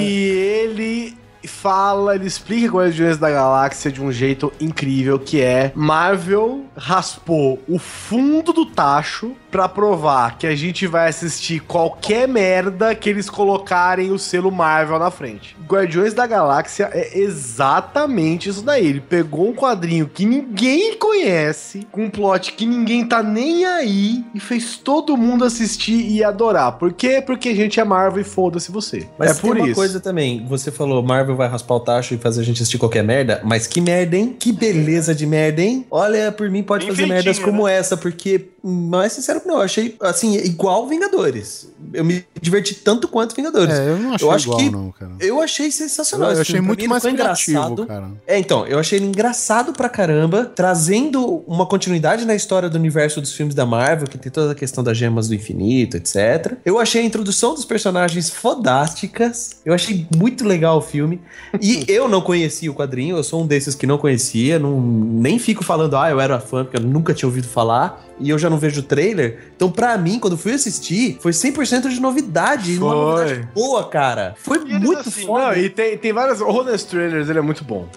E 0.00 0.30
ele 0.64 1.16
fala, 1.46 2.14
ele 2.14 2.26
explica 2.26 2.76
Guardiões 2.76 3.18
da 3.18 3.30
Galáxia 3.30 3.90
de 3.90 4.00
um 4.00 4.10
jeito 4.10 4.52
incrível, 4.60 5.18
que 5.18 5.40
é 5.40 5.72
Marvel 5.74 6.64
raspou 6.76 7.60
o 7.68 7.78
fundo 7.78 8.52
do 8.52 8.64
tacho 8.64 9.36
pra 9.52 9.68
provar 9.68 10.38
que 10.38 10.46
a 10.46 10.56
gente 10.56 10.86
vai 10.86 11.10
assistir 11.10 11.60
qualquer 11.60 12.26
merda 12.26 12.94
que 12.94 13.10
eles 13.10 13.28
colocarem 13.28 14.10
o 14.10 14.18
selo 14.18 14.50
Marvel 14.50 14.98
na 14.98 15.10
frente. 15.10 15.54
Guardiões 15.68 16.14
da 16.14 16.26
Galáxia 16.26 16.88
é 16.90 17.18
exatamente 17.18 18.48
isso 18.48 18.62
daí. 18.62 18.86
Ele 18.86 19.00
pegou 19.00 19.50
um 19.50 19.54
quadrinho 19.54 20.08
que 20.08 20.24
ninguém 20.24 20.96
conhece, 20.96 21.86
com 21.92 22.04
um 22.04 22.10
plot 22.10 22.54
que 22.54 22.64
ninguém 22.64 23.06
tá 23.06 23.22
nem 23.22 23.66
aí 23.66 24.24
e 24.34 24.40
fez 24.40 24.78
todo 24.78 25.18
mundo 25.18 25.44
assistir 25.44 26.10
e 26.10 26.24
adorar. 26.24 26.72
Por 26.72 26.94
quê? 26.94 27.22
Porque 27.24 27.50
a 27.50 27.54
gente 27.54 27.78
é 27.78 27.84
Marvel 27.84 28.22
e 28.22 28.24
foda-se 28.24 28.72
você. 28.72 29.06
Mas 29.18 29.32
é 29.32 29.34
tem 29.34 29.50
por 29.50 29.56
uma 29.58 29.66
isso. 29.66 29.74
coisa 29.74 30.00
também, 30.00 30.46
você 30.46 30.70
falou 30.70 31.02
Marvel 31.02 31.36
vai 31.36 31.48
raspar 31.48 31.74
o 31.74 31.80
tacho 31.80 32.14
e 32.14 32.16
fazer 32.16 32.40
a 32.40 32.44
gente 32.44 32.62
assistir 32.62 32.78
qualquer 32.78 33.04
merda, 33.04 33.42
mas 33.44 33.66
que 33.66 33.82
merda, 33.82 34.16
hein? 34.16 34.34
Que 34.38 34.50
beleza 34.50 35.14
de 35.14 35.26
merda, 35.26 35.60
hein? 35.60 35.86
Olha, 35.90 36.32
por 36.32 36.48
mim 36.48 36.62
pode 36.62 36.86
Bem 36.86 36.94
fazer 36.94 37.06
merdas 37.06 37.38
como 37.38 37.68
essa, 37.68 37.98
porque, 37.98 38.48
mais 38.62 39.12
sincero, 39.12 39.41
não, 39.46 39.56
eu 39.56 39.62
achei, 39.62 39.96
assim, 40.00 40.36
igual 40.36 40.86
Vingadores. 40.86 41.68
Eu 41.92 42.04
me 42.04 42.24
diverti 42.40 42.74
tanto 42.74 43.08
quanto 43.08 43.34
Vingadores. 43.34 43.74
É, 43.74 43.88
eu 43.90 43.98
não 43.98 44.14
achei 44.14 44.26
eu 44.26 44.30
acho 44.32 44.46
igual, 44.46 44.58
que 44.58 44.70
não, 44.70 44.92
cara. 44.92 45.12
Eu 45.20 45.40
achei 45.40 45.70
sensacional. 45.70 46.28
Eu 46.28 46.32
esse 46.34 46.42
achei 46.42 46.60
muito 46.60 46.88
mais 46.88 47.02
criativo, 47.02 47.86
cara. 47.86 48.10
É, 48.26 48.38
então, 48.38 48.66
eu 48.66 48.78
achei 48.78 48.98
ele 48.98 49.06
engraçado 49.06 49.72
pra 49.72 49.88
caramba, 49.88 50.44
trazendo 50.44 51.42
uma 51.46 51.66
continuidade 51.66 52.24
na 52.24 52.34
história 52.34 52.68
do 52.68 52.76
universo 52.76 53.20
dos 53.20 53.32
filmes 53.32 53.54
da 53.54 53.66
Marvel, 53.66 54.06
que 54.06 54.18
tem 54.18 54.30
toda 54.30 54.52
a 54.52 54.54
questão 54.54 54.82
das 54.82 54.96
gemas 54.96 55.28
do 55.28 55.34
infinito, 55.34 55.96
etc. 55.96 56.56
Eu 56.64 56.78
achei 56.78 57.02
a 57.02 57.04
introdução 57.04 57.54
dos 57.54 57.64
personagens 57.64 58.30
fodásticas. 58.30 59.56
Eu 59.64 59.74
achei 59.74 60.06
muito 60.16 60.44
legal 60.44 60.78
o 60.78 60.80
filme. 60.80 61.20
E 61.60 61.84
eu 61.88 62.08
não 62.08 62.20
conhecia 62.20 62.70
o 62.70 62.74
quadrinho, 62.74 63.16
eu 63.16 63.24
sou 63.24 63.42
um 63.42 63.46
desses 63.46 63.74
que 63.74 63.86
não 63.86 63.98
conhecia, 63.98 64.58
não, 64.58 64.80
nem 64.80 65.38
fico 65.38 65.64
falando, 65.64 65.96
ah, 65.96 66.10
eu 66.10 66.20
era 66.20 66.40
fã, 66.40 66.64
porque 66.64 66.76
eu 66.76 66.82
nunca 66.82 67.14
tinha 67.14 67.28
ouvido 67.28 67.48
falar. 67.48 68.04
E 68.22 68.30
eu 68.30 68.38
já 68.38 68.48
não 68.48 68.56
vejo 68.56 68.80
o 68.80 68.84
trailer. 68.84 69.52
Então, 69.56 69.70
pra 69.70 69.98
mim, 69.98 70.18
quando 70.18 70.34
eu 70.34 70.38
fui 70.38 70.52
assistir, 70.52 71.18
foi 71.20 71.32
100% 71.32 71.88
de 71.88 72.00
novidade. 72.00 72.72
e 72.72 72.78
Uma 72.78 72.90
Foi. 72.92 72.96
novidade 73.24 73.48
boa, 73.54 73.88
cara. 73.88 74.34
Foi 74.38 74.58
E 74.58 74.78
muito 74.78 75.08
assim, 75.08 75.26
foda. 75.26 75.46
Não, 75.48 75.56
e 75.56 75.68
tem, 75.68 75.98
tem 75.98 76.12
várias. 76.12 76.40
O 76.40 76.46
Honest 76.48 76.88
Trailers, 76.88 77.28
ele 77.28 77.38
é 77.38 77.42
muito 77.42 77.64
bom. 77.64 77.88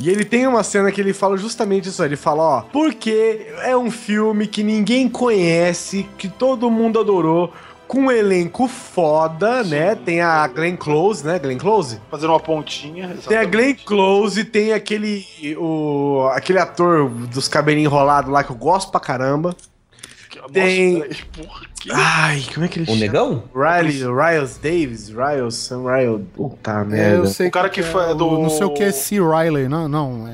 E 0.00 0.08
ele 0.08 0.24
tem 0.24 0.46
uma 0.46 0.62
cena 0.62 0.90
que 0.90 1.00
ele 1.00 1.12
fala 1.12 1.36
justamente 1.36 1.88
isso. 1.88 2.02
Ele 2.02 2.16
fala, 2.16 2.42
ó, 2.42 2.60
porque 2.62 3.46
é 3.62 3.76
um 3.76 3.90
filme 3.90 4.46
que 4.46 4.62
ninguém 4.62 5.08
conhece, 5.08 6.06
que 6.16 6.28
todo 6.28 6.70
mundo 6.70 6.98
adorou. 6.98 7.52
Com 7.86 8.06
um 8.06 8.10
elenco 8.10 8.66
foda, 8.66 9.62
né? 9.62 9.94
Tem 9.94 10.22
a 10.22 10.46
Glenn 10.48 10.74
Close, 10.74 11.24
né? 11.24 11.38
Glenn 11.38 11.58
Close? 11.58 12.00
Fazendo 12.10 12.30
uma 12.30 12.40
pontinha. 12.40 13.14
Tem 13.28 13.36
a 13.36 13.44
Glenn 13.44 13.74
Close, 13.84 14.42
tem 14.42 14.72
aquele. 14.72 15.22
O, 15.58 16.26
aquele 16.32 16.58
ator 16.58 17.10
dos 17.10 17.46
cabelinhos 17.46 17.92
enrolados 17.92 18.32
lá 18.32 18.42
que 18.42 18.50
eu 18.50 18.56
gosto 18.56 18.90
pra 18.90 18.98
caramba. 18.98 19.54
Tem- 20.52 21.00
porra, 21.00 21.60
que- 21.80 21.90
Ai, 21.92 22.42
como 22.52 22.64
é 22.66 22.68
que 22.68 22.78
ele 22.78 22.84
O 22.84 22.86
chama? 22.88 23.00
negão? 23.00 23.42
Riley, 23.54 24.02
Riles 24.04 24.58
Davis, 24.58 25.08
Riles, 25.08 25.54
Sam 25.54 25.82
Riles. 25.84 26.26
Puta 26.34 26.70
É, 26.70 26.84
merda. 26.84 27.16
eu 27.16 27.26
sei 27.26 27.48
O 27.48 27.50
cara 27.50 27.68
que 27.68 27.80
é 27.80 27.82
foi 27.84 28.10
o- 28.10 28.14
do- 28.14 28.38
Não 28.38 28.50
sei 28.50 28.64
o 28.66 28.70
que 28.70 28.82
é 28.82 28.92
C. 28.92 29.16
Riley, 29.20 29.68
não, 29.68 29.88
não. 29.88 30.28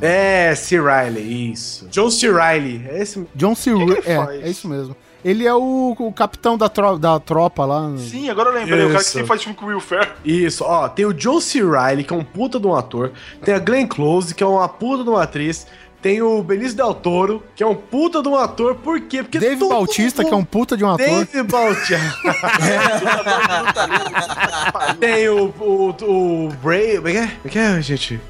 É... 0.00 0.48
É, 0.50 0.54
C. 0.54 0.76
Riley, 0.80 1.52
isso. 1.52 1.88
John 1.90 2.10
C. 2.10 2.28
Riley, 2.28 2.86
é 2.88 3.02
esse. 3.02 3.26
John 3.34 3.54
C. 3.54 3.72
que 3.72 3.76
Riley. 3.78 4.02
É, 4.06 4.16
faz? 4.16 4.42
é 4.44 4.48
isso 4.48 4.68
mesmo. 4.68 4.94
Ele 5.24 5.44
é 5.44 5.52
o, 5.52 5.96
o 5.98 6.12
capitão 6.12 6.56
da, 6.56 6.68
tro- 6.68 6.96
da 6.96 7.18
tropa 7.18 7.64
lá. 7.64 7.92
Sim, 7.96 8.30
agora 8.30 8.50
eu 8.50 8.54
lembrei. 8.54 8.78
O 8.84 8.86
cara 8.86 8.94
que 8.94 9.00
Isso. 9.02 9.10
sempre 9.12 9.26
faz 9.26 9.42
filme 9.42 9.58
com 9.58 9.64
o 9.64 9.68
Will 9.68 9.80
Ferrell. 9.80 10.12
Isso, 10.24 10.62
ó, 10.64 10.88
tem 10.88 11.04
o 11.04 11.12
John 11.12 11.40
C. 11.40 11.58
Riley, 11.60 12.04
que 12.04 12.14
é 12.14 12.16
um 12.16 12.22
puta 12.22 12.60
de 12.60 12.66
um 12.68 12.74
ator. 12.76 13.10
Tem 13.44 13.52
a 13.52 13.58
Glenn 13.58 13.88
Close, 13.88 14.32
que 14.32 14.44
é 14.44 14.46
uma 14.46 14.68
puta 14.68 15.02
de 15.02 15.10
uma 15.10 15.24
atriz. 15.24 15.66
Tem 16.00 16.22
o 16.22 16.40
Benício 16.44 16.76
Del 16.76 16.94
Toro, 16.94 17.42
que 17.56 17.62
é 17.62 17.66
um 17.66 17.74
puta 17.74 18.22
de 18.22 18.28
um 18.28 18.36
ator. 18.36 18.76
Por 18.76 19.00
quê? 19.00 19.20
Porque 19.22 19.40
Dave 19.40 19.58
todo 19.58 19.70
Bautista, 19.70 20.24
que 20.24 20.32
é 20.32 20.36
um 20.36 20.44
puta 20.44 20.76
de 20.76 20.84
um 20.84 20.90
ator. 20.92 21.04
Dave 21.04 21.42
Bautista. 21.42 21.98
tem 25.00 25.28
o, 25.28 25.46
o, 25.58 25.94
o 26.04 26.48
Bray. 26.62 26.96
Como 26.96 27.08
é 27.08 27.12
que 27.12 27.18
é? 27.18 27.26
Como 27.26 27.40
é 27.44 27.48
que 27.48 27.58
é, 27.58 27.82
gente? 27.82 28.20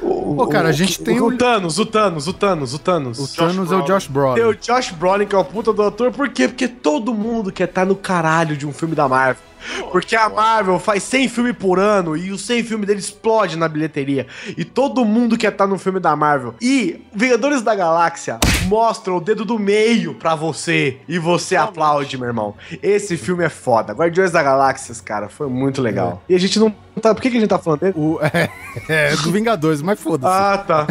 O, 0.00 0.34
Pô, 0.36 0.46
cara, 0.46 0.68
a 0.68 0.72
gente 0.72 1.00
tem 1.02 1.20
o, 1.20 1.24
o- 1.24 1.28
o 1.28 1.36
Thanos, 1.38 1.78
o 1.78 1.86
Thanos, 1.86 2.28
o 2.28 2.32
Thanos, 2.32 2.74
o 2.74 2.78
Thanos. 2.78 3.18
O 3.18 3.34
Thanos 3.34 3.72
é 3.72 3.76
o 3.76 3.82
Josh 3.82 4.04
Tem 4.04 4.12
Brolin. 4.12 4.40
o 4.42 4.54
Josh 4.54 4.90
Brolin, 4.92 5.26
que 5.26 5.34
é 5.34 5.38
o 5.38 5.44
puta 5.44 5.72
do 5.72 5.82
ator, 5.82 6.12
por 6.12 6.28
quê? 6.28 6.48
Porque 6.48 6.68
todo 6.68 7.14
mundo 7.14 7.50
quer 7.50 7.64
estar 7.64 7.86
no 7.86 7.96
caralho 7.96 8.56
de 8.56 8.66
um 8.66 8.72
filme 8.72 8.94
da 8.94 9.08
Marvel. 9.08 9.42
Porque 9.90 10.14
a 10.16 10.28
Marvel 10.28 10.78
faz 10.78 11.02
100 11.04 11.28
filmes 11.28 11.56
por 11.56 11.78
ano 11.78 12.16
e 12.16 12.30
o 12.32 12.38
100 12.38 12.64
filme 12.64 12.86
dele 12.86 13.00
explode 13.00 13.56
na 13.56 13.68
bilheteria. 13.68 14.26
E 14.56 14.64
todo 14.64 15.04
mundo 15.04 15.36
quer 15.36 15.52
estar 15.52 15.66
no 15.66 15.78
filme 15.78 16.00
da 16.00 16.14
Marvel. 16.16 16.54
E 16.60 17.04
Vingadores 17.14 17.62
da 17.62 17.74
Galáxia 17.74 18.38
mostra 18.66 19.12
o 19.12 19.20
dedo 19.20 19.44
do 19.44 19.58
meio 19.58 20.14
pra 20.14 20.34
você. 20.34 20.98
E 21.08 21.18
você 21.18 21.56
aplaude, 21.56 22.18
meu 22.18 22.26
irmão. 22.28 22.54
Esse 22.82 23.16
filme 23.16 23.44
é 23.44 23.48
foda. 23.48 23.92
Guardiões 23.92 24.30
da 24.30 24.42
Galáxia, 24.42 24.94
cara, 25.04 25.28
foi 25.28 25.48
muito 25.48 25.80
legal. 25.80 26.22
E 26.28 26.34
a 26.34 26.38
gente 26.38 26.58
não 26.58 26.74
tá. 27.00 27.14
Por 27.14 27.20
que, 27.22 27.30
que 27.30 27.36
a 27.36 27.40
gente 27.40 27.48
tá 27.48 27.58
falando 27.58 27.80
dele? 27.80 27.94
O, 27.96 28.18
é, 28.22 28.48
é, 28.88 29.16
do 29.16 29.30
Vingadores, 29.30 29.82
mas 29.82 30.00
foda-se. 30.00 30.32
Ah, 30.32 30.58
tá. 30.58 30.86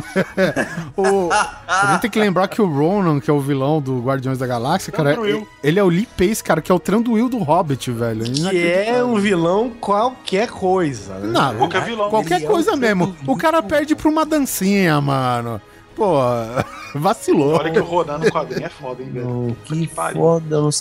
O- 0.95 1.29
a 1.31 1.91
gente 1.91 2.01
tem 2.01 2.09
que 2.11 2.19
lembrar 2.19 2.47
que 2.47 2.61
o 2.61 2.65
Ronan, 2.67 3.19
que 3.19 3.29
é 3.29 3.33
o 3.33 3.39
vilão 3.39 3.81
do 3.81 3.99
Guardiões 3.99 4.37
da 4.37 4.47
Galáxia, 4.47 4.91
cara, 4.93 5.13
Tranduil. 5.13 5.47
ele 5.63 5.79
é 5.79 5.83
o 5.83 5.89
Lee 5.89 6.07
Pace, 6.17 6.43
cara, 6.43 6.61
que 6.61 6.71
é 6.71 6.75
o 6.75 6.79
Tranduil 6.79 7.27
do 7.27 7.37
Hobbit, 7.39 7.91
velho. 7.91 8.23
Que 8.23 8.64
é 8.65 9.03
um 9.03 9.15
vilão 9.15 9.69
qualquer 9.79 10.49
coisa. 10.49 11.15
né? 11.15 11.27
Não, 11.27 11.55
Qualquer 11.57 11.83
vilão. 11.83 12.09
qualquer 12.09 12.35
Ele 12.37 12.45
é 12.45 12.47
coisa 12.47 12.73
um 12.73 12.77
mesmo. 12.77 13.15
O 13.27 13.35
cara 13.37 13.61
perde 13.63 13.95
pra 13.95 14.09
uma 14.09 14.25
dancinha, 14.25 14.99
mano. 15.01 15.61
Pô, 15.95 16.15
vacilou. 16.95 17.55
Olha 17.55 17.71
que 17.71 17.79
o 17.79 17.83
Ronan 17.83 18.17
no 18.17 18.31
quadrinho 18.31 18.65
é 18.65 18.69
foda, 18.69 19.01
hein, 19.01 19.09
velho. 19.11 19.57
que 19.63 19.87
pariu. 19.87 20.21
foda, 20.21 20.61
não 20.61 20.71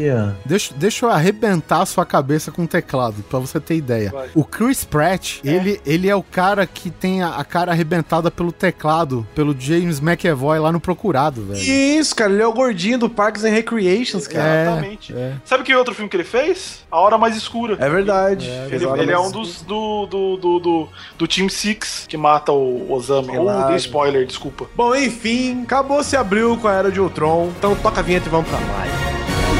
sabia. 0.00 0.36
Deixa, 0.44 0.74
deixa 0.74 1.06
eu 1.06 1.10
arrebentar 1.10 1.82
a 1.82 1.86
sua 1.86 2.06
cabeça 2.06 2.50
com 2.50 2.64
o 2.64 2.66
teclado, 2.66 3.22
pra 3.28 3.38
você 3.38 3.60
ter 3.60 3.76
ideia. 3.76 4.10
Vai. 4.10 4.30
O 4.34 4.44
Chris 4.44 4.84
Pratt, 4.84 5.40
ele, 5.44 5.80
ele 5.84 6.08
é 6.08 6.14
o 6.14 6.22
cara 6.22 6.66
que 6.66 6.90
tem 6.90 7.22
a, 7.22 7.36
a 7.36 7.44
cara 7.44 7.72
arrebentada 7.72 8.30
pelo 8.30 8.52
teclado, 8.52 9.26
pelo 9.34 9.54
James 9.58 10.00
McAvoy 10.00 10.58
lá 10.58 10.72
no 10.72 10.80
Procurado, 10.80 11.44
velho. 11.44 11.60
Isso, 11.60 12.14
cara, 12.14 12.32
ele 12.32 12.42
é 12.42 12.46
o 12.46 12.52
gordinho 12.52 12.98
do 12.98 13.10
Parks 13.10 13.44
and 13.44 13.50
Recreations, 13.50 14.26
cara. 14.26 14.48
É, 14.48 14.62
Exatamente. 14.62 15.14
é. 15.14 15.34
Sabe 15.44 15.64
que 15.64 15.74
outro 15.74 15.94
filme 15.94 16.08
que 16.08 16.16
ele 16.16 16.24
fez? 16.24 16.84
A 16.90 16.98
Hora 16.98 17.18
Mais 17.18 17.36
Escura. 17.36 17.76
É, 17.78 17.88
verdade. 17.88 18.48
Ele, 18.70 18.84
a 18.84 18.88
hora 18.88 19.02
ele 19.02 19.12
é 19.12 19.18
um 19.18 19.30
dos 19.30 19.62
do, 19.62 20.06
do, 20.06 20.36
do, 20.36 20.58
do, 20.58 20.88
do 21.18 21.28
Team 21.28 21.48
Six 21.48 22.06
que 22.08 22.16
mata 22.16 22.52
o 22.52 22.90
Osama. 22.92 23.32
Ou 23.32 23.66
dei 23.68 23.76
spoiler, 23.76 24.26
desculpa. 24.26 24.66
Bom, 24.74 24.94
enfim, 24.94 25.62
acabou 25.62 26.02
se 26.02 26.16
abriu 26.16 26.56
com 26.56 26.68
a 26.68 26.72
Era 26.72 26.90
de 26.90 27.00
Ultron. 27.00 27.50
Então 27.58 27.74
toca 27.76 28.00
a 28.00 28.02
vinheta 28.02 28.26
e 28.26 28.30
vamos 28.30 28.48
pra 28.48 28.58
live. 28.58 29.59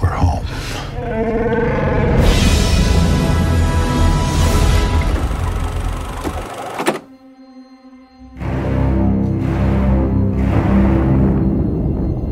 We're 0.00 0.16
home. 0.16 0.44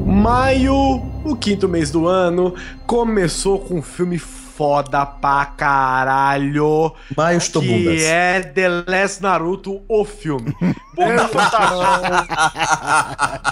Maio, 0.07 0.75
o 1.25 1.37
quinto 1.37 1.69
mês 1.69 1.91
do 1.91 2.07
ano, 2.07 2.55
começou 2.87 3.59
com 3.59 3.79
um 3.79 3.83
filme 3.83 4.19
foda 4.57 5.07
pra 5.07 5.47
caralho. 5.47 6.93
Estou 7.37 7.63
Que 7.63 7.69
bundas. 7.69 8.03
é 8.03 8.41
The 8.43 8.69
Last 8.87 9.23
Naruto, 9.23 9.83
o 9.89 10.05
filme. 10.05 10.55
Puta. 10.95 11.29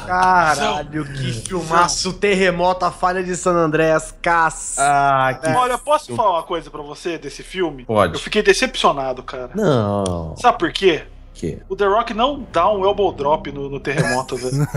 Caralho, 0.07 1.05
que 1.05 1.33
filmaço. 1.33 2.13
Terremoto, 2.15 2.85
a 2.85 2.91
falha 2.91 3.23
de 3.23 3.35
San 3.37 3.53
Andreas, 3.55 4.15
caça. 4.21 4.81
Ah, 4.83 5.35
que... 5.35 5.49
Olha, 5.49 5.79
posso 5.79 6.15
falar 6.15 6.33
uma 6.33 6.43
coisa 6.43 6.71
pra 6.71 6.83
você 6.83 7.17
desse 7.19 7.43
filme? 7.43 7.85
Pode. 7.85 8.15
Eu 8.15 8.21
fiquei 8.21 8.43
decepcionado, 8.43 9.23
cara. 9.23 9.51
Não. 9.55 10.35
Sabe 10.37 10.59
por 10.59 10.73
quê? 10.73 11.05
Que? 11.41 11.59
O 11.71 11.75
The 11.75 11.87
Rock 11.87 12.13
não 12.13 12.47
dá 12.53 12.71
um 12.71 12.85
elbow 12.85 13.11
drop 13.15 13.51
no, 13.51 13.71
no 13.71 13.81
terremoto, 13.81 14.37
velho. 14.37 14.57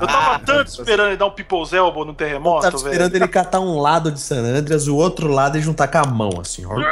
Eu 0.00 0.06
tava 0.06 0.38
tanto 0.46 0.68
esperando 0.68 1.08
ele 1.08 1.16
dar 1.16 1.26
um 1.26 1.30
People's 1.32 1.72
Elbow 1.72 2.04
no 2.04 2.14
terremoto, 2.14 2.62
Tava 2.62 2.78
velho. 2.78 2.86
esperando 2.92 3.16
ele 3.16 3.26
catar 3.26 3.58
um 3.58 3.80
lado 3.80 4.12
de 4.12 4.20
San 4.20 4.44
Andreas, 4.44 4.86
o 4.86 4.94
outro 4.94 5.26
lado 5.26 5.58
e 5.58 5.60
juntar 5.60 5.88
com 5.88 5.98
a 5.98 6.04
mão, 6.04 6.30
assim. 6.40 6.64
ó. 6.64 6.74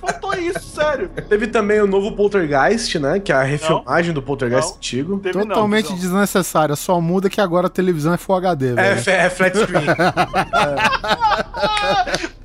Faltou 0.00 0.34
isso, 0.34 0.60
sério. 0.74 1.08
Teve 1.28 1.46
também 1.46 1.80
o 1.80 1.86
novo 1.86 2.12
Poltergeist, 2.12 2.98
né? 2.98 3.20
Que 3.20 3.30
é 3.32 3.36
a 3.36 3.42
refilmagem 3.42 4.12
do 4.12 4.20
Poltergeist 4.22 4.70
Não. 4.70 4.76
antigo. 4.76 5.22
Não, 5.24 5.46
Totalmente 5.46 5.90
não. 5.90 5.96
desnecessária. 5.96 6.74
Só 6.76 7.00
muda 7.00 7.30
que 7.30 7.40
agora 7.40 7.66
a 7.68 7.70
televisão 7.70 8.12
é 8.14 8.16
Full 8.16 8.34
HD, 8.36 8.70
É, 8.70 8.74
velho. 8.74 8.96
f- 8.98 9.10
é 9.10 9.30
flat 9.30 9.56
screen. 9.56 9.86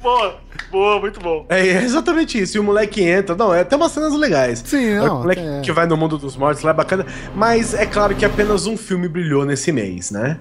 Boa, 0.01 0.35
boa, 0.71 0.99
muito 0.99 1.19
bom. 1.19 1.45
é 1.49 1.83
exatamente 1.83 2.39
isso. 2.41 2.57
E 2.57 2.59
o 2.59 2.63
moleque 2.63 3.03
entra. 3.03 3.35
Não, 3.35 3.53
é 3.53 3.61
até 3.61 3.75
umas 3.75 3.91
cenas 3.91 4.13
legais. 4.13 4.63
Sim, 4.65 4.91
É 4.93 5.01
o 5.01 5.05
não. 5.05 5.19
moleque 5.19 5.41
é. 5.41 5.61
que 5.61 5.71
vai 5.71 5.85
no 5.85 5.97
mundo 5.97 6.17
dos 6.17 6.35
mortos 6.35 6.63
lá 6.63 6.71
é 6.71 6.73
bacana. 6.73 7.05
Mas 7.35 7.73
é 7.73 7.85
claro 7.85 8.15
que 8.15 8.25
apenas 8.25 8.65
um 8.65 8.77
filme 8.77 9.07
brilhou 9.07 9.45
nesse 9.45 9.71
mês, 9.71 10.09
né? 10.11 10.37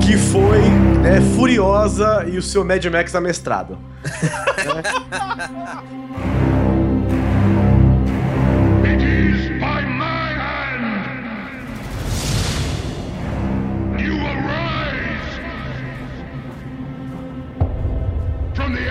Que 0.00 0.16
foi 0.16 0.58
é, 1.04 1.20
Furiosa 1.36 2.26
e 2.30 2.36
o 2.38 2.42
seu 2.42 2.64
Mad 2.64 2.84
Max 2.86 3.14
amestrado. 3.14 3.78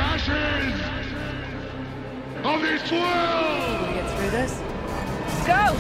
It 0.10 0.59
of 2.44 2.62
this 2.62 2.92
world. 2.92 3.94
Get 3.94 4.08
through 4.16 4.32
this. 4.32 4.54
Go! 5.46 5.76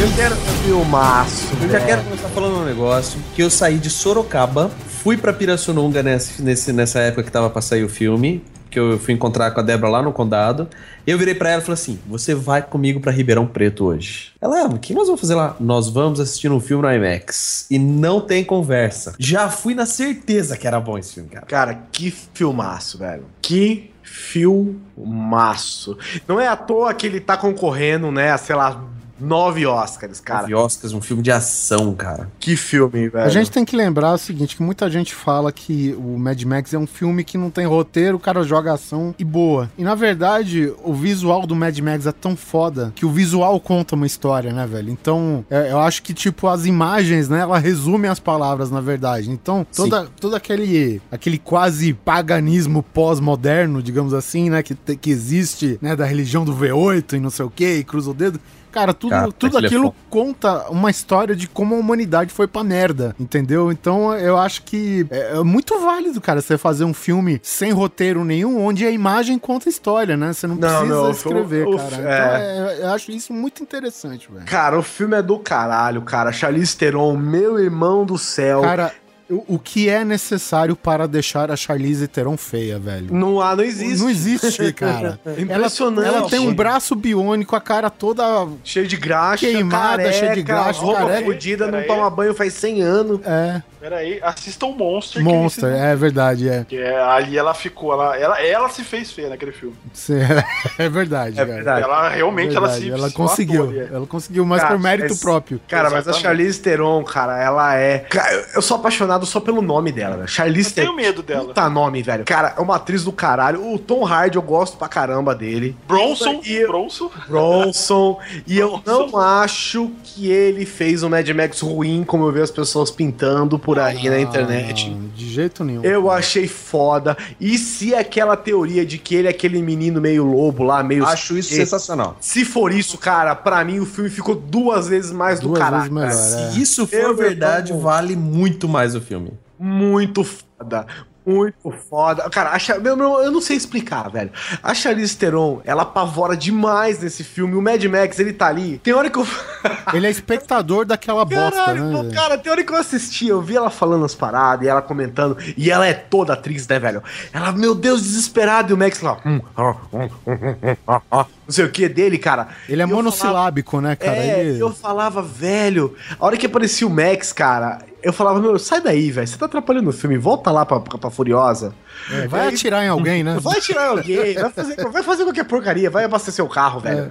Eu 0.00 0.10
quero 0.16 0.36
filmaço. 0.64 1.48
Eu 1.62 1.70
já 1.70 1.80
quero 1.80 2.02
começar 2.02 2.28
falando 2.28 2.58
um 2.58 2.64
negócio, 2.64 3.18
que 3.34 3.42
eu 3.42 3.48
saí 3.48 3.78
de 3.78 3.88
Sorocaba, 3.88 4.70
fui 5.02 5.16
pra 5.16 5.32
Pirassununga 5.32 6.02
nesse, 6.02 6.42
nesse, 6.42 6.72
nessa 6.72 6.98
época 6.98 7.22
que 7.22 7.30
tava 7.30 7.48
pra 7.48 7.62
sair 7.62 7.84
o 7.84 7.88
filme, 7.88 8.42
que 8.74 8.80
eu 8.80 8.98
fui 8.98 9.14
encontrar 9.14 9.52
com 9.52 9.60
a 9.60 9.62
Débora 9.62 9.90
lá 9.92 10.02
no 10.02 10.12
condado. 10.12 10.68
Eu 11.06 11.16
virei 11.16 11.34
pra 11.34 11.50
ela 11.50 11.62
e 11.62 11.64
falei 11.64 11.74
assim: 11.74 11.98
"Você 12.08 12.34
vai 12.34 12.60
comigo 12.60 13.00
pra 13.00 13.12
Ribeirão 13.12 13.46
Preto 13.46 13.84
hoje?". 13.84 14.32
Ela: 14.40 14.62
"Ah, 14.62 14.66
o 14.66 14.78
que 14.78 14.92
nós 14.92 15.06
vamos 15.06 15.20
fazer 15.20 15.36
lá?". 15.36 15.56
"Nós 15.60 15.88
vamos 15.88 16.18
assistir 16.18 16.50
um 16.50 16.60
filme 16.60 16.82
no 16.82 16.92
IMAX". 16.92 17.66
E 17.70 17.78
não 17.78 18.20
tem 18.20 18.44
conversa. 18.44 19.14
Já 19.18 19.48
fui 19.48 19.74
na 19.74 19.86
certeza 19.86 20.56
que 20.56 20.66
era 20.66 20.80
bom 20.80 20.98
esse 20.98 21.14
filme, 21.14 21.30
cara. 21.30 21.46
Cara, 21.46 21.74
que 21.92 22.10
filmaço, 22.10 22.98
velho. 22.98 23.24
Que 23.40 23.90
filmaço. 24.02 25.96
Não 26.26 26.40
é 26.40 26.48
à 26.48 26.56
toa 26.56 26.92
que 26.92 27.06
ele 27.06 27.20
tá 27.20 27.36
concorrendo, 27.36 28.10
né, 28.10 28.32
a, 28.32 28.38
sei 28.38 28.54
lá, 28.56 28.82
nove 29.18 29.66
Oscars, 29.66 30.20
cara. 30.20 30.42
Nove 30.42 30.54
Oscars, 30.54 30.92
um 30.92 31.00
filme 31.00 31.22
de 31.22 31.30
ação, 31.30 31.94
cara. 31.94 32.30
Que 32.38 32.56
filme, 32.56 33.08
velho. 33.08 33.24
A 33.24 33.28
gente 33.28 33.50
tem 33.50 33.64
que 33.64 33.76
lembrar 33.76 34.14
o 34.14 34.18
seguinte, 34.18 34.56
que 34.56 34.62
muita 34.62 34.90
gente 34.90 35.14
fala 35.14 35.52
que 35.52 35.94
o 35.98 36.18
Mad 36.18 36.42
Max 36.42 36.74
é 36.74 36.78
um 36.78 36.86
filme 36.86 37.24
que 37.24 37.38
não 37.38 37.50
tem 37.50 37.66
roteiro, 37.66 38.16
o 38.16 38.20
cara 38.20 38.42
joga 38.42 38.72
ação 38.72 39.14
e 39.18 39.24
boa. 39.24 39.70
E 39.76 39.84
na 39.84 39.94
verdade, 39.94 40.72
o 40.82 40.92
visual 40.92 41.46
do 41.46 41.54
Mad 41.54 41.78
Max 41.78 42.06
é 42.06 42.12
tão 42.12 42.36
foda 42.36 42.92
que 42.94 43.06
o 43.06 43.10
visual 43.10 43.58
conta 43.60 43.94
uma 43.94 44.06
história, 44.06 44.52
né, 44.52 44.66
velho? 44.66 44.90
Então, 44.90 45.44
é, 45.50 45.70
eu 45.70 45.78
acho 45.78 46.02
que, 46.02 46.12
tipo, 46.12 46.48
as 46.48 46.66
imagens, 46.66 47.28
né, 47.28 47.40
ela 47.40 47.58
resume 47.58 48.08
as 48.08 48.18
palavras, 48.18 48.70
na 48.70 48.80
verdade. 48.80 49.30
Então, 49.30 49.66
toda, 49.74 50.06
todo 50.20 50.34
aquele, 50.34 51.00
aquele 51.10 51.38
quase 51.38 51.92
paganismo 51.92 52.82
pós-moderno, 52.82 53.82
digamos 53.82 54.14
assim, 54.14 54.50
né, 54.50 54.62
que, 54.62 54.74
que 54.74 55.10
existe, 55.10 55.78
né, 55.80 55.94
da 55.96 56.04
religião 56.04 56.44
do 56.44 56.54
V8 56.54 57.14
e 57.14 57.20
não 57.20 57.30
sei 57.30 57.44
o 57.44 57.50
que, 57.50 57.76
e 57.76 57.84
cruza 57.84 58.10
o 58.10 58.14
dedo. 58.14 58.40
Cara, 58.74 58.92
tudo, 58.92 59.10
Cara, 59.10 59.30
tudo 59.30 59.56
aquilo 59.56 59.64
é 59.64 59.66
aquilo 59.66 59.84
foda. 59.84 59.96
conta 60.10 60.68
uma 60.70 60.90
história 60.90 61.36
de 61.36 61.46
como 61.46 61.76
a 61.76 61.78
humanidade 61.78 62.32
foi 62.32 62.48
pra 62.48 62.64
merda, 62.64 63.14
entendeu? 63.20 63.70
Então 63.70 64.12
eu 64.16 64.36
acho 64.36 64.62
que 64.64 65.06
é, 65.10 65.36
é 65.38 65.42
muito 65.44 65.78
válido, 65.80 66.20
cara, 66.20 66.40
você 66.40 66.58
fazer 66.58 66.82
um 66.84 66.92
filme 66.92 67.40
sem 67.40 67.70
roteiro 67.70 68.24
nenhum, 68.24 68.60
onde 68.64 68.84
a 68.84 68.90
imagem 68.90 69.38
conta 69.38 69.68
a 69.68 69.70
história, 69.70 70.16
né? 70.16 70.32
Você 70.32 70.48
não, 70.48 70.56
Não, 70.56 70.68
precisa 70.68 70.94
não, 70.94 71.10
escrever, 71.12 71.68
o 71.68 71.76
cara. 71.76 71.86
Então 71.94 72.10
é. 72.10 72.78
é, 72.80 72.82
eu 72.82 72.90
acho 72.90 73.12
isso 73.12 73.32
muito 73.32 73.62
interessante, 73.62 74.28
velho. 74.32 74.44
Cara, 74.44 74.76
o 74.76 74.82
filme 74.82 75.16
é 75.16 75.22
do 75.22 75.38
caralho, 75.38 76.02
cara. 76.02 76.32
Charlize 76.32 76.76
Theron, 76.76 77.16
meu 77.16 77.60
irmão 77.60 78.04
do 78.04 78.18
céu. 78.18 78.62
Cara, 78.62 78.92
o, 79.30 79.54
o 79.54 79.58
que 79.58 79.88
é 79.88 80.04
necessário 80.04 80.76
para 80.76 81.06
deixar 81.08 81.50
a 81.50 81.56
Charlize 81.56 82.06
Theron 82.06 82.36
feia, 82.36 82.78
velho? 82.78 83.12
não 83.14 83.40
há, 83.40 83.56
não 83.56 83.64
existe. 83.64 83.98
Não 84.02 84.10
existe, 84.10 84.72
cara. 84.72 85.18
É 85.26 85.40
impressionante. 85.40 86.06
Ela, 86.06 86.18
ela 86.18 86.30
tem 86.30 86.40
um 86.40 86.54
braço 86.54 86.94
biônico, 86.94 87.56
a 87.56 87.60
cara 87.60 87.90
toda 87.90 88.46
Cheio 88.62 88.86
de 88.86 88.96
graxa, 88.96 89.46
Queimada, 89.46 90.02
careca, 90.02 90.12
cheio 90.12 90.34
de 90.34 90.42
graxa, 90.42 90.80
roupa 90.80 91.06
careca. 91.06 91.24
fodida, 91.24 91.70
não 91.70 91.82
toma 91.84 92.10
banho 92.10 92.34
faz 92.34 92.54
100 92.54 92.82
anos. 92.82 93.20
é 93.24 93.62
Pera 93.84 93.96
aí, 93.96 94.18
assista 94.22 94.64
o 94.64 94.72
Monster. 94.74 95.22
monster, 95.22 95.68
é 95.70 95.94
verdade, 95.94 96.48
é. 96.48 96.64
Que 96.64 96.78
é, 96.78 96.98
ali 97.02 97.36
ela 97.36 97.52
ficou, 97.52 97.92
ela, 97.92 98.16
ela, 98.16 98.40
ela 98.40 98.66
se 98.70 98.82
fez 98.82 99.12
feia 99.12 99.28
naquele 99.28 99.52
filme. 99.52 99.76
Sim, 99.92 100.14
É 100.78 100.88
verdade, 100.88 101.34
É 101.38 101.44
cara. 101.44 101.54
verdade. 101.54 101.82
Ela 101.84 102.08
realmente 102.08 102.56
ela 102.56 102.66
Verdade, 102.68 102.82
se 102.86 102.90
ela 102.90 103.08
se 103.10 103.14
conseguiu. 103.14 103.64
ali, 103.64 103.80
é. 103.80 103.88
Ela 103.92 104.06
conseguiu, 104.06 104.46
mas 104.46 104.62
Cara, 104.62 104.74
por 104.74 104.80
mérito 104.82 105.14
próprio. 105.18 105.60
Cara, 105.68 105.90
mas 105.90 105.96
a 105.96 105.98
Exatamente. 106.12 106.22
Charlize 106.22 106.60
Theron, 106.62 107.04
cara, 107.04 107.38
ela 107.42 107.74
é. 107.76 107.98
Cara, 107.98 108.46
eu- 108.54 108.62
sou 108.62 108.78
apaixonado 108.78 109.26
só 109.26 109.38
pelo 109.38 109.60
nome 109.60 109.92
dela, 109.92 110.16
né? 110.16 110.26
Charlize 110.26 110.70
Eu 110.70 110.74
tenho 110.76 110.86
Theron. 110.86 110.96
medo 110.96 111.22
dela. 111.22 111.44
Puta 111.48 111.68
nome, 111.68 112.02
velho. 112.02 112.24
Cara, 112.24 112.54
é 112.56 112.60
uma 112.62 112.76
atriz 112.76 113.04
do 113.04 113.12
caralho. 113.12 113.70
O 113.70 113.78
Tom 113.78 114.06
Hardy, 114.06 114.36
eu 114.36 114.42
gosto 114.42 114.78
pra 114.78 114.88
caramba 114.88 115.34
dele. 115.34 115.76
Bronson, 115.86 116.40
E- 116.42 116.66
Bronson. 116.66 117.10
Bronson. 117.28 118.18
e 118.46 118.58
eu 118.58 118.80
não 118.86 119.18
acho 119.18 119.90
que 120.02 120.30
ele 120.30 120.64
fez 120.64 121.02
um 121.02 121.10
Mad 121.10 121.28
Max 121.28 121.60
ruim, 121.60 122.02
como 122.02 122.24
eu 122.24 122.32
vejo 122.32 122.44
as 122.44 122.50
pessoas 122.50 122.90
pintando 122.90 123.58
por 123.58 123.73
aí 123.78 124.08
na 124.08 124.20
internet. 124.20 124.92
Ah, 124.94 125.08
de 125.16 125.28
jeito 125.30 125.64
nenhum. 125.64 125.82
Eu 125.82 126.10
achei 126.10 126.46
foda. 126.48 127.16
E 127.40 127.56
se 127.58 127.94
aquela 127.94 128.36
teoria 128.36 128.84
de 128.84 128.98
que 128.98 129.14
ele 129.14 129.26
é 129.28 129.30
aquele 129.30 129.60
menino 129.62 130.00
meio 130.00 130.24
lobo 130.24 130.62
lá, 130.62 130.82
meio. 130.82 131.04
Acho 131.06 131.36
isso 131.38 131.52
E- 131.52 131.56
sensacional. 131.56 132.16
Se 132.20 132.44
for 132.44 132.72
isso, 132.72 132.98
cara, 132.98 133.34
pra 133.34 133.64
mim 133.64 133.78
o 133.80 133.86
filme 133.86 134.10
ficou 134.10 134.34
duas 134.34 134.88
vezes 134.88 135.12
mais 135.12 135.40
do 135.40 135.48
Duas 135.48 135.58
caralho. 135.58 135.82
vezes 135.82 135.92
melhor, 135.94 136.10
cara. 136.10 136.48
é. 136.48 136.50
Se 136.52 136.60
isso 136.60 136.86
for 136.86 136.96
Eu, 136.96 137.16
verdade, 137.16 137.72
vale 137.72 138.16
muito 138.16 138.68
mais 138.68 138.94
o 138.94 139.00
filme. 139.00 139.32
Muito 139.58 140.24
foda. 140.24 140.86
Muito 141.26 141.70
foda. 141.88 142.28
Cara, 142.30 142.50
a 142.50 142.58
Char- 142.58 142.80
meu, 142.80 142.96
meu, 142.96 143.20
eu 143.22 143.30
não 143.30 143.40
sei 143.40 143.56
explicar, 143.56 144.10
velho. 144.10 144.30
A 144.62 144.74
Charlize 144.74 145.16
Theron, 145.16 145.60
ela 145.64 145.82
apavora 145.82 146.36
demais 146.36 146.98
nesse 147.00 147.24
filme. 147.24 147.54
O 147.54 147.62
Mad 147.62 147.82
Max, 147.84 148.18
ele 148.18 148.32
tá 148.32 148.46
ali. 148.48 148.78
Tem 148.78 148.92
hora 148.92 149.08
que 149.08 149.18
eu. 149.18 149.26
Ele 149.94 150.06
é 150.06 150.10
espectador 150.10 150.84
daquela 150.84 151.24
bosta, 151.24 151.50
Caralho, 151.52 151.84
né? 151.84 152.08
pô, 152.08 152.14
cara, 152.14 152.36
tem 152.36 152.50
hora 152.50 152.64
que 152.64 152.72
eu 152.72 152.76
assisti, 152.76 153.28
eu 153.28 153.40
vi 153.40 153.56
ela 153.56 153.70
falando 153.70 154.04
as 154.04 154.14
paradas 154.14 154.66
e 154.66 154.68
ela 154.68 154.82
comentando. 154.82 155.36
E 155.56 155.70
ela 155.70 155.86
é 155.86 155.94
toda 155.94 156.32
atriz, 156.32 156.66
né, 156.66 156.78
velho? 156.78 157.02
Ela, 157.32 157.52
meu 157.52 157.74
Deus, 157.74 158.02
desesperada. 158.02 158.70
E 158.70 158.74
o 158.74 158.76
Max 158.76 159.00
lá. 159.00 159.18
hum, 159.24 159.40
ah, 159.56 159.74
hum, 159.92 160.08
hum, 160.26 160.76
ah, 160.86 161.00
ah, 161.10 161.26
Não 161.46 161.52
sei 161.52 161.64
o 161.64 161.70
que 161.70 161.88
dele, 161.88 162.18
cara. 162.18 162.48
Ele 162.68 162.82
é 162.82 162.86
monossilábico, 162.86 163.80
né, 163.80 163.94
cara? 163.96 164.16
é, 164.16 164.40
Ele- 164.46 164.60
eu 164.62 164.72
falava, 164.72 165.22
velho, 165.22 165.94
a 166.18 166.24
hora 166.26 166.36
que 166.36 166.46
aparecia 166.46 166.86
o 166.86 166.90
Max, 166.90 167.32
cara, 167.32 167.78
eu 168.04 168.12
falava, 168.12 168.38
meu, 168.40 168.58
sai 168.58 168.80
daí, 168.80 169.10
velho, 169.10 169.26
você 169.26 169.36
tá 169.36 169.46
atrapalhando 169.46 169.90
o 169.90 169.92
filme, 169.92 170.16
volta 170.18 170.50
lá 170.50 170.64
pra, 170.66 170.78
pra, 170.80 170.98
pra 170.98 171.10
Furiosa. 171.10 171.74
é, 172.12 172.28
vai 172.28 172.48
atirar 172.48 172.84
em 172.84 172.88
alguém, 172.88 173.24
né? 173.24 173.38
Vai 173.40 173.60
tirar 173.60 173.88
alguém, 173.88 174.34
vai 174.34 174.50
fazer, 174.50 174.76
vai 174.90 175.02
fazer 175.02 175.24
qualquer 175.24 175.44
porcaria, 175.44 175.90
vai 175.90 176.04
abastecer 176.04 176.44
o 176.44 176.48
carro, 176.48 176.80
velho. 176.80 177.10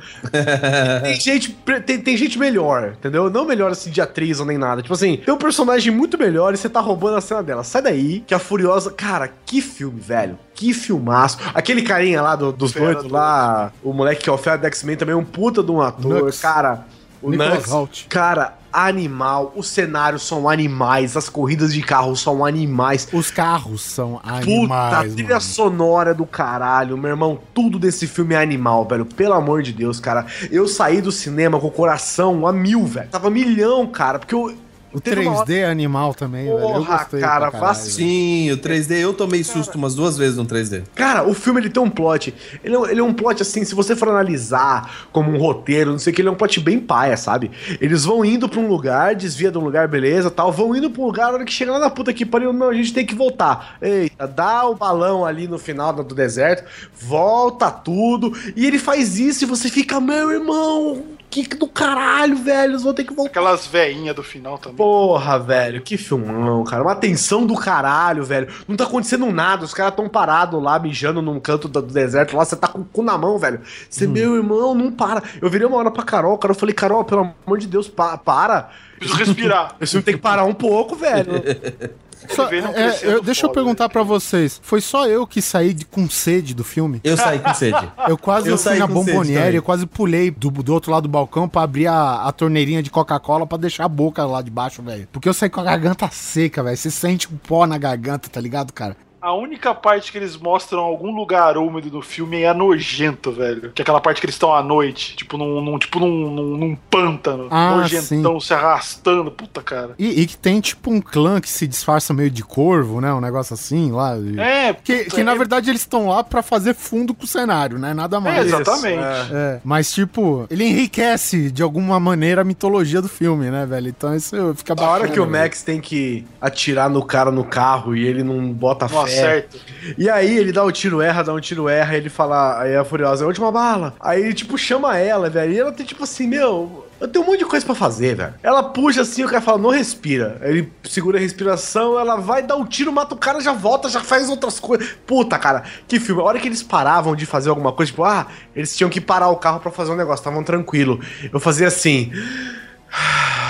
Tem, 1.04 1.20
gente, 1.20 1.52
tem, 1.86 2.00
tem 2.00 2.18
gente 2.18 2.38
melhor, 2.38 2.94
entendeu? 2.98 3.30
Não 3.30 3.46
melhor 3.46 3.72
assim 3.72 3.90
de 3.90 4.02
atriz 4.02 4.40
ou 4.40 4.46
nem 4.46 4.58
nada. 4.58 4.82
Tipo 4.82 4.94
assim, 4.94 5.18
tem 5.18 5.34
um 5.34 5.38
personagem 5.38 5.92
muito 5.94 6.18
melhor 6.18 6.54
e 6.54 6.58
você 6.58 6.70
tá 6.70 6.80
roubando 6.80 7.18
a 7.18 7.22
cena 7.22 7.44
dela. 7.44 7.64
Sai 7.64 7.82
daí, 7.82 8.20
que 8.26 8.34
a 8.34 8.40
Furiosa. 8.40 8.92
Cara, 8.92 9.30
que 9.46 9.62
filme, 9.62 10.00
velho. 10.00 10.38
Que 10.54 10.74
filmaço. 10.74 11.38
Aquele 11.54 11.82
carinha 11.82 12.22
lá 12.22 12.36
do- 12.36 12.52
dos 12.52 12.72
doidos 12.74 13.04
do- 13.04 13.14
lá, 13.14 13.72
o 13.84 13.92
moleque 13.94 14.24
que 14.24 14.30
é 14.30 14.34
o 14.34 14.38
Fera 14.38 14.58
do 14.58 14.66
X-Men 14.68 14.96
também 14.98 15.14
é 15.14 15.18
um 15.18 15.24
puta 15.26 15.64
de 15.64 15.72
um 15.72 15.82
ator. 15.82 16.24
Nux. 16.24 16.40
Cara, 16.40 16.86
o 17.22 17.30
Nicholas 17.32 17.54
Nux, 17.56 17.72
Hoult. 17.72 18.06
Cara, 18.10 18.54
animal. 18.74 19.54
Os 19.56 19.68
cenários 19.68 20.24
são 20.24 20.50
animais. 20.50 21.16
As 21.16 21.30
corridas 21.30 21.74
de 21.74 21.82
carro 21.82 22.16
são 22.16 22.44
animais. 22.44 23.08
Os 23.14 23.30
carros 23.32 23.82
são 23.84 24.14
Puta, 24.16 24.28
animais, 24.30 25.14
trilha 25.14 25.30
mano. 25.30 25.42
sonora 25.42 26.14
do 26.14 26.26
caralho, 26.26 26.98
meu 26.98 27.12
irmão. 27.12 27.40
Tudo 27.54 27.78
desse 27.78 28.08
filme 28.08 28.34
é 28.34 28.42
animal, 28.42 28.86
velho. 28.88 29.06
Pelo 29.06 29.34
amor 29.34 29.62
de 29.62 29.72
Deus, 29.72 30.00
cara. 30.00 30.26
Eu 30.52 30.68
saí 30.68 31.02
do 31.02 31.12
cinema 31.12 31.60
com 31.60 31.68
o 31.68 31.72
coração 31.72 32.48
a 32.48 32.52
mil, 32.52 32.86
velho. 32.86 33.10
Tava 33.10 33.30
milhão, 33.30 33.86
cara, 33.88 34.20
porque 34.20 34.34
eu. 34.36 34.56
O 34.94 35.02
teve 35.02 35.22
uma 35.22 35.32
hora- 35.38 35.46
3D 35.46 35.60
é 35.60 35.66
animal 35.66 36.14
também, 36.14 36.44
velho. 36.46 36.58
Eu 36.60 36.68
Porra, 36.68 36.98
gostei 36.98 37.20
cara. 37.20 37.74
Sim, 37.74 38.52
o 38.52 38.58
3D, 38.58 39.00
eu 39.00 39.14
tomei 39.14 39.44
susto 39.44 39.76
umas 39.78 39.96
duas 39.96 40.18
vezes 40.18 40.38
no 40.38 40.46
3D. 40.46 40.84
Cara, 40.94 41.24
o 41.28 41.34
filme 41.34 41.60
ele 41.62 41.70
tem 41.70 41.82
um 41.82 41.90
plot. 41.90 42.34
Ele 42.64 42.76
é, 42.76 42.80
um- 42.80 42.86
ele 42.86 43.00
é 43.00 43.04
um 43.04 43.14
plot 43.14 43.42
assim, 43.42 43.64
se 43.66 43.74
você 43.74 43.96
for 43.96 44.10
analisar 44.10 45.08
como 45.12 45.32
um 45.32 45.38
roteiro, 45.38 45.92
não 45.92 46.00
sei 46.00 46.14
o 46.14 46.16
que, 46.16 46.22
ele 46.22 46.28
é 46.30 46.32
um 46.32 46.36
plot 46.36 46.60
bem 46.60 46.80
paia, 46.80 47.18
sabe? 47.18 47.50
Eles 47.82 48.06
vão 48.06 48.24
indo 48.24 48.48
pra 48.48 48.60
um 48.60 48.68
lugar, 48.68 49.16
desvia 49.16 49.52
de 49.52 49.58
um 49.58 49.62
lugar, 49.62 49.88
beleza, 49.88 50.30
tal, 50.30 50.52
vão 50.52 50.76
indo 50.76 50.90
pra 50.90 51.02
um 51.02 51.06
lugar, 51.06 51.30
a 51.30 51.34
hora 51.34 51.46
que 51.46 51.52
chega 51.52 51.72
lá 51.72 51.80
na 51.80 51.90
puta 51.90 52.14
que 52.14 52.26
pariu, 52.26 52.54
não, 52.54 52.70
a 52.70 52.74
gente 52.74 52.94
tem 52.94 53.06
que 53.06 53.16
voltar. 53.16 53.78
Eita, 53.82 54.28
dá 54.28 54.66
o 54.68 54.76
balão 54.76 55.26
ali 55.26 55.48
no 55.48 55.58
final 55.58 55.92
do 55.94 56.14
deserto, 56.16 56.64
volta 56.94 57.72
tudo, 57.72 58.32
e 58.56 58.66
ele 58.66 58.78
faz 58.80 59.18
isso 59.20 59.44
e 59.44 59.48
você 59.48 59.70
fica, 59.70 60.00
meu 60.00 60.32
irmão, 60.32 61.04
que 61.42 61.56
do 61.56 61.68
caralho, 61.68 62.36
velho. 62.36 62.72
Eles 62.74 62.84
vão 62.84 62.94
ter 62.94 63.04
que 63.06 63.14
voltar. 63.14 63.32
Aquelas 63.32 63.66
veinhas 63.66 64.16
do 64.16 64.22
final 64.22 64.58
também. 64.58 64.76
Porra, 64.78 65.40
velho, 65.40 65.82
que 65.82 65.98
filmão, 65.98 66.64
cara. 66.64 66.84
Uma 66.84 66.96
tensão 66.96 67.46
do 67.46 67.56
caralho, 67.56 68.24
velho. 68.24 68.48
Não 68.68 68.76
tá 68.76 68.84
acontecendo 68.84 69.26
nada. 69.32 69.64
Os 69.66 69.74
caras 69.74 69.96
tão 69.96 70.08
parados 70.10 70.62
lá, 70.62 70.78
mijando 70.78 71.22
num 71.22 71.40
canto 71.40 71.68
do 71.68 71.82
deserto 71.82 72.36
lá. 72.36 72.44
Você 72.46 72.56
tá 72.56 72.68
com 72.68 72.80
o 72.82 72.86
cu 72.86 73.02
na 73.02 73.18
mão, 73.18 73.38
velho. 73.40 73.62
Você, 73.90 74.06
meu 74.06 74.36
irmão, 74.36 74.76
não 74.76 74.92
para. 74.92 75.24
Eu 75.42 75.50
virei 75.50 75.66
uma 75.66 75.78
hora 75.78 75.90
pra 75.90 76.04
Carol, 76.04 76.38
cara. 76.38 76.52
Eu 76.52 76.58
falei, 76.60 76.76
Carol, 76.76 77.04
pelo 77.06 77.34
amor 77.48 77.58
de 77.58 77.68
Deus, 77.68 77.88
pa- 77.88 78.18
para. 78.18 78.70
Preciso 79.00 79.18
respirar. 79.20 79.76
Filme 79.86 80.04
tem 80.04 80.14
que 80.16 80.22
parar 80.22 80.44
um 80.44 80.54
pouco, 80.54 80.96
velho. 80.96 81.32
Só- 82.30 82.50
é, 82.52 83.00
eu- 83.04 83.22
deixa 83.22 83.46
eu 83.46 83.50
foda, 83.50 83.54
perguntar 83.62 83.90
pra 83.90 84.04
vocês. 84.04 84.60
Foi 84.64 84.82
só 84.82 85.08
eu 85.08 85.26
que 85.28 85.42
saí 85.42 85.74
de- 85.74 85.86
com 85.86 86.10
sede 86.10 86.54
do 86.54 86.64
filme? 86.64 87.00
Eu 87.04 87.16
saí 87.18 87.40
com 87.40 87.54
sede. 87.54 87.92
Eu 88.08 88.18
quase 88.18 88.48
Eu 88.48 88.54
eu 88.54 88.58
fui 88.58 88.64
saí 88.64 88.80
na 88.80 88.88
com 88.88 89.04
sede 89.04 89.12
bomboniere, 89.18 89.56
eu 89.58 89.64
quase 89.64 89.86
pulei 89.86 90.30
do, 90.32 90.50
do 90.52 90.74
outro 90.74 90.92
lado 90.92 91.04
do 91.04 91.10
balcão 91.10 91.48
pra 91.48 91.62
abrir 91.64 91.88
a, 91.88 92.24
a 92.24 92.32
torneirinha 92.32 92.82
de 92.84 92.90
Coca-Cola 92.90 93.46
pra 93.48 93.58
deixar 93.58 93.86
a 93.86 93.90
boca 93.90 94.26
lá 94.26 94.42
de 94.42 94.52
baixo, 94.52 94.82
velho. 94.82 95.08
Porque 95.12 95.28
eu 95.30 95.34
saí 95.34 95.50
com 95.50 95.62
a 95.62 95.64
garganta 95.64 96.10
seca, 96.12 96.62
velho. 96.64 96.76
Você 96.78 96.92
sente 96.92 97.28
o 97.28 97.32
pó 97.32 97.66
na 97.66 97.78
garganta, 97.78 98.30
tá 98.30 98.40
ligado, 98.42 98.72
cara? 98.74 98.96
A 99.24 99.34
única 99.34 99.74
parte 99.74 100.12
que 100.12 100.18
eles 100.18 100.36
mostram 100.36 100.82
algum 100.82 101.16
lugar 101.16 101.58
úmido 101.58 101.90
no 101.90 102.02
filme 102.02 102.42
é 102.42 102.54
nojento, 102.54 103.32
velho. 103.32 103.72
Que 103.74 103.82
é 103.82 103.84
aquela 103.84 104.02
parte 104.02 104.20
que 104.20 104.26
eles 104.26 104.36
estão 104.36 104.54
à 104.54 104.62
noite, 104.62 105.16
tipo 105.16 105.38
num, 105.38 105.62
num- 105.62 105.80
tipo 105.80 105.98
num, 105.98 106.30
num, 106.30 106.58
num 106.58 106.76
pântano. 106.76 107.48
Ah, 107.50 107.78
nojentão 107.78 108.38
se 108.42 108.54
arrastando, 108.54 109.32
puta 109.32 109.62
cara. 109.64 109.96
E, 109.98 110.22
e 110.22 110.26
que 110.28 110.36
tem 110.36 110.60
tipo 110.60 110.92
um 110.92 111.00
clã 111.00 111.40
que 111.40 111.50
se 111.50 111.66
disfarça 111.66 112.14
meio 112.14 112.30
de 112.30 112.44
corvo, 112.44 113.00
né? 113.00 113.14
Um 113.14 113.22
negócio 113.22 113.54
assim 113.54 113.94
lá. 113.94 114.14
É, 114.38 114.74
Que, 114.74 115.06
puta, 115.06 115.16
que 115.16 115.24
na 115.24 115.32
é- 115.32 115.38
verdade 115.38 115.70
eles 115.70 115.82
estão 115.82 116.10
lá 116.10 116.22
pra 116.22 116.44
fazer 116.44 116.74
fundo 116.76 117.14
com 117.14 117.24
o 117.24 117.28
cenário, 117.28 117.80
né? 117.80 117.94
Nada 117.94 118.18
É, 118.18 118.20
mais. 118.20 118.46
exatamente. 118.48 119.00
Isso, 119.00 119.34
É, 119.36 119.62
mas 119.64 119.90
tipo, 119.94 120.46
ele 120.50 120.66
enriquece 120.66 121.50
de 121.50 121.64
alguma 121.64 121.98
maneira 121.98 122.42
a 122.42 122.44
mitologia 122.44 123.02
do 123.02 123.08
filme, 123.08 123.50
né, 123.50 123.66
velho? 123.66 123.88
Então 123.88 124.14
isso 124.14 124.54
fica 124.56 124.74
A 124.78 124.90
hora 124.90 125.08
que 125.08 125.18
o 125.20 125.26
velho. 125.26 125.32
Max 125.44 125.62
tem 125.64 125.80
que 125.80 126.26
atirar 126.42 126.90
no 126.90 127.06
cara 127.06 127.32
no 127.32 127.46
carro 127.46 127.96
e 127.96 128.06
ele 128.06 128.22
não 128.22 128.52
bota 128.52 128.86
Não 128.90 129.13
fé. 129.14 129.22
acerta. 129.22 129.58
E 129.98 130.10
aí 130.10 130.38
ele 130.38 130.52
dá 130.52 130.64
um 130.64 130.72
tiro, 130.72 131.02
erra, 131.02 131.24
dá 131.24 131.34
um 131.34 131.40
tiro, 131.40 131.68
erra, 131.70 131.96
ele 131.96 132.10
fala, 132.10 132.62
aí 132.62 132.76
a 132.76 132.84
Furiosa, 132.84 133.24
é 133.24 133.28
última 133.28 133.52
bala. 133.52 133.96
Aí 134.00 134.22
ele, 134.22 134.34
tipo, 134.34 134.58
chama 134.58 134.98
ela, 134.98 135.30
velho. 135.30 135.54
E 135.54 135.60
ela 135.60 135.72
tem, 135.72 135.86
tipo 135.86 136.04
assim, 136.04 136.28
meu, 136.28 136.88
eu 137.00 137.08
tenho 137.08 137.26
um 137.26 137.28
monte 137.28 137.40
de 137.40 137.46
coisa 137.46 137.66
pra 137.66 137.76
fazer, 137.76 138.16
velho. 138.16 138.34
Ela 138.42 138.64
puxa 138.64 139.02
assim, 139.02 139.24
o 139.24 139.28
cara 139.28 139.42
fala, 139.42 139.58
não 139.58 139.70
respira. 139.70 140.40
Ele 140.42 140.72
segura 140.84 141.18
a 141.18 141.22
respiração, 141.22 142.00
ela 142.00 142.16
vai 142.16 142.42
dar 142.42 142.56
um 142.56 142.66
tiro, 142.66 142.92
mata 142.94 143.14
o 143.14 143.18
cara, 143.18 143.42
já 143.42 143.52
volta, 143.52 143.90
já 143.90 144.00
faz 144.00 144.30
outras 144.30 144.60
coisas. 144.60 144.88
Puta, 145.06 145.38
cara, 145.38 145.64
que 145.88 146.00
filme. 146.00 146.22
A 146.22 146.26
hora 146.26 146.40
que 146.40 146.48
eles 146.48 146.64
paravam 146.64 147.16
de 147.16 147.26
fazer 147.26 147.50
alguma 147.50 147.74
coisa, 147.74 147.92
tipo, 147.92 148.04
ah, 148.04 148.28
eles 148.56 148.76
tinham 148.76 148.90
que 148.90 149.02
parar 149.02 149.30
o 149.30 149.36
carro 149.36 149.60
pra 149.60 149.72
fazer 149.72 149.92
um 149.92 149.96
negócio, 149.96 150.22
estavam 150.22 150.44
tranquilo. 150.44 151.00
Eu 151.32 151.40
fazia 151.40 151.68
assim. 151.68 152.12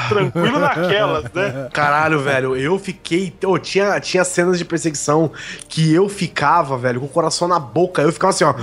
Tranquilo 0.10 0.60
naquelas, 0.60 1.24
né? 1.34 1.70
Caralho, 1.74 2.20
velho, 2.22 2.56
eu 2.56 2.78
fiquei. 2.80 3.34
Oh, 3.46 3.58
tinha, 3.58 4.00
tinha 4.00 4.24
cenas 4.24 4.58
de 4.58 4.66
perseguição 4.66 5.32
que 5.68 5.94
eu 5.94 6.08
ficava, 6.10 6.78
velho, 6.78 7.00
com 7.00 7.06
o 7.06 7.10
coração 7.10 7.48
na 7.48 7.60
boca. 7.60 8.02
Eu 8.02 8.12
ficava 8.12 8.32
assim, 8.32 8.44
ó. 8.44 8.54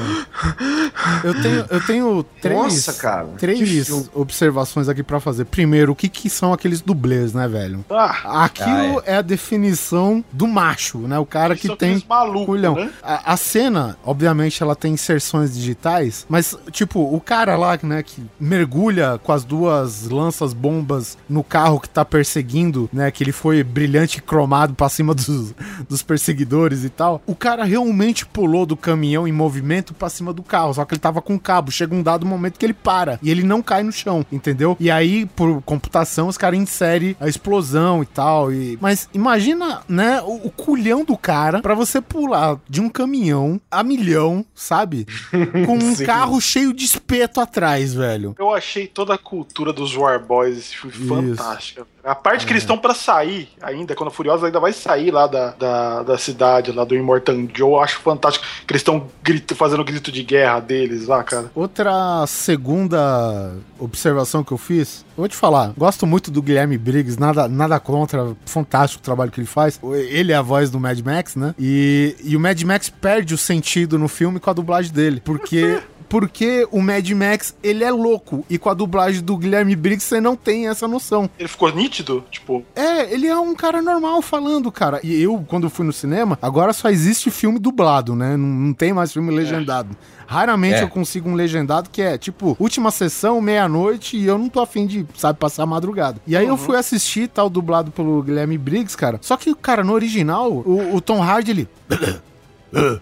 Eu 1.25 1.41
tenho, 1.43 1.67
eu 1.71 1.87
tenho 1.87 2.23
três, 2.41 2.59
Nossa, 2.59 2.93
cara, 2.95 3.27
três 3.39 3.91
observações 4.15 4.89
aqui 4.89 5.03
pra 5.03 5.21
fazer. 5.21 5.45
Primeiro, 5.47 5.93
o 5.93 5.97
que, 5.97 6.09
que 6.09 6.29
são 6.31 6.53
aqueles 6.53 6.81
dublês, 6.81 7.33
né, 7.33 7.47
velho? 7.49 7.85
Ah, 7.91 8.45
Aquilo 8.45 9.03
é. 9.05 9.17
a 9.17 9.23
definição 9.23 10.25
do 10.33 10.47
macho, 10.47 10.99
né? 10.99 11.19
O 11.19 11.27
cara 11.27 11.55
que 11.57 11.67
são 11.67 11.77
tem 11.77 12.01
culhão. 12.47 12.75
né? 12.75 12.91
A, 13.03 13.33
a 13.33 13.37
cena, 13.37 13.97
obviamente, 14.05 14.62
ela 14.62 14.75
tem 14.75 14.93
inserções 14.95 15.55
digitais, 15.55 16.27
mas, 16.29 16.57
tipo, 16.71 17.01
o 17.01 17.21
cara 17.21 17.57
lá, 17.57 17.79
né, 17.83 18.03
que 18.03 18.23
mergulha 18.39 19.19
com 19.23 19.33
as 19.33 19.45
duas 19.45 20.09
lanças 20.09 20.53
bombas 20.53 21.17
no 21.31 21.44
carro 21.44 21.81
que 21.81 21.89
tá 21.89 22.05
perseguindo, 22.05 22.90
né, 22.93 23.11
que 23.11 23.23
ele 23.23 23.32
foi 23.32 23.62
brilhante 23.62 24.19
e 24.19 24.20
cromado 24.20 24.74
pra 24.74 24.89
cima 24.89 25.15
dos, 25.15 25.55
dos 25.89 26.02
perseguidores 26.02 26.85
e 26.85 26.90
tal, 26.90 27.23
o 27.27 27.35
cara 27.35 27.65
realmente 27.65 28.27
pulou 28.27 28.66
do 28.66 28.77
caminhão 28.77 29.27
em 29.27 29.32
movimento 29.32 29.94
pra 29.94 30.11
cima 30.11 30.32
do 30.32 30.43
carro, 30.43 30.74
só 30.74 30.85
que 30.85 30.94
ele 30.94 31.01
tava 31.01 31.23
com 31.23 31.39
cabo. 31.39 31.70
Chega 31.70 31.94
um 31.94 32.02
dado 32.02 32.27
momento 32.27 32.59
que 32.59 32.66
ele 32.66 32.74
para 32.74 33.19
e 33.23 33.31
ele 33.31 33.43
não 33.43 33.62
cai 33.62 33.82
no 33.82 33.93
chão, 33.93 34.24
entendeu? 34.31 34.77
E 34.81 34.90
aí, 34.90 35.27
por 35.27 35.62
computação, 35.62 36.28
os 36.28 36.36
caras 36.36 36.59
inserem 36.59 37.16
a 37.20 37.28
explosão 37.28 38.02
e 38.02 38.07
tal. 38.07 38.52
E... 38.52 38.78
Mas 38.81 39.09
imagina, 39.15 39.82
né, 39.89 40.20
o, 40.23 40.47
o 40.47 40.51
culhão 40.51 41.05
do 41.05 41.16
cara 41.16 41.61
pra 41.61 41.74
você 41.74 42.01
pular 42.01 42.59
de 42.69 42.81
um 42.81 42.89
caminhão 42.89 43.61
a 43.70 43.82
milhão, 43.82 44.44
sabe? 44.55 45.07
Com 45.66 45.77
um 45.77 45.94
carro 45.97 46.40
cheio 46.40 46.73
de 46.73 46.85
espeto 46.85 47.40
atrás, 47.40 47.94
velho. 47.94 48.35
Eu 48.39 48.52
achei 48.52 48.86
toda 48.86 49.15
a 49.15 49.19
cultura 49.19 49.73
dos 49.73 49.97
War 49.97 50.24
Boys 50.24 50.59
esse 50.59 50.77
filme 50.77 50.94
Isso. 50.94 51.07
Fantástica. 51.22 51.86
A 52.02 52.14
parte 52.14 52.47
que 52.47 52.52
eles 52.52 52.62
estão 52.62 52.78
pra 52.78 52.94
sair 52.94 53.48
ainda, 53.60 53.94
quando 53.94 54.09
a 54.09 54.10
Furiosa 54.12 54.47
ainda 54.47 54.59
vai 54.59 54.72
sair 54.72 55.10
lá 55.10 55.26
da, 55.26 55.51
da, 55.51 56.02
da 56.02 56.18
cidade, 56.18 56.72
lá 56.72 56.84
do 56.84 56.97
Immortan 56.97 57.47
Joe, 57.55 57.72
eu 57.72 57.80
acho 57.80 58.01
fantástico 58.01 58.44
que 58.66 58.72
eles 58.72 58.80
estão 58.80 59.06
fazendo 59.55 59.80
o 59.80 59.84
grito 59.84 60.10
de 60.10 60.22
guerra 60.22 60.60
deles 60.60 61.06
lá, 61.06 61.22
cara. 61.22 61.51
Outra 61.55 62.26
segunda 62.26 63.55
observação 63.78 64.42
que 64.42 64.52
eu 64.52 64.59
fiz, 64.59 65.05
eu 65.10 65.22
vou 65.22 65.28
te 65.28 65.36
falar, 65.36 65.72
gosto 65.76 66.06
muito 66.06 66.30
do 66.30 66.40
Guilherme 66.40 66.78
Briggs, 66.78 67.20
nada, 67.20 67.47
nada 67.48 67.78
contra, 67.78 68.34
fantástico 68.47 69.02
o 69.02 69.05
trabalho 69.05 69.30
que 69.30 69.40
ele 69.40 69.47
faz. 69.47 69.78
Ele 70.09 70.32
é 70.32 70.36
a 70.36 70.42
voz 70.42 70.70
do 70.70 70.80
Mad 70.80 70.98
Max, 71.01 71.36
né? 71.36 71.55
E, 71.59 72.16
e 72.24 72.36
o 72.36 72.40
Mad 72.40 72.60
Max 72.62 72.88
perde 72.88 73.34
o 73.34 73.38
sentido 73.38 73.98
no 73.98 74.09
filme 74.09 74.40
com 74.40 74.51
a 74.51 74.52
dublagem 74.52 74.92
dele, 74.92 75.20
porque. 75.24 75.80
Porque 76.11 76.66
o 76.73 76.82
Mad 76.82 77.09
Max, 77.12 77.55
ele 77.62 77.85
é 77.85 77.91
louco. 77.91 78.45
E 78.51 78.59
com 78.59 78.69
a 78.69 78.74
dublagem 78.74 79.23
do 79.23 79.37
Guilherme 79.37 79.77
Briggs, 79.77 80.05
você 80.07 80.20
não 80.20 80.35
tem 80.35 80.66
essa 80.69 80.89
noção. 80.89 81.31
Ele 81.39 81.49
ficou 81.49 81.73
nítido, 81.73 82.24
tipo, 82.31 82.65
É, 82.74 83.11
ele 83.15 83.28
é 83.28 83.39
um 83.39 83.55
cara 83.55 83.81
normal 83.81 84.20
falando, 84.20 84.73
cara. 84.73 84.99
E 85.05 85.23
eu, 85.23 85.43
quando 85.47 85.70
fui 85.70 85.87
no 85.87 85.93
cinema, 85.93 86.37
agora 86.43 86.73
só 86.73 86.91
existe 86.91 87.31
filme 87.31 87.61
dublado, 87.61 88.16
né? 88.16 88.37
Não, 88.37 88.47
não 88.49 88.74
tem 88.74 88.93
mais 88.93 89.12
filme 89.12 89.32
legendado. 89.32 89.97
Raramente 90.27 90.77
É. 90.77 90.82
eu 90.82 90.89
consigo 90.89 91.28
um 91.28 91.35
legendado 91.35 91.89
que 91.91 92.03
é, 92.03 92.19
tipo, 92.19 92.57
última 92.59 92.91
sessão, 92.91 93.41
meia-noite, 93.41 94.16
e 94.16 94.27
eu 94.27 94.37
não 94.37 94.49
tô 94.49 94.61
afim 94.61 94.87
de, 94.87 95.07
sabe, 95.16 95.39
passar 95.39 95.62
a 95.62 95.66
madrugada. 95.66 96.20
E 96.27 96.37
aí 96.37 96.47
eu 96.47 96.57
fui 96.57 96.77
assistir, 96.77 97.28
tal, 97.28 97.49
dublado 97.49 97.93
pelo 97.93 98.20
Guilherme 98.23 98.59
Briggs, 98.59 98.97
cara. 98.97 99.19
Só 99.23 99.37
que, 99.37 99.55
cara, 99.55 99.85
no 99.85 99.93
original, 99.93 100.51
o, 100.53 100.97
o 100.97 101.01
Tom 101.01 101.23
Hardy, 101.23 101.51
ele... 101.53 101.69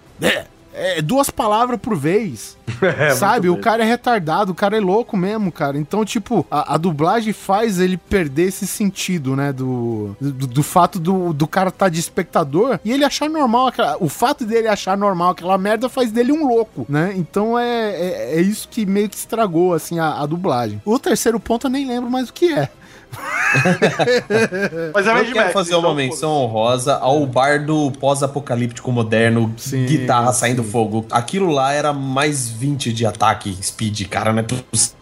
É 0.98 1.02
duas 1.02 1.30
palavras 1.30 1.78
por 1.80 1.96
vez. 1.96 2.56
É, 2.80 3.10
Sabe? 3.10 3.48
O 3.48 3.56
cara 3.56 3.82
é 3.82 3.86
retardado, 3.86 4.52
o 4.52 4.54
cara 4.54 4.76
é 4.76 4.80
louco 4.80 5.16
mesmo, 5.16 5.50
cara. 5.50 5.76
Então, 5.78 6.04
tipo, 6.04 6.46
a, 6.48 6.74
a 6.74 6.76
dublagem 6.76 7.32
faz 7.32 7.80
ele 7.80 7.96
perder 7.96 8.44
esse 8.48 8.66
sentido, 8.68 9.34
né? 9.34 9.52
Do, 9.52 10.14
do, 10.20 10.46
do 10.46 10.62
fato 10.62 11.00
do, 11.00 11.32
do 11.32 11.46
cara 11.48 11.70
estar 11.70 11.88
de 11.88 11.98
espectador 11.98 12.78
e 12.84 12.92
ele 12.92 13.04
achar 13.04 13.28
normal. 13.28 13.68
aquela- 13.68 13.96
o 13.98 14.08
fato 14.08 14.44
dele 14.44 14.68
achar 14.68 14.96
normal 14.96 15.30
aquela 15.30 15.58
merda 15.58 15.88
faz 15.88 16.12
dele 16.12 16.30
um 16.30 16.46
louco, 16.46 16.86
né? 16.88 17.14
Então 17.16 17.58
é, 17.58 17.90
é, 17.90 18.34
é 18.36 18.40
isso 18.40 18.68
que 18.68 18.86
meio 18.86 19.08
que 19.08 19.16
estragou, 19.16 19.74
assim, 19.74 19.98
a, 19.98 20.20
a 20.20 20.26
dublagem. 20.26 20.80
O 20.84 20.98
terceiro 21.00 21.40
ponto 21.40 21.66
eu 21.66 21.70
nem 21.70 21.84
lembro 21.86 22.08
mais 22.10 22.28
o 22.28 22.32
que 22.32 22.52
é. 22.52 22.68
mas 24.94 25.06
é 25.06 25.10
Eu 25.10 25.24
quero 25.24 25.36
Max, 25.36 25.52
fazer 25.52 25.70
então, 25.70 25.80
uma 25.80 25.94
menção 25.94 26.30
honrosa 26.30 26.96
ao 26.96 27.24
bardo 27.26 27.90
pós-apocalíptico 27.98 28.90
moderno, 28.92 29.52
Sim, 29.56 29.86
guitarra 29.86 30.32
saindo 30.32 30.62
sim. 30.62 30.70
fogo. 30.70 31.06
Aquilo 31.10 31.50
lá 31.50 31.72
era 31.72 31.92
mais 31.92 32.48
20 32.48 32.92
de 32.92 33.06
ataque, 33.06 33.56
speed, 33.62 34.06
cara, 34.08 34.32
não 34.32 34.40
é 34.40 34.42
possível. 34.42 34.94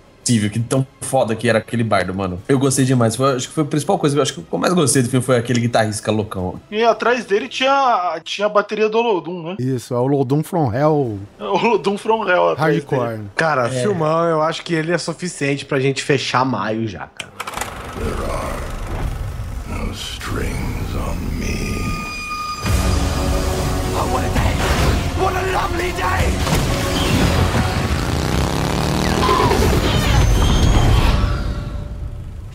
Que 0.51 0.59
tão 0.59 0.85
foda 1.03 1.37
que 1.37 1.49
era 1.49 1.59
aquele 1.59 1.85
bardo, 1.85 2.13
mano. 2.13 2.43
Eu 2.49 2.59
gostei 2.59 2.85
demais. 2.85 3.15
Foi- 3.15 3.37
acho 3.37 3.47
que 3.47 3.55
foi 3.55 3.63
a 3.63 3.67
principal 3.69 3.97
coisa. 3.97 4.21
Acho 4.21 4.35
que 4.35 4.41
o 4.41 4.43
que 4.43 4.53
eu 4.53 4.59
mais 4.59 4.75
gostei 4.75 5.01
do 5.01 5.09
filme 5.09 5.25
foi 5.25 5.37
aquele 5.37 5.61
guitarrista 5.61 6.11
loucão. 6.11 6.61
E 6.69 6.83
atrás 6.83 7.25
dele 7.25 7.47
tinha, 7.47 8.21
tinha 8.25 8.47
a 8.47 8.49
bateria 8.49 8.89
do 8.89 8.99
Olodum, 8.99 9.51
né? 9.51 9.57
Isso, 9.61 9.95
é 9.95 9.97
o 9.97 10.05
Lodum 10.09 10.43
From 10.43 10.75
Hell 10.75 11.17
O 11.39 11.45
Olodum 11.45 11.97
From 11.97 12.29
Hell 12.29 12.57
dele. 12.57 12.59
Hardcore. 12.59 13.21
Cara, 13.37 13.69
filmão, 13.69 14.25
eu 14.25 14.43
acho 14.43 14.65
que 14.65 14.75
ele 14.75 14.91
é 14.91 14.99
suficiente 14.99 15.65
pra 15.65 15.79
gente 15.79 16.03
fechar 16.03 16.45
maio 16.45 16.89
já, 16.89 17.07
cara. 17.07 17.31
There 17.99 18.23
are 18.31 18.61
no 19.71 19.93
strings 19.93 20.95
on 20.97 21.41
me. 21.41 21.79
Oh, 23.99 24.09
what 24.13 24.23
a 24.23 24.29
day! 24.35 24.55
What 25.23 25.33
a 25.33 25.53
lovely 25.53 25.93
day! 25.93 26.25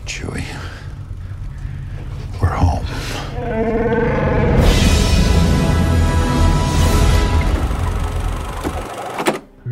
Chewie, 0.06 0.46
we're 2.40 2.48
home. 2.48 4.31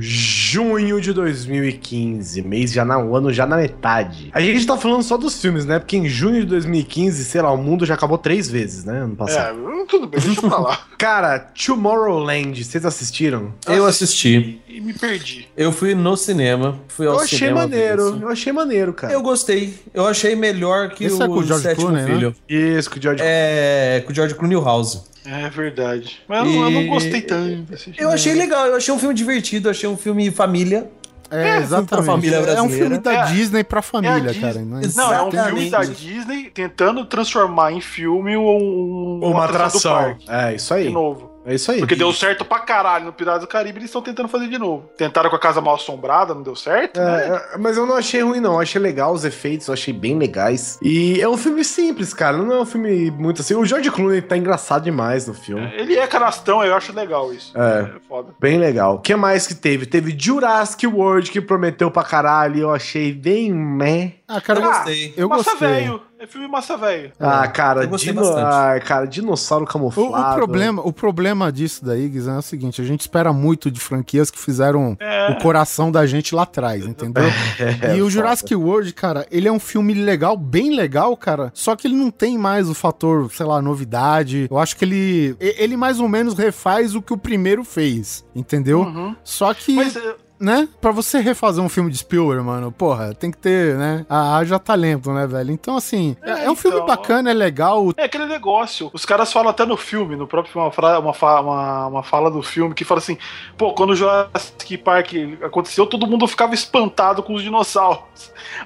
Junho 0.01 1.01
de 1.01 1.11
de 1.11 1.15
2015, 1.15 2.43
mês 2.43 2.73
já 2.73 2.85
na, 2.85 2.99
o 2.99 3.15
ano 3.15 3.33
já 3.33 3.47
na 3.47 3.57
metade. 3.57 4.31
A 4.33 4.41
gente 4.41 4.67
tá 4.67 4.77
falando 4.77 5.03
só 5.03 5.17
dos 5.17 5.41
filmes, 5.41 5.67
né? 5.67 5.79
Porque 5.79 5.97
em 5.97 6.09
junho 6.09 6.41
de 6.41 6.47
2015, 6.47 7.25
sei 7.25 7.43
lá, 7.43 7.53
o 7.53 7.57
mundo 7.57 7.85
já 7.85 7.95
acabou 7.95 8.17
três 8.17 8.49
vezes, 8.49 8.85
né? 8.85 9.01
Ano 9.01 9.17
passado. 9.17 9.59
É, 9.59 9.85
tudo 9.87 10.07
bem, 10.07 10.21
deixa 10.21 10.41
pra 10.41 10.59
lá. 10.59 10.81
Cara, 10.97 11.39
Tomorrowland, 11.39 12.65
vocês 12.65 12.85
assistiram? 12.85 13.53
Eu 13.67 13.87
assisti. 13.87 14.61
E 14.69 14.81
me 14.81 14.93
perdi. 14.93 15.49
Eu 15.57 15.73
fui 15.73 15.95
no 15.95 16.17
cinema. 16.17 16.79
Fui 16.89 17.07
ao 17.07 17.15
Eu 17.15 17.21
achei 17.21 17.39
cinema 17.39 17.61
maneiro, 17.61 18.19
eu 18.23 18.29
achei 18.29 18.53
maneiro, 18.53 18.93
cara. 18.93 19.13
Eu 19.13 19.23
gostei. 19.23 19.75
Eu 19.93 20.07
achei 20.07 20.37
melhor 20.37 20.91
que 20.91 21.05
Esse 21.05 21.17
o, 21.17 21.23
é 21.23 21.27
com 21.27 21.35
o 21.35 21.43
George 21.43 21.63
Sétimo 21.63 21.87
Clooney, 21.87 22.05
né? 22.05 22.15
Filho. 22.15 22.35
Isso, 22.49 22.91
com 22.91 22.99
o 22.99 23.03
George 23.03 23.23
É, 23.25 24.03
com 24.05 24.13
o 24.13 24.15
George 24.15 24.35
Clooney 24.35 24.61
House. 24.63 25.11
É 25.33 25.49
verdade. 25.49 26.21
Mas 26.29 26.39
eu, 26.41 26.45
não- 26.53 26.65
eu 26.65 26.71
não 26.71 26.87
gostei 26.89 27.23
tanto. 27.23 27.65
Eu 27.97 28.11
achei 28.11 28.35
legal, 28.35 28.67
eu 28.67 28.77
achei 28.77 28.93
um 28.93 28.99
filme 28.99 29.15
divertido, 29.15 29.71
achei 29.71 29.89
um 29.89 29.97
filme 29.97 30.31
família. 30.31 30.91
É, 31.33 31.45
pra 31.45 31.57
exatamente. 31.61 32.07
família 32.07 32.37
é 32.39 32.61
um 32.61 32.69
filme 32.69 32.99
da 32.99 33.13
É, 33.13 33.25
Disney 33.27 33.63
pra 33.63 33.79
É 33.79 33.83
família, 33.83 34.21
Disney- 34.21 34.41
cara. 34.41 34.61
Não, 34.97 35.13
é 35.15 35.23
um 35.23 35.31
filme 35.31 35.71
da. 35.71 35.85
Disney 35.85 36.51
tentando 36.53 37.05
transformar 37.05 37.71
em 37.73 37.81
filme 37.81 38.37
um, 38.37 39.21
Uma 39.23 39.45
atração. 39.45 39.93
do 39.93 39.97
parque. 39.99 40.25
É, 40.29 40.55
isso 40.57 40.75
aí. 40.75 40.89
De 40.89 40.91
novo. 40.91 41.30
É 41.45 41.55
isso 41.55 41.71
aí. 41.73 41.79
Porque 41.79 41.97
deu 41.97 42.13
certo 42.13 42.45
pra 42.45 42.59
caralho 42.61 43.07
no 43.07 43.13
Piratas 43.13 43.41
do 43.41 43.47
Caribe, 43.47 43.79
eles 43.79 43.89
estão 43.89 44.03
tentando 44.03 44.29
fazer 44.29 44.47
de 44.49 44.59
novo. 44.59 44.91
Tentaram 44.97 45.31
com 45.31 45.37
a 45.37 45.39
Casa 45.39 45.61
Mal 45.61 45.75
Assombrada, 45.77 46.35
não 46.35 46.43
deu 46.43 46.55
certo, 46.55 47.01
né? 47.01 47.29
É, 47.29 47.55
é, 47.55 47.59
mas 47.59 47.77
eu 47.77 47.87
não 47.87 47.97
achei 47.97 48.21
ruim, 48.23 48.41
não. 48.41 48.55
Eu 48.55 48.61
achei 48.61 48.81
legal 48.81 49.13
os 49.13 49.25
efeitos, 49.25 49.67
eu 49.69 49.75
achei 49.75 49.93
bem 49.95 50.19
legais. 50.19 50.79
E 50.83 51.21
é 51.21 51.29
um 51.29 51.37
filme 51.37 51.65
simples, 51.65 52.13
cara. 52.13 52.37
Não 52.37 52.53
é 52.57 52.61
um 52.61 52.67
filme 52.67 53.11
muito 53.11 53.41
assim. 53.41 53.55
O 53.55 53.65
George 53.65 53.91
Clooney 53.91 54.21
tá 54.21 54.37
engraçado 54.37 54.85
demais 54.85 55.27
no 55.27 55.35
filme. 55.35 55.71
Ele 55.75 55.97
é 55.97 56.07
canastrão, 56.07 56.63
eu 56.63 56.75
acho 56.75 56.93
legal 56.93 57.33
isso. 57.33 57.57
É. 57.59 57.91
foda. 58.07 58.35
Bem 58.39 58.59
legal. 58.59 58.97
O 58.97 58.99
que 59.01 59.17
mais 59.17 59.47
que 59.47 59.55
teve? 59.55 59.87
Teve 59.87 60.15
Jurassic 60.19 60.87
World, 60.87 61.31
que 61.31 61.41
prometeu 61.41 61.91
pra 61.91 62.03
caralho. 62.05 62.57
e 62.57 62.61
Eu 62.61 62.71
achei 62.73 63.13
bem 63.13 63.53
meh. 63.53 64.13
Ah, 64.29 64.41
cara, 64.41 64.61
Eu 64.61 64.65
gostei. 64.65 65.15
eu 65.17 65.29
massa 65.29 65.51
gostei. 65.51 65.69
velho. 65.69 66.03
É 66.23 66.27
filme 66.27 66.47
massa 66.47 66.77
velho. 66.77 67.13
Ah, 67.19 67.49
cara, 67.49 67.85
eu 67.85 67.89
gostei 67.89 68.13
dino... 68.13 68.27
ah, 68.37 68.79
cara, 68.85 69.07
dinossauro 69.07 69.65
O, 69.65 69.67
camuflado. 69.67 70.33
o 70.33 70.35
problema, 70.37 70.83
o 70.87 70.93
problema 70.93 71.51
disso 71.51 71.83
daí, 71.83 72.07
Guizão, 72.11 72.35
é 72.35 72.39
o 72.39 72.43
seguinte: 72.43 72.83
a 72.83 72.85
gente 72.85 73.01
espera 73.01 73.33
muito 73.33 73.71
de 73.71 73.81
franquias 73.81 74.31
que 74.31 74.39
fizeram 74.39 74.99
É. 75.01 75.31
o 75.31 75.39
coração 75.43 75.91
da 75.91 76.05
gente 76.07 76.35
lá 76.35 76.43
atrás, 76.43 76.85
entendeu? 76.87 77.25
É, 77.81 77.97
e 77.97 78.03
o 78.03 78.05
foda. 78.05 78.11
Jurassic 78.11 78.55
World, 78.55 78.93
cara, 78.93 79.27
ele 79.31 79.49
é 79.49 79.53
um 79.53 79.59
filme 79.59 79.95
legal, 79.95 80.37
bem 80.37 80.75
legal, 80.75 81.17
cara. 81.17 81.51
Só 81.55 81.75
que 81.75 81.87
ele 81.87 81.97
não 81.97 82.11
tem 82.11 82.37
mais 82.37 82.69
o 82.69 82.75
fator, 82.75 83.31
sei 83.33 83.47
lá, 83.47 83.63
novidade. 83.63 84.47
Eu 84.51 84.59
acho 84.59 84.77
que 84.77 84.85
ele. 84.85 85.37
Ele 85.41 85.77
mais 85.77 86.01
ou 86.01 86.09
menos 86.09 86.35
refaz 86.35 86.95
o 86.95 87.01
que 87.01 87.15
o 87.15 87.19
primeiro 87.19 87.65
fez, 87.65 88.25
entendeu? 88.35 88.81
Uhum. 88.81 89.17
Só 89.25 89.55
que. 89.55 89.75
Mas 89.75 89.97
é, 89.97 90.15
né? 90.41 90.67
Pra 90.81 90.91
você 90.91 91.21
refazer 91.21 91.63
um 91.63 91.69
filme 91.69 91.91
de 91.91 91.99
Spielberg, 91.99 92.43
mano, 92.43 92.73
porra, 92.73 93.13
tem 93.15 93.31
que 93.31 93.37
ter, 93.37 93.77
né? 93.77 94.07
A 94.09 94.37
haja 94.37 94.59
talento, 94.59 95.13
né, 95.13 95.27
velho? 95.27 95.51
Então, 95.53 95.77
assim, 95.77 96.17
é, 96.23 96.31
É, 96.31 96.45
é 96.47 96.51
um 96.51 96.57
filme 96.57 96.79
então. 96.79 96.87
bacana, 96.87 97.31
é 97.31 97.35
legal. 97.35 97.93
é 97.97 98.05
aquele 98.05 98.27
negócio. 98.27 98.91
Os 98.95 99.05
caras 99.05 99.33
falam 99.33 99.51
até 99.51 99.65
no 99.67 99.77
filme, 99.77 100.17
no 100.17 100.27
próprio 100.27 100.61
uma, 100.61 100.73
fra- 100.73 100.99
uma, 100.99 101.13
fa- 101.15 101.41
uma, 101.41 101.87
uma 101.89 102.03
fala 102.03 102.31
do 102.31 102.43
filme, 102.43 102.75
que 102.75 102.85
fala 102.85 102.99
assim: 103.01 103.19
pô, 103.59 103.73
quando 103.75 103.91
o 103.91 103.95
Jurassic 103.97 104.79
Park 104.79 105.13
aconteceu, 105.45 105.87
todo 105.87 106.07
mundo 106.07 106.27
ficava 106.27 106.55
espantado 106.55 107.23
com 107.23 107.35
os 107.35 107.43
dinossauros. 107.43 108.01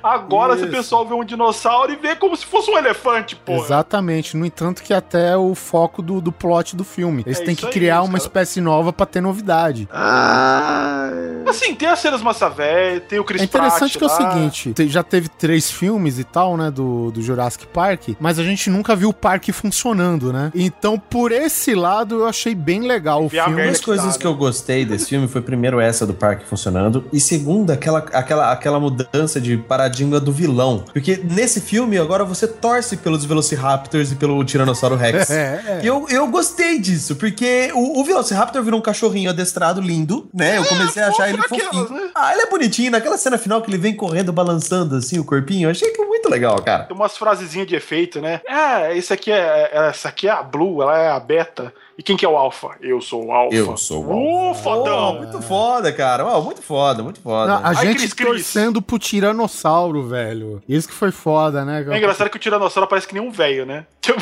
Agora, 0.02 0.56
se 0.56 0.64
o 0.64 0.70
pessoal 0.70 1.06
vê 1.06 1.14
um 1.14 1.24
dinossauro 1.24 1.92
e 1.92 1.96
vê 1.96 2.14
como 2.14 2.36
se 2.36 2.46
fosse 2.46 2.70
um 2.70 2.78
elefante, 2.78 3.34
pô. 3.36 3.52
Exatamente. 3.54 4.36
No 4.36 4.46
entanto, 4.46 4.82
que 4.82 4.92
até 4.94 5.32
é 5.32 5.36
o 5.36 5.54
foco 5.54 6.02
do, 6.02 6.20
do 6.20 6.30
plot 6.30 6.76
do 6.76 6.84
filme. 6.84 7.22
Eles 7.26 7.40
É 7.40 7.44
têm 7.44 7.54
que 7.54 7.66
aí, 7.66 7.72
criar 7.72 8.00
os 8.02 8.08
uma 8.08 8.12
caras- 8.18 8.24
espécie 8.24 8.60
nova 8.60 8.92
pra 8.92 9.06
ter 9.06 9.20
novidade. 9.20 9.88
Ah, 9.92 11.10
Assim, 11.46 11.63
tem 11.72 11.88
as 11.88 12.00
cenas 12.00 12.20
massa 12.20 12.48
velha, 12.50 13.00
tem 13.00 13.20
o 13.20 13.24
Chris 13.24 13.42
É 13.42 13.44
interessante 13.44 13.96
Pratt 13.96 14.10
que 14.18 14.22
é 14.22 14.26
o 14.26 14.30
seguinte, 14.32 14.72
te- 14.72 14.88
já 14.88 15.04
teve 15.04 15.28
três 15.28 15.70
filmes 15.70 16.18
e 16.18 16.24
tal, 16.24 16.56
né, 16.56 16.68
do, 16.68 17.12
do 17.12 17.22
Jurassic 17.22 17.64
Park, 17.68 18.08
mas 18.18 18.40
a 18.40 18.42
gente 18.42 18.68
nunca 18.68 18.96
viu 18.96 19.10
o 19.10 19.12
parque 19.14 19.52
funcionando, 19.52 20.32
né? 20.32 20.50
Então, 20.52 20.98
por 20.98 21.30
esse 21.30 21.74
lado, 21.76 22.16
eu 22.16 22.26
achei 22.26 22.54
bem 22.56 22.80
legal 22.80 23.24
o 23.24 23.28
filme. 23.28 23.62
Duas 23.62 23.78
que 23.78 23.84
coisas 23.84 24.14
tá, 24.14 24.20
que 24.20 24.26
eu 24.26 24.34
gostei 24.34 24.84
desse 24.84 25.06
filme 25.10 25.28
foi 25.28 25.40
primeiro 25.42 25.78
essa 25.78 26.04
do 26.04 26.12
parque 26.14 26.44
funcionando 26.44 27.04
e 27.12 27.20
segundo 27.20 27.70
aquela, 27.70 27.98
aquela, 27.98 28.50
aquela 28.52 28.80
mudança 28.80 29.40
de 29.40 29.56
paradigma 29.56 30.18
do 30.18 30.32
vilão. 30.32 30.84
Porque 30.92 31.20
nesse 31.22 31.60
filme 31.60 31.96
agora 31.98 32.24
você 32.24 32.48
torce 32.48 32.96
pelos 32.96 33.24
Velociraptors 33.24 34.10
e 34.12 34.16
pelo 34.16 34.42
Tiranossauro 34.44 34.96
Rex. 34.96 35.30
É, 35.34 35.62
é. 35.66 35.80
E 35.82 35.86
eu, 35.86 36.06
eu 36.08 36.26
gostei 36.28 36.78
disso, 36.78 37.16
porque 37.16 37.70
o, 37.74 38.00
o 38.00 38.04
Velociraptor 38.04 38.62
virou 38.62 38.78
um 38.78 38.82
cachorrinho 38.82 39.30
adestrado 39.30 39.80
lindo, 39.80 40.28
né? 40.32 40.56
Eu 40.58 40.64
comecei 40.64 41.02
a 41.02 41.08
achar 41.08 41.28
ele 41.28 41.42
fofinho. 41.58 41.88
né? 41.90 42.10
Ah, 42.14 42.32
ele 42.32 42.42
é 42.42 42.46
bonitinho. 42.50 42.90
Naquela 42.90 43.16
cena 43.18 43.38
final 43.38 43.60
que 43.62 43.70
ele 43.70 43.78
vem 43.78 43.94
correndo, 43.96 44.32
balançando 44.32 44.96
assim 44.96 45.18
o 45.18 45.24
corpinho, 45.24 45.66
eu 45.66 45.70
achei 45.70 45.90
que 45.90 46.04
muito 46.04 46.28
legal, 46.28 46.60
cara. 46.62 46.84
Tem 46.84 46.96
umas 46.96 47.16
frasezinhas 47.16 47.66
de 47.66 47.74
efeito, 47.76 48.20
né? 48.20 48.40
É, 48.46 48.96
esse 48.96 49.12
aqui 49.12 49.30
é, 49.30 49.70
é- 49.72 49.88
essa 49.88 50.08
aqui 50.08 50.26
é 50.28 50.30
a 50.30 50.42
Blue, 50.42 50.82
ela 50.82 50.98
é 50.98 51.10
a 51.10 51.20
Beta. 51.20 51.72
E 51.96 52.02
quem 52.02 52.16
que 52.16 52.24
é 52.26 52.28
o 52.28 52.36
Alpha? 52.36 52.70
Eu 52.80 53.00
sou 53.00 53.26
o 53.26 53.32
Alpha. 53.32 53.54
Eu 53.54 53.76
sou 53.76 54.04
o 54.04 54.50
Uh, 54.50 54.54
fodão. 54.54 55.10
Oh, 55.10 55.18
muito 55.18 55.40
foda, 55.42 55.92
cara. 55.92 56.26
Oh, 56.26 56.42
muito 56.42 56.60
foda, 56.60 57.02
muito 57.04 57.20
foda. 57.20 57.52
Não, 57.52 57.64
a 57.64 57.68
Ai, 57.68 57.74
gente 57.86 57.98
Cris, 57.98 58.12
Cris. 58.12 58.28
torcendo 58.28 58.82
pro 58.82 58.98
Tiranossauro, 58.98 60.02
velho. 60.08 60.60
Isso 60.68 60.88
que 60.88 60.94
foi 60.94 61.12
foda, 61.12 61.64
né? 61.64 61.84
É 61.88 61.96
engraçado 61.96 62.28
que 62.30 62.36
o 62.36 62.40
Tiranossauro 62.40 62.88
parece 62.88 63.06
que 63.06 63.14
nem 63.14 63.22
um 63.22 63.30
velho, 63.30 63.64
né? 63.64 63.86
Tipo, 64.04 64.20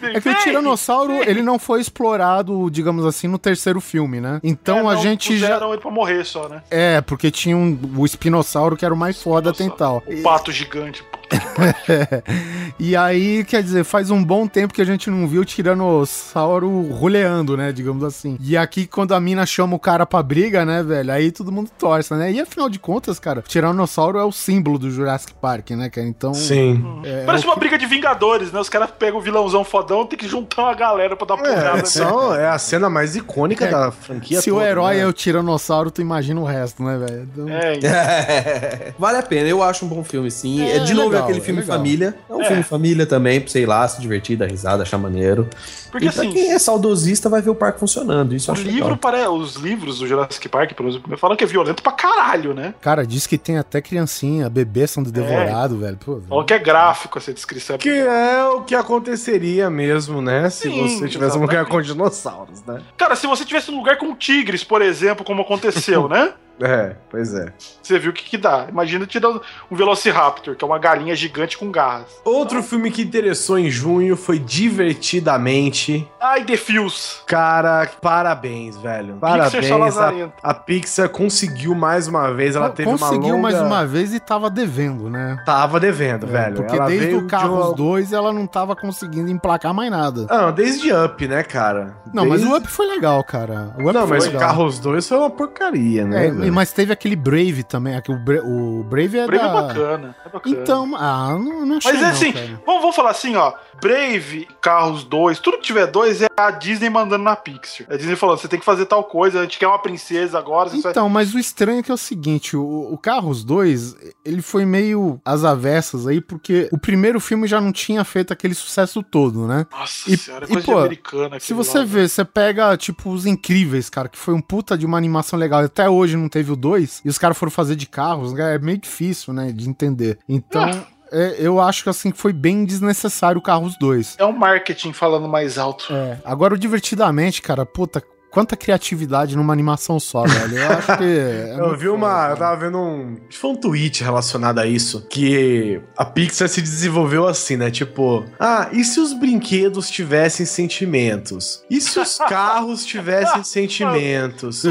É 0.00 0.20
que 0.20 0.28
o 0.28 0.34
Tiranossauro, 0.36 1.12
ele 1.28 1.42
não 1.42 1.58
foi 1.58 1.80
explorado, 1.80 2.70
digamos 2.70 3.04
assim, 3.04 3.26
no 3.28 3.36
terceiro 3.38 3.80
filme, 3.80 4.20
né? 4.20 4.40
Então 4.42 4.76
É, 4.88 4.92
a 4.92 4.94
não, 4.94 5.02
gente 5.02 5.36
já. 5.36 5.56
ele 5.68 5.78
pra 5.78 5.90
morrer 5.90 6.24
só, 6.24 6.48
né? 6.48 6.62
É, 6.70 7.00
porque 7.02 7.30
tinha 7.30 7.56
um, 7.56 7.78
o 7.96 8.06
espinossauro 8.06 8.76
que 8.76 8.84
era 8.84 8.94
o 8.94 8.96
mais 8.96 9.20
foda 9.22 9.50
até 9.50 9.64
então. 9.64 10.02
O 10.06 10.22
pato 10.22 10.50
gigante. 10.50 11.04
E 12.80 12.94
aí, 12.94 13.42
quer 13.44 13.60
dizer, 13.60 13.82
faz 13.82 14.08
um 14.08 14.22
bom 14.22 14.46
tempo 14.46 14.72
que 14.72 14.80
a 14.80 14.84
gente 14.84 15.10
não 15.10 15.26
viu 15.26 15.42
o 15.42 15.44
tiranossauro 15.44 16.82
roleando, 16.92 17.56
né? 17.56 17.72
Digamos 17.72 18.04
assim. 18.04 18.36
E 18.40 18.56
aqui, 18.56 18.86
quando 18.86 19.14
a 19.14 19.20
mina 19.20 19.44
chama 19.44 19.74
o 19.74 19.78
cara 19.80 20.06
pra 20.06 20.22
briga, 20.22 20.64
né, 20.64 20.80
velho? 20.82 21.10
Aí 21.12 21.32
todo 21.32 21.50
mundo 21.50 21.70
torce, 21.76 22.14
né? 22.14 22.30
E 22.30 22.40
afinal 22.40 22.68
de 22.68 22.78
contas, 22.78 23.18
cara, 23.18 23.40
o 23.40 23.42
tiranossauro 23.42 24.16
é 24.18 24.22
o 24.24 24.30
símbolo 24.30 24.78
do 24.78 24.90
Jurassic 24.92 25.34
Park, 25.40 25.70
né, 25.70 25.88
cara? 25.90 26.06
Então. 26.06 26.32
sim. 26.34 27.00
é, 27.04 27.24
Parece 27.24 27.44
o 27.44 27.48
uma 27.48 27.54
que- 27.54 27.60
briga 27.60 27.76
de 27.78 27.86
Vingadores, 27.86 28.52
né? 28.52 28.60
Os 28.60 28.68
caras 28.68 28.90
pegam 28.96 29.18
o 29.18 29.22
vilãozão 29.22 29.64
fodão, 29.64 30.06
tem 30.06 30.16
que 30.18 30.28
juntar 30.28 30.62
uma 30.62 30.74
galera 30.74 31.16
pra 31.16 31.26
dar 31.26 31.34
uma 31.34 31.42
porrada. 31.42 31.80
É, 31.80 31.84
são- 31.84 32.34
é 32.34 32.46
a 32.48 32.58
cena 32.58 32.88
mais 32.88 33.16
icônica 33.16 33.64
É, 33.64 33.70
da 33.70 33.90
franquia 33.90 34.40
Se 34.40 34.50
o 34.52 34.54
toda, 34.54 34.66
herói 34.68 34.96
né? 34.96 35.02
é 35.02 35.06
o 35.06 35.12
tiranossauro, 35.12 35.90
tu 35.90 36.00
imagina 36.00 36.40
o 36.40 36.44
resto, 36.44 36.80
né, 36.82 36.96
velho? 36.96 37.22
Então- 37.32 37.48
É, 37.48 37.74
então. 37.74 37.90
vale 38.98 39.18
a 39.18 39.22
pena, 39.22 39.48
eu 39.48 39.62
acho 39.64 39.84
um 39.84 39.88
bom 39.88 40.04
filme, 40.04 40.30
sim. 40.30 40.62
É, 40.62 40.76
É, 40.76 40.78
de 40.80 40.94
novo 40.94 41.17
legal, 41.18 41.28
aquele 41.28 41.38
é 41.40 41.44
filme 41.44 41.60
legal. 41.60 41.76
família. 41.76 42.14
É 42.28 42.34
um 42.34 42.40
É. 42.42 42.44
filme 42.46 42.62
família 42.62 43.06
também, 43.06 43.40
pra 43.40 43.50
sei 43.50 43.66
lá, 43.66 43.86
se 43.86 44.00
divertir, 44.00 44.36
dar 44.36 44.46
risada, 44.46 44.82
achar 44.82 44.98
maneiro. 44.98 45.48
Porque 45.90 46.06
e 46.06 46.10
pra 46.12 46.22
assim, 46.22 46.32
quem 46.32 46.52
é 46.52 46.58
saudosista 46.58 47.28
vai 47.28 47.40
ver 47.40 47.50
o 47.50 47.54
parque 47.54 47.80
funcionando. 47.80 48.34
Isso 48.34 48.50
o 48.50 48.54
eu 48.54 48.60
acho 48.60 48.64
livro 48.70 48.96
para 48.96 49.30
os 49.30 49.54
livros 49.56 49.98
do 49.98 50.06
Jurassic 50.06 50.48
Park, 50.48 50.72
por 50.74 50.86
exemplo, 50.86 51.16
falam 51.16 51.36
que 51.36 51.44
é 51.44 51.46
violento 51.46 51.82
pra 51.82 51.92
caralho, 51.92 52.52
né? 52.54 52.74
Cara, 52.80 53.06
diz 53.06 53.26
que 53.26 53.38
tem 53.38 53.56
até 53.58 53.80
criancinha, 53.80 54.48
bebê 54.50 54.86
sendo 54.86 55.10
devorado, 55.10 55.78
velho. 55.78 55.96
Pô, 56.04 56.20
Falam 56.28 56.44
que 56.44 56.54
é 56.54 56.58
gráfico 56.58 57.18
essa 57.18 57.32
descrição. 57.32 57.78
Que 57.78 57.88
é 57.90 58.44
o 58.44 58.62
que 58.62 58.74
aconteceria 58.74 59.70
mesmo, 59.70 60.20
né? 60.20 60.50
Se 60.50 60.68
Sim, 60.70 60.82
você 60.98 61.08
tivesse 61.08 61.36
um 61.36 61.40
lugar 61.40 61.62
exatamente. 61.62 61.70
com 61.88 61.92
dinossauros, 61.94 62.62
né? 62.66 62.80
Cara, 62.96 63.16
se 63.16 63.26
você 63.26 63.44
tivesse 63.44 63.70
um 63.70 63.76
lugar 63.76 63.96
com 63.96 64.14
tigres, 64.14 64.62
por 64.62 64.82
exemplo, 64.82 65.24
como 65.24 65.42
aconteceu, 65.42 66.06
né? 66.08 66.32
É, 66.60 66.96
pois 67.10 67.34
é. 67.34 67.52
Você 67.82 67.98
viu 67.98 68.10
o 68.10 68.14
que, 68.14 68.24
que 68.24 68.36
dá. 68.36 68.66
Imagina 68.68 69.06
tirar 69.06 69.28
um 69.30 69.76
Velociraptor, 69.76 70.56
que 70.56 70.64
é 70.64 70.66
uma 70.66 70.78
galinha 70.78 71.14
gigante 71.14 71.56
com 71.56 71.70
garras. 71.70 72.06
Outro 72.24 72.62
filme 72.62 72.90
que 72.90 73.02
interessou 73.02 73.58
em 73.58 73.70
junho 73.70 74.16
foi 74.16 74.38
Divertidamente. 74.38 76.06
Ai, 76.20 76.44
The 76.44 76.56
Fios. 76.56 77.22
Cara, 77.26 77.88
parabéns, 78.00 78.76
velho. 78.76 79.14
só 79.14 79.20
Parabéns. 79.20 79.70
A, 79.70 79.76
lazarento. 79.76 80.32
a 80.42 80.54
Pixar 80.54 81.08
conseguiu 81.08 81.74
mais 81.74 82.08
uma 82.08 82.32
vez. 82.32 82.56
Ela 82.56 82.70
teve 82.70 82.88
uma 82.88 82.98
Conseguiu 82.98 83.36
longa... 83.36 83.42
mais 83.42 83.60
uma 83.60 83.86
vez 83.86 84.12
e 84.14 84.20
tava 84.20 84.50
devendo, 84.50 85.08
né? 85.08 85.40
Tava 85.44 85.78
devendo, 85.80 86.26
É, 86.26 86.30
velho. 86.30 86.56
Porque 86.56 86.76
Ela 86.76 86.86
desde 86.86 87.14
o 87.14 87.20
de 87.22 87.26
Carros 87.26 87.66
uma- 87.68 87.74
2 87.74 88.12
ela 88.12 88.32
não 88.32 88.46
tava 88.46 88.74
conseguindo 88.74 89.30
emplacar 89.30 89.72
mais 89.72 89.90
nada. 89.90 90.26
Ah, 90.28 90.42
não, 90.42 90.52
desde 90.52 90.92
Up, 90.92 91.26
né, 91.28 91.42
cara? 91.42 91.94
Não, 92.12 92.24
mas 92.26 92.40
Desde- 92.40 92.48
o 92.54 92.56
Up 92.58 92.66
foi 92.68 92.86
legal, 92.86 93.22
cara. 93.24 93.74
O 93.78 93.82
Up 93.84 93.92
Não, 93.92 94.06
foi 94.06 94.16
mas 94.16 94.24
o 94.24 94.26
legal. 94.26 94.40
Carros 94.40 94.78
2 94.78 95.08
foi 95.08 95.18
uma 95.18 95.30
porcaria, 95.30 96.04
né? 96.04 96.26
É, 96.26 96.30
velho? 96.50 96.54
mas 96.56 96.72
teve 96.72 96.92
aquele 96.92 97.16
Brave 97.16 97.62
também. 97.62 97.96
aqui, 97.96 98.10
O, 98.10 98.18
Bra- 98.18 98.42
o 98.42 98.84
Brave 98.84 99.18
é 99.18 99.26
Brave 99.26 99.44
da... 99.44 99.48
é 99.48 99.62
bacana. 99.62 100.16
É 100.24 100.28
bacana. 100.28 100.56
Então, 100.60 100.96
ah, 100.96 101.30
não, 101.38 101.66
não 101.66 101.76
achei 101.78 101.92
Mas 101.92 102.02
é 102.02 102.06
assim, 102.06 102.32
cara. 102.32 102.60
vamos, 102.66 102.80
vamos 102.82 102.96
falar 102.96 103.10
assim, 103.10 103.36
ó. 103.36 103.52
Brave, 103.80 104.48
Carros 104.60 105.04
2, 105.04 105.38
tudo 105.38 105.58
que 105.58 105.62
tiver 105.62 105.86
dois 105.86 106.20
é 106.20 106.26
a 106.36 106.50
Disney 106.50 106.90
mandando 106.90 107.22
na 107.22 107.36
Pixar. 107.36 107.86
A 107.88 107.96
Disney 107.96 108.16
falando, 108.16 108.38
você 108.38 108.48
tem 108.48 108.58
que 108.58 108.64
fazer 108.64 108.86
tal 108.86 109.04
coisa, 109.04 109.38
a 109.38 109.42
gente 109.42 109.56
quer 109.58 109.68
uma 109.68 109.78
princesa 109.78 110.36
agora. 110.36 110.68
Então, 110.74 111.08
mas 111.08 111.32
o 111.32 111.38
estranho 111.38 111.78
é 111.78 111.82
que 111.82 111.90
é 111.90 111.94
o 111.94 111.96
seguinte, 111.98 112.56
o, 112.56 112.88
o 112.92 112.98
Carros 112.98 113.44
2, 113.44 113.96
ele 114.24 114.42
foi 114.42 114.64
meio 114.64 115.20
às 115.24 115.44
avessas 115.44 116.08
aí, 116.08 116.20
porque 116.20 116.68
o 116.72 116.78
primeiro 116.78 117.20
filme 117.20 117.46
já 117.46 117.60
não 117.60 117.70
tinha 117.70 118.02
feito 118.04 118.32
aquele 118.32 118.52
sucesso 118.54 119.00
todo, 119.00 119.46
né? 119.46 119.64
Nossa 119.70 120.10
E- 120.10 120.16
senhora, 120.16 120.44
é 120.44 120.48
e, 120.48 120.52
coisa 120.52 120.66
pô, 120.66 120.72
de 120.74 120.78
americana. 120.80 121.38
Se 121.40 121.54
você 121.54 121.78
lá, 121.78 121.84
vê, 121.84 122.08
você 122.08 122.24
pega, 122.24 122.76
tipo, 122.76 123.10
Os 123.10 123.26
Incríveis, 123.26 123.88
cara, 123.88 124.08
que 124.08 124.18
foi 124.18 124.34
um 124.34 124.40
puta 124.40 124.76
de 124.76 124.84
uma 124.86 124.98
animação 124.98 125.38
legal. 125.38 125.60
Até 125.60 125.88
hoje 125.88 126.16
não 126.16 126.28
teve 126.38 126.52
o 126.52 126.56
2 126.56 127.02
e 127.04 127.08
os 127.08 127.18
caras 127.18 127.36
foram 127.36 127.50
fazer 127.50 127.74
de 127.74 127.86
carros, 127.86 128.32
né, 128.32 128.54
é 128.54 128.58
meio 128.58 128.78
difícil, 128.78 129.32
né, 129.32 129.50
de 129.50 129.68
entender. 129.68 130.18
Então, 130.28 130.86
é, 131.10 131.36
eu 131.38 131.60
acho 131.60 131.82
que 131.82 131.88
assim 131.88 132.12
foi 132.12 132.32
bem 132.32 132.64
desnecessário 132.64 133.38
o 133.38 133.42
Carros 133.42 133.76
2. 133.78 134.16
É 134.18 134.24
um 134.24 134.32
marketing 134.32 134.92
falando 134.92 135.26
mais 135.26 135.58
alto. 135.58 135.92
É. 135.92 136.18
Agora, 136.24 136.54
o 136.54 136.58
Divertidamente, 136.58 137.42
cara, 137.42 137.64
puta, 137.64 138.02
quanta 138.30 138.56
criatividade 138.56 139.36
numa 139.36 139.52
animação 139.52 139.98
só, 139.98 140.24
velho. 140.24 140.58
Eu 140.58 140.68
acho 140.72 140.96
que. 140.98 141.04
é 141.04 141.56
Eu 141.58 141.76
vi 141.76 141.88
uma. 141.88 142.22
foda, 142.22 142.32
Eu 142.32 142.36
tava 142.36 142.56
vendo 142.60 142.78
um. 142.78 143.12
acho 143.14 143.28
que 143.28 143.36
Foi 143.36 143.50
um 143.50 143.56
tweet 143.56 144.02
relacionado 144.04 144.58
a 144.58 144.66
isso. 144.66 145.06
Que 145.08 145.80
a 145.96 146.04
Pixar 146.04 146.48
se 146.48 146.60
desenvolveu 146.60 147.26
assim, 147.26 147.56
né? 147.56 147.70
Tipo, 147.70 148.24
ah, 148.38 148.68
e 148.72 148.84
se 148.84 149.00
os 149.00 149.12
brinquedos 149.12 149.90
tivessem 149.90 150.46
sentimentos? 150.46 151.62
E 151.70 151.80
se 151.80 151.98
os 151.98 152.18
carros 152.28 152.84
tivessem 152.84 153.42
sentimentos? 153.44 154.62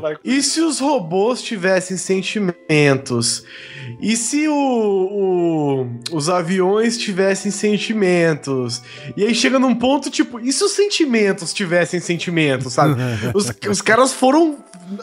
Vai. 0.00 0.16
E 0.24 0.42
se 0.42 0.60
os 0.60 0.78
robôs 0.80 1.42
tivessem 1.42 1.96
sentimentos? 1.96 3.44
E 4.00 4.16
se 4.16 4.46
o, 4.48 4.54
o- 4.54 6.16
os 6.16 6.28
aviões 6.28 6.96
tivessem 6.98 7.50
sentimentos? 7.50 8.82
E 9.16 9.24
aí 9.24 9.34
chega 9.34 9.58
num 9.58 9.74
ponto 9.74 10.10
tipo, 10.10 10.38
e 10.40 10.52
se 10.52 10.62
os 10.64 10.72
sentimentos 10.72 11.52
tivessem 11.52 12.00
sentimentos, 12.00 12.72
sabe? 12.72 12.94
os, 13.34 13.52
os 13.68 13.80
caras 13.82 14.12
foram 14.12 14.56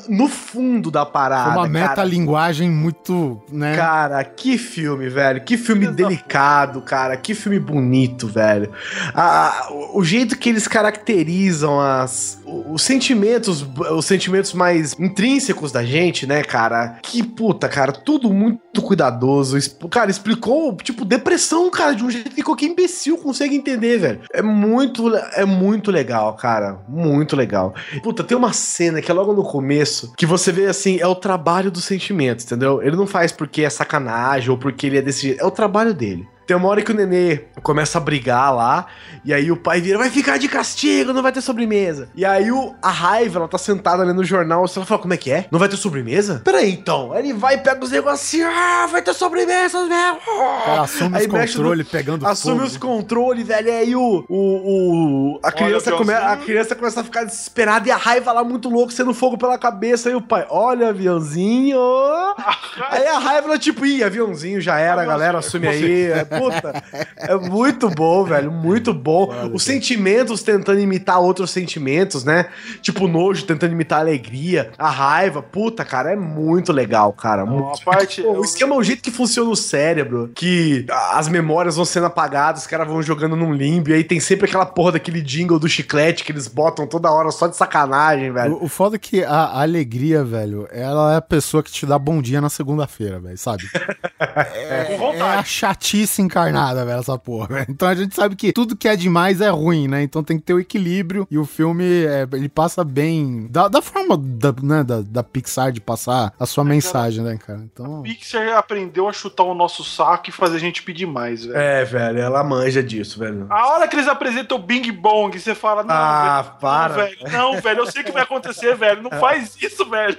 no 0.08 0.28
fundo 0.28 0.92
da 0.92 1.04
parada. 1.06 1.54
Foi 1.54 1.64
uma 1.64 1.68
metalinguagem 1.68 2.70
muito, 2.70 3.42
né? 3.52 3.76
Cara, 3.76 4.24
que 4.24 4.56
filme, 4.58 5.10
velho. 5.10 5.42
Que 5.44 5.58
filme 5.58 5.88
delicado, 5.88 6.82
cara. 6.84 7.18
Que 7.18 7.34
filme 7.34 7.60
bonito, 7.60 8.28
velho. 8.28 8.70
Ah, 9.14 9.70
o- 9.72 10.00
o 10.00 10.04
jeito 10.04 10.38
que 10.38 10.50
eles 10.50 10.68
caracterizam 10.68 11.80
as, 11.82 12.40
os 12.46 12.84
sentimentos, 12.84 13.66
os 13.92 14.06
sentimentos 14.06 14.54
mais 14.54 14.96
intrínsecos 15.00 15.72
da 15.72 15.84
gente, 15.84 16.28
né, 16.28 16.44
cara? 16.44 17.00
Que 17.02 17.24
puta, 17.24 17.68
cara. 17.68 17.92
Tudo 17.92 18.32
muito 18.32 18.60
cuidadoso. 18.80 19.58
Es- 19.58 19.76
Cara, 19.90 20.12
explicou, 20.12 20.76
tipo, 20.78 21.04
depressão, 21.04 21.72
cara, 21.72 21.96
de 21.96 22.04
um 22.04 22.12
jeito 22.12 22.30
que 22.30 22.44
qualquer 22.44 22.68
imbecil 22.68 23.18
consegue 23.18 23.56
entender, 23.56 23.98
velho. 23.98 24.22
É 24.32 24.44
muito, 24.44 25.12
é 25.34 25.44
muito 25.46 25.90
legal, 25.90 26.36
cara. 26.36 26.78
Muito 26.88 27.36
legal. 27.36 27.74
Puta, 28.04 28.24
tem 28.24 28.38
uma 28.38 28.54
cena 28.54 29.02
que 29.02 29.10
é 29.10 29.14
logo 29.14 29.34
no 29.34 29.44
começo 29.44 30.14
que 30.16 30.28
você 30.28 30.52
vê 30.52 30.68
assim, 30.68 31.00
é 31.00 31.08
o 31.08 31.16
trabalho 31.16 31.72
dos 31.72 31.86
sentimentos, 31.86 32.46
entendeu? 32.46 32.82
Ele 32.84 32.96
não 32.96 33.08
faz 33.08 33.32
porque 33.32 33.64
é 33.64 33.70
sacanagem 33.70 34.52
ou 34.52 34.58
porque 34.58 34.86
ele 34.86 35.00
é 35.00 35.02
desse 35.02 35.24
jeito, 35.24 35.42
é 35.42 35.46
o 35.46 35.50
trabalho 35.52 35.94
dele. 35.94 36.28
Tem 36.52 36.58
uma 36.58 36.68
hora 36.68 36.82
que 36.82 36.92
o 36.92 36.94
nenê 36.94 37.44
começa 37.64 37.98
a 37.98 38.02
brigar 38.02 38.54
lá, 38.54 38.86
e 39.24 39.34
aí 39.34 39.50
o 39.50 39.56
pai 39.56 39.80
vira, 39.80 39.98
vai 39.98 40.10
ficar 40.10 40.38
de 40.38 40.50
castigo, 40.50 41.14
não 41.14 41.24
vai 41.24 41.32
ter 41.32 41.40
sobremesa. 41.40 42.10
E 42.14 42.26
aí 42.26 42.52
o, 42.52 42.76
a 42.82 42.90
raiva, 42.90 43.40
ela 43.40 43.48
tá 43.48 43.58
sentada 43.58 44.04
ali 44.04 44.12
no 44.12 44.22
jornal, 44.22 44.66
ela 44.76 44.86
fala, 44.86 45.00
como 45.02 45.14
é 45.14 45.18
que 45.18 45.32
é? 45.32 45.46
Não 45.50 45.58
vai 45.58 45.70
ter 45.70 45.78
sobremesa? 45.78 46.42
Peraí, 46.44 46.74
então. 46.74 47.14
Aí 47.14 47.20
ele 47.20 47.32
vai 47.32 47.54
e 47.56 47.60
pega 47.60 47.82
os 47.82 47.92
negocinhos, 47.92 48.52
ah, 48.54 48.86
vai 48.92 49.02
ter 49.02 49.14
sobremesa 49.14 49.80
mesmo. 49.86 50.18
O 50.28 50.66
cara 50.66 50.82
assume 50.82 51.18
Aí 51.18 51.26
os 51.26 51.32
controles 51.56 51.88
pegando 51.88 52.28
Assume 52.28 52.56
fogo. 52.58 52.68
os 52.68 52.76
controles, 52.76 53.48
velho. 53.48 53.68
E 53.70 53.72
aí 53.72 53.96
o, 53.96 54.26
o, 54.28 55.36
o- 55.36 55.40
a, 55.42 55.54
criança 55.54 55.94
come, 55.94 56.14
a 56.14 56.36
criança 56.36 56.76
começa 56.76 57.00
a 57.00 57.04
ficar 57.06 57.24
desesperada 57.24 57.88
e 57.88 57.92
a 57.92 57.96
raiva 57.98 58.34
lá 58.34 58.44
muito 58.44 58.68
louco, 58.68 58.92
sendo 58.92 59.14
fogo 59.14 59.38
pela 59.38 59.58
cabeça. 59.58 60.10
E 60.12 60.16
o 60.16 60.22
pai, 60.22 60.46
olha, 60.50 60.90
aviãozinho. 60.90 61.80
aí 62.92 63.08
a 63.08 63.20
raiva, 63.20 63.48
ela, 63.48 63.58
tipo, 63.58 63.86
ih, 63.86 64.04
aviãozinho 64.04 64.60
já 64.60 64.78
era, 64.78 65.06
galera, 65.06 65.40
assume 65.40 65.70
aí. 65.70 66.12
É, 66.12 66.41
Puta, 66.42 66.84
é 67.18 67.36
muito 67.36 67.90
bom, 67.90 68.24
velho. 68.24 68.52
Muito 68.52 68.94
bom. 68.94 69.32
Os 69.54 69.64
sentimentos 69.64 70.42
tentando 70.44 70.80
imitar 70.80 71.20
outros 71.20 71.52
sentimentos, 71.52 72.24
né? 72.24 72.48
Tipo, 72.82 73.06
o 73.06 73.08
nojo 73.08 73.46
tentando 73.46 73.74
imitar 73.74 74.00
a 74.00 74.02
alegria, 74.02 74.72
a 74.78 74.90
raiva. 74.90 75.42
Puta, 75.42 75.84
cara, 75.86 76.12
é 76.12 76.16
muito 76.16 76.72
legal, 76.74 77.12
cara. 77.14 77.46
Não, 77.46 77.54
Muito 77.60 77.82
a 77.82 77.86
parte- 77.86 78.22
Pô, 78.22 78.40
o 78.40 78.44
esquema 78.44 78.76
é 78.76 78.78
o 78.78 78.84
jeito 78.84 79.02
que 79.04 79.12
funciona 79.12 79.50
o 79.50 79.56
cérebro, 79.56 80.32
que 80.36 80.86
as 81.14 81.28
memórias 81.28 81.76
vão 81.76 81.86
sendo 81.86 82.06
apagadas, 82.08 82.62
os 82.62 82.68
caras 82.68 82.88
vão 82.88 83.02
jogando 83.02 83.36
num 83.36 83.54
limbo, 83.54 83.90
e 83.90 83.94
aí 83.94 84.04
tem 84.04 84.20
sempre 84.20 84.48
aquela 84.48 84.66
porra 84.66 84.94
daquele 84.94 85.22
jingle 85.22 85.60
do 85.60 85.68
chiclete 85.70 86.24
que 86.24 86.32
eles 86.32 86.48
botam 86.48 86.88
toda 86.88 87.12
hora 87.12 87.32
só 87.32 87.48
de 87.48 87.56
sacanagem, 87.56 88.32
velho. 88.32 88.56
O, 88.56 88.66
o 88.66 88.68
foda 88.68 88.96
é 88.96 89.00
que 89.00 89.24
a, 89.24 89.30
a 89.32 89.62
alegria, 89.62 90.24
velho, 90.24 90.68
ela 90.72 91.14
é 91.14 91.18
a 91.18 91.22
pessoa 91.22 91.62
que 91.64 91.72
te 91.72 91.86
dá 91.86 91.98
bom 92.00 92.22
dia 92.22 92.42
na 92.42 92.50
segunda-feira, 92.50 93.20
velho, 93.20 93.38
sabe? 93.38 93.64
Com 94.98 95.14
É 95.14 95.22
a 95.38 95.44
chatice 95.44 96.22
encarnada, 96.32 96.86
velho, 96.86 97.00
essa 97.00 97.18
porra. 97.18 97.48
velho. 97.48 97.66
Então 97.70 97.88
a 97.88 97.94
gente 97.96 98.16
sabe 98.16 98.36
que 98.36 98.54
tudo 98.54 98.76
que 98.76 98.88
é 98.88 98.96
demais 98.96 99.42
é 99.42 99.50
ruim, 99.50 99.88
né? 99.88 100.02
Então 100.02 100.24
tem 100.24 100.38
que 100.38 100.44
ter 100.44 100.54
o 100.54 100.60
equilíbrio 100.60 101.28
e 101.30 101.38
o 101.38 101.46
filme, 101.46 102.06
é, 102.06 102.28
ele 102.34 102.50
passa 102.50 102.84
bem. 102.84 103.48
Da, 103.50 103.68
da 103.68 103.82
forma 103.82 104.18
da, 104.18 104.54
né, 104.62 104.84
da, 104.84 105.02
da 105.02 105.24
Pixar 105.24 105.72
de 105.72 105.82
passar 105.82 106.34
a 106.40 106.46
sua 106.46 106.64
mensagem, 106.64 107.24
né, 107.24 107.38
cara? 107.38 107.60
Então. 107.60 108.02
Pixar 108.02 108.58
aprendeu 108.58 109.08
a 109.08 109.14
chutar 109.14 109.44
o 109.44 109.54
nosso 109.54 109.84
saco 109.84 110.30
e 110.30 110.32
fazer 110.32 110.56
a 110.58 110.60
gente 110.60 110.84
pedir 110.84 111.06
mais, 111.06 111.46
velho. 111.46 111.58
É, 111.58 111.84
velho, 111.86 112.20
ela 112.20 112.44
manja 112.44 112.82
disso, 112.82 113.20
velho. 113.20 113.46
A 113.50 113.68
hora 113.68 113.88
que 113.88 113.96
eles 113.96 114.08
apresentam 114.08 114.58
o 114.58 114.62
Bing 114.62 114.92
Bong, 114.92 115.38
você 115.38 115.54
fala, 115.54 115.84
não, 115.84 115.94
Ah, 115.96 116.42
velho, 116.42 116.56
para. 116.60 116.90
Não, 116.90 116.96
velho, 117.04 117.18
não, 117.32 117.62
velho, 117.62 117.80
eu 117.80 117.88
sei 117.88 118.02
o 118.02 118.06
que 118.06 118.12
vai 118.12 118.24
acontecer, 118.24 118.76
velho. 118.76 119.02
Não 119.02 119.12
faz 119.20 119.56
isso, 119.62 119.90
velho. 119.90 120.18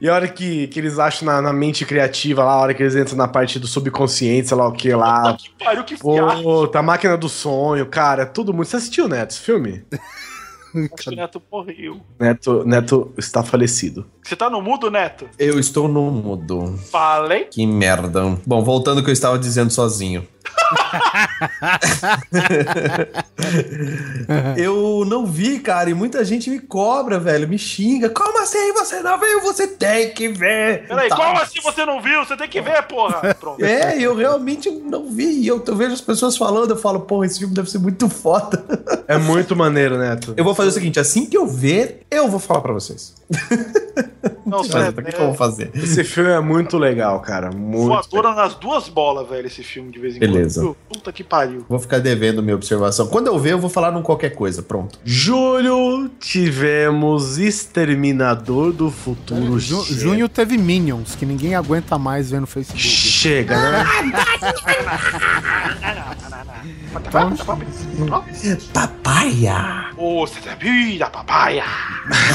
E 0.00 0.08
a 0.08 0.14
hora 0.14 0.28
que, 0.28 0.66
que 0.68 0.78
eles 0.78 0.98
acham 0.98 1.26
na, 1.26 1.40
na 1.40 1.52
mente 1.52 1.84
criativa 1.84 2.44
lá, 2.44 2.52
a 2.52 2.60
hora 2.60 2.74
que 2.74 2.82
eles 2.82 2.94
entram 2.94 3.16
na 3.16 3.28
parte 3.28 3.58
do 3.58 3.66
subconsciente, 3.66 4.48
sei 4.48 4.56
lá 4.56 4.68
o 4.68 4.72
que 4.72 4.94
lá. 4.94 5.36
Que 5.36 5.50
pariu, 5.64 5.84
que 5.84 5.96
tá 6.72 6.78
a 6.78 6.82
máquina 6.82 7.16
do 7.16 7.28
sonho, 7.28 7.86
cara, 7.86 8.22
é 8.22 8.26
tudo 8.26 8.52
muito. 8.52 8.68
Você 8.68 8.76
assistiu, 8.76 9.08
Neto, 9.08 9.30
esse 9.30 9.40
filme? 9.40 9.84
Acho 10.74 10.88
que 10.96 11.10
o 11.10 11.16
Neto 11.16 11.42
morreu. 11.50 12.00
Neto, 12.18 12.64
Neto 12.64 13.12
está 13.16 13.44
falecido. 13.44 14.06
Você 14.22 14.34
tá 14.34 14.50
no 14.50 14.60
mudo, 14.60 14.90
Neto? 14.90 15.28
Eu 15.38 15.58
estou 15.58 15.86
no 15.86 16.10
mudo. 16.10 16.76
Falei. 16.90 17.44
Que 17.44 17.64
merda. 17.64 18.36
Bom, 18.44 18.64
voltando 18.64 18.98
ao 18.98 19.04
que 19.04 19.10
eu 19.10 19.12
estava 19.12 19.38
dizendo 19.38 19.70
sozinho. 19.70 20.26
eu 24.56 25.04
não 25.06 25.26
vi, 25.26 25.58
cara, 25.60 25.90
e 25.90 25.94
muita 25.94 26.24
gente 26.24 26.50
me 26.50 26.58
cobra, 26.58 27.18
velho, 27.18 27.48
me 27.48 27.58
xinga. 27.58 28.08
Como 28.10 28.38
assim 28.40 28.72
você 28.72 29.00
não 29.00 29.18
viu? 29.18 29.40
Você 29.42 29.66
tem 29.66 30.10
que 30.10 30.28
ver. 30.28 30.86
Peraí, 30.86 31.08
Tá. 31.08 31.16
como 31.16 31.40
assim 31.40 31.60
você 31.60 31.84
não 31.84 32.00
viu? 32.00 32.24
Você 32.24 32.36
tem 32.36 32.48
que 32.48 32.60
ver, 32.60 32.82
porra. 32.84 33.34
Pronto. 33.34 33.64
É, 33.64 33.98
eu 34.00 34.14
realmente 34.14 34.70
não 34.70 35.10
vi. 35.10 35.40
E 35.40 35.46
eu, 35.48 35.62
eu 35.66 35.76
vejo 35.76 35.92
as 35.94 36.00
pessoas 36.00 36.36
falando, 36.36 36.70
eu 36.70 36.76
falo, 36.76 37.00
pô, 37.00 37.24
esse 37.24 37.38
filme 37.38 37.54
deve 37.54 37.70
ser 37.70 37.78
muito 37.78 38.08
foda. 38.08 38.62
É 39.06 39.18
muito 39.18 39.54
maneiro, 39.56 39.98
Neto. 39.98 40.34
Eu 40.36 40.44
vou 40.44 40.54
fazer 40.54 40.68
o 40.70 40.72
seguinte, 40.72 40.98
assim 40.98 41.26
que 41.26 41.36
eu 41.36 41.46
ver, 41.46 42.02
eu 42.10 42.28
vou 42.28 42.40
falar 42.40 42.60
pra 42.60 42.72
vocês. 42.72 43.14
Não, 44.46 44.58
Mas, 44.58 44.66
sério, 44.68 44.90
o 44.90 45.02
que, 45.02 45.10
que 45.12 45.20
eu 45.20 45.26
vou 45.26 45.34
fazer? 45.34 45.70
Esse 45.74 46.04
filme 46.04 46.28
é 46.30 46.38
muito 46.40 46.76
legal, 46.76 47.20
cara. 47.20 47.50
Muito. 47.50 47.86
Voadora 47.88 48.34
nas 48.34 48.54
duas 48.54 48.88
bolas, 48.88 49.26
velho, 49.28 49.46
esse 49.46 49.62
filme 49.62 49.90
de 49.90 49.98
vez 49.98 50.16
em 50.16 50.18
Beleza. 50.18 50.60
quando. 50.62 50.76
Puta 50.92 51.12
que 51.12 51.24
pariu. 51.24 51.64
Vou 51.68 51.78
ficar 51.78 51.98
devendo 51.98 52.42
minha 52.42 52.54
observação. 52.54 53.06
Quando 53.06 53.28
eu 53.28 53.38
ver, 53.38 53.52
eu 53.52 53.58
vou 53.58 53.70
falar 53.70 53.90
num 53.90 54.02
qualquer 54.02 54.30
coisa. 54.34 54.62
Pronto. 54.62 54.98
Julho 55.02 56.10
tivemos 56.20 57.38
Exterminador 57.38 58.72
do 58.72 58.90
Futuro. 58.90 59.58
Ju- 59.58 59.84
junho 59.84 60.28
teve 60.28 60.58
Minions, 60.58 61.14
que 61.14 61.24
ninguém 61.24 61.54
aguenta 61.54 61.96
mais 61.98 62.30
ver 62.30 62.40
no 62.40 62.46
Facebook. 62.46 62.78
Chega, 63.24 63.56
né? 63.56 63.84
Papaya! 68.74 69.86
Ô, 69.96 70.26
você 70.26 70.40
tá 70.40 70.54
vida, 70.56 71.08
papaya. 71.08 71.64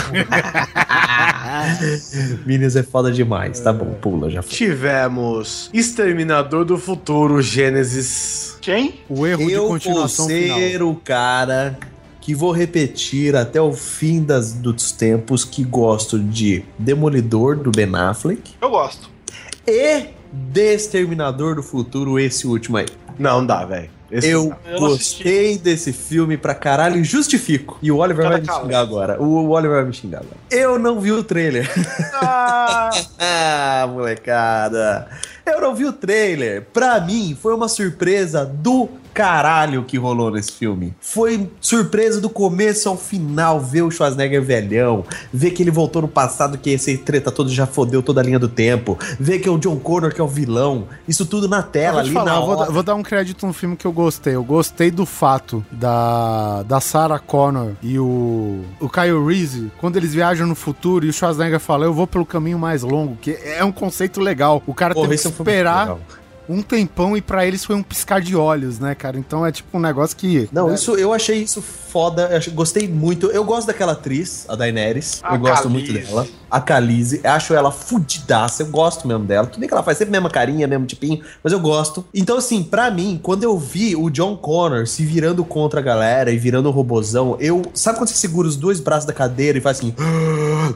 Minions 2.43 2.75
é 2.75 2.81
foda 2.81 3.11
demais. 3.11 3.59
Tá 3.59 3.71
bom, 3.71 3.93
pula, 4.01 4.31
já 4.31 4.41
foi. 4.41 4.51
tivemos 4.51 5.69
Exterminador 5.71 6.65
do 6.65 6.75
Futuro 6.75 7.39
Gênesis. 7.39 8.57
Quem? 8.59 8.95
O 9.07 9.27
erro 9.27 9.45
de 9.45 9.51
Eu 9.51 9.61
vou 9.61 9.69
continuação 9.73 10.27
final. 10.27 10.57
ser 10.57 10.81
o 10.81 10.95
cara 10.95 11.77
que 12.19 12.33
vou 12.33 12.51
repetir 12.51 13.35
até 13.35 13.61
o 13.61 13.73
fim 13.73 14.23
das, 14.23 14.53
dos 14.53 14.91
tempos 14.91 15.45
que 15.45 15.63
gosto 15.63 16.17
de 16.17 16.65
Demolidor 16.79 17.57
do 17.57 17.69
Ben 17.69 17.95
Affleck 17.95 18.55
Eu 18.59 18.71
gosto. 18.71 19.07
e 19.67 20.17
de 20.31 20.73
Exterminador 20.75 21.55
do 21.55 21.63
Futuro, 21.63 22.19
esse 22.19 22.45
último 22.47 22.77
aí. 22.77 22.85
Não 23.17 23.45
dá, 23.45 23.65
velho. 23.65 23.89
Eu 24.11 24.21
Eu 24.23 24.79
não 24.79 24.87
assisti. 24.87 25.23
gostei 25.23 25.57
desse 25.59 25.93
filme 25.93 26.35
pra 26.35 26.55
caralho 26.55 26.97
e 26.99 27.03
justifico. 27.03 27.77
E 27.81 27.91
o 27.91 27.97
Oliver 27.97 28.23
Cada 28.23 28.29
vai 28.35 28.41
me 28.41 28.47
calma. 28.47 28.63
xingar 28.63 28.79
agora. 28.79 29.21
O, 29.21 29.25
o 29.25 29.49
Oliver 29.49 29.77
vai 29.77 29.85
me 29.85 29.93
xingar 29.93 30.19
agora. 30.19 30.35
Eu 30.49 30.79
não 30.79 30.99
vi 30.99 31.11
o 31.11 31.23
trailer. 31.23 31.69
Ah, 32.15 32.89
ah, 33.19 33.87
molecada. 33.87 35.07
Eu 35.45 35.61
não 35.61 35.75
vi 35.75 35.85
o 35.85 35.93
trailer. 35.93 36.65
Pra 36.73 36.99
mim, 37.01 37.37
foi 37.39 37.53
uma 37.53 37.67
surpresa 37.67 38.45
do 38.45 38.87
caralho 39.13 39.83
que 39.83 39.97
rolou 39.97 40.31
nesse 40.31 40.51
filme. 40.51 40.93
Foi 40.99 41.49
surpresa 41.59 42.21
do 42.21 42.29
começo 42.29 42.89
ao 42.89 42.97
final, 42.97 43.59
ver 43.59 43.81
o 43.81 43.91
Schwarzenegger 43.91 44.41
velhão, 44.41 45.03
ver 45.33 45.51
que 45.51 45.63
ele 45.63 45.71
voltou 45.71 46.01
no 46.01 46.07
passado, 46.07 46.57
que 46.57 46.69
esse 46.69 46.97
treta 46.97 47.31
todo 47.31 47.49
já 47.49 47.65
fodeu 47.65 48.01
toda 48.01 48.21
a 48.21 48.23
linha 48.23 48.39
do 48.39 48.47
tempo, 48.47 48.97
ver 49.19 49.39
que 49.39 49.47
é 49.47 49.51
o 49.51 49.57
John 49.57 49.77
Connor 49.77 50.13
que 50.13 50.21
é 50.21 50.23
o 50.23 50.27
vilão, 50.27 50.87
isso 51.07 51.25
tudo 51.25 51.47
na 51.47 51.61
tela 51.61 51.99
ali 51.99 52.11
falar, 52.11 52.33
na 52.33 52.39
vou, 52.39 52.71
vou 52.71 52.83
dar 52.83 52.95
um 52.95 53.03
crédito 53.03 53.45
no 53.45 53.53
filme 53.53 53.75
que 53.75 53.85
eu 53.85 53.91
gostei. 53.91 54.35
Eu 54.35 54.43
gostei 54.43 54.91
do 54.91 55.05
fato 55.05 55.65
da, 55.71 56.63
da 56.63 56.79
Sarah 56.79 57.19
Connor 57.19 57.73
e 57.81 57.99
o, 57.99 58.63
o 58.79 58.89
Kyle 58.89 59.25
Reese, 59.25 59.71
quando 59.77 59.97
eles 59.97 60.13
viajam 60.13 60.47
no 60.47 60.55
futuro 60.55 61.05
e 61.05 61.09
o 61.09 61.13
Schwarzenegger 61.13 61.59
fala, 61.59 61.85
eu 61.85 61.93
vou 61.93 62.07
pelo 62.07 62.25
caminho 62.25 62.59
mais 62.59 62.83
longo, 62.83 63.17
que 63.17 63.31
é 63.31 63.63
um 63.63 63.71
conceito 63.71 64.19
legal. 64.19 64.61
O 64.65 64.73
cara 64.73 64.93
Porra, 64.93 65.07
que 65.07 65.13
é 65.13 65.17
filme 65.17 65.35
esperar. 65.35 65.97
Um 66.49 66.61
tempão 66.63 67.15
e 67.15 67.21
pra 67.21 67.45
eles 67.45 67.63
foi 67.63 67.75
um 67.75 67.83
piscar 67.83 68.19
de 68.19 68.35
olhos, 68.35 68.79
né, 68.79 68.95
cara? 68.95 69.17
Então 69.19 69.45
é 69.45 69.51
tipo 69.51 69.77
um 69.77 69.81
negócio 69.81 70.17
que... 70.17 70.49
Não, 70.51 70.73
isso 70.73 70.95
eu 70.95 71.13
achei 71.13 71.37
isso 71.43 71.61
foda, 71.61 72.27
eu 72.31 72.37
achei- 72.37 72.51
gostei 72.53 72.87
muito. 72.87 73.27
Eu 73.27 73.43
gosto 73.43 73.67
daquela 73.67 73.91
atriz, 73.91 74.45
a 74.49 74.55
Daenerys. 74.55 75.19
A 75.23 75.35
eu 75.35 75.39
gosto 75.39 75.63
Khaleesi. 75.69 75.91
muito 75.93 76.07
dela. 76.07 76.27
A 76.49 76.59
Khaleesi, 76.59 77.21
acho 77.23 77.53
ela 77.53 77.71
fudidaça, 77.71 78.63
eu 78.63 78.67
gosto 78.67 79.07
mesmo 79.07 79.25
dela. 79.25 79.47
Tudo 79.47 79.59
bem 79.59 79.67
que 79.67 79.73
ela 79.73 79.83
faz 79.83 79.97
sempre 79.97 80.09
a 80.09 80.19
mesma 80.19 80.29
carinha, 80.29 80.67
mesmo 80.67 80.85
tipinho, 80.85 81.21
mas 81.43 81.53
eu 81.53 81.59
gosto. 81.59 82.05
Então, 82.13 82.37
assim, 82.37 82.63
pra 82.63 82.89
mim, 82.89 83.19
quando 83.21 83.43
eu 83.43 83.57
vi 83.57 83.95
o 83.95 84.09
John 84.09 84.35
Connor 84.35 84.87
se 84.87 85.03
virando 85.05 85.43
contra 85.43 85.79
a 85.79 85.83
galera 85.83 86.31
e 86.31 86.37
virando 86.37 86.69
um 86.69 86.71
robozão, 86.71 87.37
eu. 87.39 87.61
Sabe 87.73 87.97
quando 87.97 88.09
você 88.09 88.15
segura 88.15 88.47
os 88.47 88.55
dois 88.55 88.79
braços 88.79 89.05
da 89.05 89.13
cadeira 89.13 89.57
e 89.57 89.61
faz 89.61 89.77
assim. 89.77 89.93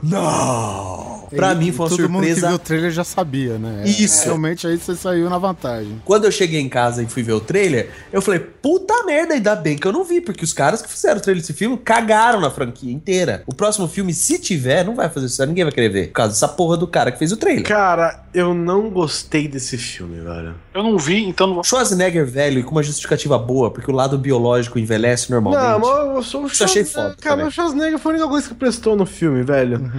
Não! 0.01 1.13
Pra 1.35 1.53
e- 1.53 1.55
mim 1.55 1.71
foi 1.71 1.85
uma 1.85 1.89
todo 1.89 2.09
mundo 2.09 2.23
que 2.23 2.29
surpresa 2.29 2.47
viu 2.47 2.55
o 2.55 2.59
trailer 2.59 2.91
já 2.91 3.03
sabia, 3.03 3.57
né? 3.57 3.83
Isso. 3.85 4.25
Realmente 4.25 4.67
aí 4.67 4.77
você 4.77 4.95
saiu 4.95 5.29
na 5.29 5.37
vantagem. 5.37 6.01
Quando 6.05 6.25
eu 6.25 6.31
cheguei 6.31 6.59
em 6.59 6.69
casa 6.69 7.01
e 7.01 7.07
fui 7.07 7.23
ver 7.23 7.33
o 7.33 7.39
trailer, 7.39 7.89
eu 8.11 8.21
falei, 8.21 8.39
puta 8.39 9.03
merda, 9.05 9.33
ainda 9.33 9.55
bem 9.55 9.77
que 9.77 9.87
eu 9.87 9.91
não 9.91 10.03
vi, 10.03 10.21
porque 10.21 10.43
os 10.43 10.53
caras 10.53 10.81
que 10.81 10.89
fizeram 10.89 11.17
o 11.17 11.21
trailer 11.21 11.41
desse 11.41 11.53
filme 11.53 11.77
cagaram 11.77 12.39
na 12.39 12.51
franquia 12.51 12.91
inteira. 12.91 13.43
O 13.47 13.53
próximo 13.53 13.87
filme, 13.87 14.13
se 14.13 14.37
tiver, 14.39 14.85
não 14.85 14.95
vai 14.95 15.09
fazer 15.09 15.27
sucesso, 15.27 15.47
ninguém 15.47 15.62
vai 15.65 15.73
querer 15.73 15.89
ver. 15.89 16.07
Por 16.07 16.13
causa 16.13 16.33
dessa 16.33 16.47
porra 16.47 16.77
do 16.77 16.87
cara 16.87 17.11
que 17.11 17.17
fez 17.19 17.31
o 17.31 17.37
trailer. 17.37 17.63
Cara, 17.63 18.23
eu 18.33 18.53
não 18.53 18.89
gostei 18.89 19.47
desse 19.47 19.77
filme, 19.77 20.19
velho. 20.19 20.55
Eu 20.73 20.83
não 20.83 20.97
vi, 20.97 21.23
então 21.23 21.47
não 21.47 21.53
vou. 21.55 21.63
Schwarzenegger 21.63 22.25
velho 22.25 22.59
e 22.59 22.63
com 22.63 22.71
uma 22.71 22.83
justificativa 22.83 23.37
boa, 23.37 23.71
porque 23.71 23.89
o 23.89 23.93
lado 23.93 24.17
biológico 24.17 24.77
envelhece 24.79 25.31
Não, 25.31 25.41
normalmente. 25.41 25.81
mas 25.85 26.15
eu 26.15 26.23
sou 26.23 26.43
o 26.43 26.47
Isso 26.47 26.63
achei 26.63 26.83
foda 26.83 27.15
Cara, 27.21 27.35
também. 27.35 27.47
o 27.47 27.51
Schwarzenegger 27.51 27.99
foi 27.99 28.13
a 28.13 28.15
única 28.15 28.29
coisa 28.29 28.47
que 28.47 28.53
prestou 28.55 28.95
no 28.95 29.05
filme, 29.05 29.43
velho. 29.43 29.91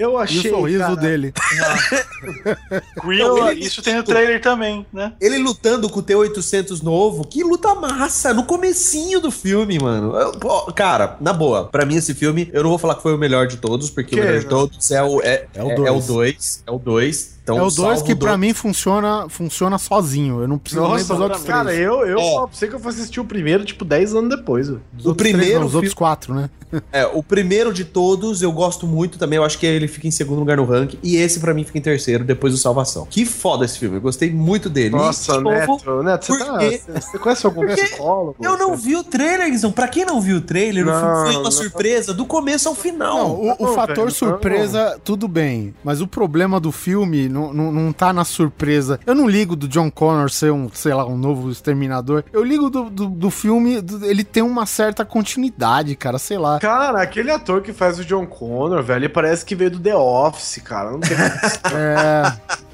Eu 0.00 0.12
E 0.12 0.14
o 0.14 0.18
achei. 0.18 0.50
sorriso 0.50 0.78
cara, 0.78 0.96
dele. 0.96 1.34
Isso 3.58 3.82
tem 3.82 3.96
no 3.96 4.02
trailer 4.02 4.40
também, 4.40 4.86
né? 4.92 5.12
Ele 5.20 5.36
lutando 5.38 5.88
com 5.90 6.00
o 6.00 6.02
T-800 6.02 6.82
novo, 6.82 7.26
que 7.26 7.42
luta 7.42 7.74
massa, 7.74 8.32
no 8.32 8.44
comecinho 8.44 9.20
do 9.20 9.30
filme, 9.30 9.78
mano. 9.78 10.16
Eu- 10.16 10.32
pô, 10.32 10.72
cara, 10.72 11.16
na 11.20 11.32
boa, 11.34 11.66
pra 11.66 11.84
mim 11.84 11.96
esse 11.96 12.14
filme, 12.14 12.48
eu 12.52 12.62
não 12.62 12.70
vou 12.70 12.78
falar 12.78 12.94
que 12.94 13.02
foi 13.02 13.14
o 13.14 13.18
melhor 13.18 13.46
de 13.46 13.58
todos, 13.58 13.90
porque 13.90 14.14
Que 14.14 14.20
o 14.20 14.24
melhor 14.24 14.38
de 14.38 14.44
não? 14.46 14.50
todos 14.50 14.90
é 14.90 15.02
o 15.02 15.20
é, 15.20 15.46
É 15.54 15.62
o 15.62 15.70
é- 15.70 15.74
dois. 15.74 15.86
é 15.86 15.90
o 15.92 16.00
2, 16.00 16.62
é 16.66 16.70
o 16.70 16.78
2. 16.78 17.39
Então, 17.54 17.64
é 17.64 17.68
o 17.68 17.70
2 17.70 17.74
salvo 17.74 18.04
que 18.04 18.12
o 18.12 18.16
pra 18.16 18.28
dois. 18.30 18.40
mim 18.40 18.52
funciona, 18.54 19.26
funciona 19.28 19.78
sozinho. 19.78 20.40
Eu 20.42 20.48
não 20.48 20.58
preciso 20.58 20.82
nem 20.82 20.90
Nossa, 20.92 21.14
dos 21.14 21.22
outros 21.22 21.42
cara, 21.44 21.64
três. 21.70 21.80
eu, 21.80 22.06
eu 22.06 22.18
É. 22.18 22.34
pra 22.34 22.46
você 22.52 22.68
que 22.68 22.74
eu 22.74 22.80
fui 22.80 22.90
assistir 22.90 23.20
o 23.20 23.24
primeiro, 23.24 23.64
tipo, 23.64 23.84
10 23.84 24.14
anos 24.14 24.30
depois. 24.36 24.68
o 24.68 24.80
outros 24.96 25.16
três 25.16 25.34
primeiro 25.36 25.60
não, 25.60 25.66
os 25.66 25.74
outros 25.74 25.94
quatro, 25.94 26.34
né? 26.34 26.50
É, 26.92 27.04
o 27.04 27.20
primeiro 27.20 27.72
de 27.72 27.84
todos 27.84 28.42
eu 28.42 28.52
gosto 28.52 28.86
muito 28.86 29.18
também. 29.18 29.36
Eu 29.38 29.42
acho 29.44 29.58
que 29.58 29.66
ele 29.66 29.88
fica 29.88 30.06
em 30.06 30.10
segundo 30.12 30.38
lugar 30.38 30.56
no 30.56 30.64
ranking. 30.64 30.98
E 31.02 31.16
esse 31.16 31.40
pra 31.40 31.52
mim 31.52 31.64
fica 31.64 31.78
em 31.78 31.80
terceiro, 31.80 32.22
depois 32.22 32.52
do 32.52 32.58
Salvação. 32.60 33.08
Que 33.10 33.24
foda 33.26 33.64
esse 33.64 33.76
filme. 33.76 33.96
Eu 33.96 34.00
gostei 34.00 34.30
muito 34.32 34.70
dele. 34.70 34.90
Nossa, 34.90 35.34
E, 35.34 35.40
novo, 35.40 35.50
Neto, 35.50 36.02
Neto, 36.04 36.26
você, 36.26 36.38
tá, 36.38 36.44
porque- 36.52 36.80
você 36.86 37.00
você 37.00 37.18
conhece 37.18 37.44
algum 37.44 37.66
psicólogo? 37.66 38.36
Eu 38.40 38.56
não 38.56 38.76
vi 38.76 38.94
o 38.94 39.02
trailer, 39.02 39.50
Guizão. 39.50 39.72
Pra 39.72 39.88
quem 39.88 40.04
não 40.04 40.20
viu 40.20 40.36
o 40.36 40.40
trailer, 40.40 40.86
o 40.86 40.90
Não, 40.92 41.00
filme 41.00 41.22
foi 41.24 41.32
uma 41.34 41.42
não. 41.42 41.50
surpresa 41.50 42.14
do 42.14 42.24
começo 42.24 42.68
ao 42.68 42.74
final. 42.76 43.18
Não, 43.18 43.56
o, 43.58 43.70
o 43.70 43.74
fator 43.74 44.12
surpresa, 44.12 44.96
tudo 45.04 45.26
bem. 45.26 45.74
Mas 45.82 46.00
o 46.00 46.06
problema 46.06 46.60
do 46.60 46.70
filme 46.70 47.28
não, 47.40 47.52
não, 47.52 47.72
não 47.72 47.92
tá 47.92 48.12
na 48.12 48.24
surpresa. 48.24 48.98
Eu 49.06 49.14
não 49.14 49.28
ligo 49.28 49.54
do 49.56 49.66
John 49.68 49.90
Connor 49.90 50.30
ser 50.30 50.52
um, 50.52 50.68
sei 50.72 50.92
lá, 50.94 51.06
um 51.06 51.16
novo 51.16 51.50
exterminador. 51.50 52.24
Eu 52.32 52.44
ligo 52.44 52.68
do, 52.70 52.90
do, 52.90 53.06
do 53.08 53.30
filme, 53.30 53.80
do- 53.80 54.04
ele 54.04 54.24
tem 54.24 54.42
uma 54.42 54.66
certa 54.66 55.04
continuidade, 55.04 55.94
cara, 55.96 56.18
sei 56.18 56.38
lá. 56.38 56.58
Cara, 56.58 57.00
aquele 57.02 57.30
ator 57.30 57.62
que 57.62 57.72
faz 57.72 57.98
o 57.98 58.04
John 58.04 58.26
Connor, 58.26 58.82
velho, 58.82 59.00
ele 59.00 59.08
parece 59.08 59.44
que 59.44 59.54
veio 59.54 59.70
do 59.70 59.80
The 59.80 59.94
Office, 59.96 60.60
cara. 60.64 60.90
Não 60.90 61.00
tem 61.00 61.16
É, 61.74 62.32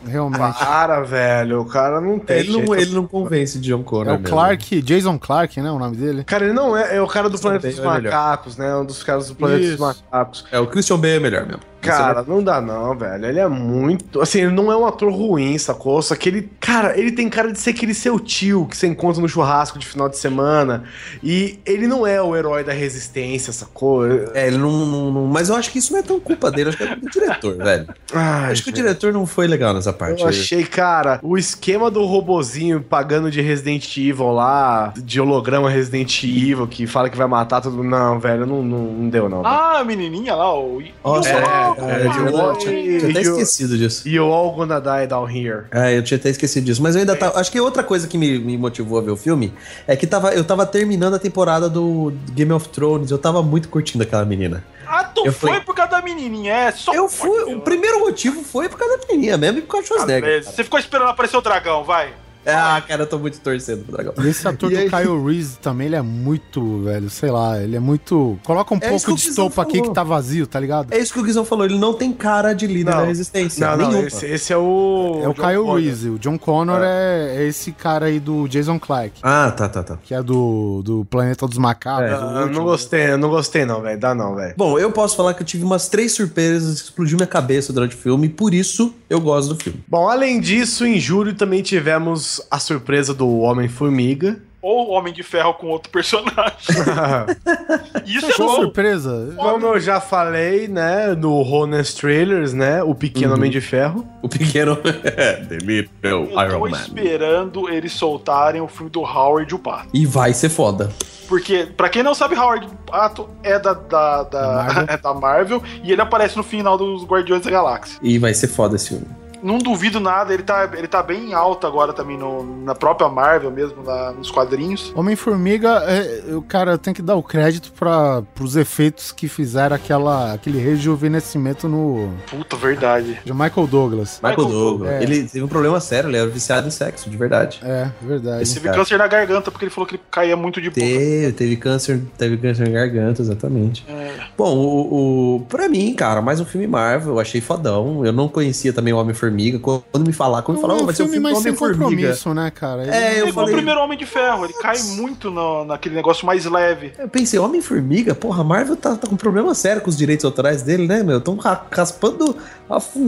realmente. 0.08 0.58
Para, 0.58 1.00
velho. 1.02 1.60
O 1.60 1.64
cara 1.64 2.00
não 2.00 2.18
tem. 2.18 2.38
Ele 2.38 2.48
não, 2.52 2.58
jeito. 2.58 2.74
ele 2.74 2.94
não 2.94 3.06
convence 3.06 3.58
de 3.58 3.68
John 3.68 3.82
Connor. 3.82 4.08
É 4.08 4.16
o 4.16 4.20
mesmo. 4.20 4.28
Clark, 4.28 4.82
Jason 4.82 5.18
Clark, 5.18 5.60
né, 5.60 5.70
o 5.70 5.78
nome 5.78 5.96
dele? 5.96 6.24
Cara, 6.24 6.44
ele 6.44 6.54
não 6.54 6.76
é. 6.76 6.96
É 6.96 7.02
o 7.02 7.06
cara 7.06 7.28
do 7.28 7.38
Planeta 7.38 7.68
dos 7.68 7.78
é. 7.78 7.82
Macacos, 7.84 8.56
né? 8.56 8.74
Um 8.76 8.84
dos 8.84 9.02
caras 9.02 9.28
do 9.28 9.34
Planeta 9.34 9.60
Isso. 9.60 9.70
dos 9.76 9.80
Macacos. 9.80 10.44
É, 10.50 10.58
o 10.58 10.66
Christian 10.66 10.98
Bale 10.98 11.14
é 11.16 11.20
melhor 11.20 11.46
mesmo. 11.46 11.60
Cara, 11.80 12.24
não 12.26 12.42
dá 12.42 12.60
não, 12.60 12.96
velho. 12.96 13.26
Ele 13.26 13.38
é 13.38 13.46
muito. 13.46 14.20
Assim, 14.20 14.40
ele 14.40 14.50
não 14.52 14.72
é 14.72 14.76
um 14.76 14.84
ator 14.84 15.12
ruim, 15.12 15.56
sacou? 15.56 16.02
Só 16.02 16.16
que 16.16 16.28
ele. 16.28 16.50
Cara, 16.58 16.98
ele 16.98 17.12
tem 17.12 17.28
cara 17.28 17.52
de 17.52 17.60
ser 17.60 17.70
aquele 17.70 17.94
seu 17.94 18.18
tio 18.18 18.66
que 18.66 18.76
você 18.76 18.88
encontra 18.88 19.22
no 19.22 19.28
churrasco 19.28 19.78
de 19.78 19.86
final 19.86 20.08
de 20.08 20.18
semana. 20.18 20.82
E 21.22 21.60
ele 21.64 21.86
não 21.86 22.04
é 22.04 22.20
o 22.20 22.34
herói 22.34 22.64
da 22.64 22.72
resistência, 22.72 23.52
sacou? 23.52 24.04
É, 24.34 24.48
ele 24.48 24.58
não, 24.58 24.72
não- 24.84 25.12
não- 25.12 25.26
Mas 25.26 25.48
eu 25.48 25.54
acho 25.54 25.70
que 25.70 25.78
isso 25.78 25.92
não 25.92 26.00
é 26.00 26.02
tão 26.02 26.18
culpa 26.18 26.50
dele, 26.50 26.70
acho 26.70 26.78
que 26.78 26.84
é 26.84 26.86
culpa 26.88 27.02
do 27.02 27.10
diretor, 27.10 27.56
velho. 27.56 27.86
Ai, 28.12 28.52
acho 28.52 28.64
que 28.64 28.70
o 28.70 28.72
diretor 28.72 29.12
não 29.12 29.24
foi 29.24 29.46
legal 29.46 29.72
nessa 29.72 29.92
parte. 29.96 30.22
Eu 30.22 30.28
achei, 30.28 30.64
cara, 30.64 31.18
o 31.22 31.36
esquema 31.38 31.90
do 31.90 32.04
robozinho 32.04 32.80
pagando 32.80 33.30
de 33.30 33.40
Resident 33.40 33.96
Evil 33.96 34.30
lá, 34.32 34.92
de 34.96 35.20
holograma 35.20 35.68
Resident 35.70 36.22
Evil, 36.22 36.66
que 36.66 36.86
fala 36.86 37.08
que 37.10 37.16
vai 37.16 37.26
matar 37.26 37.60
todo 37.60 37.76
mundo. 37.76 37.88
Não, 37.88 38.18
velho, 38.20 38.46
não, 38.46 38.62
não, 38.62 38.78
não 38.78 39.08
deu, 39.08 39.28
não. 39.28 39.44
Ah, 39.44 39.78
a 39.80 39.84
menininha 39.84 40.34
lá, 40.34 40.58
o. 40.58 40.82
Nossa, 41.04 41.28
É, 41.28 41.32
é, 41.32 41.38
é, 41.38 42.02
e- 42.02 42.06
eu 42.06 42.56
tinha 42.56 43.10
até 43.10 43.22
e 43.22 43.28
o- 43.28 43.32
esquecido 43.32 43.76
disso. 43.78 44.08
You 44.08 44.24
all 44.32 44.52
gonna 44.52 44.80
die 44.80 45.06
down 45.06 45.28
here. 45.30 45.64
É, 45.70 45.96
eu 45.96 46.02
tinha 46.02 46.18
até 46.18 46.30
esquecido 46.30 46.64
disso. 46.64 46.82
Mas 46.82 46.94
eu 46.94 47.00
ainda 47.00 47.16
tava. 47.16 47.38
Acho 47.38 47.50
que 47.50 47.60
outra 47.60 47.82
coisa 47.82 48.06
que 48.06 48.18
me, 48.18 48.38
me 48.38 48.56
motivou 48.56 48.98
a 48.98 49.02
ver 49.02 49.10
o 49.10 49.16
filme 49.16 49.52
é 49.86 49.96
que 49.96 50.06
tava, 50.06 50.32
eu 50.34 50.44
tava 50.44 50.66
terminando 50.66 51.14
a 51.14 51.18
temporada 51.18 51.68
do 51.68 52.12
Game 52.32 52.52
of 52.52 52.68
Thrones. 52.68 53.10
Eu 53.10 53.18
tava 53.18 53.42
muito 53.42 53.68
curtindo 53.68 54.02
aquela 54.02 54.24
menina. 54.24 54.62
Ah, 54.88 55.04
tu 55.04 55.26
Eu 55.26 55.32
foi 55.32 55.50
fui- 55.54 55.60
por 55.60 55.74
causa 55.74 55.92
da 55.92 56.02
menininha, 56.02 56.52
é 56.54 56.72
só. 56.72 56.92
Eu 56.94 57.08
fui. 57.08 57.54
O 57.54 57.60
primeiro 57.60 58.00
motivo 58.00 58.42
foi 58.42 58.68
por 58.68 58.78
causa 58.78 58.98
da 58.98 59.06
menininha 59.06 59.36
mesmo 59.36 59.58
e 59.58 59.62
por 59.62 59.68
causa 59.72 59.84
do 59.84 59.88
Schwarzenegger. 59.88 60.44
Você 60.44 60.64
ficou 60.64 60.78
esperando 60.78 61.08
aparecer 61.08 61.36
o 61.36 61.40
dragão, 61.40 61.82
vai. 61.84 62.12
Ah, 62.58 62.80
cara, 62.86 63.02
eu 63.02 63.06
tô 63.06 63.18
muito 63.18 63.40
torcendo 63.40 63.84
pro 63.84 63.92
dragão. 63.92 64.14
E 64.24 64.28
esse 64.28 64.46
ator 64.46 64.70
E 64.72 64.74
do 64.74 64.80
aí- 64.80 64.90
Kyle 65.04 65.24
Reese 65.24 65.58
também, 65.58 65.88
ele 65.88 65.96
é 65.96 66.02
muito, 66.02 66.82
velho, 66.84 67.10
sei 67.10 67.30
lá, 67.30 67.60
ele 67.60 67.76
é 67.76 67.80
muito... 67.80 68.38
Coloca 68.44 68.72
um 68.74 68.78
É 68.80 68.88
pouco 68.88 69.14
de 69.14 69.28
estopa 69.28 69.62
aqui 69.62 69.82
que 69.82 69.90
tá 69.92 70.02
vazio, 70.04 70.46
tá 70.46 70.58
ligado? 70.60 70.92
É 70.92 70.98
isso 70.98 71.12
que 71.12 71.18
o 71.18 71.22
Guizão 71.22 71.44
falou, 71.44 71.64
ele 71.64 71.78
não 71.78 71.92
tem 71.94 72.12
cara 72.12 72.52
de 72.52 72.66
líder 72.66 72.90
Não. 72.92 72.98
da 72.98 73.04
resistência. 73.04 73.76
Não, 73.76 73.90
não, 73.90 74.06
esse, 74.06 74.26
esse 74.26 74.52
é 74.52 74.56
o. 74.56 75.20
É 75.22 75.28
o 75.28 75.32
John 75.34 75.42
Kyle 75.42 75.56
Connor. 75.58 75.76
Reese. 75.80 76.08
O 76.10 76.18
John 76.18 76.38
Connor 76.38 76.80
é. 76.82 77.36
é 77.36 77.46
esse 77.48 77.72
cara 77.72 78.06
aí 78.06 78.20
do 78.20 78.46
Jason 78.48 78.78
Clark, 78.78 79.12
Ah, 79.22 79.50
tá, 79.50 79.68
tá, 79.68 79.82
tá. 79.82 79.98
que 80.02 80.14
é 80.14 80.22
do, 80.22 80.82
do 80.84 81.04
Planeta 81.06 81.46
dos 81.46 81.58
Macacos. 81.58 82.10
É. 82.10 82.14
Ah, 82.14 82.42
Eu 82.42 82.50
não 82.52 82.64
gostei, 82.64 83.10
eu 83.10 83.18
não 83.18 83.28
gostei, 83.28 83.64
não, 83.64 83.80
velho. 83.82 83.98
Dá 83.98 84.14
não, 84.14 84.34
velho. 84.36 84.54
Bom, 84.56 84.78
eu 84.78 84.90
posso 84.92 85.16
falar 85.16 85.34
que 85.34 85.42
eu 85.42 85.46
tive 85.46 85.64
umas 85.64 85.88
três 85.88 86.12
surpresas 86.12 86.80
que 86.80 86.88
explodiu 86.88 87.16
minha 87.16 87.26
cabeça 87.26 87.72
durante 87.72 87.94
o 87.96 87.98
filme, 87.98 88.26
e 88.26 88.30
por 88.30 88.54
isso 88.54 88.94
eu 89.10 89.20
gosto 89.20 89.54
do 89.54 89.62
filme. 89.62 89.82
Bom, 89.88 90.08
além 90.08 90.40
disso, 90.40 90.84
em 90.86 90.98
julho 91.00 91.34
também 91.34 91.62
tivemos 91.62 92.35
a 92.50 92.58
surpresa 92.58 93.12
do 93.14 93.38
Homem-Formiga. 93.40 94.38
Ou 94.62 94.88
o 94.88 94.90
Homem 94.92 95.12
de 95.12 95.22
Ferro 95.22 95.54
com 95.54 95.68
outro 95.68 95.90
personagem. 95.92 96.56
Isso 98.04 98.26
é 98.26 98.28
Achou 98.30 98.46
bom. 98.48 98.54
surpresa? 98.56 99.32
Como 99.36 99.66
eu 99.66 99.78
já 99.80 100.00
falei, 100.00 100.66
né, 100.66 101.14
no 101.14 101.40
Honest 101.40 102.00
Trailers, 102.00 102.52
né, 102.52 102.82
o 102.82 102.94
Pequeno 102.94 103.34
Homem 103.34 103.50
de 103.50 103.60
Ferro. 103.60 104.04
O 104.22 104.28
pequeno. 104.28 104.74
The 104.82 105.58
Little 105.62 105.90
Eu 106.02 106.26
tô 106.26 106.42
Iron 106.42 106.60
Man. 106.70 106.70
esperando 106.80 107.68
eles 107.68 107.92
soltarem 107.92 108.60
o 108.60 108.66
filme 108.66 108.90
do 108.90 109.02
Howard 109.02 109.54
o 109.54 109.58
Pato. 109.58 109.88
E 109.94 110.04
vai 110.04 110.32
ser 110.32 110.48
foda. 110.48 110.90
Porque, 111.28 111.66
pra 111.76 111.88
quem 111.88 112.02
não 112.02 112.14
sabe, 112.14 112.36
Howard 112.36 112.66
o 112.66 112.90
Pato 112.90 113.28
é 113.42 113.58
da, 113.58 113.72
da, 113.72 114.22
da- 114.24 114.24
Da 114.24 114.64
Marvel. 114.64 114.84
é 114.90 114.96
da 114.96 115.14
Marvel 115.14 115.62
e 115.84 115.92
ele 115.92 116.00
aparece 116.00 116.36
no 116.36 116.42
final 116.42 116.76
dos 116.78 117.04
Guardiões 117.04 117.42
da 117.44 117.50
Galáxia. 117.50 117.98
E 118.02 118.18
vai 118.18 118.32
ser 118.34 118.48
foda 118.48 118.76
esse 118.76 118.88
filme. 118.90 119.06
Não 119.42 119.58
duvido 119.58 120.00
nada, 120.00 120.32
ele 120.32 120.42
tá, 120.42 120.68
ele 120.74 120.88
tá 120.88 121.02
bem 121.02 121.34
alto 121.34 121.66
agora 121.66 121.92
também 121.92 122.16
no- 122.18 122.62
na 122.64 122.74
própria 122.74 123.08
Marvel 123.08 123.50
mesmo, 123.50 123.82
na- 123.82 124.12
nos 124.12 124.30
quadrinhos. 124.30 124.92
Homem-Formiga, 124.94 125.82
é, 125.86 126.22
eu, 126.28 126.42
cara, 126.42 126.76
tem 126.78 126.92
que 126.94 127.02
dar 127.02 127.14
o 127.16 127.22
crédito 127.22 127.72
para 127.72 128.22
os 128.40 128.56
efeitos 128.56 129.12
que 129.12 129.28
fizeram 129.28 129.76
aquela, 129.76 130.32
aquele 130.32 130.58
rejuvenescimento 130.58 131.68
no 131.68 132.10
Puta, 132.30 132.56
verdade. 132.56 133.18
de 133.24 133.32
Michael 133.32 133.66
Douglas. 133.66 134.20
Michael 134.22 134.36
Michael 134.48 134.48
Douglas. 134.60 134.90
É. 134.92 135.02
Ele 135.02 135.22
teve 135.24 135.44
um 135.44 135.48
problema 135.48 135.80
sério, 135.80 136.08
ele 136.10 136.16
era 136.16 136.28
viciado 136.28 136.66
em 136.66 136.70
sexo, 136.70 137.08
de 137.10 137.16
verdade. 137.16 137.60
É, 137.62 137.90
verdade. 138.00 138.42
Esse 138.42 138.54
Teve 138.54 138.66
cara. 138.66 138.78
câncer 138.78 138.98
na 138.98 139.06
garganta 139.06 139.50
porque 139.50 139.64
ele 139.64 139.70
falou 139.70 139.86
que 139.86 139.96
ele 139.96 140.02
caía 140.10 140.36
muito 140.36 140.60
de 140.60 140.68
boca. 140.70 140.80
Teve, 140.80 141.32
teve 141.32 141.56
câncer, 141.56 142.00
teve 142.16 142.36
câncer 142.36 142.66
na 142.68 142.74
garganta, 142.74 143.22
exatamente. 143.22 143.84
É. 143.88 144.14
Bom, 144.36 144.56
o, 144.56 145.36
o, 145.36 145.40
pra 145.48 145.68
mim, 145.68 145.94
cara, 145.94 146.20
mais 146.22 146.40
um 146.40 146.44
filme 146.44 146.66
Marvel, 146.66 147.14
eu 147.14 147.20
achei 147.20 147.40
fodão. 147.40 148.04
Eu 148.04 148.12
não 148.12 148.28
conhecia 148.28 148.72
também 148.72 148.92
o 148.92 148.96
Homem-Formiga 148.98 149.25
Homem-Formiga. 149.26 149.58
Quando 149.58 150.06
me 150.06 150.12
falar, 150.12 150.42
quando 150.42 150.56
me 150.56 150.62
falar, 150.62 150.74
é 150.74 150.82
oh, 150.82 150.84
vai 150.86 150.94
ser 150.94 151.02
o 151.02 151.08
filme 151.08 151.30
do 151.30 151.36
Homem-Formiga. 151.36 152.14
né, 152.34 152.50
cara? 152.50 152.82
Ele- 152.82 152.90
É, 152.90 152.96
É 152.96 153.20
eu 153.20 153.28
igual 153.28 153.30
o 153.30 153.32
falei. 153.48 153.54
primeiro 153.54 153.80
Homem 153.80 153.98
de 153.98 154.06
Ferro, 154.06 154.44
ele 154.44 154.52
cai 154.54 154.78
muito 154.96 155.30
no- 155.30 155.64
naquele 155.64 155.94
negócio 155.94 156.26
mais 156.26 156.44
leve. 156.44 156.92
Eu 156.98 157.08
pensei, 157.08 157.38
Homem-Formiga? 157.38 158.14
Porra, 158.14 158.40
a 158.40 158.44
Marvel 158.44 158.76
tá, 158.76 158.94
tá 158.96 159.06
com 159.08 159.16
problema 159.16 159.54
sério 159.54 159.82
com 159.82 159.90
os 159.90 159.96
direitos 159.96 160.24
autorais 160.24 160.62
dele, 160.62 160.86
né, 160.86 161.02
meu? 161.02 161.20
Tão 161.20 161.36
ra- 161.36 161.66
raspando, 161.70 162.36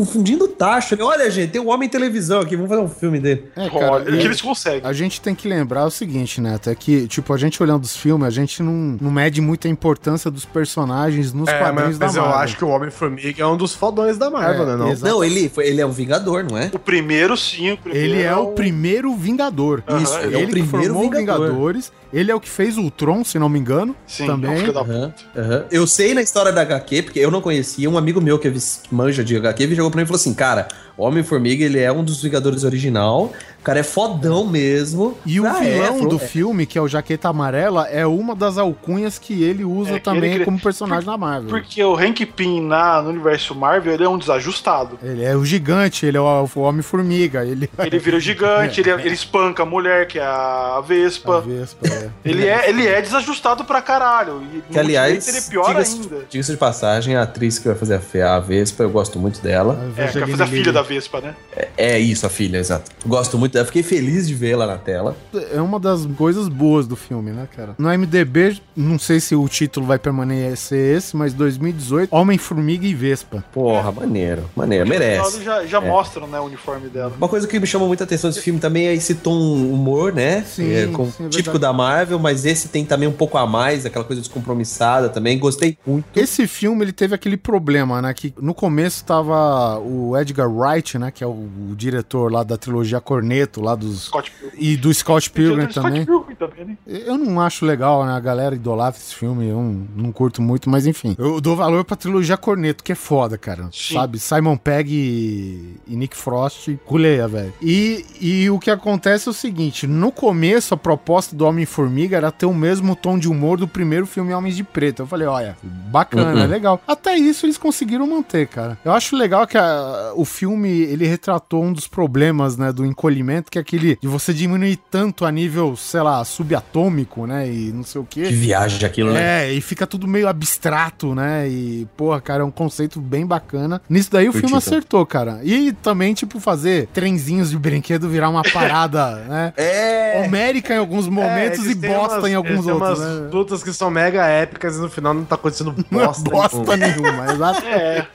fundindo 0.06 0.46
taxa. 0.48 0.96
Olha, 1.00 1.30
gente, 1.30 1.50
tem 1.52 1.60
um 1.60 1.68
Homem 1.70 1.88
Televisão 1.88 2.40
aqui, 2.40 2.54
vamos 2.56 2.70
fazer 2.70 2.82
um 2.82 2.88
filme 2.88 3.18
dele. 3.18 3.50
É, 3.56 3.68
cara, 3.68 3.92
Olha, 3.92 4.04
que 4.04 4.24
eles 4.26 4.40
conseguem. 4.40 4.80
A 4.84 4.92
gente 4.92 5.20
tem 5.20 5.34
que 5.34 5.48
lembrar 5.48 5.84
o 5.86 5.90
seguinte, 5.90 6.40
né? 6.40 6.54
Até 6.54 6.74
que, 6.74 7.06
tipo, 7.06 7.32
a 7.32 7.36
gente 7.38 7.62
olhando 7.62 7.84
os 7.84 7.96
filmes, 7.96 8.26
a 8.26 8.30
gente 8.30 8.62
não, 8.62 8.96
não 9.00 9.10
mede 9.10 9.40
muito 9.40 9.66
a 9.66 9.70
importância 9.70 10.30
dos 10.30 10.44
personagens 10.44 11.32
nos 11.32 11.48
É, 11.48 11.58
quadrinhos 11.58 11.98
mas, 11.98 11.98
mas 11.98 12.14
da 12.14 12.20
eu 12.20 12.24
Marvel. 12.24 12.40
acho 12.40 12.56
que 12.56 12.64
o 12.64 12.68
Homem-Formiga 12.68 13.42
é 13.42 13.46
um 13.46 13.56
dos 13.56 13.74
fodões 13.74 14.16
da 14.18 14.30
Marvel, 14.30 14.62
É, 14.62 14.66
né? 14.66 14.76
Não? 14.76 14.90
exato. 14.90 15.12
Não, 15.12 15.24
ele, 15.24 15.48
foi- 15.48 15.66
ele 15.66 15.80
é 15.80 15.86
um 15.86 15.90
Vingador, 16.08 16.46
não 16.50 16.56
é? 16.56 16.70
O 16.72 16.78
primeiro 16.78 17.36
sim, 17.36 17.72
o 17.72 17.76
primeiro 17.76 18.06
Ele 18.06 18.22
é 18.22 18.34
o 18.34 18.52
primeiro 18.52 19.14
Vingador. 19.14 19.82
Aham, 19.86 20.02
Isso, 20.02 20.18
ele 20.20 20.34
é 20.34 20.38
o 20.38 20.48
primeiro 20.48 20.54
que 20.54 20.68
formou 20.70 21.06
o 21.06 21.10
Vingador. 21.10 21.46
Vingadores. 21.48 21.92
Ele 22.12 22.30
é 22.30 22.34
o 22.34 22.40
que 22.40 22.48
fez 22.48 22.76
o 22.78 22.82
Ultron, 22.82 23.22
se 23.24 23.38
não 23.38 23.48
me 23.48 23.58
engano. 23.58 23.94
Sim, 24.06 24.26
também. 24.26 24.50
é 24.66 24.70
um 24.70 24.72
da 24.72 24.80
Aham, 24.80 25.14
aham. 25.36 25.64
Eu 25.70 25.86
sei 25.86 26.14
na 26.14 26.22
história 26.22 26.52
da 26.52 26.62
HQ, 26.62 27.02
porque 27.02 27.18
eu 27.18 27.30
não 27.30 27.40
conhecia, 27.40 27.88
um 27.90 27.98
amigo 27.98 28.20
meu 28.20 28.38
que 28.38 28.48
é 28.48 28.52
manja 28.90 29.22
de 29.24 29.36
HQ, 29.36 29.62
ele 29.62 29.74
chegou 29.74 29.90
pra 29.90 29.98
mim 29.98 30.04
e 30.04 30.06
falou 30.06 30.16
assim, 30.20 30.32
cara, 30.34 30.68
o 30.96 31.04
Homem-Formiga, 31.04 31.64
ele 31.64 31.78
é 31.78 31.92
um 31.92 32.02
dos 32.02 32.22
Vingadores 32.22 32.64
original, 32.64 33.32
o 33.60 33.62
cara 33.62 33.78
é 33.80 33.82
fodão 33.82 34.44
mesmo. 34.46 35.16
E 35.24 35.38
o 35.40 35.46
Ah, 35.46 35.64
é, 35.64 35.74
vilão 35.74 35.94
falou- 35.94 36.08
do 36.08 36.18
filme, 36.18 36.66
que 36.66 36.76
é 36.78 36.80
o 36.82 36.88
Jaqueta 36.88 37.28
Amarela, 37.28 37.86
é 37.88 38.06
uma 38.06 38.34
das 38.34 38.58
alcunhas 38.58 39.18
que 39.18 39.42
ele 39.44 39.64
usa 39.64 39.96
É, 39.96 39.98
também 40.00 40.34
ele- 40.34 40.44
como 40.44 40.58
personagem 40.58 41.04
da 41.06 41.16
Marvel. 41.16 41.48
Porque 41.50 41.82
o 41.84 41.94
Hank 41.94 42.24
Pym 42.26 42.60
na, 42.62 43.00
no 43.02 43.10
universo 43.10 43.54
Marvel, 43.54 43.92
ele 43.92 44.02
é 44.04 44.08
um 44.08 44.18
desajustado. 44.18 44.98
Ele 45.02 45.22
é 45.24 45.36
o 45.36 45.44
gigante, 45.44 46.04
ele 46.06 46.16
é 46.16 46.20
o, 46.20 46.48
o 46.54 46.60
Homem-Formiga, 46.60 47.44
ele 47.44 47.68
Ele 47.78 47.98
vira 47.98 48.16
o 48.16 48.20
gigante, 48.20 48.80
ele, 48.82 48.90
ele 48.90 49.14
espanca 49.14 49.62
a 49.62 49.66
mulher, 49.66 50.06
que 50.08 50.18
é 50.18 50.22
a 50.24 50.82
Vespa. 50.86 51.38
A 51.38 51.40
Vespa, 51.40 51.86
é. 52.04 52.10
Ele 52.24 52.46
é, 52.46 52.68
ele 52.68 52.86
é 52.86 53.00
desajustado 53.02 53.64
pra 53.64 53.80
caralho. 53.82 54.42
E 54.54 54.60
Que, 54.72 54.78
aliás, 54.78 55.26
ele 55.28 55.38
é 55.38 55.40
pior 55.42 55.68
diga-se 55.68 55.96
ainda. 56.00 56.16
diga-se 56.28 56.50
de 56.52 56.56
passagem, 56.58 57.16
a 57.16 57.22
atriz 57.22 57.58
que 57.58 57.66
vai 57.68 57.76
fazer 57.76 58.00
a, 58.22 58.34
a 58.36 58.40
Vespa, 58.40 58.82
eu 58.82 58.90
gosto 58.90 59.18
muito 59.18 59.40
dela. 59.40 59.78
É, 59.96 60.06
que 60.08 60.18
vai 60.18 60.28
fazer 60.30 60.42
a 60.42 60.46
filha 60.46 60.72
da 60.72 60.82
Vespa, 60.82 61.20
né? 61.20 61.34
É 61.76 61.98
isso, 61.98 62.26
a 62.26 62.28
filha, 62.28 62.58
exato. 62.58 62.90
Gosto 63.06 63.36
muito 63.38 63.52
dela, 63.52 63.66
fiquei 63.66 63.82
feliz 63.82 64.26
de 64.28 64.34
vê-la 64.34 64.66
na 64.66 64.76
tela. 64.78 65.16
É 65.52 65.60
uma 65.60 65.78
das 65.80 66.04
coisas 66.16 66.48
boas 66.48 66.86
do 66.86 66.96
filme, 66.96 67.30
né, 67.30 67.48
cara? 67.54 67.74
No 67.78 67.88
MDB, 67.88 68.60
não 68.76 68.98
sei 68.98 69.20
se 69.20 69.34
o 69.34 69.48
título 69.48 69.86
vai 69.86 69.98
permanecer 69.98 70.96
esse, 70.96 71.16
mas 71.16 71.32
2018, 71.32 72.14
Homem-Formiga 72.14 72.86
e 72.86 72.94
Vespa. 72.94 73.44
Porra, 73.52 73.90
maneiro, 73.92 74.48
maneiro, 74.54 74.88
merece. 74.88 75.42
já, 75.42 75.64
já 75.66 75.78
É. 75.78 75.80
mostram, 75.80 76.26
né, 76.26 76.38
o 76.40 76.44
uniforme 76.44 76.88
dela. 76.88 77.12
Uma 77.16 77.28
coisa 77.28 77.46
que 77.46 77.58
me 77.58 77.66
chama 77.66 77.86
muita 77.86 78.04
atenção 78.04 78.28
desse 78.30 78.42
filme 78.42 78.60
também 78.60 78.86
é 78.86 78.94
esse 78.94 79.14
tom 79.14 79.32
humor, 79.38 80.12
né? 80.12 80.42
Sim, 80.42 80.72
É, 80.72 80.86
com- 80.88 81.10
sim, 81.10 81.26
é 81.26 81.28
típico 81.28 81.58
da 81.58 81.72
Marvel, 81.72 81.87
mas 82.18 82.44
esse 82.44 82.68
tem 82.68 82.84
também 82.84 83.08
um 83.08 83.12
pouco 83.12 83.38
a 83.38 83.46
mais, 83.46 83.86
aquela 83.86 84.04
coisa 84.04 84.20
descompromissada 84.20 85.08
também. 85.08 85.38
Gostei 85.38 85.78
muito. 85.86 86.04
Esse 86.14 86.46
filme, 86.46 86.84
ele 86.84 86.92
teve 86.92 87.14
aquele 87.14 87.36
problema, 87.36 88.02
né? 88.02 88.12
Que 88.14 88.32
no 88.40 88.54
começo 88.54 89.04
tava 89.04 89.78
o 89.78 90.16
Edgar 90.16 90.50
Wright, 90.50 90.98
né? 90.98 91.10
Que 91.10 91.24
é 91.24 91.26
o, 91.26 91.48
o 91.70 91.74
diretor 91.76 92.32
lá 92.32 92.42
da 92.42 92.56
trilogia 92.56 93.00
Corneto, 93.00 93.60
lá 93.60 93.74
dos... 93.74 94.04
Scott 94.04 94.30
Pilgrim. 94.30 94.58
E 94.58 94.76
do 94.76 94.92
Scott 94.92 95.30
Pilgrim 95.30 95.70
Scott 95.70 95.74
também. 95.74 96.04
Pilgrim 96.04 96.27
também, 96.38 96.64
né? 96.64 96.76
Eu 96.86 97.18
não 97.18 97.40
acho 97.40 97.64
legal, 97.66 98.04
né? 98.06 98.12
A 98.12 98.20
galera 98.20 98.54
idolatra 98.54 99.00
esse 99.00 99.14
filme, 99.14 99.46
eu 99.48 99.56
não, 99.56 99.86
não 100.04 100.12
curto 100.12 100.40
muito, 100.40 100.68
mas 100.70 100.86
enfim. 100.86 101.14
Eu 101.18 101.40
dou 101.40 101.56
valor 101.56 101.84
pra 101.84 101.96
trilogia 101.96 102.36
Corneto, 102.36 102.82
que 102.84 102.92
é 102.92 102.94
foda, 102.94 103.36
cara. 103.36 103.68
Sim. 103.72 103.94
Sabe? 103.94 104.18
Simon 104.18 104.56
Pegg 104.56 104.90
e, 104.92 105.76
e 105.86 105.96
Nick 105.96 106.16
Frost, 106.16 106.68
culeia, 106.84 107.26
velho. 107.28 107.52
E, 107.60 108.04
e 108.20 108.50
o 108.50 108.58
que 108.58 108.70
acontece 108.70 109.28
é 109.28 109.30
o 109.30 109.34
seguinte: 109.34 109.86
no 109.86 110.10
começo, 110.12 110.74
a 110.74 110.76
proposta 110.76 111.34
do 111.34 111.44
Homem-Formiga 111.46 112.16
era 112.16 112.30
ter 112.30 112.46
o 112.46 112.54
mesmo 112.54 112.94
tom 112.96 113.18
de 113.18 113.28
humor 113.28 113.58
do 113.58 113.66
primeiro 113.68 114.06
filme 114.06 114.32
Homens 114.32 114.56
de 114.56 114.64
Preto. 114.64 115.02
Eu 115.02 115.06
falei, 115.06 115.26
olha, 115.26 115.56
bacana, 115.62 116.32
Uhum. 116.34 116.38
é 116.42 116.46
legal. 116.46 116.80
Até 116.86 117.16
isso 117.16 117.46
eles 117.46 117.58
conseguiram 117.58 118.06
manter, 118.06 118.46
cara. 118.46 118.78
Eu 118.84 118.92
acho 118.92 119.16
legal 119.16 119.46
que 119.46 119.56
a- 119.58 120.12
o 120.14 120.24
filme 120.24 120.68
ele 120.68 121.06
retratou 121.06 121.62
um 121.62 121.72
dos 121.72 121.86
problemas, 121.88 122.56
né, 122.56 122.72
do 122.72 122.84
encolhimento, 122.84 123.50
que 123.50 123.58
é 123.58 123.60
aquele 123.60 123.96
de 124.00 124.06
você 124.08 124.32
diminuir 124.32 124.76
tanto 124.90 125.24
a 125.24 125.30
nível, 125.32 125.74
sei 125.76 126.00
lá, 126.02 126.24
subatômico, 126.28 127.26
né, 127.26 127.48
e 127.48 127.72
não 127.72 127.82
sei 127.84 128.00
o 128.00 128.04
quê. 128.04 128.22
Que 128.22 128.32
viagem 128.34 128.84
aquilo, 128.86 129.12
né? 129.12 129.46
É, 129.48 129.52
e 129.52 129.60
fica 129.60 129.86
tudo 129.86 130.06
meio 130.06 130.28
abstrato, 130.28 131.14
né? 131.14 131.48
E, 131.48 131.86
porra, 131.96 132.20
cara, 132.20 132.42
é 132.42 132.44
um 132.44 132.50
conceito 132.50 133.00
bem 133.00 133.26
bacana. 133.26 133.80
Nisso 133.88 134.10
daí 134.12 134.28
o 134.28 134.32
Curti 134.32 134.46
filme 134.48 134.60
também. 134.62 134.78
acertou, 134.78 135.04
cara. 135.06 135.40
E 135.42 135.72
também, 135.72 136.14
tipo, 136.14 136.38
fazer 136.40 136.86
trenzinhos 136.92 137.50
de 137.50 137.58
brinquedo 137.58 138.08
virar 138.08 138.28
uma 138.28 138.42
parada, 138.42 139.16
né? 139.28 139.52
É. 139.56 140.22
Homérica 140.24 140.74
em 140.74 140.78
alguns 140.78 141.08
momentos 141.08 141.60
eles 141.60 141.72
e 141.72 141.74
bosta 141.74 142.18
umas- 142.18 142.30
em 142.30 142.34
alguns 142.34 142.66
outros, 142.66 142.98
umas 142.98 143.20
né? 143.22 143.28
lutas 143.32 143.62
que 143.62 143.72
são 143.72 143.90
mega 143.90 144.24
épicas 144.26 144.76
e 144.76 144.80
no 144.80 144.88
final 144.88 145.12
não 145.14 145.24
tá 145.24 145.34
acontecendo 145.34 145.74
é 145.90 145.94
bosta. 145.94 146.30
bosta 146.30 146.76
nenhuma, 146.76 147.26
exato. 147.32 147.66
É, 147.66 148.06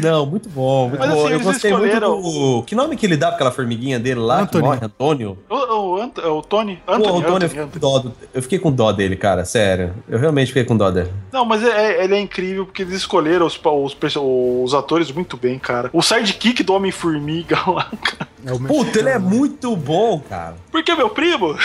Não, 0.00 0.24
muito 0.26 0.48
bom, 0.48 0.88
muito 0.88 1.00
Mas, 1.00 1.10
bom. 1.10 1.24
assim, 1.26 1.32
eu 1.34 1.40
gostei 1.40 1.70
escolheram- 1.70 2.20
muito 2.20 2.58
do... 2.58 2.62
Que 2.64 2.74
nome 2.74 2.96
que 2.96 3.04
ele 3.06 3.16
dá 3.16 3.26
pra 3.28 3.34
aquela 3.36 3.50
formiguinha 3.52 3.98
dele 4.00 4.20
lá, 4.20 4.46
que 4.46 4.58
morre? 4.58 4.78
Antônio? 4.82 5.38
o, 5.50 5.54
o, 5.54 6.00
Ant- 6.02 6.18
o 6.18 6.42
Tony. 6.42 6.82
Anthony, 6.88 7.04
Pô, 7.08 7.12
o 7.14 7.18
Antônio, 7.18 7.44
eu 7.46 7.48
fiquei, 7.50 7.80
dó 7.80 7.98
do- 7.98 8.12
eu 8.32 8.42
fiquei 8.42 8.58
com 8.58 8.72
dó 8.72 8.90
dele, 8.92 9.16
cara, 9.16 9.44
sério. 9.44 9.94
Eu 10.08 10.18
realmente 10.18 10.48
fiquei 10.48 10.64
com 10.64 10.76
dó 10.76 10.90
dele. 10.90 11.10
Não, 11.32 11.44
mas 11.44 11.62
é- 11.62 11.68
é- 12.00 12.04
ele 12.04 12.14
é 12.14 12.20
incrível 12.20 12.64
porque 12.66 12.82
eles 12.82 12.94
escolheram 12.94 13.46
os, 13.46 13.60
os, 13.62 13.96
os 14.16 14.74
atores 14.74 15.10
muito 15.12 15.36
bem, 15.36 15.58
cara. 15.58 15.90
O 15.92 16.02
sidekick 16.02 16.62
do 16.62 16.72
Homem-Formiga 16.74 17.58
lá, 17.70 17.86
cara. 18.02 18.32
É 18.44 18.50
Puta, 18.58 18.98
ele 18.98 19.08
é 19.08 19.18
mexicano. 19.18 19.28
muito 19.36 19.76
bom, 19.76 20.18
cara. 20.28 20.56
Porque 20.72 20.90
é 20.90 20.96
meu 20.96 21.10
primo? 21.10 21.54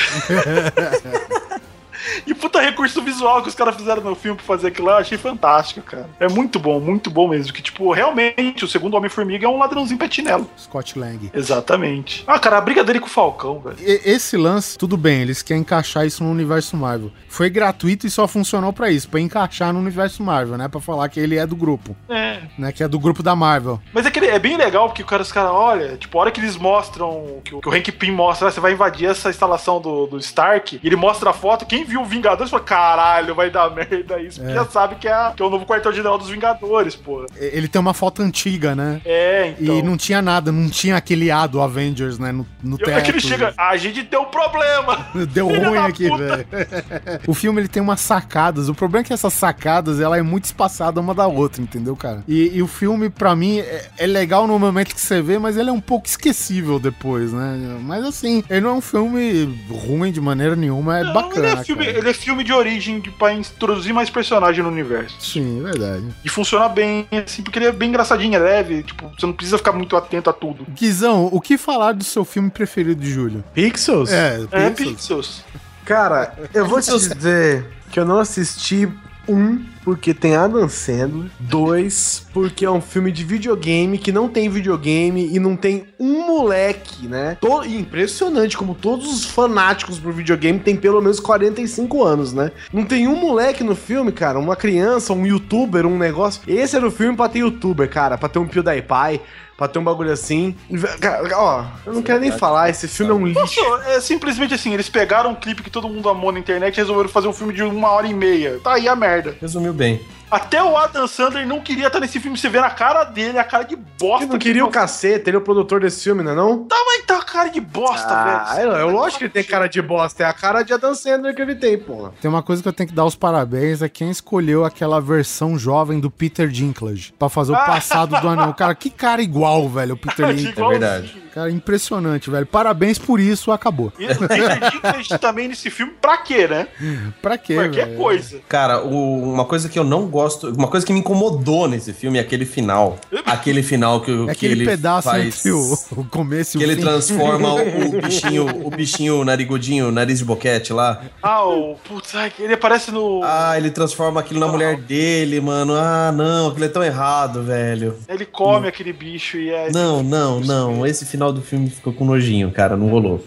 E 2.26 2.34
puta 2.34 2.60
recurso 2.62 3.02
visual 3.02 3.42
que 3.42 3.50
os 3.50 3.56
caras 3.56 3.76
fizeram 3.76 4.02
no 4.02 4.16
filme 4.16 4.38
pra 4.38 4.46
fazer 4.46 4.68
aquilo 4.68 4.88
lá, 4.88 4.94
eu 4.94 4.98
achei 5.00 5.18
fantástico, 5.18 5.82
cara. 5.82 6.10
É 6.20 6.28
muito 6.28 6.60
bom, 6.60 6.80
muito 6.80 7.10
bom 7.10 7.28
mesmo. 7.28 7.52
Que, 7.54 7.62
tipo, 7.62 7.92
realmente, 7.92 8.64
o 8.64 8.68
segundo 8.68 8.96
Homem-Formiga 8.96 9.46
é 9.46 9.50
um 9.50 9.58
ladrãozinho 9.58 10.00
petinelo. 10.00 10.50
Scott 10.58 10.98
Lang. 10.98 11.30
Exatamente. 11.34 12.24
Ah, 12.28 12.40
cara, 12.40 12.58
a 12.58 12.62
briga 12.62 12.84
dele 12.84 13.00
com 13.00 13.08
o 13.08 13.10
Falcão, 13.10 13.60
velho. 13.60 13.78
E- 13.80 14.02
Esse 14.08 14.38
lance, 14.38 14.78
tudo 14.78 14.96
bem, 14.98 15.22
eles 15.22 15.42
querem 15.42 15.62
encaixar 15.62 16.06
isso 16.06 16.24
no 16.24 16.32
universo 16.32 16.76
Marvel. 16.78 17.12
Foi 17.28 17.50
gratuito 17.50 18.06
e 18.08 18.10
só 18.10 18.28
funcionou 18.28 18.72
pra 18.72 18.90
isso, 18.92 19.10
pra 19.10 19.20
encaixar 19.20 19.74
no 19.74 19.80
universo 19.80 20.24
Marvel, 20.24 20.58
né? 20.58 20.68
Pra 20.68 20.80
falar 20.80 21.10
que 21.10 21.20
ele 21.20 21.38
é 21.38 21.46
do 21.46 21.56
grupo, 21.56 21.96
É. 22.10 22.40
né? 22.58 22.72
Que 22.72 22.84
é 22.84 22.88
do 22.88 23.00
grupo 23.00 23.22
da 23.24 23.36
Marvel. 23.36 23.80
Mas 23.94 24.06
é, 24.06 24.12
que 24.12 24.20
ele- 24.20 24.28
é 24.28 24.40
bem 24.40 24.56
legal 24.58 24.88
porque 24.88 25.02
o 25.02 25.06
cara, 25.06 25.22
os 25.22 25.32
caras, 25.32 25.52
olha, 25.52 25.98
tipo, 25.98 26.18
a 26.18 26.22
hora 26.22 26.32
que 26.32 26.40
eles 26.40 26.56
mostram, 26.56 27.42
que 27.44 27.56
o, 27.56 27.60
que 27.62 27.70
o 27.70 27.72
Hank 27.74 27.92
Pym 27.92 28.12
mostra, 28.12 28.48
ah, 28.48 28.52
você 28.52 28.60
vai 28.60 28.72
invadir 28.74 29.10
essa 29.10 29.30
instalação 29.30 29.82
do, 29.82 30.08
do 30.08 30.18
Stark, 30.20 30.80
e 30.82 30.88
ele 30.88 30.96
mostra 30.96 31.30
a 31.30 31.34
foto, 31.34 31.66
quem 31.66 31.84
viu 31.84 31.97
o 31.98 32.06
Vingadores 32.06 32.50
fala, 32.52 32.64
caralho, 32.64 33.34
vai 33.36 33.50
dar 33.50 33.70
merda 33.72 34.22
isso, 34.22 34.40
porque 34.40 34.54
já 34.54 34.66
sabe 34.66 34.96
que 34.96 35.08
é, 35.08 35.32
que 35.36 35.42
é 35.42 35.46
o 35.46 35.50
novo 35.50 35.66
quartel-general 35.66 36.18
dos 36.18 36.30
Vingadores, 36.30 36.96
pô. 36.96 37.26
E- 37.40 37.46
Ele 37.58 37.68
tem 37.68 37.80
uma 37.80 37.94
foto 37.94 38.22
antiga, 38.22 38.76
né? 38.76 39.02
É, 39.06 39.54
então. 39.60 39.78
E 39.80 39.82
não 39.82 39.98
tinha 39.98 40.22
nada, 40.22 40.52
não 40.52 40.70
tinha 40.70 40.96
aquele 40.96 41.30
A 41.32 41.46
do 41.48 41.62
Avengers, 41.62 42.18
né? 42.20 42.32
No, 42.32 42.46
no 42.64 42.78
E 42.80 42.84
a 42.90 42.94
hora 42.94 43.02
que 43.02 43.12
ele 43.12 43.20
teto. 43.22 43.28
chega, 43.30 43.54
a 43.58 43.76
gente 43.78 44.08
um 44.18 44.26
problema. 44.26 45.08
Deu 45.32 45.48
ruim 45.48 45.78
aqui, 45.78 46.10
velho. 46.10 46.46
o 47.28 47.34
filme 47.34 47.62
ele 47.62 47.68
tem 47.68 47.82
umas 47.82 48.02
sacadas. 48.02 48.70
O 48.70 48.74
problema 48.76 49.04
é 49.04 49.08
que 49.08 49.14
essas 49.14 49.34
sacadas 49.34 50.00
ela 50.00 50.18
é 50.18 50.22
muito 50.22 50.46
espaçada 50.46 51.00
uma 51.00 51.14
da 51.14 51.28
outra, 51.28 51.62
entendeu, 51.62 51.96
cara? 51.96 52.24
E, 52.28 52.58
e 52.58 52.62
o 52.62 52.68
filme, 52.68 53.10
pra 53.10 53.36
mim, 53.36 53.60
é, 53.60 53.86
é 53.98 54.08
legal 54.08 54.48
no 54.48 54.58
momento 54.58 54.94
que 54.94 55.02
você 55.02 55.22
vê, 55.22 55.38
mas 55.40 55.58
ele 55.58 55.70
é 55.70 55.74
um 55.74 55.80
pouco 55.82 56.08
esquecível 56.08 56.80
depois, 56.80 57.32
né? 57.34 57.78
Mas 57.82 58.04
assim, 58.06 58.44
ele 58.50 58.62
não 58.62 58.70
é 58.72 58.74
um 58.74 58.82
filme 58.82 59.60
ruim 59.70 60.12
de 60.12 60.20
maneira 60.22 60.56
nenhuma, 60.56 61.00
é 61.00 61.04
Não, 61.04 61.14
bacana. 61.14 61.48
ele, 61.48 61.60
é 61.60 61.64
filme. 61.64 61.87
Ele 61.90 62.10
é 62.10 62.14
filme 62.14 62.44
de 62.44 62.54
origem 62.54 63.02
pra 63.02 63.34
introduzir 63.34 63.94
mais 63.94 64.10
personagem 64.10 64.64
no 64.64 64.70
universo. 64.70 65.16
Sim, 65.20 65.60
é 65.60 65.64
verdade. 65.64 66.06
E 66.24 66.30
funciona 66.30 66.68
bem, 66.70 67.08
assim, 67.26 67.42
porque 67.44 67.60
ele 67.60 67.68
é 67.68 67.72
bem 67.72 67.90
engraçadinho, 67.90 68.36
é 68.36 68.40
leve, 68.40 68.84
tipo, 68.84 69.12
você 69.18 69.26
não 69.26 69.34
precisa 69.34 69.58
ficar 69.58 69.72
muito 69.72 69.96
atento 69.96 70.30
a 70.30 70.34
tudo. 70.34 70.66
Guizão, 70.70 71.30
o 71.32 71.40
que 71.42 71.58
falar 71.58 71.94
do 71.94 72.04
seu 72.04 72.24
filme 72.26 72.50
preferido 72.50 73.02
de 73.02 73.12
Júlio? 73.12 73.44
Pixels? 73.54 74.12
É, 74.12 74.46
É, 74.52 74.70
Pixels. 74.70 74.96
Pixels. 74.96 75.44
Cara, 75.86 76.34
eu 76.54 76.66
vou 76.68 76.82
te 76.82 76.92
dizer 76.92 77.66
que 77.92 78.00
eu 78.00 78.06
não 78.06 78.20
assisti 78.20 78.90
um, 79.28 79.64
porque 79.84 80.14
tem 80.14 80.36
Adam 80.36 80.68
Sandler. 80.68 81.30
Dois, 81.40 82.26
porque 82.34 82.66
é 82.66 82.72
um 82.72 82.82
filme 82.82 83.12
de 83.12 83.24
videogame 83.24 83.98
que 83.98 84.12
não 84.12 84.28
tem 84.28 84.50
videogame 84.50 85.34
e 85.34 85.40
não 85.40 85.56
tem 85.56 85.88
um 86.00 86.28
moleque, 86.28 87.08
né? 87.08 87.38
E 87.66 87.78
impressionante 87.78 88.58
como 88.58 88.76
todos 88.76 89.08
os 89.12 89.26
fanáticos 89.26 90.00
por 90.00 90.14
videogame 90.14 90.60
têm 90.60 90.76
pelo 90.76 91.02
menos 91.02 91.20
45 91.20 92.04
anos, 92.04 92.34
né? 92.34 92.52
Não 92.72 92.86
tem 92.86 93.08
um 93.08 93.16
moleque 93.16 93.64
no 93.64 93.76
filme, 93.76 94.12
cara, 94.12 94.40
uma 94.40 94.56
criança, 94.56 95.14
um 95.14 95.26
youtuber, 95.26 95.86
um 95.86 95.98
negócio. 95.98 96.42
Esse 96.48 96.76
era 96.76 96.88
o 96.88 96.92
filme 96.92 97.16
pra 97.16 97.30
ter 97.30 97.40
youtuber, 97.40 97.90
cara, 97.90 98.18
pra 98.18 98.30
ter 98.30 98.40
um 98.40 98.48
PewDiePie. 98.48 99.22
Pra 99.58 99.68
ter 99.68 99.80
um 99.80 99.84
bagulho 99.84 100.12
assim. 100.12 100.56
Cara, 101.02 101.28
Ó, 101.36 101.66
eu 101.86 101.94
não 101.94 102.02
quero 102.04 102.20
nem 102.20 102.32
falar, 102.32 102.70
esse 102.70 102.88
filme 102.88 103.12
é 103.12 103.16
um 103.16 103.26
lixo. 103.26 103.60
Nossa, 103.70 103.90
é 103.90 104.00
simplesmente 104.00 104.54
assim, 104.54 104.72
eles 104.74 104.88
pegaram 104.88 105.32
um 105.32 105.36
clipe 105.36 105.64
que 105.64 105.70
todo 105.72 105.90
mundo 105.90 106.08
amou 106.10 106.32
na 106.32 106.38
internet 106.40 106.76
e 106.76 106.78
resolveram 106.78 107.10
fazer 107.10 107.28
um 107.28 107.34
filme 107.34 107.54
de 107.54 107.64
uma 107.64 107.90
hora 107.90 108.06
e 108.08 108.14
meia. 108.14 108.60
Tá 108.64 108.74
aí 108.76 108.88
a 108.88 108.96
merda. 108.96 109.36
Resumiu 109.42 109.74
bem. 109.74 110.00
Até 110.30 110.62
o 110.62 110.76
Adam 110.76 111.08
Sandler 111.08 111.48
não 111.48 111.62
queria 111.62 111.88
estar 111.88 112.02
nesse 112.02 112.20
filme. 112.20 112.38
Você 112.38 112.50
vê 112.50 112.60
na 112.60 112.70
cara 112.70 113.06
dele, 113.06 113.40
a 113.40 113.46
cara 113.46 113.64
de 113.64 113.78
bosta. 113.78 114.26
Ele 114.26 114.34
não 114.34 114.38
queria 114.38 114.66
o 114.66 114.70
cacete, 114.70 115.30
ele 115.30 115.38
é 115.38 115.40
o 115.40 115.42
produtor 115.42 115.80
desse 115.80 116.04
filme, 116.04 116.22
não 116.22 116.34
é 116.34 116.36
não? 116.36 116.66
Tá, 116.66 116.76
mas 116.86 117.06
tá 117.06 117.18
a 117.20 117.24
cara 117.24 117.48
de 117.48 117.62
bosta, 117.62 118.10
Ah, 118.14 118.54
velho. 118.58 118.74
é, 118.76 118.82
é 118.82 118.84
lógico 118.84 119.20
que 119.20 119.24
ele 119.24 119.32
tem 119.32 119.44
cara 119.46 119.68
de 119.70 119.82
bosta. 119.82 120.24
É 120.24 120.26
a 120.26 120.34
cara 120.34 120.64
de 120.64 120.74
Adam 120.74 120.94
Sandler 120.94 121.34
que 121.34 121.42
ele 121.42 121.56
tem, 121.56 121.78
porra. 121.78 122.12
Tem 122.22 122.30
uma 122.30 122.44
coisa 122.44 122.62
que 122.62 122.68
eu 122.68 122.74
tenho 122.74 122.90
que 122.90 122.94
dar 122.96 123.06
os 123.06 123.16
parabéns, 123.16 123.82
é 123.82 123.88
quem 123.88 124.12
escolheu 124.12 124.66
aquela 124.66 125.00
versão 125.00 125.58
jovem 125.58 125.98
do 125.98 126.12
Peter 126.12 126.50
Dinklage 126.50 127.14
pra 127.18 127.30
fazer 127.30 127.54
o 127.54 127.56
Ah. 127.56 127.60
passado 127.60 128.20
do 128.20 128.28
anão. 128.28 128.52
Cara, 128.52 128.76
que 128.76 128.90
cara 128.90 129.22
igual, 129.22 129.47
velho, 129.70 129.94
o 129.94 129.98
Peter. 129.98 130.26
Igualzinho. 130.38 130.70
verdade. 130.70 131.16
Cara, 131.34 131.52
impressionante, 131.52 132.30
velho. 132.32 132.46
Parabéns 132.48 132.98
por 132.98 133.20
isso, 133.20 133.52
acabou. 133.52 133.94
E 134.00 134.08
Dinklage 134.08 135.20
também 135.20 135.48
nesse 135.48 135.70
filme, 135.70 135.94
pra 136.02 136.18
quê, 136.18 136.48
né? 136.48 136.68
Pra 137.22 137.38
quê, 137.38 137.54
Qualquer 137.56 137.86
velho? 137.86 137.98
coisa. 137.98 138.40
Cara, 138.50 138.82
o- 138.84 139.34
uma 139.34 139.46
coisa 139.46 139.70
que 139.70 139.78
eu 139.78 139.84
não 139.84 140.08
gosto, 140.08 140.48
uma 140.50 140.68
coisa 140.68 140.86
que 140.86 140.92
me 140.94 141.00
incomodou 141.00 141.68
nesse 141.68 141.94
filme 141.94 142.18
é 142.18 142.22
aquele 142.22 142.46
final. 142.46 142.98
Aquele 143.28 143.62
final 143.62 144.02
que, 144.02 144.10
o- 144.12 144.24
É 144.24 144.26
que 144.28 144.32
aquele 144.48 144.54
ele 144.62 144.66
pedaço 144.66 145.10
faz... 145.10 145.26
entre 145.26 145.52
o, 145.52 145.74
o 145.98 146.04
começo 146.06 146.58
e 146.58 146.60
Que 146.60 146.66
o 146.66 146.68
ele 146.68 146.76
fim. 146.78 146.82
transforma 146.82 147.54
o, 147.54 147.98
o 147.98 148.02
bichinho, 148.02 148.66
o 148.66 148.70
bichinho 148.72 149.24
narigudinho, 149.26 149.92
nariz 149.92 150.20
de 150.20 150.26
boquete 150.26 150.72
lá. 150.74 151.02
Ah, 151.22 151.46
o. 151.46 151.76
Putz, 151.88 152.14
ele 152.40 152.54
aparece 152.54 152.90
no. 152.92 153.22
Ah, 153.24 153.54
ele 153.58 153.70
transforma 153.70 154.20
aquilo 154.22 154.40
na 154.40 154.48
mulher 154.48 154.78
dele, 154.78 155.40
mano. 155.42 155.74
Ah, 155.76 156.12
não, 156.12 156.48
aquilo 156.50 156.66
é 156.66 156.70
tão 156.70 156.84
errado, 156.84 157.44
velho. 157.44 157.96
Ele 158.08 158.26
come 158.26 158.68
aquele 158.68 158.92
bicho 158.94 159.37
e 159.38 159.50
é. 159.50 159.72
Não, 159.72 160.02
não, 160.04 160.40
não. 160.40 160.86
Esse 160.86 161.06
final 161.06 161.32
do 161.32 161.42
filme 161.42 161.70
ficou 161.70 161.94
com 161.94 162.06
nojinho, 162.06 162.52
cara. 162.52 162.76
Não 162.76 162.88
rolou. 162.88 163.26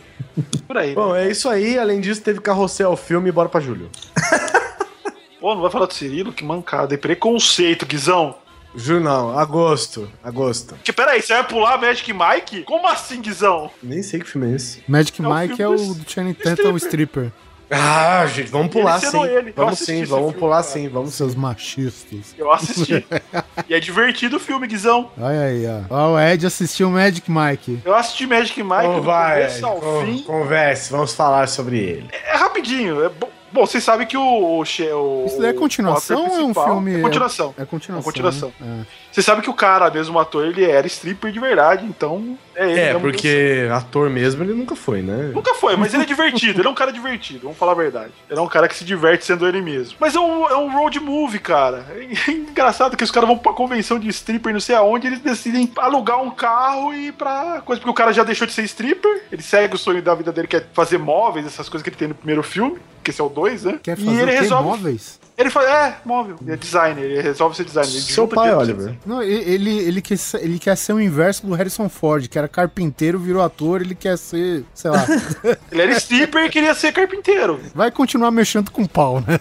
Por 0.66 0.76
aí. 0.76 0.94
Bom, 0.94 1.14
é 1.14 1.28
isso 1.30 1.48
aí. 1.48 1.78
Além 1.78 2.00
disso, 2.00 2.20
teve 2.22 2.40
carrossel 2.40 2.96
filme. 2.96 3.30
Bora 3.32 3.48
pra 3.48 3.60
Júlio. 3.60 3.90
Pô, 5.40 5.54
não 5.54 5.62
vai 5.62 5.70
falar 5.70 5.86
do 5.86 5.94
Cirilo? 5.94 6.32
Que 6.32 6.44
mancada. 6.44 6.94
É 6.94 6.98
preconceito, 6.98 7.86
Guizão. 7.86 8.34
Júlio 8.76 9.02
não. 9.02 9.36
Agosto. 9.38 10.08
Agosto. 10.22 10.76
Que, 10.84 10.92
peraí, 10.92 11.22
você 11.22 11.32
vai 11.32 11.44
pular 11.46 11.80
Magic 11.80 12.12
Mike? 12.12 12.62
Como 12.64 12.86
assim, 12.86 13.20
Guizão? 13.20 13.70
Nem 13.82 14.02
sei 14.02 14.20
que 14.20 14.28
filme 14.28 14.52
é 14.52 14.56
esse. 14.56 14.82
Magic 14.86 15.20
É 15.22 15.26
o 15.26 15.34
Mike 15.34 15.62
é 15.62 15.68
o 15.68 15.74
do- 15.76 15.94
do 15.94 16.10
Channing 16.10 16.34
Tatum, 16.34 16.72
o 16.72 16.76
stripper. 16.76 17.32
Ah, 17.70 18.26
gente, 18.26 18.50
vamos 18.50 18.68
pular 18.72 18.98
Ele 19.00 19.10
sim. 19.10 19.22
ele. 19.24 19.52
Vamos 19.52 19.78
sim, 19.78 20.04
vamos 20.04 20.24
filme, 20.26 20.40
pular 20.40 20.56
cara. 20.62 20.62
sim, 20.72 20.88
vamos. 20.88 21.14
Seus 21.14 21.34
machistas. 21.36 22.34
Eu 22.36 22.50
assisti. 22.50 23.06
e 23.68 23.74
é 23.74 23.78
divertido 23.80 24.36
o 24.36 24.40
filme, 24.40 24.66
Guizão. 24.66 25.10
Olha 25.18 25.42
aí, 25.42 25.64
ó. 25.66 25.94
Ó, 25.94 26.12
o 26.14 26.20
Ed 26.20 26.44
assistiu 26.46 26.90
Magic 26.90 27.30
Mike. 27.30 27.80
Eu 27.84 27.94
assisti 27.94 28.26
Magic 28.26 28.60
Mike 28.62 28.94
do 28.96 29.02
vai, 29.02 29.42
começo 29.46 29.66
ao 29.66 29.76
con- 29.76 30.04
fim. 30.04 30.22
converse, 30.22 30.90
vamos 30.90 31.14
falar 31.14 31.46
sobre 31.48 31.78
ele. 31.78 32.08
É 32.12 32.36
rapidinho. 32.36 33.04
É 33.04 33.08
bo- 33.08 33.28
Bom, 33.52 33.66
vocês 33.66 33.82
sabem 33.82 34.06
que 34.06 34.16
o. 34.16 34.20
o, 34.22 34.58
o 34.60 34.62
Isso 34.62 35.40
daí 35.40 35.50
é 35.50 35.52
continuação 35.52 36.20
ou 36.30 36.38
é 36.38 36.44
um 36.44 36.54
filme- 36.54 36.98
É 36.98 37.02
continuação. 37.02 37.52
É 37.58 37.64
continuação. 37.64 37.98
É 38.00 38.04
continuação. 38.04 38.52
né? 38.60 38.86
Você 39.10 39.22
sabe 39.22 39.42
que 39.42 39.50
o 39.50 39.54
cara, 39.54 39.90
mesmo 39.90 40.16
o 40.16 40.20
ator, 40.20 40.46
ele 40.46 40.64
era 40.64 40.86
stripper 40.86 41.32
de 41.32 41.40
verdade, 41.40 41.84
então 41.84 42.38
é 42.54 42.70
ele. 42.70 42.80
É, 42.80 42.86
mesmo 42.86 43.00
porque 43.00 43.68
ator 43.72 44.08
mesmo 44.08 44.42
ele 44.42 44.54
nunca 44.54 44.76
foi, 44.76 45.02
né? 45.02 45.32
Nunca 45.34 45.54
foi, 45.54 45.76
mas 45.76 45.92
ele 45.92 46.04
é 46.04 46.06
divertido, 46.06 46.60
ele 46.60 46.68
é 46.68 46.70
um 46.70 46.74
cara 46.74 46.92
divertido, 46.92 47.40
vamos 47.42 47.58
falar 47.58 47.72
a 47.72 47.76
verdade. 47.76 48.12
Ele 48.28 48.38
é 48.38 48.42
um 48.42 48.48
cara 48.48 48.68
que 48.68 48.76
se 48.76 48.84
diverte 48.84 49.24
sendo 49.24 49.46
ele 49.46 49.60
mesmo. 49.60 49.96
Mas 49.98 50.14
é 50.14 50.20
um, 50.20 50.48
é 50.48 50.56
um 50.56 50.72
road 50.72 51.00
movie, 51.00 51.38
cara. 51.38 51.84
É 51.90 52.30
engraçado 52.30 52.96
que 52.96 53.04
os 53.04 53.10
caras 53.10 53.28
vão 53.28 53.38
pra 53.38 53.52
convenção 53.52 53.98
de 53.98 54.08
stripper, 54.08 54.52
não 54.52 54.60
sei 54.60 54.76
aonde, 54.76 55.06
eles 55.06 55.20
decidem 55.20 55.70
alugar 55.76 56.22
um 56.22 56.30
carro 56.30 56.94
e 56.94 57.08
ir 57.08 57.12
pra 57.12 57.62
coisa, 57.64 57.80
porque 57.80 57.90
o 57.90 57.94
cara 57.94 58.12
já 58.12 58.22
deixou 58.22 58.46
de 58.46 58.52
ser 58.52 58.62
stripper, 58.62 59.24
ele 59.32 59.42
segue 59.42 59.74
o 59.74 59.78
sonho 59.78 60.02
da 60.02 60.14
vida 60.14 60.32
dele, 60.32 60.46
que 60.46 60.56
é 60.56 60.64
fazer 60.72 60.98
móveis, 60.98 61.46
essas 61.46 61.68
coisas 61.68 61.82
que 61.82 61.88
ele 61.88 61.96
tem 61.96 62.08
no 62.08 62.14
primeiro 62.14 62.42
filme, 62.42 62.78
que 63.02 63.10
esse 63.10 63.20
é 63.20 63.24
o 63.24 63.28
2, 63.28 63.64
né? 63.64 63.80
Quer 63.82 63.98
e 63.98 64.04
fazer 64.04 64.22
ele 64.22 64.30
o 64.30 64.34
quê? 64.34 64.40
resolve. 64.40 64.64
Móveis? 64.64 65.20
Ele 65.40 65.50
faz, 65.50 65.68
é, 65.68 65.96
móvel, 66.04 66.36
ele 66.42 66.52
é 66.52 66.56
designer, 66.56 67.02
ele 67.02 67.20
resolve 67.22 67.56
ser 67.56 67.64
designer. 67.64 67.90
Ele 67.90 68.00
Seu 68.00 68.28
pai, 68.28 68.54
Oliver. 68.54 68.90
ser 68.90 68.98
Não, 69.06 69.22
ele, 69.22 69.78
ele, 69.78 70.02
quer, 70.02 70.18
ser- 70.18 70.42
ele 70.44 70.58
quer 70.58 70.76
ser 70.76 70.92
o 70.92 71.00
inverso 71.00 71.46
do 71.46 71.54
Harrison 71.54 71.88
Ford, 71.88 72.28
que 72.28 72.38
era 72.38 72.46
carpinteiro, 72.46 73.18
virou 73.18 73.42
ator, 73.42 73.80
ele 73.80 73.94
quer 73.94 74.18
ser, 74.18 74.64
sei 74.74 74.90
lá, 74.90 75.04
Ele 75.72 75.82
era 75.82 75.92
stripper 75.92 76.44
e 76.44 76.50
queria 76.50 76.74
ser 76.74 76.92
carpinteiro. 76.92 77.58
vai 77.74 77.90
continuar 77.90 78.30
mexendo 78.30 78.70
com 78.70 78.86
pau, 78.86 79.20
né? 79.26 79.38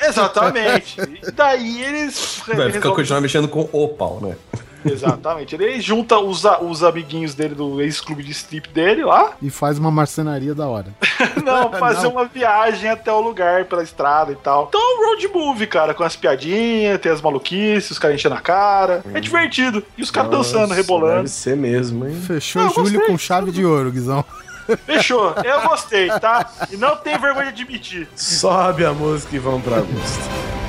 Exatamente. 0.00 0.96
E 1.26 1.30
daí 1.30 1.82
eles. 1.82 2.40
Vai 2.46 2.72
ficar 2.72 2.90
continuar 2.90 3.20
mexendo 3.20 3.46
com 3.48 3.68
o 3.72 3.88
pau, 3.88 4.20
né? 4.20 4.36
Exatamente. 4.90 5.54
Ele 5.54 5.80
junta 5.80 6.18
os, 6.18 6.44
os 6.60 6.82
amiguinhos 6.82 7.34
dele 7.34 7.54
do 7.54 7.80
ex-clube 7.80 8.22
de 8.22 8.30
strip 8.32 8.68
dele 8.68 9.04
lá. 9.04 9.32
E 9.40 9.50
faz 9.50 9.78
uma 9.78 9.90
marcenaria 9.90 10.54
da 10.54 10.66
hora. 10.66 10.88
Não, 11.44 11.70
fazer 11.78 12.06
uma 12.06 12.24
viagem 12.24 12.90
até 12.90 13.12
o 13.12 13.20
lugar 13.20 13.64
pela 13.66 13.82
estrada 13.82 14.32
e 14.32 14.36
tal. 14.36 14.66
Então 14.68 14.80
é 14.80 14.84
um 14.84 15.08
road 15.08 15.28
movie, 15.28 15.66
cara, 15.66 15.94
com 15.94 16.02
as 16.02 16.16
piadinhas, 16.16 17.00
tem 17.00 17.10
as 17.12 17.20
maluquices, 17.20 17.92
os 17.92 17.98
caras 17.98 18.16
enchendo 18.16 18.34
a 18.34 18.40
cara. 18.40 19.02
É 19.14 19.20
divertido. 19.20 19.82
E 19.96 20.02
os 20.02 20.10
caras 20.10 20.30
dançando, 20.30 20.74
rebolando. 20.74 21.16
Deve 21.16 21.28
ser 21.28 21.56
mesmo, 21.56 22.06
hein? 22.06 22.14
Fechou 22.14 22.62
Não, 22.62 22.70
Júlio 22.70 22.92
gostei. 22.92 23.06
com 23.06 23.18
chave 23.18 23.50
de 23.50 23.64
ouro, 23.64 23.90
Guizão. 23.90 24.24
Fechou. 24.86 25.34
Eu 25.44 25.68
gostei, 25.68 26.08
tá? 26.20 26.48
E 26.70 26.76
não 26.76 26.96
tem 26.96 27.18
vergonha 27.18 27.52
de 27.52 27.62
admitir. 27.62 28.08
Sobe 28.14 28.84
a 28.84 28.92
música 28.92 29.34
e 29.34 29.38
vamos 29.38 29.62
pra 29.62 29.78
agosto. 29.78 30.61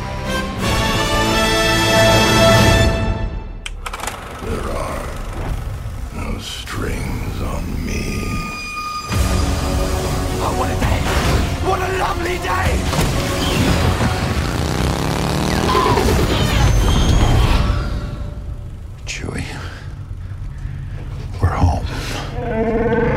Chewie. 19.06 19.46
We're 21.42 21.50
home. 21.50 23.13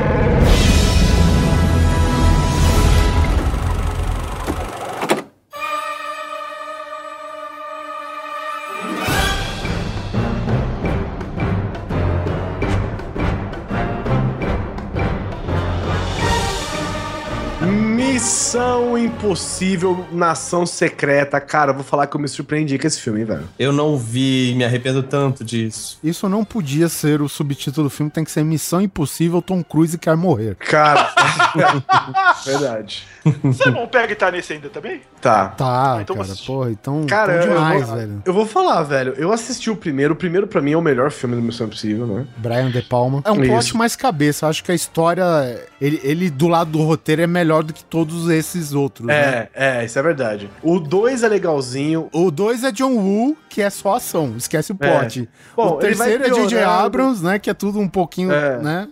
Missão 18.07 18.97
Impossível, 18.97 20.07
Nação 20.13 20.65
Secreta. 20.65 21.41
Cara, 21.41 21.73
eu 21.73 21.75
vou 21.75 21.83
falar 21.83 22.07
que 22.07 22.17
eu 22.17 22.21
me 22.21 22.29
surpreendi 22.29 22.79
com 22.79 22.87
esse 22.87 23.01
filme, 23.01 23.21
hein, 23.21 23.27
velho. 23.27 23.49
Eu 23.59 23.73
não 23.73 23.99
vi, 23.99 24.55
me 24.57 24.65
arrependo 24.65 25.03
tanto 25.03 25.43
disso. 25.43 25.99
Isso 26.05 26.29
não 26.29 26.45
podia 26.45 26.89
ser 26.89 27.21
o 27.21 27.29
subtítulo 27.29 27.89
do 27.89 27.91
filme, 27.91 28.11
tem 28.11 28.23
que 28.25 28.31
ser 28.31 28.45
Missão 28.45 28.81
Impossível, 28.81 29.43
Tom 29.43 29.63
Cruise 29.63 29.99
quer 29.99 30.17
morrer. 30.17 30.55
Cara, 30.55 31.13
verdade. 32.47 33.05
Você 33.43 33.71
não 33.71 33.89
pega 33.89 34.13
e 34.13 34.17
tá 34.17 34.31
nesse 34.31 34.53
ainda 34.53 34.69
também? 34.69 35.01
Tá. 35.21 35.49
Tá, 35.49 35.99
então 36.01 36.17
cara, 36.17 36.29
porra, 36.47 36.71
então, 36.71 37.07
Cara, 37.07 37.33
eu, 37.33 37.49
demais, 37.49 37.87
vou, 37.87 37.97
velho. 37.97 38.23
eu 38.25 38.33
vou 38.33 38.47
falar, 38.47 38.83
velho. 38.85 39.15
Eu 39.17 39.33
assisti 39.33 39.69
o 39.69 39.75
primeiro. 39.75 40.15
O 40.15 40.17
primeiro, 40.17 40.47
pra 40.47 40.61
mim, 40.61 40.73
é 40.73 40.77
o 40.77 40.83
melhor 40.83 41.11
filme 41.11 41.35
do 41.35 41.43
Missão 41.43 41.67
Impossível, 41.67 42.07
né? 42.07 42.27
Brian 42.37 42.71
De 42.71 42.83
Palma. 42.83 43.23
É 43.25 43.31
um 43.33 43.37
plot 43.37 43.67
Isso. 43.67 43.77
mais 43.77 43.97
cabeça. 43.97 44.47
Eu 44.47 44.51
acho 44.51 44.63
que 44.63 44.71
a 44.71 44.75
história, 44.75 45.25
ele, 45.81 46.01
ele 46.05 46.31
do 46.31 46.47
lado 46.47 46.71
do 46.71 46.83
roteiro 46.83 47.23
é 47.23 47.27
melhor 47.27 47.65
do 47.65 47.73
que 47.73 47.85
todos 47.97 48.29
esses 48.29 48.75
outros, 48.75 49.07
né? 49.07 49.49
É, 49.55 49.79
é, 49.81 49.85
isso 49.87 49.99
é 49.99 50.03
verdade. 50.03 50.51
O 50.63 50.79
2 50.79 51.23
é 51.23 51.29
legalzinho. 51.29 52.11
O 52.13 52.31
2 52.31 52.63
é 52.65 52.71
John 52.71 52.93
Woo, 52.95 53.35
que 53.49 53.63
é 53.63 53.71
só 53.71 53.95
ação, 53.97 54.35
esquece 54.37 54.71
o 54.71 54.77
É. 54.79 54.99
plot. 54.99 55.27
Bom, 55.57 55.69
o 55.69 55.77
terceiro 55.77 56.23
é 56.25 56.29
J.J. 56.29 56.49
piorando. 56.59 56.71
Abrams, 56.85 57.25
né, 57.25 57.39
que 57.39 57.49
é 57.49 57.55
tudo 57.55 57.79
um 57.81 57.89
pouquinho, 57.89 58.31
É. 58.31 58.59
né, 58.61 58.89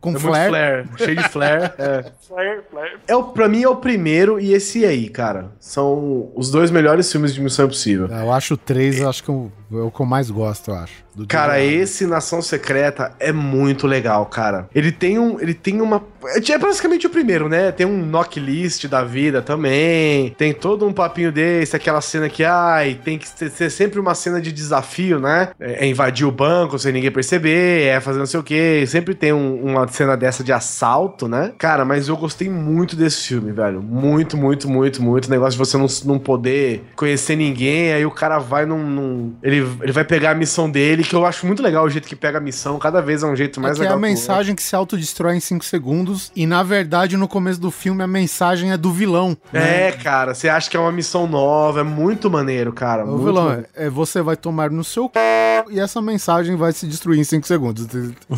com 0.00 0.16
É 0.16 0.18
flare. 0.18 0.50
flare, 0.50 0.88
cheio 0.98 1.16
de 1.16 1.28
flare. 1.28 1.70
É. 1.78 2.04
Flare, 2.30 2.60
flare. 2.70 2.92
É 3.08 3.16
o, 3.16 3.24
pra 3.24 3.48
mim 3.48 3.62
é 3.64 3.68
o 3.68 3.74
primeiro 3.76 4.38
e 4.38 4.52
esse 4.54 4.84
aí, 4.86 5.08
cara. 5.08 5.50
São 5.58 6.30
os 6.36 6.50
dois 6.50 6.70
melhores 6.70 7.10
filmes 7.10 7.34
de 7.34 7.40
Missão 7.40 7.64
Impossível. 7.66 8.08
É, 8.10 8.22
Eu 8.22 8.32
acho 8.32 8.54
o 8.54 8.56
3, 8.56 9.00
eu 9.00 9.10
acho 9.10 9.22
que 9.24 9.28
eu- 9.28 9.50
é 9.72 9.76
o 9.76 9.90
que 9.90 10.00
eu 10.00 10.06
mais 10.06 10.30
gosto, 10.30 10.70
eu 10.70 10.74
acho. 10.76 11.00
do 11.12 11.26
Cara. 11.26 11.54
Abrams. 11.54 11.74
esse 11.82 12.06
Nação 12.06 12.40
Secreta 12.40 13.12
é 13.18 13.32
muito 13.32 13.84
legal, 13.86 14.24
cara. 14.26 14.68
Ele 14.72 14.92
tem 14.92 15.18
um. 15.18 15.40
Ele 15.40 15.52
tem 15.52 15.80
uma. 15.80 16.02
É 16.24 16.58
basicamente 16.58 17.04
o 17.06 17.10
primeiro, 17.10 17.48
né? 17.48 17.72
Tem 17.72 17.84
um 17.84 17.98
knocklist 18.06 18.86
da 18.86 19.02
vida 19.02 19.42
também. 19.42 20.30
Tem 20.38 20.52
todo 20.54 20.86
um 20.86 20.92
papinho 20.92 21.32
desse, 21.32 21.74
aquela 21.74 22.00
cena 22.00 22.28
que, 22.28 22.44
ai, 22.44 22.98
tem 23.04 23.18
que 23.18 23.28
ser, 23.28 23.50
ser 23.50 23.70
sempre 23.70 23.98
uma 23.98 24.14
cena 24.14 24.40
de 24.40 24.52
desafio, 24.52 25.18
né? 25.18 25.50
É, 25.58 25.84
é 25.84 25.86
invadir 25.88 26.24
o 26.26 26.30
banco 26.30 26.78
sem 26.78 26.92
ninguém 26.92 27.10
perceber, 27.10 27.82
é 27.88 28.00
fazer 28.00 28.20
não 28.20 28.26
sei 28.26 28.38
o 28.40 28.42
quê. 28.44 28.84
Sempre 28.86 29.12
tem 29.14 29.32
um- 29.32 29.62
uma 29.64 29.88
cena 29.88 30.16
dessa 30.16 30.44
de 30.44 30.52
assalto, 30.52 31.26
né? 31.28 31.52
Cara, 31.58 31.84
mas 31.84 32.06
eu 32.08 32.16
gostei 32.20 32.48
muito 32.48 32.94
desse 32.94 33.26
filme, 33.28 33.50
velho. 33.52 33.82
Muito, 33.82 34.36
muito, 34.36 34.68
muito, 34.68 35.02
muito. 35.02 35.26
O 35.26 35.30
negócio 35.30 35.52
de 35.52 35.58
você 35.58 35.76
não, 35.76 35.86
não 36.04 36.18
poder 36.18 36.84
conhecer 36.94 37.36
ninguém, 37.36 37.92
aí 37.92 38.04
o 38.06 38.10
cara 38.10 38.38
vai 38.38 38.64
num. 38.66 38.78
num- 38.86 39.34
ele, 39.42 39.66
ele 39.82 39.92
vai 39.92 40.04
pegar 40.04 40.30
a 40.32 40.34
missão 40.34 40.70
dele 40.70 41.02
que 41.02 41.14
eu 41.14 41.24
acho 41.26 41.46
muito 41.46 41.62
legal 41.62 41.84
o 41.84 41.90
jeito 41.90 42.06
que 42.06 42.16
pega 42.16 42.38
a 42.38 42.40
missão, 42.40 42.78
cada 42.78 43.00
vez 43.00 43.22
é 43.22 43.26
um 43.26 43.34
jeito 43.34 43.60
mais 43.60 43.72
é 43.72 43.74
que 43.76 43.80
é 43.80 43.84
legal. 43.84 43.98
a 43.98 44.00
mensagem 44.00 44.54
que 44.54 44.62
se 44.62 44.76
autodestrói 44.76 45.36
em 45.36 45.40
5 45.40 45.64
segundos. 45.64 46.30
E 46.36 46.46
na 46.46 46.62
verdade, 46.62 47.16
no 47.16 47.26
começo 47.26 47.60
do 47.60 47.70
filme, 47.70 48.02
a 48.02 48.06
mensagem 48.06 48.70
é 48.72 48.76
do 48.76 48.92
vilão. 48.92 49.30
outro. 49.30 49.40
É, 49.52 49.92
cara, 49.92 50.34
você 50.34 50.48
acha 50.48 50.68
que 50.70 50.76
é 50.76 50.80
uma 50.80 50.92
missão 50.92 51.26
nova, 51.26 51.80
é 51.80 51.84
muito 51.84 52.30
maneiro, 52.30 52.72
cara. 52.72 53.04
O 53.04 53.18
vilão 53.18 53.44
maneiro. 53.44 53.66
é, 53.74 53.86
é 53.86 53.90
você 53.90 54.20
vai 54.22 54.36
tomar 54.36 54.70
no 54.70 54.84
seu 54.84 55.04
c... 55.04 55.70
e 55.70 55.80
essa 55.80 56.00
mensagem 56.02 56.56
vai 56.56 56.72
se 56.72 56.86
destruir 56.86 57.18
em 57.18 57.24
5 57.24 57.46
segundos. 57.46 57.86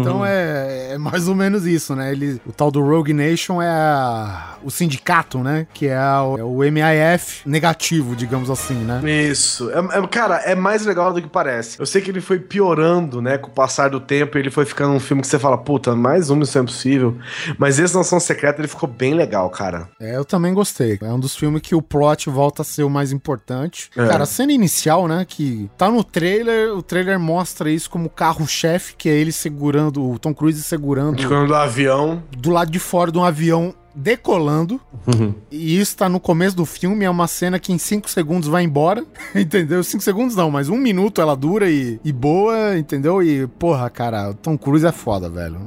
então 0.00 0.24
é, 0.24 0.92
é 0.92 0.98
mais 0.98 1.28
ou 1.28 1.34
menos 1.34 1.66
isso, 1.66 1.94
né? 1.94 2.12
Ele, 2.12 2.40
o 2.46 2.52
tal 2.52 2.70
do 2.70 2.82
Rogue 2.82 3.12
Nation 3.12 3.27
é 3.62 3.68
a- 3.68 4.56
o 4.62 4.70
sindicato, 4.70 5.38
né? 5.38 5.66
Que 5.72 5.86
é, 5.88 5.96
a- 5.96 6.22
é 6.38 6.42
o 6.42 6.58
MIF 6.62 7.42
negativo, 7.46 8.16
digamos 8.16 8.50
assim, 8.50 8.74
né? 8.74 9.00
Isso. 9.28 9.70
É, 9.70 9.98
é- 9.98 10.06
cara, 10.08 10.36
é 10.38 10.54
mais 10.54 10.84
legal 10.84 11.12
do 11.12 11.20
que 11.22 11.28
parece. 11.28 11.78
Eu 11.78 11.86
sei 11.86 12.00
que 12.02 12.10
ele 12.10 12.20
foi 12.20 12.38
piorando, 12.38 13.20
né, 13.22 13.38
com 13.38 13.48
o 13.48 13.52
passar 13.52 13.90
do 13.90 14.00
tempo, 14.00 14.36
ele 14.38 14.50
foi 14.50 14.64
ficando 14.64 14.92
um 14.94 15.00
filme 15.00 15.22
que 15.22 15.28
você 15.28 15.38
fala, 15.38 15.56
puta, 15.58 15.94
mais 15.94 16.30
um 16.30 16.36
Missão 16.36 16.62
Impossível. 16.62 17.16
Mas 17.56 17.78
esse 17.78 17.94
Nação 17.96 18.18
Secreta, 18.20 18.60
ele 18.60 18.68
ficou 18.68 18.88
bem 18.88 19.14
legal, 19.14 19.48
cara. 19.50 19.88
É, 20.00 20.16
eu 20.16 20.24
também 20.24 20.52
gostei. 20.54 20.98
É 21.02 21.12
um 21.12 21.20
dos 21.20 21.36
filmes 21.36 21.62
que 21.62 21.74
o 21.74 21.82
plot 21.82 22.28
volta 22.30 22.62
a 22.62 22.64
ser 22.64 22.82
o 22.82 22.90
mais 22.90 23.12
importante. 23.12 23.90
É. 23.96 24.06
Cara, 24.06 24.24
a 24.24 24.26
cena 24.26 24.52
inicial, 24.52 25.06
né, 25.08 25.24
que 25.28 25.70
tá 25.78 25.90
no 25.90 26.02
trailer, 26.04 26.74
o 26.76 26.82
trailer 26.82 27.18
mostra 27.18 27.70
isso 27.70 27.88
como 27.90 28.08
carro-chefe, 28.08 28.94
que 28.96 29.08
é 29.08 29.12
ele 29.12 29.32
segurando, 29.32 30.02
o 30.10 30.18
Tom 30.18 30.34
Cruise 30.34 30.62
segurando 30.62 31.26
Quando 31.26 31.48
do 31.48 31.54
avião. 31.54 32.22
do 32.36 32.50
lado 32.50 32.70
de 32.70 32.78
fora 32.78 33.10
de 33.18 33.20
um 33.20 33.24
avião 33.24 33.74
decolando. 33.94 34.80
E 35.50 35.78
isso 35.78 35.96
tá 35.96 36.08
no 36.08 36.20
começo 36.20 36.56
do 36.56 36.64
filme, 36.64 37.04
é 37.04 37.10
uma 37.10 37.26
cena 37.26 37.58
que 37.58 37.72
em 37.72 37.78
5 37.78 38.08
segundos 38.08 38.48
vai 38.48 38.62
embora, 38.62 39.04
entendeu? 39.34 39.82
5 39.82 40.02
segundos 40.02 40.36
não, 40.36 40.50
mas 40.50 40.68
um 40.68 40.78
minuto 40.78 41.20
ela 41.20 41.34
dura 41.34 41.68
e, 41.68 42.00
e 42.04 42.12
boa, 42.12 42.78
entendeu? 42.78 43.22
E, 43.22 43.46
porra, 43.46 43.90
cara, 43.90 44.30
o 44.30 44.34
Tom 44.34 44.56
Cruise 44.56 44.86
é 44.86 44.92
foda, 44.92 45.28
velho. 45.28 45.60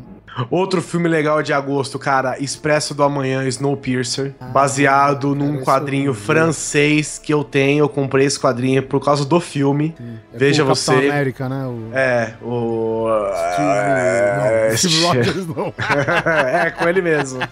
Outro 0.49 0.81
filme 0.81 1.07
legal 1.09 1.41
de 1.43 1.51
agosto, 1.53 1.99
cara, 1.99 2.37
Expresso 2.39 2.93
do 2.93 3.03
Amanhã, 3.03 3.45
Snowpiercer, 3.47 4.33
baseado 4.53 5.35
num 5.35 5.53
cara, 5.53 5.65
quadrinho 5.65 6.13
francês 6.13 7.17
que 7.17 7.33
eu 7.33 7.43
tenho. 7.43 7.83
Eu 7.83 7.89
comprei 7.89 8.25
esse 8.25 8.39
quadrinho 8.39 8.81
por 8.83 9.03
causa 9.03 9.25
do 9.25 9.39
filme. 9.39 9.93
É 10.33 10.37
Veja 10.37 10.63
o 10.63 10.67
Capitão 10.67 10.95
você. 10.95 11.09
América, 11.09 11.49
né? 11.49 11.65
O 11.65 11.89
É, 11.93 12.33
o. 12.41 13.07
Steve, 13.53 14.69
não, 14.69 14.77
Steve 14.77 15.03
Rogers, 15.05 15.47
não. 15.47 15.73
é, 16.47 16.71
com 16.71 16.87
ele 16.87 17.01
mesmo. 17.01 17.39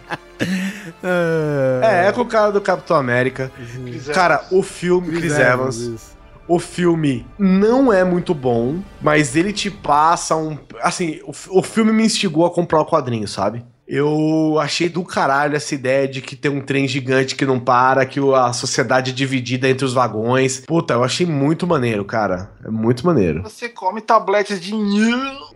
É, 1.04 2.06
É, 2.06 2.08
é 2.08 2.12
com 2.14 2.22
o 2.22 2.26
cara 2.26 2.50
do 2.50 2.62
Capitão 2.62 2.96
América. 2.96 3.52
Chris 3.86 4.08
Cara, 4.08 4.46
o 4.52 4.64
filme. 4.64 5.18
Chris, 5.18 5.38
Evans. 5.38 5.76
isso. 5.76 6.19
O 6.50 6.58
filme 6.58 7.28
não 7.38 7.94
é 7.94 8.04
muito 8.04 8.34
bom, 8.34 8.80
mas 9.00 9.36
ele 9.36 9.54
te 9.54 9.70
passa 9.70 10.36
um. 10.36 10.58
Assim, 10.82 11.20
o, 11.24 11.60
o 11.60 11.62
filme 11.62 11.94
me 11.94 12.04
instigou 12.04 12.44
a 12.44 12.50
comprar 12.50 12.82
o 12.82 12.86
quadrinho, 12.88 13.28
sabe? 13.28 13.64
Eu 13.92 14.60
achei 14.62 14.88
do 14.88 15.04
caralho 15.04 15.56
essa 15.56 15.74
ideia 15.74 16.08
de 16.08 16.22
que 16.22 16.36
tem 16.36 16.52
um 16.52 16.62
trem 16.62 16.88
gigante 16.88 17.36
que 17.36 17.44
não 17.44 17.60
para, 17.60 18.06
que 18.06 18.20
a 18.36 18.54
sociedade 18.54 19.10
é 19.10 19.14
dividida 19.14 19.68
entre 19.68 19.84
os 19.84 19.94
vagões. 19.94 20.60
Puta, 20.60 20.94
eu 20.94 21.04
achei 21.04 21.26
muito 21.26 21.66
maneiro, 21.66 22.06
cara. 22.06 22.52
É 22.64 22.70
muito 22.70 23.04
maneiro. 23.04 23.42
Você 23.42 23.68
come 23.68 24.00
tabletes 24.00 24.62
de 24.62 24.76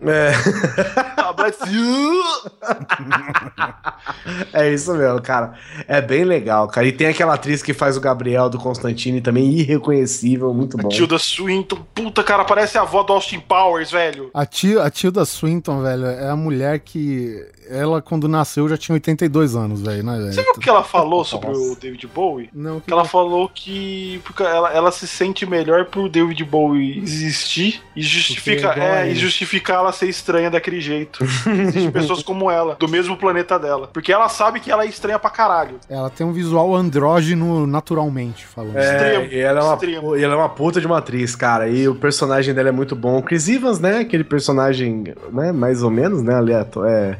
É, 0.02 0.32
tabletes 1.14 1.60
de 1.70 1.78
é 4.52 4.72
isso 4.72 4.92
mesmo, 4.94 5.22
cara. 5.22 5.54
É 5.86 6.00
bem 6.00 6.24
legal, 6.24 6.66
cara. 6.66 6.88
E 6.88 6.92
tem 6.92 7.06
aquela 7.06 7.34
atriz 7.34 7.62
que 7.62 7.72
faz 7.72 7.96
o 7.96 8.00
Gabriel 8.00 8.50
do 8.50 8.58
Constantine 8.58 9.20
também, 9.20 9.48
irreconhecível, 9.52 10.52
muito 10.52 10.76
bom. 10.76 10.88
Tilda 10.88 11.18
Swinton, 11.18 11.86
puta, 11.94 12.24
cara, 12.24 12.44
parece 12.44 12.76
a 12.78 12.82
avó 12.82 13.04
do 13.04 13.12
Austin 13.12 13.38
Powers, 13.38 13.92
velho. 13.92 14.30
A, 14.34 14.44
tia, 14.44 14.82
a 14.82 14.90
Tilda 14.90 15.24
Swinton, 15.24 15.82
velho, 15.82 16.06
é 16.06 16.28
a 16.28 16.36
mulher 16.36 16.80
que. 16.80 17.46
Ela, 17.68 18.02
quando 18.02 18.23
nasceu, 18.28 18.68
já 18.68 18.76
tinha 18.76 18.94
82 18.94 19.54
anos, 19.56 19.80
velho, 19.82 20.02
né, 20.02 20.16
Você 20.16 20.22
velho? 20.22 20.42
viu 20.42 20.52
o 20.56 20.60
que 20.60 20.68
ela 20.68 20.84
falou 20.84 21.24
sobre 21.24 21.50
o 21.50 21.76
David 21.80 22.06
Bowie? 22.06 22.48
Não, 22.52 22.80
que 22.80 22.86
Que 22.86 22.92
ela 22.92 23.04
falou 23.04 23.48
que 23.48 24.20
porque 24.24 24.42
ela, 24.42 24.72
ela 24.72 24.90
se 24.90 25.06
sente 25.06 25.44
melhor 25.46 25.86
pro 25.86 26.08
David 26.08 26.42
Bowie 26.44 26.98
existir 26.98 27.82
e 27.94 28.02
justifica, 28.02 28.72
é 28.76 29.08
é, 29.08 29.10
e 29.10 29.14
justificar 29.14 29.78
ela 29.78 29.92
ser 29.92 30.08
estranha 30.08 30.50
daquele 30.50 30.80
jeito. 30.80 31.24
Existem 31.46 31.90
pessoas 31.90 32.22
como 32.22 32.50
ela, 32.50 32.76
do 32.76 32.88
mesmo 32.88 33.16
planeta 33.16 33.58
dela. 33.58 33.88
Porque 33.92 34.12
ela 34.12 34.28
sabe 34.28 34.60
que 34.60 34.70
ela 34.70 34.84
é 34.84 34.86
estranha 34.88 35.18
pra 35.18 35.30
caralho. 35.30 35.78
Ela 35.88 36.10
tem 36.10 36.26
um 36.26 36.32
visual 36.32 36.74
andrógeno 36.74 37.66
naturalmente, 37.66 38.44
falando. 38.46 38.76
É, 38.76 38.94
Extremo, 38.94 39.32
e 39.32 39.38
ela, 39.38 39.60
é 39.60 39.62
uma, 39.62 39.74
extremo. 39.74 40.16
e 40.16 40.22
ela 40.24 40.34
é 40.34 40.36
uma 40.36 40.48
puta 40.48 40.80
de 40.80 40.86
uma 40.86 40.98
atriz, 40.98 41.34
cara. 41.34 41.68
E 41.68 41.88
o 41.88 41.94
personagem 41.94 42.54
dela 42.54 42.68
é 42.68 42.72
muito 42.72 42.94
bom. 42.94 43.18
O 43.18 43.22
Chris 43.22 43.48
Evans, 43.48 43.78
né? 43.80 43.98
Aquele 43.98 44.24
personagem, 44.24 45.04
né? 45.32 45.52
Mais 45.52 45.82
ou 45.82 45.90
menos, 45.90 46.22
né? 46.22 46.34
Aleato, 46.34 46.84
é. 46.84 47.18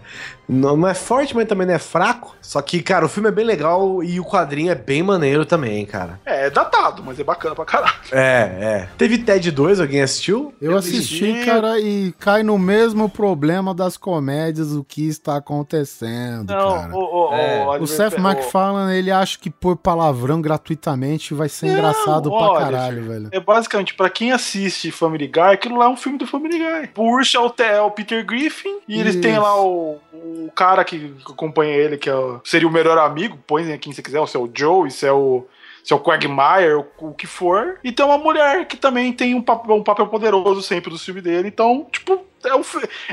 Não, 0.49 0.77
não 0.77 0.89
é 0.89 0.95
forte, 0.95 1.35
mas 1.35 1.47
também 1.47 1.67
não 1.67 1.75
é 1.75 1.79
fraco. 1.79 2.35
Só 2.41 2.61
que, 2.61 2.83
cara, 2.83 3.07
o 3.07 3.09
filme 3.09 3.29
é 3.29 3.33
bem 3.33 3.45
legal 3.45 4.03
e 4.03 4.21
o 4.21 4.25
quadrinho 4.25 4.71
é 4.71 4.75
bem 4.75 5.03
maneiro 5.03 5.47
também, 5.47 5.85
cara. 5.87 6.21
É, 6.27 6.47
é 6.47 6.51
datado, 6.51 7.03
mas 7.05 7.19
é 7.19 7.25
bacana 7.25 7.55
pra 7.55 7.65
caralho. 7.65 7.95
É, 8.13 8.19
é. 8.61 8.89
Teve 8.99 9.19
Ted 9.19 9.51
2, 9.51 9.81
alguém 9.81 10.03
assistiu? 10.03 10.55
Eu 10.61 10.77
assisti, 10.77 11.31
assisti. 11.31 11.45
cara, 11.47 11.79
e 11.81 12.13
cai 12.19 12.43
no 12.43 12.59
mesmo 12.59 13.09
problema 13.09 13.75
das 13.75 13.97
comédias, 13.97 14.73
o 14.73 14.85
que 14.85 15.07
está 15.09 15.37
acontecendo, 15.37 16.49
cara. 16.49 16.89
Não, 16.89 16.99
o, 16.99 17.31
o, 17.31 17.35
É. 17.35 17.65
o, 17.79 17.83
O 17.83 17.87
Seth 17.87 18.19
MacFarlane, 18.19 18.95
ele 18.97 19.11
acha 19.11 19.39
que 19.39 19.49
pôr 19.51 19.77
palavrão 19.77 20.41
gratuitamente 20.41 21.33
vai 21.35 21.49
ser 21.49 21.69
engraçado 21.69 22.29
pra 22.31 22.39
olha, 22.39 22.61
caralho, 22.65 22.97
filho, 22.97 23.09
velho. 23.09 23.29
É 23.33 23.41
basicamente, 23.41 23.95
pra 23.95 24.11
quem 24.11 24.33
assiste 24.33 24.91
Family 24.91 25.27
Guy, 25.27 25.41
aquilo 25.41 25.79
lá 25.79 25.87
é 25.87 25.89
um 25.89 25.97
filme 25.97 26.19
do 26.19 26.27
Family 26.27 26.59
Guy. 26.59 26.91
O 26.97 27.21
é 27.21 27.39
o, 27.39 27.51
Te- 27.51 27.63
é 27.63 27.81
o 27.81 27.91
Peter 27.91 28.25
Griffin, 28.25 28.79
e 28.87 29.01
eles 29.01 29.17
têm 29.17 29.33
Isso. 29.33 29.41
lá 29.43 29.61
o, 29.63 29.99
o 30.47 30.51
cara 30.53 30.85
que 30.85 31.15
acompanha 31.29 31.75
ele, 31.75 31.97
que 31.97 32.11
é 32.11 32.15
seria 32.45 32.69
o 32.69 32.73
melhor 32.73 32.99
amigo, 32.99 33.39
põe 33.47 33.79
quem 33.79 33.93
você 33.93 34.03
quiser, 34.03 34.27
se 34.27 34.37
é 34.37 34.41
o 34.41 34.51
Joe, 34.53 34.91
se 34.91 35.07
é 35.07 35.13
o. 35.13 35.47
Se 35.83 35.93
é 35.93 35.97
o 35.97 36.01
Quagmire, 36.01 36.73
o, 36.77 36.87
o 37.09 37.13
que 37.13 37.27
for. 37.27 37.79
E 37.85 37.93
tem 37.93 38.07
uma 38.07 38.17
mulher 38.17 38.67
que 38.67 38.75
também 38.75 39.13
tem 39.13 39.35
um 39.35 39.43
papel, 39.43 39.77
um 39.77 39.83
papel 39.83 40.07
poderoso 40.07 40.63
sempre 40.63 40.91
do 40.91 40.99
filme 40.99 41.21
dele. 41.21 41.49
Então, 41.49 41.87
tipo, 41.93 42.25
é 42.43 42.55
um, 42.55 42.63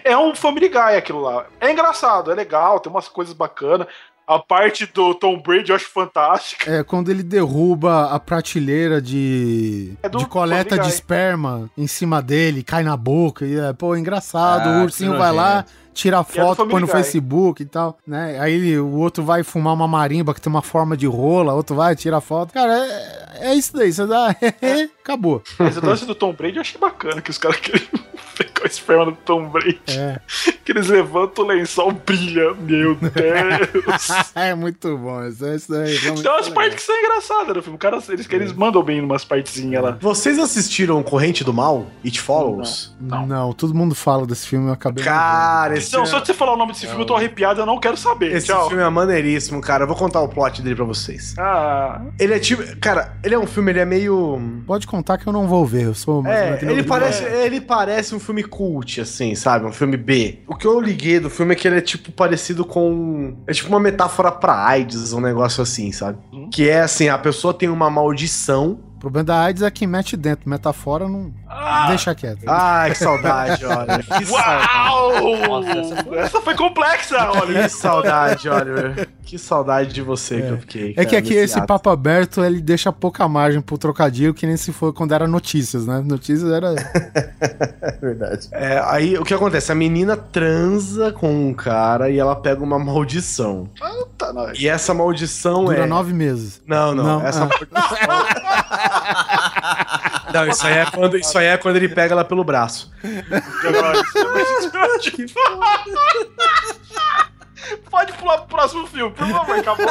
é 0.05 0.17
um 0.17 0.33
Family 0.33 0.69
Guy 0.69 0.95
aquilo 0.95 1.19
lá. 1.19 1.47
É 1.59 1.69
engraçado, 1.69 2.31
é 2.31 2.33
legal, 2.33 2.79
tem 2.79 2.89
umas 2.89 3.09
coisas 3.09 3.33
bacanas. 3.33 3.87
A 4.25 4.39
parte 4.39 4.85
do 4.85 5.13
Tom 5.13 5.41
Brady 5.41 5.71
eu 5.71 5.75
acho 5.75 5.89
fantástica. 5.89 6.71
É, 6.71 6.81
quando 6.81 7.11
ele 7.11 7.23
derruba 7.23 8.05
a 8.05 8.17
prateleira 8.17 9.01
de, 9.01 9.93
É 10.01 10.07
de 10.07 10.25
coleta 10.27 10.79
de 10.79 10.87
esperma 10.87 11.69
em 11.77 11.87
cima 11.87 12.21
dele, 12.21 12.63
cai 12.63 12.83
na 12.83 12.95
boca, 12.95 13.45
e 13.45 13.59
é, 13.59 13.73
pô, 13.73 13.97
engraçado, 13.97 14.69
Ah, 14.69 14.79
o 14.79 14.83
ursinho 14.83 15.17
vai 15.17 15.33
lá. 15.33 15.65
Tira 15.93 16.17
a 16.17 16.21
é 16.21 16.23
foto, 16.23 16.65
põe 16.67 16.81
no 16.81 16.87
Guy. 16.87 16.95
Facebook 16.95 17.63
e 17.63 17.65
tal, 17.65 17.97
né? 18.05 18.39
Aí 18.39 18.77
o 18.79 18.95
outro 18.97 19.23
vai 19.23 19.43
fumar 19.43 19.73
uma 19.73 19.87
marimba 19.87 20.33
que 20.33 20.41
tem 20.41 20.51
uma 20.51 20.61
forma 20.61 20.95
de 20.95 21.07
rola, 21.07 21.53
outro 21.53 21.75
vai, 21.75 21.95
tira 21.95 22.17
a 22.17 22.21
foto. 22.21 22.53
Cara, 22.53 22.73
é, 22.73 23.51
é 23.51 23.55
isso 23.55 23.73
daí, 23.73 23.91
você 23.91 24.05
dá, 24.05 24.35
acabou. 25.03 25.41
Mas 25.57 25.77
o 25.77 25.85
lance 25.85 26.05
do 26.05 26.15
Tom 26.15 26.33
Brady 26.33 26.57
eu 26.57 26.61
achei 26.61 26.79
bacana, 26.79 27.21
que 27.21 27.29
os 27.29 27.37
caras 27.37 27.57
querem 27.59 27.87
pegar 28.61 28.63
o 28.63 28.67
esperma 28.67 29.05
do 29.05 29.11
Tom 29.13 29.49
Brady. 29.49 29.79
É. 29.87 30.19
Que 30.63 30.73
eles 30.73 30.87
levantam 30.89 31.43
o 31.43 31.47
lençol, 31.47 31.91
brilha. 31.91 32.53
Meu 32.53 32.93
Deus. 32.95 34.09
é 34.35 34.53
muito 34.53 34.95
bom, 34.95 35.27
isso, 35.27 35.45
isso 35.47 35.71
daí. 35.71 35.97
Tem 35.97 36.11
umas 36.11 36.23
é 36.23 36.29
legal. 36.29 36.51
partes 36.53 36.75
que 36.75 36.81
são 36.83 36.95
engraçadas 36.99 37.55
no 37.55 37.63
filme. 37.63 37.77
Cara, 37.79 37.97
eles, 38.09 38.27
eles 38.29 38.53
mandam 38.53 38.83
bem 38.83 39.01
umas 39.01 39.25
partezinhas 39.25 39.83
lá. 39.83 39.97
Vocês 39.99 40.37
assistiram 40.37 41.01
Corrente 41.01 41.43
do 41.43 41.51
Mal? 41.51 41.87
It 42.05 42.21
Follows? 42.21 42.95
Não. 43.01 43.53
todo 43.53 43.73
mundo 43.73 43.95
fala 43.95 44.27
desse 44.27 44.47
filme, 44.47 44.67
eu 44.67 44.73
acabei. 44.73 45.03
não 45.03 45.11
Cara, 45.11 45.77
esse, 45.77 45.87
Então, 45.89 46.05
só 46.05 46.19
de 46.19 46.27
você 46.27 46.33
falar 46.33 46.53
o 46.53 46.57
nome 46.57 46.73
desse 46.73 46.85
filme, 46.85 47.01
eu 47.01 47.07
tô 47.07 47.15
arrepiado, 47.15 47.59
eu 47.59 47.65
não 47.65 47.79
quero 47.79 47.97
saber. 47.97 48.35
esse 48.35 48.47
Tchau. 48.47 48.67
filme 48.67 48.83
é 48.83 48.89
maneiríssimo, 48.89 49.59
cara. 49.61 49.83
Eu 49.83 49.87
vou 49.87 49.97
contar 49.97 50.21
o 50.21 50.29
plot 50.29 50.61
dele 50.61 50.75
pra 50.75 50.85
vocês. 50.85 51.33
Ah, 51.39 52.01
Ele 52.19 52.35
é 52.35 52.39
tipo. 52.39 52.63
Cara, 52.79 53.17
ele 53.23 53.33
é 53.33 53.39
um 53.39 53.47
filme, 53.47 53.71
ele 53.71 53.79
é 53.79 53.85
meio. 53.85 54.39
Pode 54.67 54.85
contar 54.85 55.17
que 55.17 55.25
eu 55.27 55.33
não 55.33 55.47
vou 55.47 55.65
ver, 55.65 55.85
eu 55.85 55.95
sou 55.95 56.21
mais 56.21 56.61
É, 56.61 56.69
ele 56.69 56.83
parece, 56.83 57.23
ele 57.23 57.59
parece 57.59 58.13
um 58.13 58.19
filme 58.19 58.43
cult, 58.51 58.99
assim, 58.99 59.33
sabe? 59.33 59.65
Um 59.65 59.71
filme 59.71 59.95
B. 59.95 60.39
O 60.45 60.55
que 60.55 60.67
eu 60.67 60.79
liguei 60.79 61.19
do 61.19 61.29
filme 61.29 61.53
é 61.53 61.55
que 61.55 61.67
ele 61.67 61.77
é, 61.77 61.81
tipo, 61.81 62.11
parecido 62.11 62.65
com. 62.65 63.35
É 63.47 63.53
tipo 63.53 63.69
uma 63.69 63.79
metáfora 63.79 64.31
pra 64.31 64.67
AIDS, 64.67 65.13
um 65.13 65.21
negócio 65.21 65.63
assim, 65.63 65.91
sabe? 65.91 66.19
Que 66.51 66.69
é 66.69 66.81
assim: 66.81 67.07
a 67.07 67.17
pessoa 67.17 67.53
tem 67.53 67.69
uma 67.69 67.89
maldição. 67.89 68.79
O 68.97 68.99
problema 68.99 69.23
da 69.23 69.41
AIDS 69.41 69.63
é 69.63 69.71
que 69.71 69.87
mete 69.87 70.15
dentro, 70.15 70.49
metafora 70.49 71.07
não. 71.07 71.33
Deixa 71.87 72.15
quieto. 72.15 72.43
Ai, 72.47 72.91
que 72.91 72.97
saudade, 72.97 73.65
olha. 73.65 74.01
Que 74.21 74.25
saudade. 74.25 74.31
Uau! 74.31 75.37
Nossa, 75.47 75.79
essa 75.79 76.03
foi- 76.03 76.17
Essa 76.17 76.41
foi 76.41 76.55
complexa, 76.55 77.31
olha. 77.31 77.63
Que 77.63 77.69
saudade, 77.69 78.49
Oliver. 78.49 79.07
Que 79.23 79.37
saudade 79.37 79.93
de 79.93 80.01
você 80.01 80.41
que 80.41 80.49
eu 80.49 80.57
fiquei. 80.57 80.89
É 80.97 81.05
que 81.05 81.11
cara, 81.11 81.19
aqui 81.19 81.33
esse 81.33 81.57
ato. 81.57 81.67
papo 81.67 81.89
aberto, 81.89 82.43
ele 82.43 82.61
deixa 82.61 82.91
pouca 82.91 83.27
margem 83.29 83.61
pro 83.61 83.77
trocadilho, 83.77 84.33
que 84.33 84.45
nem 84.45 84.57
se 84.57 84.73
for 84.73 84.91
quando 84.91 85.13
era 85.13 85.25
notícias, 85.27 85.85
né? 85.85 86.03
Notícias 86.05 86.51
era. 86.51 86.73
É 86.73 87.91
verdade. 88.01 88.49
É, 88.51 88.81
aí 88.85 89.17
o 89.17 89.23
que 89.23 89.33
acontece? 89.33 89.71
A 89.71 89.75
menina 89.75 90.17
transa 90.17 91.11
com 91.13 91.31
um 91.47 91.53
cara 91.53 92.09
e 92.09 92.19
ela 92.19 92.35
pega 92.35 92.61
uma 92.61 92.77
maldição. 92.77 93.69
Nós. 94.33 94.59
E 94.59 94.67
essa 94.67 94.93
maldição 94.93 95.65
Dura 95.65 95.83
é. 95.83 95.85
nove 95.85 96.13
meses. 96.13 96.61
Não, 96.67 96.93
não. 96.93 97.03
Não, 97.03 97.25
essa 97.25 97.43
ah. 97.43 97.47
maldição. 97.47 97.71
Não, 100.33 100.47
isso 100.47 100.65
aí, 100.65 100.77
é 100.77 100.85
quando, 100.85 101.17
isso 101.17 101.37
aí 101.37 101.45
é 101.47 101.57
quando 101.57 101.75
ele 101.75 101.89
pega 101.89 102.13
ela 102.13 102.25
pelo 102.25 102.43
braço. 102.43 102.91
Pode 107.89 108.13
pular 108.13 108.39
pro 108.39 108.47
próximo 108.47 108.87
filme, 108.87 109.13
por 109.13 109.27
favor, 109.27 109.59
acabou! 109.59 109.87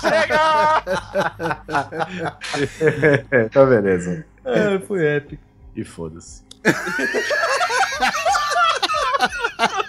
Chega! 0.00 0.82
tá 3.50 3.64
beleza. 3.64 4.26
É, 4.44 4.78
foi 4.80 5.06
épico. 5.06 5.42
E 5.74 5.84
foda-se. 5.84 6.42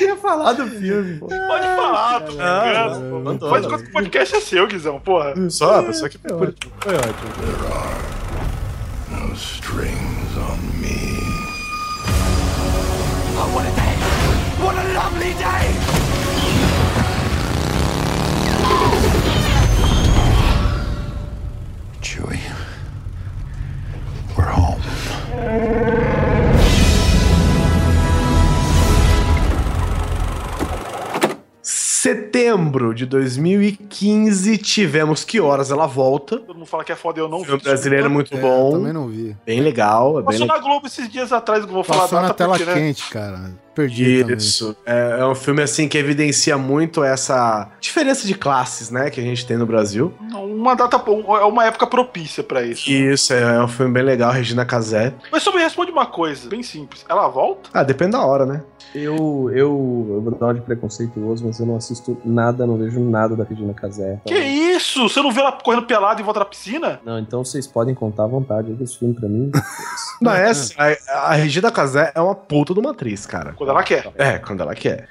Queria 0.00 0.16
falar 0.16 0.54
do 0.54 0.66
filme, 0.66 1.18
pô. 1.18 1.26
Pode 1.26 1.66
falar, 1.76 2.20
tô 2.22 2.32
brincando. 2.32 3.38
Pode 3.38 3.64
contar 3.68 3.82
que 3.82 3.90
o 3.90 3.92
podcast 3.92 4.34
é 4.34 4.40
seu, 4.40 4.66
Guizão, 4.66 4.98
porra. 4.98 5.34
Só, 5.50 5.92
só 5.92 6.08
que 6.08 6.16
Foi 6.16 6.34
ótimo. 6.48 6.72
Foi 6.80 6.94
ótimo. 6.94 7.30
No 9.10 9.34
strings 9.34 10.36
on 10.38 10.56
me. 10.80 11.10
Chewie. 22.00 22.40
We're 24.36 24.50
home. 24.50 26.19
Setembro 32.00 32.94
de 32.94 33.04
2015 33.06 34.56
tivemos 34.58 35.22
Que 35.24 35.38
Horas 35.40 35.70
Ela 35.70 35.86
Volta. 35.86 36.38
Todo 36.38 36.54
mundo 36.54 36.66
fala 36.66 36.82
que 36.82 36.92
é 36.92 36.96
foda 36.96 37.20
e 37.20 37.22
eu 37.22 37.28
não 37.28 37.40
O 37.40 37.44
filme 37.44 37.58
vi. 37.58 37.64
brasileiro 37.64 38.06
é 38.06 38.08
muito 38.08 38.34
É, 38.34 38.40
bom. 38.40 38.72
Também 38.72 38.92
não 38.92 39.08
vi. 39.08 39.36
Bem 39.44 39.60
legal, 39.60 40.12
é 40.18 40.22
bem 40.22 40.24
Passou 40.24 40.46
na 40.46 40.58
Globo 40.58 40.86
esses 40.86 41.08
dias 41.10 41.32
atrás, 41.32 41.64
não 41.66 41.72
vou 41.72 41.84
falar 41.84 42.02
Passou 42.02 42.20
na 42.20 42.28
data 42.28 42.34
tela 42.34 42.56
porque, 42.56 42.64
né? 42.70 42.74
quente, 42.74 43.08
cara. 43.10 43.52
Perdi. 43.74 44.22
Isso. 44.34 44.76
É, 44.84 45.18
é 45.20 45.26
um 45.26 45.34
filme 45.34 45.62
assim 45.62 45.88
que 45.88 45.96
evidencia 45.96 46.58
muito 46.58 47.04
essa 47.04 47.68
diferença 47.80 48.26
de 48.26 48.34
classes, 48.34 48.90
né, 48.90 49.10
que 49.10 49.20
a 49.20 49.22
gente 49.22 49.46
tem 49.46 49.56
no 49.56 49.64
Brasil. 49.66 50.12
Uma 50.34 50.74
data, 50.74 50.96
é 50.96 51.44
uma 51.44 51.64
época 51.64 51.86
propícia 51.86 52.42
pra 52.42 52.62
isso. 52.62 52.90
Isso, 52.90 53.32
é, 53.32 53.40
é 53.56 53.62
um 53.62 53.68
filme 53.68 53.92
bem 53.92 54.02
legal, 54.02 54.32
Regina 54.32 54.64
Casé. 54.64 55.14
Mas 55.30 55.42
só 55.42 55.52
me 55.54 55.60
responde 55.60 55.92
uma 55.92 56.06
coisa, 56.06 56.48
bem 56.48 56.62
simples. 56.62 57.04
Ela 57.08 57.28
volta? 57.28 57.70
Ah, 57.72 57.82
depende 57.84 58.12
da 58.12 58.24
hora, 58.24 58.44
né? 58.44 58.62
Eu, 58.94 59.50
eu, 59.50 60.06
eu 60.10 60.20
vou 60.20 60.34
dar 60.34 60.46
uma 60.46 60.54
de 60.54 60.60
preconceituoso, 60.60 61.46
mas 61.46 61.60
eu 61.60 61.66
não 61.66 61.76
assisto 61.76 62.16
nada, 62.24 62.66
não 62.66 62.76
vejo 62.76 63.00
nada 63.00 63.36
da 63.36 63.44
Regina 63.44 63.72
Casé. 63.72 64.20
Que 64.26 64.34
isso? 64.34 65.08
Você 65.08 65.22
não 65.22 65.30
vê 65.30 65.40
ela 65.40 65.52
correndo 65.52 65.86
pelado 65.86 66.20
em 66.20 66.24
volta 66.24 66.40
da 66.40 66.46
piscina? 66.46 67.00
Não, 67.04 67.18
então 67.18 67.44
vocês 67.44 67.66
podem 67.66 67.94
contar 67.94 68.24
à 68.24 68.26
vontade 68.26 68.76
esse 68.80 68.98
filme 68.98 69.14
pra 69.14 69.28
mim. 69.28 69.50
Não, 70.20 70.32
é 70.32 70.50
assim, 70.50 70.74
a, 70.76 71.30
a 71.30 71.34
Regina 71.34 71.70
Casé 71.70 72.12
é 72.14 72.20
uma 72.20 72.34
puta 72.34 72.74
de 72.74 72.80
uma 72.80 72.90
atriz, 72.90 73.24
cara. 73.24 73.54
Quando 73.54 73.70
ela 73.70 73.82
quer. 73.82 74.12
É, 74.16 74.38
quando 74.38 74.60
ela 74.60 74.74
quer. 74.74 75.08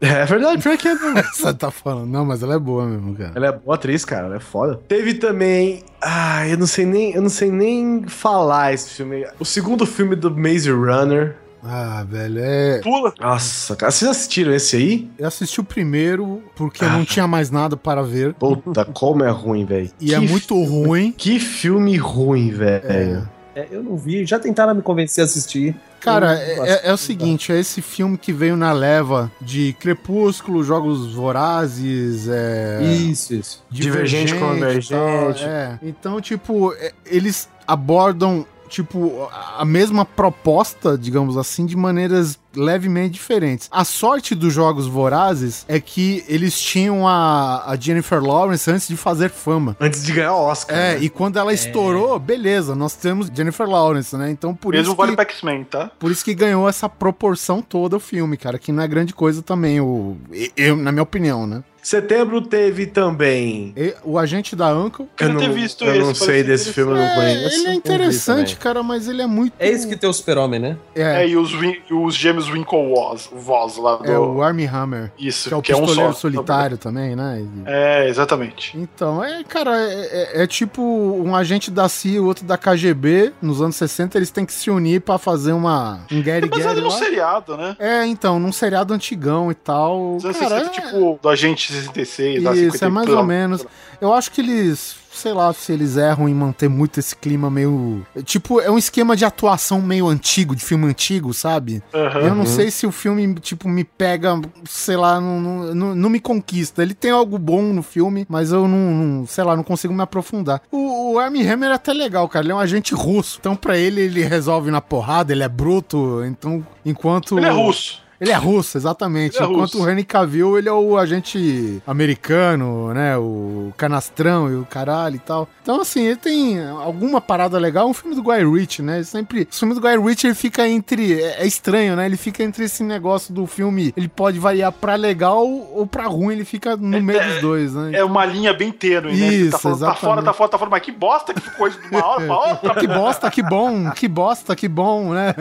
É 0.00 0.24
verdade, 0.24 0.62
pior 0.62 0.76
que 0.78 0.86
é 0.88 0.94
mesmo. 0.94 1.22
Você 1.34 1.54
tá 1.54 1.70
falando. 1.70 2.06
Não, 2.06 2.24
mas 2.24 2.42
ela 2.42 2.54
é 2.54 2.58
boa 2.58 2.86
mesmo, 2.86 3.16
cara. 3.16 3.32
Ela 3.34 3.46
é 3.48 3.52
boa 3.52 3.74
atriz, 3.74 4.04
cara, 4.04 4.26
ela 4.26 4.36
é 4.36 4.40
foda. 4.40 4.80
Teve 4.86 5.14
também. 5.14 5.82
Ah, 6.00 6.46
eu 6.46 6.56
não 6.56 6.66
sei 6.66 6.86
nem. 6.86 7.12
Eu 7.12 7.22
não 7.22 7.28
sei 7.28 7.50
nem 7.50 8.04
falar 8.06 8.72
esse 8.72 8.90
filme. 8.90 9.26
O 9.40 9.44
segundo 9.44 9.84
filme 9.84 10.14
do 10.14 10.30
Maze 10.30 10.70
Runner. 10.70 11.36
Ah, 11.62 12.04
velho, 12.08 12.38
é. 12.40 12.78
Pula. 12.82 13.12
Nossa, 13.20 13.74
cara, 13.76 13.90
vocês 13.90 14.10
assistiram 14.10 14.54
esse 14.54 14.76
aí? 14.76 15.10
Eu 15.18 15.26
assisti 15.26 15.60
o 15.60 15.64
primeiro 15.64 16.42
porque 16.54 16.84
eu 16.84 16.90
não 16.90 17.04
tinha 17.04 17.26
mais 17.26 17.50
nada 17.50 17.76
para 17.76 18.02
ver. 18.02 18.34
Puta, 18.34 18.84
como 18.84 19.24
é 19.24 19.30
ruim, 19.30 19.64
velho. 19.64 19.90
E 20.00 20.14
é 20.14 20.20
muito 20.20 20.54
ruim. 20.62 21.12
Que 21.16 21.40
filme 21.40 21.96
ruim, 21.96 22.50
velho. 22.50 23.28
É, 23.56 23.66
eu 23.72 23.82
não 23.82 23.96
vi, 23.96 24.24
já 24.24 24.38
tentaram 24.38 24.72
me 24.72 24.82
convencer 24.82 25.22
a 25.22 25.24
assistir. 25.24 25.74
Cara, 25.98 26.38
é, 26.38 26.58
é- 26.60 26.80
é 26.90 26.92
o 26.92 26.96
seguinte, 26.96 27.50
é 27.50 27.58
esse 27.58 27.82
filme 27.82 28.16
que 28.16 28.32
veio 28.32 28.56
na 28.56 28.72
leva 28.72 29.28
de 29.40 29.74
Crepúsculo, 29.80 30.62
Jogos 30.62 31.12
Vorazes, 31.12 32.28
é... 32.28 32.80
Isso, 32.84 33.34
isso. 33.34 33.64
Divergente 33.68 34.32
com 34.36 34.54
e 34.54 34.56
Emergente. 34.58 34.90
tal, 34.90 35.30
é. 35.32 35.76
Então, 35.82 36.20
tipo, 36.20 36.72
é- 36.74 36.92
eles 37.04 37.48
abordam, 37.66 38.46
tipo, 38.68 39.28
a 39.56 39.64
mesma 39.64 40.04
proposta, 40.04 40.96
digamos 40.96 41.36
assim, 41.36 41.66
de 41.66 41.76
maneiras 41.76 42.38
levemente 42.54 43.14
diferentes. 43.14 43.68
A 43.70 43.84
sorte 43.84 44.34
dos 44.34 44.52
Jogos 44.52 44.86
Vorazes 44.86 45.64
é 45.68 45.80
que 45.80 46.24
eles 46.28 46.60
tinham 46.60 47.06
a, 47.06 47.64
a 47.66 47.76
Jennifer 47.76 48.22
Lawrence 48.22 48.70
antes 48.70 48.88
de 48.88 48.96
fazer 48.96 49.30
fama. 49.30 49.76
Antes 49.80 50.04
de 50.04 50.12
ganhar 50.12 50.34
o 50.34 50.42
Oscar. 50.44 50.76
É, 50.76 50.94
né? 50.94 51.02
e 51.02 51.08
quando 51.08 51.38
ela 51.38 51.52
estourou, 51.52 52.18
beleza, 52.18 52.74
nós 52.74 52.94
temos 52.94 53.30
Jennifer 53.32 53.68
Lawrence, 53.68 54.16
né? 54.16 54.30
Então 54.30 54.54
por 54.54 54.72
Mesmo 54.72 54.88
isso 54.88 54.96
vale 54.96 55.12
que... 55.12 55.16
pra 55.16 55.24
X-Men, 55.24 55.64
tá? 55.64 55.90
Por 55.98 56.10
isso 56.10 56.24
que 56.24 56.34
ganhou 56.34 56.68
essa 56.68 56.88
proporção 56.88 57.62
toda 57.62 57.96
o 57.96 58.00
filme, 58.00 58.36
cara, 58.36 58.58
que 58.58 58.72
não 58.72 58.82
é 58.82 58.88
grande 58.88 59.14
coisa 59.14 59.42
também, 59.42 59.80
o, 59.80 60.16
eu, 60.56 60.76
na 60.76 60.92
minha 60.92 61.02
opinião, 61.02 61.46
né? 61.46 61.62
Setembro 61.88 62.42
teve 62.42 62.84
também. 62.86 63.72
E- 63.74 63.94
o 64.04 64.18
Agente 64.18 64.54
da 64.54 64.74
Uncle. 64.74 65.08
Eu 65.18 65.28
não 65.30 65.40
ter 65.40 65.48
visto 65.50 65.84
eu 65.84 65.90
esse, 65.94 66.00
não 66.00 66.14
sei 66.14 66.42
desse 66.42 66.70
filme, 66.70 66.92
eu 66.92 66.96
não 66.98 67.02
É, 67.02 67.14
conheço. 67.14 67.54
ele 67.60 67.68
é 67.68 67.74
interessante, 67.74 68.56
cara, 68.56 68.82
mas 68.82 69.08
ele 69.08 69.22
é 69.22 69.26
muito. 69.26 69.54
É 69.58 69.68
esse 69.68 69.88
que 69.88 69.96
tem 69.96 70.08
o 70.08 70.12
super-homem, 70.12 70.60
né? 70.60 70.76
É, 70.94 71.22
É, 71.24 71.28
e 71.28 71.34
os, 71.36 71.50
os 71.90 72.14
gêmeos 72.14 72.46
Winklevoss 72.50 73.30
Voss 73.32 73.78
lá 73.78 73.96
do... 73.96 74.04
é 74.04 74.18
o 74.18 74.42
Army 74.42 74.66
Hammer, 74.66 75.10
Isso, 75.18 75.48
que 75.48 75.54
é 75.54 75.56
o 75.56 75.62
que 75.62 75.72
é 75.72 75.76
um 75.76 75.80
pistoleiro 75.80 76.12
só. 76.12 76.18
solitário 76.20 76.76
também, 76.76 77.16
né? 77.16 77.40
E- 77.42 77.62
É, 77.64 78.06
exatamente. 78.08 78.76
Então, 78.76 79.24
é, 79.24 79.42
cara, 79.44 79.74
é, 79.80 79.94
é- 80.40 80.42
é 80.42 80.46
tipo 80.46 80.82
um 80.82 81.34
agente 81.34 81.70
da 81.70 81.88
CIA 81.88 82.16
e 82.16 82.20
outro 82.20 82.44
da 82.44 82.58
KGB, 82.58 83.32
nos 83.40 83.62
anos 83.62 83.76
60, 83.76 84.18
eles 84.18 84.30
têm 84.30 84.44
que 84.44 84.52
se 84.52 84.68
unir 84.70 85.00
pra 85.00 85.16
fazer 85.16 85.52
uma 85.52 86.00
um 86.12 86.18
É 86.18 86.22
Gary 86.22 86.48
baseado 86.50 86.74
Gary 86.74 86.80
num 86.82 86.90
seriado, 86.90 87.56
né? 87.56 87.74
É, 87.78 88.04
então, 88.04 88.38
num 88.38 88.52
seriado 88.52 88.92
antigão 88.92 89.50
e 89.50 89.54
tal. 89.54 90.16
Os 90.16 90.24
anos 90.26 90.36
Cara, 90.36 90.58
60, 90.60 90.76
é- 90.76 90.80
tipo, 90.82 91.18
do 91.22 91.28
Agente 91.30 91.77
66, 91.80 92.42
lá, 92.42 92.52
Isso, 92.54 92.78
50 92.78 92.84
é 92.86 92.88
mais 92.88 93.08
ou 93.08 93.24
menos. 93.24 93.66
Eu 94.00 94.12
acho 94.14 94.30
que 94.30 94.40
eles, 94.40 94.94
sei 95.12 95.32
lá, 95.32 95.52
se 95.52 95.72
eles 95.72 95.96
erram 95.96 96.28
em 96.28 96.34
manter 96.34 96.68
muito 96.68 97.00
esse 97.00 97.16
clima 97.16 97.50
meio. 97.50 98.06
Tipo, 98.24 98.60
é 98.60 98.70
um 98.70 98.78
esquema 98.78 99.16
de 99.16 99.24
atuação 99.24 99.82
meio 99.82 100.06
antigo, 100.06 100.54
de 100.54 100.64
filme 100.64 100.86
antigo, 100.86 101.34
sabe? 101.34 101.82
Aham. 101.92 102.20
Eu 102.20 102.34
não 102.36 102.46
sei 102.46 102.70
se 102.70 102.86
o 102.86 102.92
filme, 102.92 103.34
tipo, 103.40 103.68
me 103.68 103.82
pega, 103.82 104.40
sei 104.68 104.96
lá, 104.96 105.20
não, 105.20 105.40
não, 105.40 105.74
não- 105.74 105.94
não 105.96 106.08
me 106.10 106.20
conquista. 106.20 106.80
Ele 106.82 106.94
tem 106.94 107.10
algo 107.10 107.36
bom 107.38 107.60
no 107.72 107.82
filme, 107.82 108.24
mas 108.28 108.52
eu 108.52 108.68
não, 108.68 108.78
não- 108.94 109.26
sei 109.26 109.42
lá, 109.42 109.56
não 109.56 109.64
consigo 109.64 109.92
me 109.92 110.02
aprofundar. 110.02 110.62
O, 110.70 111.14
o 111.14 111.18
Armie 111.18 111.44
Hammer 111.48 111.70
é 111.70 111.74
até 111.74 111.92
legal, 111.92 112.28
cara. 112.28 112.44
Ele 112.44 112.52
é 112.52 112.54
um 112.54 112.60
agente 112.60 112.94
russo. 112.94 113.38
Então, 113.40 113.56
pra 113.56 113.76
ele, 113.76 114.00
ele 114.02 114.22
resolve 114.22 114.70
na 114.70 114.80
porrada, 114.80 115.32
ele 115.32 115.42
é 115.42 115.48
bruto. 115.48 116.22
Então, 116.24 116.64
enquanto. 116.86 117.36
Ele 117.36 117.46
é 117.46 117.50
russo. 117.50 118.06
Ele 118.20 118.30
é 118.30 118.36
russo, 118.36 118.76
exatamente. 118.76 119.36
Ele 119.36 119.44
é 119.44 119.48
Enquanto 119.48 119.74
russo. 119.74 119.84
o 119.84 119.88
Henry 119.90 120.04
Cavill, 120.04 120.58
ele 120.58 120.68
é 120.68 120.72
o 120.72 120.96
agente 120.98 121.82
americano, 121.86 122.92
né? 122.92 123.16
O 123.16 123.72
canastrão 123.76 124.50
e 124.50 124.56
o 124.56 124.64
caralho 124.64 125.16
e 125.16 125.20
tal. 125.20 125.48
Então, 125.62 125.80
assim, 125.80 126.02
ele 126.04 126.16
tem 126.16 126.60
alguma 126.68 127.20
parada 127.20 127.58
legal. 127.58 127.88
Um 127.88 127.94
filme 127.94 128.14
do 128.16 128.22
Guy 128.22 128.44
Ritchie, 128.44 128.82
né? 128.82 128.96
Ele 128.96 129.04
sempre... 129.04 129.48
O 129.50 129.54
filme 129.54 129.74
do 129.74 129.80
Guy 129.80 129.96
Ritchie, 129.98 130.28
ele 130.28 130.34
fica 130.34 130.68
entre... 130.68 131.22
É 131.22 131.38
é 131.38 131.46
estranho, 131.46 131.94
né? 131.94 132.06
Ele 132.06 132.16
fica 132.16 132.42
entre 132.42 132.64
esse 132.64 132.82
negócio 132.82 133.32
do 133.32 133.46
filme... 133.46 133.92
Ele 133.96 134.08
pode 134.08 134.38
variar 134.38 134.72
pra 134.72 134.96
legal 134.96 135.46
ou 135.46 135.86
pra 135.86 136.06
ruim. 136.06 136.34
Ele 136.34 136.44
fica 136.44 136.76
no 136.76 137.00
meio 137.00 137.22
dos 137.24 137.40
dois, 137.40 137.74
né? 137.74 137.92
É 137.94 138.04
uma 138.04 138.24
linha 138.24 138.52
bem 138.52 138.72
tênue, 138.72 139.12
né? 139.14 139.28
Isso, 139.28 139.52
tá 139.52 139.58
falando, 139.58 139.78
tá 139.80 139.86
exatamente. 139.86 140.00
fora, 140.00 140.22
tá 140.22 140.32
fora, 140.32 140.50
tá 140.50 140.58
fora, 140.58 140.70
mas 140.70 140.82
que 140.82 140.92
bosta 140.92 141.34
que 141.34 141.50
coisa 141.50 141.78
de 141.80 141.88
uma 141.88 142.04
hora 142.04 142.26
pra 142.26 142.36
outra. 142.50 142.74
Que 142.74 142.86
bosta, 142.86 143.30
que 143.30 143.42
bom, 143.42 143.90
que 143.92 144.08
bosta, 144.08 144.56
que 144.56 144.68
bom, 144.68 145.12
né? 145.12 145.34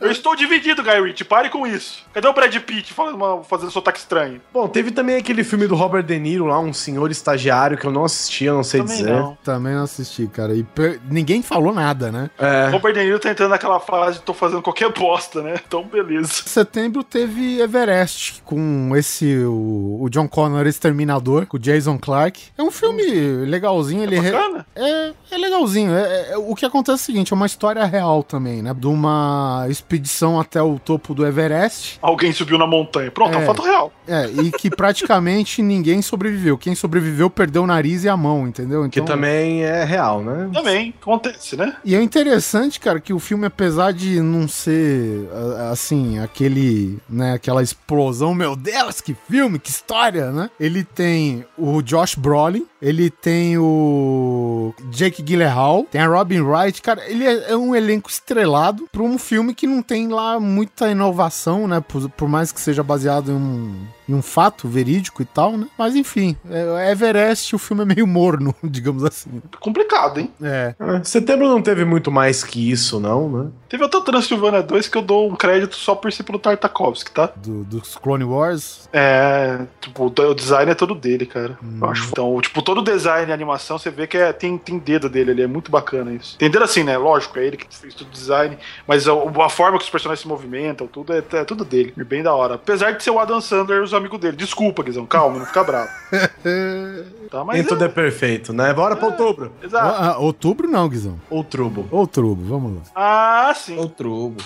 Eu 0.00 0.10
estou 0.10 0.34
dividido, 0.34 0.82
Guy 0.82 1.00
Ritchie, 1.00 1.24
pare 1.24 1.50
com 1.50 1.66
isso. 1.66 2.07
Cadê 2.14 2.26
o 2.26 2.32
Brad 2.32 2.54
Pitt 2.56 2.92
fazendo, 2.92 3.16
uma, 3.16 3.42
fazendo 3.44 3.70
sotaque 3.70 3.98
estranho? 3.98 4.40
Bom, 4.52 4.66
teve 4.68 4.90
também 4.90 5.16
aquele 5.16 5.44
filme 5.44 5.66
do 5.66 5.74
Robert 5.76 6.02
De 6.02 6.18
Niro 6.18 6.46
lá, 6.46 6.58
um 6.58 6.72
senhor 6.72 7.10
estagiário 7.10 7.76
que 7.76 7.86
eu 7.86 7.90
não 7.92 8.04
assisti, 8.04 8.44
eu 8.44 8.54
não 8.54 8.64
sei 8.64 8.80
Também 8.80 8.96
dizer. 8.96 9.10
não. 9.12 9.38
Também 9.44 9.74
não 9.74 9.82
assisti, 9.84 10.26
cara. 10.26 10.54
E 10.54 10.62
pe- 10.64 10.98
ninguém 11.10 11.42
falou 11.42 11.72
nada, 11.72 12.10
né? 12.10 12.30
É. 12.38 12.68
Robert 12.70 12.92
De 12.94 13.04
Niro 13.04 13.18
tá 13.18 13.30
entrando 13.30 13.50
naquela 13.50 13.78
fase 13.80 14.18
de 14.18 14.24
tô 14.24 14.32
fazendo 14.34 14.62
qualquer 14.62 14.92
bosta, 14.92 15.42
né? 15.42 15.54
Então, 15.66 15.84
beleza. 15.84 16.28
setembro 16.46 17.04
teve 17.04 17.60
Everest 17.60 18.42
com 18.44 18.90
esse 18.96 19.36
o, 19.44 19.98
o 20.02 20.08
John 20.10 20.26
Connor 20.28 20.66
Exterminador 20.66 21.46
com 21.46 21.56
o 21.56 21.60
Jason 21.60 21.98
Clark. 21.98 22.40
É 22.56 22.62
um 22.62 22.70
filme 22.70 23.02
legalzinho, 23.46 24.02
ele 24.02 24.18
re- 24.18 24.32
Bacana? 24.32 24.66
é, 24.74 25.12
é 25.30 25.36
legalzinho. 25.36 25.92
É, 25.94 26.30
é- 26.32 26.38
o 26.38 26.54
que 26.54 26.64
acontece 26.66 26.92
é 26.92 26.94
o 26.94 26.98
seguinte, 27.06 27.32
é 27.32 27.36
uma 27.36 27.46
história 27.46 27.84
real 27.84 28.22
também, 28.22 28.62
né? 28.62 28.74
De 28.74 28.86
uma 28.86 29.66
expedição 29.68 30.38
até 30.40 30.62
o 30.62 30.78
topo 30.78 31.14
do 31.14 31.26
Everest. 31.26 31.97
Alguém 32.00 32.32
subiu 32.32 32.56
na 32.58 32.66
montanha. 32.66 33.10
Pronto, 33.10 33.34
é, 33.36 33.40
É. 33.40 33.42
um 33.42 33.46
fato 33.46 33.62
real. 33.62 33.92
É, 34.06 34.26
e 34.30 34.50
que 34.52 34.70
praticamente 34.70 35.60
ninguém 35.62 36.00
sobreviveu. 36.02 36.56
Quem 36.56 36.74
sobreviveu 36.74 37.28
perdeu 37.28 37.62
o 37.64 37.66
nariz 37.66 38.04
e 38.04 38.08
a 38.08 38.16
mão, 38.16 38.46
entendeu? 38.46 38.88
Que 38.88 39.00
Então, 39.00 39.14
também 39.16 39.62
é 39.64 39.84
real, 39.84 40.22
né? 40.22 40.48
Também, 40.52 40.94
acontece, 41.00 41.56
né? 41.56 41.76
E 41.84 41.94
é 41.94 42.02
interessante, 42.02 42.78
cara, 42.80 43.00
que 43.00 43.12
o 43.12 43.18
filme, 43.18 43.46
apesar 43.46 43.92
de 43.92 44.20
não 44.20 44.46
ser, 44.48 45.28
assim, 45.70 46.18
aquele, 46.18 46.98
né, 47.08 47.32
aquela 47.34 47.62
explosão, 47.62 48.34
meu 48.34 48.54
Deus, 48.56 49.00
que 49.00 49.14
filme, 49.28 49.58
que 49.58 49.70
história, 49.70 50.30
né? 50.30 50.50
Ele 50.58 50.84
tem 50.84 51.44
o 51.56 51.82
Josh 51.82 52.14
Brolin, 52.14 52.66
Ele 52.80 53.10
tem 53.10 53.58
o 53.58 54.72
Jake 54.90 55.22
Gyllenhaal, 55.22 55.84
tem 55.90 56.00
a 56.00 56.06
Robin 56.06 56.40
Wright. 56.40 56.80
Cara, 56.80 57.02
ele 57.10 57.26
é, 57.26 57.50
é 57.50 57.56
um 57.56 57.74
elenco 57.74 58.08
estrelado 58.08 58.88
pra 58.92 59.02
um 59.02 59.18
filme 59.18 59.54
que 59.54 59.66
não 59.66 59.82
tem 59.82 60.08
lá 60.08 60.38
muita 60.38 60.88
inovação, 60.88 61.66
né? 61.66 61.80
Por, 61.80 62.08
por 62.10 62.28
mais 62.28 62.52
que 62.52 62.60
seja 62.60 62.82
baseado 62.82 63.32
em 63.32 63.34
um, 63.34 63.74
em 64.08 64.14
um 64.14 64.22
fato 64.22 64.66
verídico 64.66 65.22
e 65.22 65.24
tal, 65.24 65.56
né? 65.56 65.66
Mas 65.76 65.94
enfim, 65.94 66.36
é, 66.50 66.90
Everest, 66.92 67.54
o 67.54 67.58
filme 67.58 67.82
é 67.82 67.84
meio 67.84 68.06
morno, 68.06 68.54
digamos 68.64 69.04
assim. 69.04 69.42
Complicado, 69.60 70.20
hein? 70.20 70.32
É. 70.42 70.74
Ah, 70.78 71.02
Setembro 71.04 71.48
não 71.48 71.60
teve 71.60 71.84
muito 71.84 72.10
mais 72.10 72.42
que 72.42 72.70
isso, 72.70 72.98
não, 72.98 73.28
né? 73.28 73.50
Teve 73.68 73.84
até 73.84 73.98
o 73.98 74.00
Transilvânia 74.00 74.62
2 74.62 74.88
que 74.88 74.96
eu 74.96 75.02
dou 75.02 75.30
um 75.30 75.36
crédito 75.36 75.76
só 75.76 75.94
por 75.94 76.10
ser 76.12 76.22
pelo 76.22 76.38
Tartakovsky, 76.38 77.10
tá? 77.10 77.30
Do, 77.36 77.64
dos 77.64 77.96
Clone 77.96 78.24
Wars. 78.24 78.88
É, 78.92 79.66
tipo, 79.80 80.06
o 80.06 80.34
design 80.34 80.70
é 80.70 80.74
todo 80.74 80.94
dele, 80.94 81.26
cara. 81.26 81.58
Eu 81.80 81.88
acho. 81.88 82.08
Então, 82.10 82.40
tipo, 82.40 82.62
todo 82.62 82.78
o 82.78 82.84
design 82.84 83.30
e 83.30 83.32
animação, 83.32 83.78
você 83.78 83.90
vê 83.90 84.06
que 84.06 84.16
é, 84.16 84.32
tem, 84.32 84.56
tem 84.56 84.78
dedo 84.78 85.08
dele 85.08 85.32
ali, 85.32 85.42
é 85.42 85.46
muito 85.46 85.70
bacana 85.70 86.12
isso. 86.12 86.38
Tem 86.38 86.50
dedo 86.50 86.64
assim, 86.64 86.82
né? 86.82 86.96
Lógico, 86.96 87.38
é 87.38 87.46
ele 87.46 87.56
que 87.56 87.66
fez 87.76 87.94
todo 87.94 88.08
o 88.08 88.10
design, 88.10 88.56
mas 88.86 89.06
a, 89.06 89.12
a 89.12 89.48
forma 89.48 89.76
que 89.76 89.84
os 89.84 89.90
personagens 89.90 90.22
se 90.22 90.28
movimentam, 90.28 90.86
tudo 90.86 91.12
é, 91.12 91.22
é 91.32 91.44
tudo 91.44 91.64
dele. 91.64 91.92
É 91.98 92.04
bem 92.04 92.22
da 92.22 92.34
hora. 92.34 92.54
Apesar 92.54 92.92
de 92.92 93.02
ser 93.02 93.10
o 93.10 93.18
Adam 93.18 93.40
Sandler 93.40 93.82
os 93.82 93.92
amigos 93.98 94.18
dele. 94.18 94.36
Desculpa, 94.36 94.82
Guizão, 94.82 95.04
calma, 95.06 95.38
não 95.38 95.46
fica 95.46 95.62
bravo. 95.62 95.88
tá, 97.30 97.44
Nem 97.52 97.64
tudo 97.64 97.84
é 97.84 97.88
perfeito, 97.88 98.52
né? 98.52 98.72
Bora 98.72 98.96
pra 98.96 99.06
outubro. 99.06 99.52
Exato. 99.62 99.86
Ah, 99.86 100.12
ah, 100.12 100.18
outubro 100.18 100.66
não, 100.68 100.88
Guizão. 100.88 101.20
Outubro. 101.28 101.86
Outubro, 101.90 102.44
vamos 102.44 102.76
lá. 102.76 102.82
Ah, 102.94 103.52
sim. 103.54 103.78
O 103.78 103.88
trubo. 103.88 104.42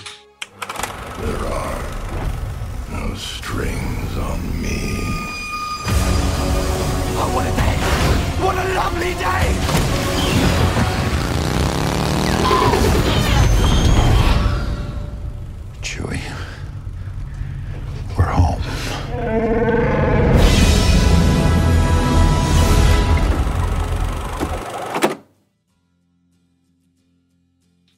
No 2.91 3.15
strings 3.15 4.17
on 4.19 4.39
me. 4.61 4.93
Chewie. 15.83 16.21
We're 18.17 18.33
home. 18.33 18.63
Thank 19.15 19.97
you. 19.97 20.02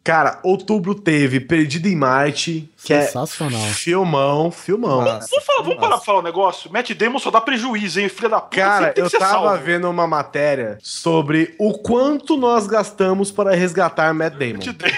Cara, 0.04 0.38
outubro 0.42 0.94
teve 0.94 1.40
Perdido 1.40 1.88
em 1.88 1.96
Marte, 1.96 2.68
que 2.84 2.92
é 2.92 3.06
Sensacional. 3.06 3.58
filmão, 3.68 4.50
filmão. 4.50 5.00
Nossa. 5.00 5.28
Vamos, 5.30 5.46
falar, 5.46 5.62
vamos 5.62 5.80
parar 5.80 5.96
pra 5.96 6.04
falar 6.04 6.18
um 6.18 6.22
negócio? 6.22 6.70
Matt 6.70 6.90
Damon 6.92 7.18
só 7.18 7.30
dá 7.30 7.40
prejuízo, 7.40 7.98
hein? 8.00 8.10
Filha 8.10 8.28
da 8.28 8.40
puta. 8.42 8.54
Cara, 8.54 8.92
eu 8.96 9.10
tava 9.10 9.24
salvo. 9.26 9.64
vendo 9.64 9.88
uma 9.88 10.06
matéria 10.06 10.76
sobre 10.82 11.54
o 11.58 11.78
quanto 11.78 12.36
nós 12.36 12.66
gastamos 12.66 13.32
para 13.32 13.54
resgatar 13.54 14.12
Matt 14.12 14.34
Damon. 14.34 14.52
Matt 14.52 14.76
Damon. 14.76 14.94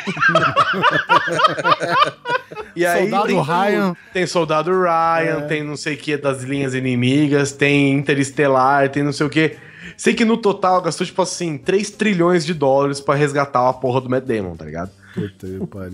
E 2.74 2.84
aí 2.84 3.08
Soldado 3.08 3.26
tem, 3.28 3.42
Ryan. 3.42 3.96
Tem 4.12 4.26
Soldado 4.26 4.70
Ryan, 4.72 5.46
tem 5.46 5.62
não 5.62 5.76
sei 5.76 5.94
o 5.94 5.96
que 5.96 6.16
das 6.16 6.42
linhas 6.42 6.74
inimigas, 6.74 7.52
tem 7.52 7.92
Interestelar, 7.92 8.90
tem 8.90 9.04
não 9.04 9.12
sei 9.12 9.26
o 9.26 9.30
que. 9.30 9.56
Sei 9.97 10.14
que 10.14 10.24
no 10.24 10.36
total 10.36 10.81
gastou, 10.82 11.06
tipo 11.06 11.23
assim, 11.23 11.56
3 11.59 11.90
trilhões 11.90 12.44
de 12.44 12.52
dólares 12.55 13.01
pra 13.01 13.14
resgatar 13.14 13.68
a 13.68 13.73
porra 13.73 14.01
do 14.01 14.10
Matt 14.10 14.24
Damon, 14.24 14.56
tá 14.56 14.64
ligado? 14.64 14.90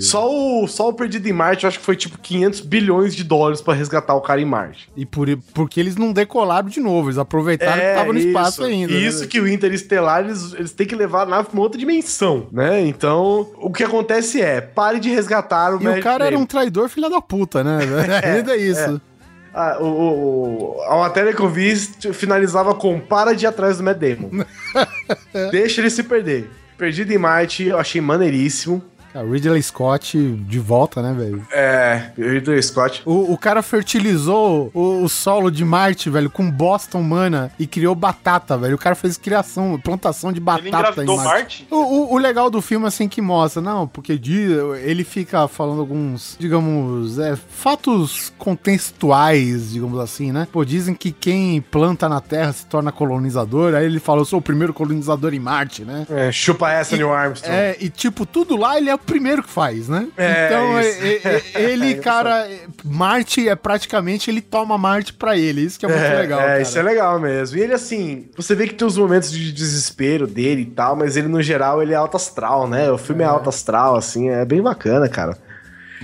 Só 0.02 0.28
o, 0.28 0.66
só 0.66 0.88
o 0.88 0.92
Perdido 0.92 1.28
em 1.28 1.32
Marte, 1.32 1.62
eu 1.62 1.68
acho 1.68 1.78
que 1.78 1.84
foi 1.84 1.94
tipo 1.94 2.18
500 2.18 2.60
bilhões 2.62 3.14
de 3.14 3.22
dólares 3.22 3.60
pra 3.60 3.72
resgatar 3.72 4.14
o 4.16 4.20
cara 4.20 4.40
em 4.40 4.44
Marte. 4.44 4.90
E 4.96 5.06
por, 5.06 5.28
porque 5.54 5.78
eles 5.78 5.94
não 5.96 6.12
decolaram 6.12 6.68
de 6.68 6.80
novo, 6.80 7.06
eles 7.08 7.18
aproveitaram 7.18 7.80
que 7.80 7.94
tava 7.94 8.12
no 8.12 8.18
espaço 8.18 8.64
ainda. 8.64 8.92
né? 8.92 8.98
Isso 8.98 9.28
que 9.28 9.38
o 9.38 9.46
Interestelar, 9.46 10.24
eles, 10.24 10.52
eles 10.54 10.72
têm 10.72 10.88
que 10.88 10.96
levar 10.96 11.22
a 11.22 11.26
nave 11.26 11.44
pra 11.48 11.54
uma 11.54 11.62
outra 11.62 11.78
dimensão, 11.78 12.48
né? 12.50 12.84
Então, 12.84 13.48
o 13.58 13.70
que 13.70 13.84
acontece 13.84 14.40
é, 14.40 14.60
pare 14.60 14.98
de 14.98 15.08
resgatar 15.10 15.76
o 15.76 15.80
E 15.80 15.86
o 16.00 16.02
cara 16.02 16.26
era 16.26 16.36
um 16.36 16.44
traidor 16.46 16.88
filha 16.88 17.08
da 17.08 17.20
puta, 17.20 17.62
né? 17.62 17.78
Ainda 18.26 18.56
é 18.56 18.60
isso. 18.60 19.00
Ah, 19.00 19.11
o, 19.80 19.84
o- 19.84 20.76
o- 20.78 20.82
a 20.84 20.96
matéria 20.96 21.32
que 21.34 21.40
eu 21.40 21.48
vi 21.48 21.74
finalizava 22.12 22.74
com 22.74 22.98
para 22.98 23.34
de 23.34 23.46
atrás 23.46 23.76
do 23.78 23.82
Matt 23.84 23.98
Damon. 23.98 24.44
Deixa 25.50 25.80
ele 25.80 25.90
se 25.90 26.02
perder. 26.02 26.50
Perdido 26.78 27.12
em 27.12 27.18
Marte, 27.18 27.64
eu 27.64 27.78
achei 27.78 28.00
maneiríssimo. 28.00 28.82
Cara, 29.12 29.26
Ridley 29.26 29.62
Scott 29.62 30.16
de 30.18 30.58
volta, 30.58 31.02
né, 31.02 31.12
velho? 31.12 31.46
É, 31.52 32.10
Ridley 32.16 32.62
Scott. 32.62 33.02
O, 33.04 33.32
o 33.32 33.38
cara 33.38 33.62
fertilizou 33.62 34.70
o, 34.72 35.02
o 35.04 35.08
solo 35.08 35.50
de 35.50 35.64
Marte, 35.64 36.08
velho, 36.10 36.30
com 36.30 36.50
bosta 36.50 36.96
humana 36.98 37.50
e 37.58 37.66
criou 37.66 37.94
batata, 37.94 38.56
velho. 38.56 38.74
O 38.74 38.78
cara 38.78 38.94
fez 38.94 39.16
criação, 39.16 39.78
plantação 39.82 40.32
de 40.32 40.40
batata 40.40 40.68
Ele 40.68 40.76
engravidou 40.76 41.16
Marte? 41.18 41.66
O, 41.70 41.76
o- 41.76 42.14
o 42.14 42.18
legal 42.18 42.48
do 42.50 42.62
filme, 42.62 42.86
assim, 42.86 43.08
que 43.08 43.20
mostra, 43.20 43.60
não, 43.60 43.86
porque 43.86 44.20
ele 44.82 45.04
fica 45.04 45.46
falando 45.48 45.80
alguns, 45.80 46.36
digamos, 46.38 47.18
é, 47.18 47.36
fatos 47.36 48.32
contextuais, 48.38 49.72
digamos 49.72 49.98
assim, 49.98 50.32
né? 50.32 50.46
Pô, 50.50 50.64
dizem 50.64 50.94
que 50.94 51.12
quem 51.12 51.60
planta 51.60 52.08
na 52.08 52.20
Terra 52.20 52.52
se 52.52 52.66
torna 52.66 52.90
colonizador, 52.92 53.74
aí 53.74 53.84
ele 53.84 54.00
fala, 54.00 54.20
eu 54.20 54.24
sou 54.24 54.38
o 54.38 54.42
primeiro 54.42 54.72
colonizador 54.72 55.32
em 55.34 55.38
Marte, 55.38 55.84
né? 55.84 56.06
É, 56.10 56.30
chupa 56.32 56.70
essa, 56.70 56.96
Neil 56.96 57.12
Armstrong. 57.12 57.54
É, 57.54 57.76
e 57.80 57.88
tipo, 57.88 58.24
tudo 58.26 58.56
lá 58.56 58.76
ele 58.78 58.90
é 58.90 58.96
primeiro 59.06 59.42
que 59.42 59.48
faz, 59.50 59.88
né? 59.88 60.08
É, 60.16 60.46
então, 60.46 60.78
é- 60.78 60.88
isso. 60.88 61.28
é- 61.28 61.42
é- 61.54 61.62
ele, 61.72 61.94
cara, 61.96 62.48
é- 62.48 62.60
Marte 62.84 63.48
é 63.48 63.54
praticamente, 63.54 64.30
ele 64.30 64.40
toma 64.40 64.76
Marte 64.78 65.12
pra 65.12 65.36
ele. 65.36 65.62
Isso 65.62 65.78
que 65.78 65.86
é 65.86 65.88
muito 65.88 66.02
É, 66.02 66.16
legal, 66.18 66.40
é, 66.40 66.44
cara. 66.46 66.60
isso 66.62 66.78
é 66.78 66.82
legal 66.82 67.20
mesmo. 67.20 67.58
E 67.58 67.60
ele, 67.60 67.74
assim, 67.74 68.28
você 68.36 68.54
vê 68.54 68.66
que 68.66 68.74
tem 68.74 68.86
os 68.86 68.96
momentos 68.98 69.30
de 69.30 69.52
desespero 69.52 70.26
dele 70.26 70.62
e 70.62 70.66
tal, 70.66 70.96
mas 70.96 71.16
ele, 71.16 71.28
no 71.28 71.42
geral, 71.42 71.82
ele 71.82 71.92
é 71.92 71.96
alto 71.96 72.16
astral, 72.16 72.68
né? 72.68 72.90
O 72.90 72.98
filme 72.98 73.22
é, 73.22 73.26
alto 73.26 73.48
astral, 73.48 73.96
assim, 73.96 74.28
é 74.30 74.44
bem 74.44 74.62
bacana, 74.62 75.08
cara. 75.08 75.36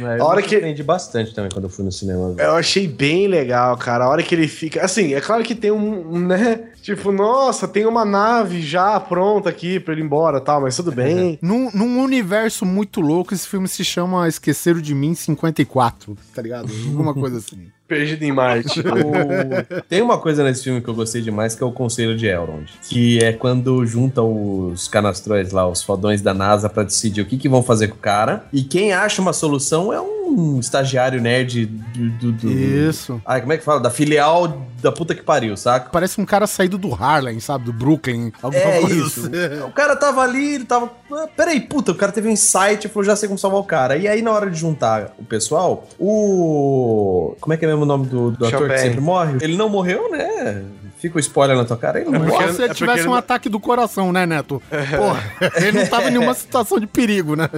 É, 0.00 0.18
A 0.20 0.24
hora 0.24 0.40
eu 0.40 0.44
que- 0.46 0.56
aprendi 0.56 0.82
bastante 0.82 1.34
também 1.34 1.50
quando 1.50 1.64
eu 1.64 1.70
fui 1.70 1.84
no 1.84 1.92
cinema. 1.92 2.32
velho. 2.32 2.48
Eu 2.48 2.54
achei 2.54 2.86
bem 2.86 3.26
legal, 3.26 3.76
cara. 3.76 4.04
A 4.04 4.08
hora 4.08 4.22
que 4.22 4.34
ele 4.34 4.46
fica. 4.48 4.84
Assim, 4.84 5.14
é 5.14 5.20
claro 5.20 5.42
que 5.42 5.54
tem 5.54 5.70
um, 5.70 6.18
né? 6.18 6.64
Tipo, 6.82 7.12
nossa, 7.12 7.66
tem 7.68 7.84
uma 7.86 8.04
nave 8.04 8.62
já 8.62 8.98
pronta 8.98 9.48
aqui 9.50 9.78
pra 9.80 9.92
ele 9.92 10.02
ir 10.02 10.04
embora 10.04 10.38
e 10.38 10.40
tal, 10.40 10.60
mas 10.60 10.76
tudo 10.76 10.90
bem. 10.92 11.38
Num, 11.42 11.70
num 11.74 12.02
universo 12.02 12.64
muito 12.64 13.00
louco, 13.00 13.34
esse 13.34 13.46
filme 13.46 13.68
se 13.68 13.84
chama 13.84 14.26
Esqueceram 14.28 14.80
de 14.80 14.94
Mim 14.94 15.14
54, 15.14 16.16
tá 16.34 16.40
ligado? 16.42 16.70
Alguma 16.86 17.12
coisa 17.14 17.38
assim. 17.38 17.68
Perdido 17.88 18.22
em 18.22 18.32
Marte. 18.32 18.80
O- 18.86 19.82
Tem 19.88 20.02
uma 20.02 20.18
coisa 20.18 20.44
nesse 20.44 20.62
filme 20.64 20.80
que 20.82 20.88
eu 20.88 20.94
gostei 20.94 21.22
demais, 21.22 21.54
que 21.54 21.62
é 21.62 21.66
o 21.66 21.72
Conselho 21.72 22.16
de 22.16 22.26
Elrond. 22.26 22.66
Que 22.88 23.18
é 23.24 23.32
quando 23.32 23.84
junta 23.86 24.22
os 24.22 24.86
canastrões 24.88 25.50
lá, 25.52 25.66
os 25.68 25.82
fodões 25.82 26.20
da 26.20 26.34
NASA, 26.34 26.68
pra 26.68 26.82
decidir 26.82 27.22
o 27.22 27.26
que, 27.26 27.38
que 27.38 27.48
vão 27.48 27.62
fazer 27.62 27.88
com 27.88 27.96
o 27.96 27.98
cara. 27.98 28.44
E 28.52 28.62
quem 28.62 28.92
acha 28.92 29.22
uma 29.22 29.32
solução 29.32 29.92
é 29.92 30.00
um 30.00 30.17
estagiário 30.60 31.20
nerd 31.20 31.66
do... 31.66 32.10
do, 32.10 32.32
do- 32.32 32.50
Isso. 32.50 33.20
Ai, 33.24 33.40
como 33.40 33.52
é 33.52 33.58
que 33.58 33.64
fala? 33.64 33.80
Da 33.80 33.90
filial 33.90 34.62
da 34.80 34.92
puta 34.92 35.14
que 35.14 35.22
pariu, 35.22 35.56
saca? 35.56 35.90
Parece 35.90 36.20
um 36.20 36.24
cara 36.24 36.46
saído 36.46 36.78
do 36.78 36.94
Harlem, 36.94 37.40
sabe? 37.40 37.64
Do 37.64 37.72
Brooklyn. 37.72 38.30
Alguma 38.42 38.62
É 38.62 38.80
coisa 38.80 38.94
isso. 38.96 39.20
assim. 39.26 39.62
O 39.66 39.72
cara 39.72 39.96
tava 39.96 40.20
ali, 40.22 40.54
ele 40.54 40.64
tava. 40.64 40.90
"Ah, 41.12 41.26
Peraí, 41.36 41.60
puta, 41.60 41.90
o 41.92 41.94
cara 41.94 42.12
teve 42.12 42.28
um 42.28 42.32
insight 42.32 42.86
e 42.86 42.88
falou: 42.88 43.04
já 43.04 43.16
sei 43.16 43.28
como 43.28 43.38
salvar 43.38 43.60
o 43.60 43.64
cara. 43.64 43.96
E 43.96 44.06
aí, 44.06 44.22
na 44.22 44.30
hora 44.32 44.48
de 44.50 44.58
juntar 44.58 45.12
o 45.18 45.24
pessoal, 45.24 45.86
o. 45.98 47.34
Como 47.40 47.52
é 47.52 47.56
que 47.56 47.64
é 47.64 47.68
mesmo 47.68 47.82
o 47.82 47.86
nome 47.86 48.06
do, 48.06 48.30
do 48.30 48.46
ator 48.46 48.68
que 48.68 48.78
sempre 48.78 49.00
morre? 49.00 49.38
Ele 49.40 49.56
não 49.56 49.68
morreu, 49.68 50.10
né? 50.10 50.62
Fica 51.00 51.16
o 51.16 51.20
spoiler 51.20 51.56
na 51.56 51.64
tua 51.64 51.76
cara, 51.76 52.00
ele 52.00 52.10
não 52.10 52.18
Só 52.20 52.26
morreu. 52.26 52.52
se 52.54 52.62
ele 52.62 52.70
é 52.70 52.74
tivesse 52.74 52.96
porque 52.98 53.08
um 53.08 53.12
ele- 53.12 53.18
ataque 53.18 53.48
do 53.48 53.60
coração, 53.60 54.12
né, 54.12 54.26
Neto? 54.26 54.60
Porra, 54.96 55.22
ele 55.56 55.78
não 55.78 55.86
tava 55.86 56.08
em 56.08 56.10
nenhuma 56.10 56.34
situação 56.34 56.78
de 56.80 56.86
perigo, 56.88 57.36
né? 57.36 57.48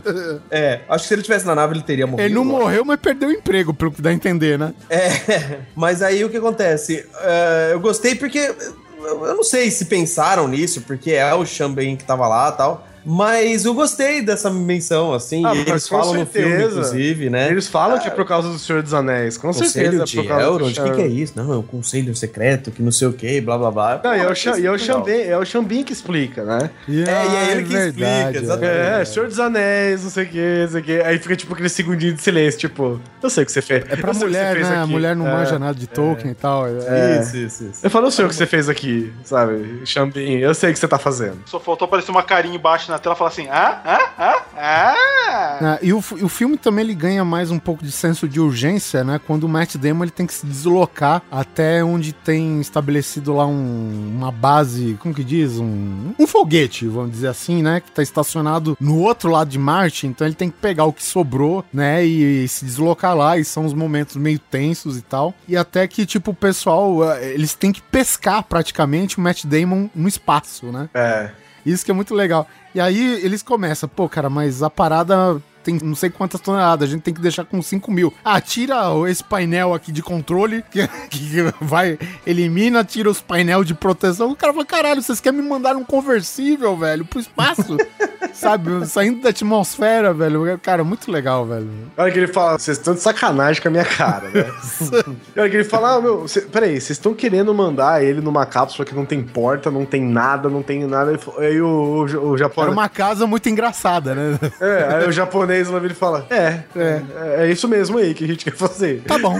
É, 0.51 0.81
acho 0.89 1.05
que 1.05 1.09
se 1.09 1.15
ele 1.15 1.23
tivesse 1.23 1.47
na 1.47 1.55
nave, 1.55 1.75
ele 1.75 1.83
teria 1.83 2.07
morrido. 2.07 2.27
Ele 2.27 2.35
não 2.35 2.43
lógico. 2.43 2.61
morreu, 2.63 2.85
mas 2.85 3.01
perdeu 3.01 3.31
o 3.31 3.33
emprego, 3.33 3.73
pelo 3.73 3.91
que 3.93 4.03
dá 4.03 4.11
a 4.11 4.13
entender, 4.13 4.59
né? 4.59 4.75
É, 4.91 5.59
mas 5.75 6.03
aí 6.03 6.23
o 6.25 6.29
que 6.29 6.37
acontece? 6.37 7.07
É, 7.23 7.71
eu 7.73 7.81
gostei 7.81 8.15
porque. 8.15 8.55
Eu 9.03 9.35
não 9.35 9.43
sei 9.43 9.71
se 9.71 9.87
pensaram 9.87 10.47
nisso, 10.47 10.83
porque 10.83 11.13
é 11.13 11.33
o 11.35 11.47
Xambin 11.47 11.97
que 11.97 12.05
tava 12.05 12.29
lá 12.29 12.51
e 12.53 12.57
tal. 12.59 12.87
Mas 13.05 13.65
eu 13.65 13.75
gostei 13.75 14.23
dessa 14.23 14.51
menção, 14.51 15.13
assim. 15.13 15.45
Ah, 15.45 15.55
eles 15.55 15.89
falam 15.89 16.15
no 16.15 16.27
filme, 16.27 16.65
inclusive, 16.65 17.31
né? 17.31 17.49
Eles 17.51 17.67
falam 17.67 17.99
que 17.99 18.09
é 18.09 18.11
por 18.11 18.25
causa 18.27 18.49
do 18.49 18.59
Senhor 18.59 18.83
dos 18.83 18.93
Anéis. 18.95 19.37
Com 19.37 19.49
Conselho 19.49 19.71
certeza 19.71 20.03
é 20.03 20.05
de 20.07 20.17
por 20.17 20.27
causa 20.27 20.45
do 20.45 20.51
Elrond, 20.51 20.81
o 20.81 20.85
que, 20.85 20.91
que 20.93 21.03
é 21.03 21.07
isso? 21.07 21.33
Não, 21.37 21.53
é 21.53 21.57
um 21.57 21.63
conselho 21.63 22.15
secreto, 22.15 22.71
que 22.71 22.83
não 22.83 22.93
sei 22.93 23.09
o 23.09 23.13
que, 23.13 23.41
blá 23.41 23.57
blá 23.59 23.71
blá. 23.71 24.01
Não, 24.05 24.15
e 24.15 24.19
é 24.21 24.25
Pô, 24.25 24.31
o, 24.31 24.33
isso 24.33 24.59
e 24.59 24.67
é 24.67 24.71
o. 24.71 24.79
Xambin, 24.79 25.13
é 25.13 25.39
o 25.39 25.45
Xambin 25.45 25.83
que 25.83 25.93
explica, 25.93 26.45
né? 26.45 26.71
É, 26.89 26.93
e 26.93 27.03
é 27.05 27.53
ele 27.53 27.65
que 27.65 27.75
explica, 27.75 28.33
exatamente. 28.35 28.71
É, 29.01 29.05
Senhor 29.05 29.29
dos 29.29 29.41
Anéis, 29.41 30.03
não 30.05 30.11
sei 30.11 30.25
o 30.25 30.29
que, 30.29 30.63
não 30.63 30.69
sei 30.71 30.81
o 30.81 30.85
que. 30.85 31.01
Aí 31.03 31.19
fica 31.19 31.37
tipo 31.37 31.53
aquele 31.55 31.69
segundinho 31.69 32.15
de 32.15 32.23
silêncio, 32.23 32.59
tipo, 32.61 33.01
eu 33.23 33.31
sei 33.31 33.43
o 33.43 33.47
que 33.47 33.53
você 33.53 33.63
fez. 33.63 33.85
É 33.89 33.97
pra 33.97 34.13
mulher, 34.13 34.57
né? 34.57 34.77
A 34.79 34.87
mulher 34.87 35.17
não 35.17 35.27
É. 35.27 35.33
manja 35.33 35.59
nada 35.59 35.75
de 35.75 35.87
Tolkien 35.87 36.33
e 36.33 36.35
tal. 36.35 36.67
É. 36.67 37.21
Isso, 37.21 37.37
isso, 37.37 37.65
isso. 37.65 37.81
Eu 37.83 37.91
falo, 37.91 38.07
eu 38.07 38.11
sei 38.11 38.25
o 38.25 38.29
que 38.29 38.35
você 38.35 38.47
fez 38.47 38.69
aqui, 38.69 39.13
sabe? 39.25 39.81
Xambin, 39.85 40.39
eu 40.39 40.55
sei 40.55 40.71
o 40.71 40.73
que 40.73 40.79
você 40.79 40.89
tá 40.89 40.99
fazendo. 40.99 41.39
Só 41.47 41.59
faltou 41.61 41.87
aparecer 41.87 42.11
uma 42.11 42.23
carinha 42.23 42.57
embaixo 42.57 42.90
na 42.91 42.99
tela 42.99 43.15
e 43.15 43.19
fala 43.19 43.31
assim: 43.31 43.49
ah, 43.49 43.81
ah, 43.85 44.11
ah, 44.19 44.45
ah. 44.57 45.77
É, 45.83 45.87
e 45.87 45.93
o, 45.93 46.01
fi- 46.01 46.23
o 46.25 46.29
filme 46.29 46.57
também 46.57 46.85
ele 46.85 46.95
ganha 46.95 47.25
mais 47.25 47.51
um 47.51 47.59
pouco 47.59 47.85
de 47.85 47.93
senso 47.93 48.29
de 48.29 48.41
urgência, 48.41 49.05
né? 49.05 49.21
Quando 49.27 49.45
o 49.45 49.49
Matt 49.49 49.77
Damon 49.77 50.05
ele 50.05 50.11
tem 50.11 50.27
que 50.27 50.35
se 50.35 50.45
deslocar 50.47 51.23
até 51.31 51.83
onde 51.85 52.13
tem 52.13 52.61
estabelecido 52.61 53.35
lá 53.35 53.47
um- 53.47 54.13
uma 54.17 54.33
base, 54.33 54.97
como 55.01 55.15
que 55.15 55.23
diz? 55.25 55.59
Um, 55.59 56.13
um 56.19 56.27
foguete, 56.27 56.87
vamos 56.87 57.13
dizer 57.13 57.29
assim, 57.29 57.63
né? 57.63 57.81
Que 57.81 57.91
tá 57.91 58.03
estacionado 58.03 58.77
no 58.81 58.99
outro 58.99 59.31
lado 59.31 59.49
de 59.51 59.59
Marte, 59.59 60.07
então 60.07 60.27
ele 60.27 60.35
tem 60.35 60.51
que 60.51 60.57
pegar 60.59 60.85
o 60.85 60.93
que 60.93 61.05
sobrou, 61.05 61.65
né? 61.73 62.05
E, 62.05 62.47
se 62.49 62.65
deslocar 62.65 63.17
lá, 63.17 63.39
e 63.39 63.45
são 63.45 63.65
os 63.65 63.73
momentos 63.75 64.17
meio 64.17 64.39
tensos 64.39 64.97
e 64.99 65.03
tal. 65.03 65.33
E 65.47 65.57
até 65.57 65.87
que, 65.87 66.05
tipo, 66.07 66.33
o 66.33 66.35
pessoal, 66.35 67.09
eh, 67.13 67.33
eles 67.35 67.55
têm 67.55 67.71
que 67.73 67.81
pescar 67.83 68.43
praticamente 68.43 69.19
o 69.19 69.21
Matt 69.21 69.45
Damon 69.45 69.89
no 69.95 70.09
espaço, 70.09 70.67
né? 70.67 70.89
É. 70.95 71.31
Isso 71.65 71.85
que 71.85 71.91
é 71.91 71.95
muito 71.95 72.15
legal. 72.15 72.47
E 72.75 72.81
aí 72.81 73.21
eles 73.25 73.43
começam, 73.43 73.89
pô, 73.89 74.09
cara, 74.09 74.31
mas 74.31 74.63
a 74.63 74.71
parada 74.71 75.41
tem 75.63 75.79
não 75.83 75.95
sei 75.95 76.11
quantas 76.11 76.41
toneladas, 76.41 76.89
a 76.89 76.93
gente 76.93 77.03
tem 77.03 77.15
que 77.15 77.21
deixar 77.21 77.45
com 77.45 77.61
5 77.61 77.91
mil. 77.91 78.13
Ah, 78.25 78.41
tira 78.41 78.77
esse 79.09 79.23
painel 79.23 79.75
aqui 79.75 79.93
de 79.93 80.03
controle, 80.03 80.65
que, 80.71 80.87
que 81.09 81.55
vai, 81.61 81.99
elimina, 82.27 82.85
tira 82.85 83.11
os 83.11 83.21
painel 83.21 83.65
de 83.65 83.75
proteção. 83.75 84.31
O 84.31 84.37
cara 84.37 84.53
fala, 84.53 84.65
caralho, 84.65 85.03
vocês 85.03 85.21
querem 85.21 85.41
me 85.41 85.49
mandar 85.49 85.77
um 85.77 85.85
conversível, 85.85 86.77
velho, 86.77 87.05
pro 87.05 87.21
espaço? 87.21 87.77
Sabe, 88.33 88.87
saindo 88.87 89.23
da 89.23 89.31
atmosfera, 89.31 90.15
velho. 90.15 90.59
Cara, 90.63 90.85
muito 90.85 91.11
legal, 91.11 91.45
velho. 91.45 91.69
A 91.97 92.03
hora 92.03 92.13
que 92.13 92.19
ele 92.19 92.29
fala, 92.29 92.59
vocês 92.59 92.79
estão 92.79 92.95
de 92.95 93.01
sacanagem 93.01 93.61
com 93.61 93.69
a 93.69 93.71
minha 93.71 93.85
cara, 93.85 94.29
né? 94.29 94.47
a 95.37 95.41
hora 95.41 95.51
que 95.51 95.57
ele 95.57 95.65
fala, 95.65 95.97
ah, 95.97 96.01
meu, 96.01 96.29
cê, 96.29 96.43
peraí, 96.43 96.81
vocês 96.81 96.91
estão 96.91 97.13
querendo 97.13 97.53
mandar 97.53 98.03
ele 98.05 98.21
numa 98.21 98.47
cápsula 98.47 98.87
que 98.87 98.95
não 98.95 99.05
tem 99.05 99.23
porta, 99.23 99.71
não 99.71 99.85
tem 99.85 100.03
nada, 100.03 100.49
não 100.49 100.63
tem 100.63 100.87
nada. 100.87 101.19
Aí 101.39 101.61
o, 101.61 101.67
o, 101.67 102.01
o 102.03 102.29
Era 102.31 102.39
japonês. 102.39 102.73
uma 102.73 102.89
casa 102.89 103.27
muito 103.27 103.49
engraçada, 103.49 104.15
né? 104.15 104.39
É, 104.61 104.95
aí 104.95 105.09
o 105.09 105.13
japonês 105.13 105.50
lá 105.69 105.79
vira 105.79 105.93
e 105.93 105.97
fala: 105.97 106.27
É, 106.31 106.61
é, 106.77 107.03
é 107.45 107.51
isso 107.51 107.67
mesmo 107.69 107.99
aí 107.99 108.15
que 108.15 108.25
a 108.25 108.27
gente 108.27 108.45
quer 108.45 108.55
fazer. 108.57 109.03
Tá 109.03 109.19
bom. 109.19 109.39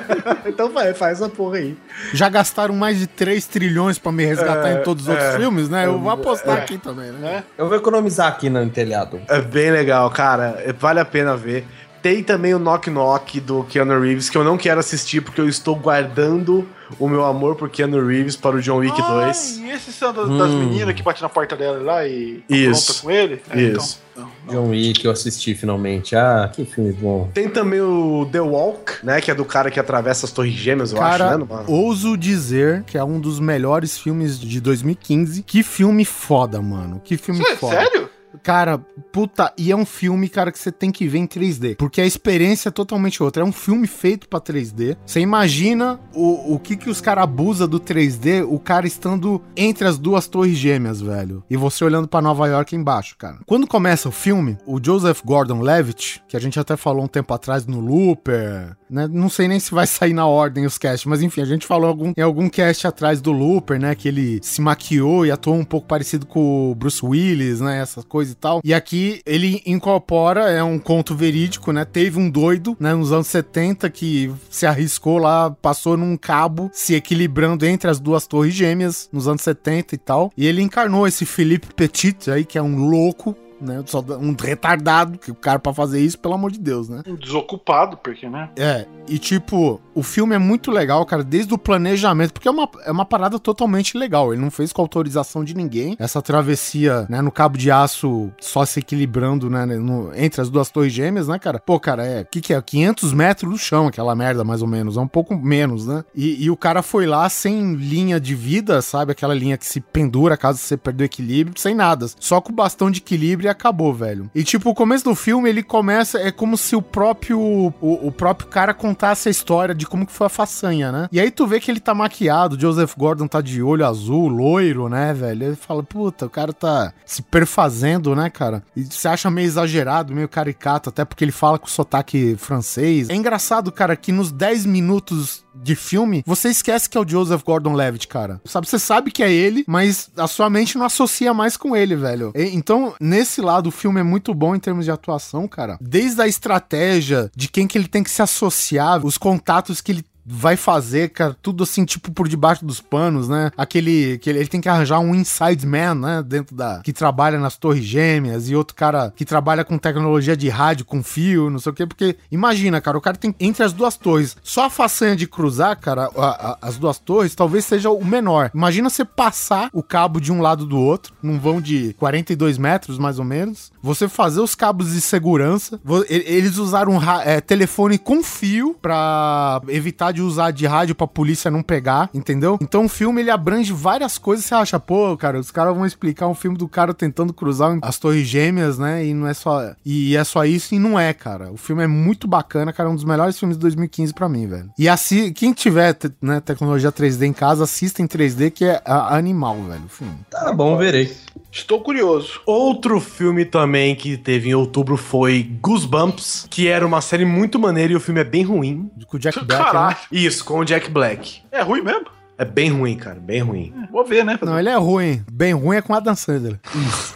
então 0.46 0.70
vai, 0.70 0.94
faz 0.94 1.20
essa 1.20 1.28
porra 1.28 1.58
aí. 1.58 1.76
Já 2.12 2.28
gastaram 2.28 2.74
mais 2.74 2.98
de 2.98 3.06
3 3.06 3.46
trilhões 3.46 3.98
pra 3.98 4.10
me 4.12 4.24
resgatar 4.24 4.68
É, 4.70 4.80
em 4.80 4.82
todos 4.82 5.04
os 5.04 5.08
outros 5.08 5.28
é. 5.28 5.36
filmes, 5.38 5.68
né? 5.68 5.86
Eu 5.86 5.98
vou 5.98 6.10
apostar 6.10 6.58
aqui 6.58 6.78
também, 6.78 7.10
né? 7.12 7.44
Eu 7.56 7.68
vou 7.68 7.76
economizar 7.76 8.28
aqui 8.28 8.48
no 8.50 8.68
telhado. 8.70 9.20
É 9.28 9.40
bem 9.40 9.70
legal, 9.70 10.10
cara. 10.10 10.60
É- 10.64 10.72
Vale 10.72 11.00
a 11.00 11.04
pena 11.04 11.36
ver. 11.36 11.66
Tem 12.02 12.22
também 12.22 12.54
o 12.54 12.58
Knock 12.58 12.88
Knock 12.90 13.40
do 13.40 13.62
Keanu 13.64 14.00
Reeves, 14.00 14.30
que 14.30 14.36
eu 14.38 14.42
não 14.44 14.56
quero 14.56 14.80
assistir 14.80 15.20
porque 15.20 15.40
eu 15.40 15.48
estou 15.48 15.76
guardando 15.76 16.66
o 16.98 17.08
meu 17.08 17.24
amor 17.24 17.56
por 17.56 17.68
Keanu 17.68 18.04
Reeves 18.06 18.36
para 18.36 18.56
o 18.56 18.60
John 18.62 18.78
Wick 18.78 18.96
2. 19.00 19.58
Ai, 19.62 19.66
e 19.66 19.70
esses 19.70 19.94
são 19.94 20.12
das, 20.12 20.28
das 20.28 20.50
meninas 20.50 20.94
que 20.94 21.02
batem 21.02 21.22
na 21.22 21.28
porta 21.28 21.54
dela 21.56 21.78
lá 21.82 22.06
e 22.06 22.42
Isso. 22.48 23.02
com 23.02 23.10
ele? 23.10 23.40
É, 23.50 23.60
Isso. 23.62 24.00
então, 24.12 24.28
não. 24.46 24.52
John 24.64 24.68
Wick, 24.70 25.04
eu 25.04 25.10
assisti 25.12 25.54
finalmente. 25.54 26.16
Ah, 26.16 26.50
que 26.52 26.64
filme 26.64 26.92
bom. 26.92 27.30
Tem 27.34 27.48
também 27.48 27.80
o 27.80 28.26
The 28.32 28.40
Walk, 28.40 29.04
né? 29.04 29.20
Que 29.20 29.30
é 29.30 29.34
do 29.34 29.44
cara 29.44 29.70
que 29.70 29.78
atravessa 29.78 30.26
as 30.26 30.32
torres 30.32 30.54
gêmeas, 30.54 30.92
eu 30.92 30.98
Cara, 30.98 31.26
acho, 31.26 31.38
né? 31.38 31.46
Numa- 31.48 31.64
ouso 31.70 32.16
dizer 32.16 32.82
que 32.84 32.96
é 32.98 33.04
um 33.04 33.20
dos 33.20 33.38
melhores 33.38 33.98
filmes 33.98 34.38
de 34.40 34.60
2015. 34.60 35.42
Que 35.42 35.62
filme 35.62 36.04
foda, 36.04 36.60
mano. 36.62 37.00
Que 37.04 37.16
filme 37.16 37.40
Isso 37.40 37.52
é 37.52 37.56
foda. 37.56 37.76
sério? 37.76 38.10
Cara, 38.42 38.78
puta, 39.12 39.52
e 39.56 39.70
é 39.70 39.76
um 39.76 39.84
filme, 39.84 40.28
cara, 40.28 40.52
que 40.52 40.58
você 40.58 40.72
tem 40.72 40.90
que 40.90 41.06
ver 41.06 41.18
em 41.18 41.26
3D. 41.26 41.76
Porque 41.76 42.00
a 42.00 42.06
experiência 42.06 42.68
é 42.68 42.72
totalmente 42.72 43.22
outra. 43.22 43.42
É 43.42 43.46
um 43.46 43.52
filme 43.52 43.86
feito 43.86 44.28
pra 44.28 44.40
3D. 44.40 44.96
Você 45.04 45.20
imagina 45.20 46.00
o, 46.14 46.54
o 46.54 46.58
que 46.58 46.76
que 46.76 46.90
os 46.90 47.00
caras 47.00 47.24
abusam 47.24 47.68
do 47.68 47.80
3D, 47.80 48.46
o 48.48 48.58
cara 48.58 48.86
estando 48.86 49.42
entre 49.56 49.86
as 49.86 49.98
duas 49.98 50.26
torres 50.26 50.56
gêmeas, 50.56 51.00
velho. 51.00 51.42
E 51.50 51.56
você 51.56 51.84
olhando 51.84 52.08
pra 52.08 52.22
Nova 52.22 52.46
York 52.46 52.74
embaixo, 52.74 53.16
cara. 53.16 53.38
Quando 53.46 53.66
começa 53.66 54.08
o 54.08 54.12
filme, 54.12 54.58
o 54.66 54.80
Joseph 54.82 55.22
Gordon-Levitt, 55.24 56.22
que 56.28 56.36
a 56.36 56.40
gente 56.40 56.58
até 56.58 56.76
falou 56.76 57.04
um 57.04 57.08
tempo 57.08 57.32
atrás 57.34 57.66
no 57.66 57.80
Looper, 57.80 58.76
né? 58.88 59.08
Não 59.08 59.28
sei 59.28 59.48
nem 59.48 59.60
se 59.60 59.72
vai 59.72 59.86
sair 59.86 60.12
na 60.12 60.26
ordem 60.26 60.66
os 60.66 60.78
casts, 60.78 61.06
mas 61.06 61.22
enfim, 61.22 61.40
a 61.40 61.46
gente 61.46 61.66
falou 61.66 61.88
algum, 61.88 62.12
em 62.16 62.22
algum 62.22 62.48
cast 62.48 62.86
atrás 62.86 63.20
do 63.20 63.32
Looper, 63.32 63.78
né? 63.78 63.94
Que 63.94 64.08
ele 64.08 64.40
se 64.42 64.60
maquiou 64.60 65.24
e 65.24 65.30
atuou 65.30 65.56
um 65.56 65.64
pouco 65.64 65.86
parecido 65.86 66.26
com 66.26 66.70
o 66.70 66.74
Bruce 66.74 67.04
Willis, 67.04 67.60
né? 67.60 67.80
Essas 67.80 68.04
coisas 68.04 68.19
e 68.28 68.34
tal. 68.34 68.60
E 68.64 68.74
aqui 68.74 69.22
ele 69.24 69.62
incorpora, 69.64 70.50
é 70.50 70.62
um 70.62 70.78
conto 70.78 71.14
verídico, 71.14 71.72
né? 71.72 71.84
Teve 71.84 72.18
um 72.18 72.28
doido, 72.28 72.76
né? 72.80 72.92
Nos 72.92 73.12
anos 73.12 73.28
70 73.28 73.88
que 73.88 74.32
se 74.50 74.66
arriscou 74.66 75.18
lá, 75.18 75.50
passou 75.50 75.96
num 75.96 76.16
cabo, 76.16 76.68
se 76.72 76.94
equilibrando 76.94 77.64
entre 77.64 77.88
as 77.88 78.00
duas 78.00 78.26
torres 78.26 78.52
gêmeas, 78.52 79.08
nos 79.12 79.28
anos 79.28 79.42
70 79.42 79.94
e 79.94 79.98
tal. 79.98 80.32
E 80.36 80.46
ele 80.46 80.60
encarnou 80.60 81.06
esse 81.06 81.24
Philippe 81.24 81.72
Petit 81.74 82.30
aí, 82.30 82.44
que 82.44 82.58
é 82.58 82.62
um 82.62 82.88
louco, 82.88 83.36
né? 83.60 83.82
Só 83.86 84.00
Um 84.20 84.34
retardado, 84.38 85.18
que 85.18 85.30
o 85.30 85.34
cara 85.34 85.58
pra 85.58 85.72
fazer 85.72 86.00
isso, 86.00 86.18
pelo 86.18 86.34
amor 86.34 86.50
de 86.50 86.58
Deus, 86.58 86.88
né? 86.88 87.02
Um 87.06 87.14
Desocupado, 87.16 87.96
porque, 87.96 88.28
né? 88.28 88.50
É, 88.56 88.86
e 89.08 89.18
tipo, 89.18 89.80
o 89.94 90.02
filme 90.02 90.34
é 90.34 90.38
muito 90.38 90.70
legal, 90.70 91.04
cara, 91.06 91.22
desde 91.24 91.52
o 91.54 91.58
planejamento, 91.58 92.32
porque 92.32 92.48
é 92.48 92.50
uma, 92.50 92.68
é 92.84 92.90
uma 92.92 93.04
parada 93.04 93.38
totalmente 93.38 93.96
legal. 93.96 94.32
Ele 94.32 94.42
não 94.42 94.50
fez 94.50 94.72
com 94.72 94.82
autorização 94.82 95.44
de 95.44 95.54
ninguém. 95.54 95.96
Essa 95.98 96.20
travessia, 96.22 97.06
né, 97.08 97.20
no 97.20 97.30
cabo 97.32 97.56
de 97.58 97.70
aço, 97.70 98.30
só 98.40 98.64
se 98.64 98.80
equilibrando, 98.80 99.48
né, 99.50 99.66
no- 99.66 100.10
entre 100.14 100.40
as 100.40 100.48
duas 100.50 100.70
torres 100.70 100.92
gêmeas, 100.92 101.28
né, 101.28 101.38
cara? 101.38 101.58
Pô, 101.58 101.78
cara, 101.78 102.04
é, 102.06 102.22
o 102.22 102.26
que 102.26 102.40
que 102.40 102.54
é? 102.54 102.60
500 102.60 103.12
metros 103.12 103.50
do 103.50 103.58
chão, 103.58 103.86
aquela 103.86 104.14
merda, 104.14 104.44
mais 104.44 104.62
ou 104.62 104.68
menos. 104.68 104.96
É 104.96 105.00
um 105.00 105.08
pouco 105.08 105.34
menos, 105.36 105.86
né? 105.86 106.04
E, 106.14 106.44
e 106.44 106.50
o 106.50 106.56
cara 106.56 106.82
foi 106.82 107.06
lá 107.06 107.28
sem 107.28 107.74
linha 107.74 108.20
de 108.20 108.34
vida, 108.34 108.80
sabe? 108.82 109.12
Aquela 109.12 109.34
linha 109.34 109.56
que 109.58 109.66
se 109.66 109.80
pendura 109.80 110.36
caso 110.36 110.58
você 110.58 110.76
perder 110.76 111.04
o 111.04 111.06
equilíbrio, 111.06 111.60
sem 111.60 111.74
nada. 111.74 112.06
Só 112.18 112.40
com 112.40 112.52
o 112.52 112.54
bastão 112.54 112.90
de 112.90 112.98
equilíbrio 113.00 113.49
acabou, 113.50 113.92
velho. 113.92 114.30
E 114.34 114.42
tipo, 114.42 114.70
o 114.70 114.74
começo 114.74 115.04
do 115.04 115.14
filme, 115.14 115.48
ele 115.48 115.62
começa, 115.62 116.18
é 116.18 116.30
como 116.30 116.56
se 116.56 116.74
o 116.74 116.82
próprio, 116.82 117.40
o, 117.40 117.72
o 117.80 118.12
próprio 118.12 118.48
cara 118.48 118.72
contasse 118.74 119.28
a 119.28 119.30
história 119.30 119.74
de 119.74 119.86
como 119.86 120.06
que 120.06 120.12
foi 120.12 120.26
a 120.26 120.30
façanha, 120.30 120.92
né? 120.92 121.08
E 121.12 121.20
aí 121.20 121.30
tu 121.30 121.46
vê 121.46 121.60
que 121.60 121.70
ele 121.70 121.80
tá 121.80 121.94
maquiado, 121.94 122.58
Joseph 122.58 122.94
Gordon 122.96 123.26
tá 123.26 123.40
de 123.40 123.62
olho 123.62 123.86
azul, 123.86 124.28
loiro, 124.28 124.88
né, 124.88 125.12
velho? 125.12 125.44
Ele 125.46 125.56
fala, 125.56 125.82
puta, 125.82 126.26
o 126.26 126.30
cara 126.30 126.52
tá 126.52 126.92
se 127.04 127.22
perfazendo, 127.22 128.14
né, 128.14 128.30
cara? 128.30 128.62
E 128.76 128.84
você 128.84 129.08
acha 129.08 129.30
meio 129.30 129.46
exagerado, 129.46 130.14
meio 130.14 130.28
caricato, 130.28 130.88
até 130.88 131.04
porque 131.04 131.24
ele 131.24 131.32
fala 131.32 131.58
com 131.58 131.66
sotaque 131.66 132.36
francês. 132.38 133.08
É 133.08 133.14
engraçado, 133.14 133.72
cara, 133.72 133.96
que 133.96 134.12
nos 134.12 134.30
10 134.30 134.66
minutos 134.66 135.44
de 135.62 135.74
filme, 135.74 136.22
você 136.26 136.48
esquece 136.48 136.88
que 136.88 136.96
é 136.96 137.00
o 137.00 137.08
Joseph 137.08 137.42
Gordon-Levitt, 137.42 138.08
cara. 138.08 138.40
Sabe, 138.44 138.68
você 138.68 138.78
sabe 138.78 139.10
que 139.10 139.22
é 139.22 139.32
ele, 139.32 139.64
mas 139.66 140.10
a 140.16 140.26
sua 140.26 140.48
mente 140.50 140.76
não 140.78 140.86
associa 140.86 141.32
mais 141.34 141.56
com 141.56 141.76
ele, 141.76 141.94
velho. 141.96 142.32
E- 142.34 142.54
então, 142.54 142.94
nesse 143.00 143.40
lado, 143.40 143.68
o 143.68 143.72
filme 143.72 144.00
é 144.00 144.02
muito 144.02 144.32
bom 144.34 144.54
em 144.54 144.60
termos 144.60 144.84
de 144.84 144.90
atuação, 144.90 145.46
cara. 145.46 145.78
Desde 145.80 146.20
a 146.22 146.26
estratégia 146.28 147.30
de 147.34 147.48
quem 147.48 147.66
que 147.66 147.76
ele 147.78 147.88
tem 147.88 148.02
que 148.02 148.10
se 148.10 148.22
associar, 148.22 149.04
os 149.04 149.18
contatos 149.18 149.80
que 149.80 149.92
ele 149.92 150.04
vai 150.24 150.56
fazer, 150.56 151.10
cara, 151.10 151.36
tudo 151.42 151.62
assim, 151.64 151.84
tipo, 151.84 152.10
por 152.12 152.28
debaixo 152.28 152.64
dos 152.64 152.80
panos, 152.80 153.28
né? 153.28 153.50
Aquele, 153.56 154.18
que 154.18 154.30
ele, 154.30 154.40
ele 154.40 154.48
tem 154.48 154.60
que 154.60 154.68
arranjar 154.68 154.98
um 155.00 155.14
inside 155.14 155.66
man, 155.66 155.94
né? 155.94 156.22
Dentro 156.26 156.54
da... 156.54 156.80
que 156.82 156.92
trabalha 156.92 157.38
nas 157.38 157.56
torres 157.56 157.84
gêmeas 157.84 158.48
e 158.48 158.54
outro 158.56 158.74
cara 158.76 159.12
que 159.16 159.24
trabalha 159.24 159.64
com 159.64 159.78
tecnologia 159.78 160.36
de 160.36 160.48
rádio, 160.48 160.84
com 160.84 161.02
fio, 161.02 161.50
não 161.50 161.58
sei 161.58 161.72
o 161.72 161.74
quê, 161.74 161.86
porque 161.86 162.16
imagina, 162.30 162.80
cara, 162.80 162.96
o 162.98 163.00
cara 163.00 163.16
tem 163.16 163.34
entre 163.40 163.62
as 163.64 163.72
duas 163.72 163.96
torres, 163.96 164.36
só 164.42 164.66
a 164.66 164.70
façanha 164.70 165.16
de 165.16 165.26
cruzar, 165.26 165.78
cara, 165.78 166.10
a- 166.16 166.50
a- 166.52 166.58
as 166.62 166.76
duas 166.76 166.98
torres, 166.98 167.34
talvez 167.34 167.64
seja 167.64 167.90
o 167.90 168.04
menor. 168.04 168.50
Imagina 168.54 168.88
você 168.90 169.04
passar 169.04 169.70
o 169.72 169.82
cabo 169.82 170.20
de 170.20 170.30
um 170.32 170.40
lado 170.40 170.64
do 170.66 170.78
outro, 170.78 171.12
num 171.22 171.38
vão 171.38 171.60
de 171.60 171.94
42 171.94 172.58
metros, 172.58 172.98
mais 172.98 173.18
ou 173.18 173.24
menos, 173.24 173.72
você 173.82 174.08
fazer 174.08 174.40
os 174.40 174.54
cabos 174.54 174.92
de 174.92 175.00
segurança, 175.00 175.80
eles 176.08 176.56
usaram 176.58 176.96
ra- 176.98 177.22
é, 177.24 177.40
telefone 177.40 177.98
com 177.98 178.22
fio 178.22 178.74
pra 178.80 179.60
evitar 179.68 180.09
de 180.12 180.22
usar 180.22 180.50
de 180.50 180.66
rádio 180.66 180.94
pra 180.94 181.06
polícia 181.06 181.50
não 181.50 181.62
pegar, 181.62 182.10
entendeu? 182.12 182.58
Então 182.60 182.84
o 182.84 182.88
filme 182.88 183.20
ele 183.20 183.30
abrange 183.30 183.72
várias 183.72 184.18
coisas, 184.18 184.44
você 184.44 184.54
acha, 184.54 184.78
pô, 184.78 185.16
cara, 185.16 185.38
os 185.38 185.50
caras 185.50 185.74
vão 185.74 185.86
explicar 185.86 186.26
um 186.28 186.34
filme 186.34 186.56
do 186.56 186.68
cara 186.68 186.92
tentando 186.94 187.32
cruzar 187.32 187.78
as 187.82 187.98
torres 187.98 188.26
gêmeas, 188.26 188.78
né? 188.78 189.04
E 189.04 189.14
não 189.14 189.26
é 189.26 189.34
só 189.34 189.72
e 189.84 190.16
é 190.16 190.24
só 190.24 190.44
isso 190.44 190.74
e 190.74 190.78
não 190.78 190.98
é, 190.98 191.12
cara. 191.12 191.50
O 191.52 191.56
filme 191.56 191.82
é 191.82 191.86
muito 191.86 192.26
bacana, 192.26 192.72
cara, 192.72 192.88
é 192.88 192.92
um 192.92 192.94
dos 192.94 193.04
melhores 193.04 193.38
filmes 193.38 193.56
de 193.56 193.60
2015 193.62 194.12
pra 194.14 194.28
mim, 194.28 194.46
velho. 194.46 194.70
E 194.78 194.88
assim, 194.88 195.32
quem 195.32 195.52
tiver, 195.52 195.96
né, 196.20 196.40
tecnologia 196.40 196.92
3D 196.92 197.26
em 197.26 197.32
casa, 197.32 197.64
assista 197.64 198.02
em 198.02 198.06
3D 198.06 198.50
que 198.50 198.64
é 198.64 198.82
animal, 198.84 199.56
velho, 199.62 199.84
o 199.84 199.88
filme. 199.88 200.14
Tá 200.30 200.52
bom, 200.52 200.76
verei. 200.76 201.14
Estou 201.52 201.80
curioso. 201.80 202.40
Outro 202.46 203.00
filme 203.00 203.44
também 203.44 203.94
que 203.96 204.16
teve 204.16 204.50
em 204.50 204.54
outubro 204.54 204.96
foi 204.96 205.42
Goosebumps, 205.60 206.46
que 206.48 206.68
era 206.68 206.86
uma 206.86 207.00
série 207.00 207.24
muito 207.24 207.58
maneira 207.58 207.92
e 207.92 207.96
o 207.96 208.00
filme 208.00 208.20
é 208.20 208.24
bem 208.24 208.44
ruim. 208.44 208.90
Com 209.06 209.16
o 209.16 209.20
Jack 209.20 209.42
Black, 209.44 209.62
né? 209.62 209.70
Caralho. 209.70 209.96
Isso, 210.10 210.44
com 210.44 210.58
o 210.58 210.64
Jack 210.64 210.90
Black. 210.90 211.42
É 211.50 211.62
ruim 211.62 211.82
mesmo? 211.82 212.06
É 212.40 212.44
bem 212.46 212.70
ruim, 212.70 212.96
cara, 212.96 213.20
bem 213.20 213.40
ruim. 213.40 213.70
Vou 213.92 214.02
ver, 214.02 214.24
né? 214.24 214.38
Não, 214.40 214.58
ele 214.58 214.70
é 214.70 214.76
ruim. 214.76 215.22
Bem 215.30 215.52
ruim 215.52 215.76
é 215.76 215.82
com 215.82 215.92
a 215.92 215.98
Adam 215.98 216.14
Sandler. 216.16 216.58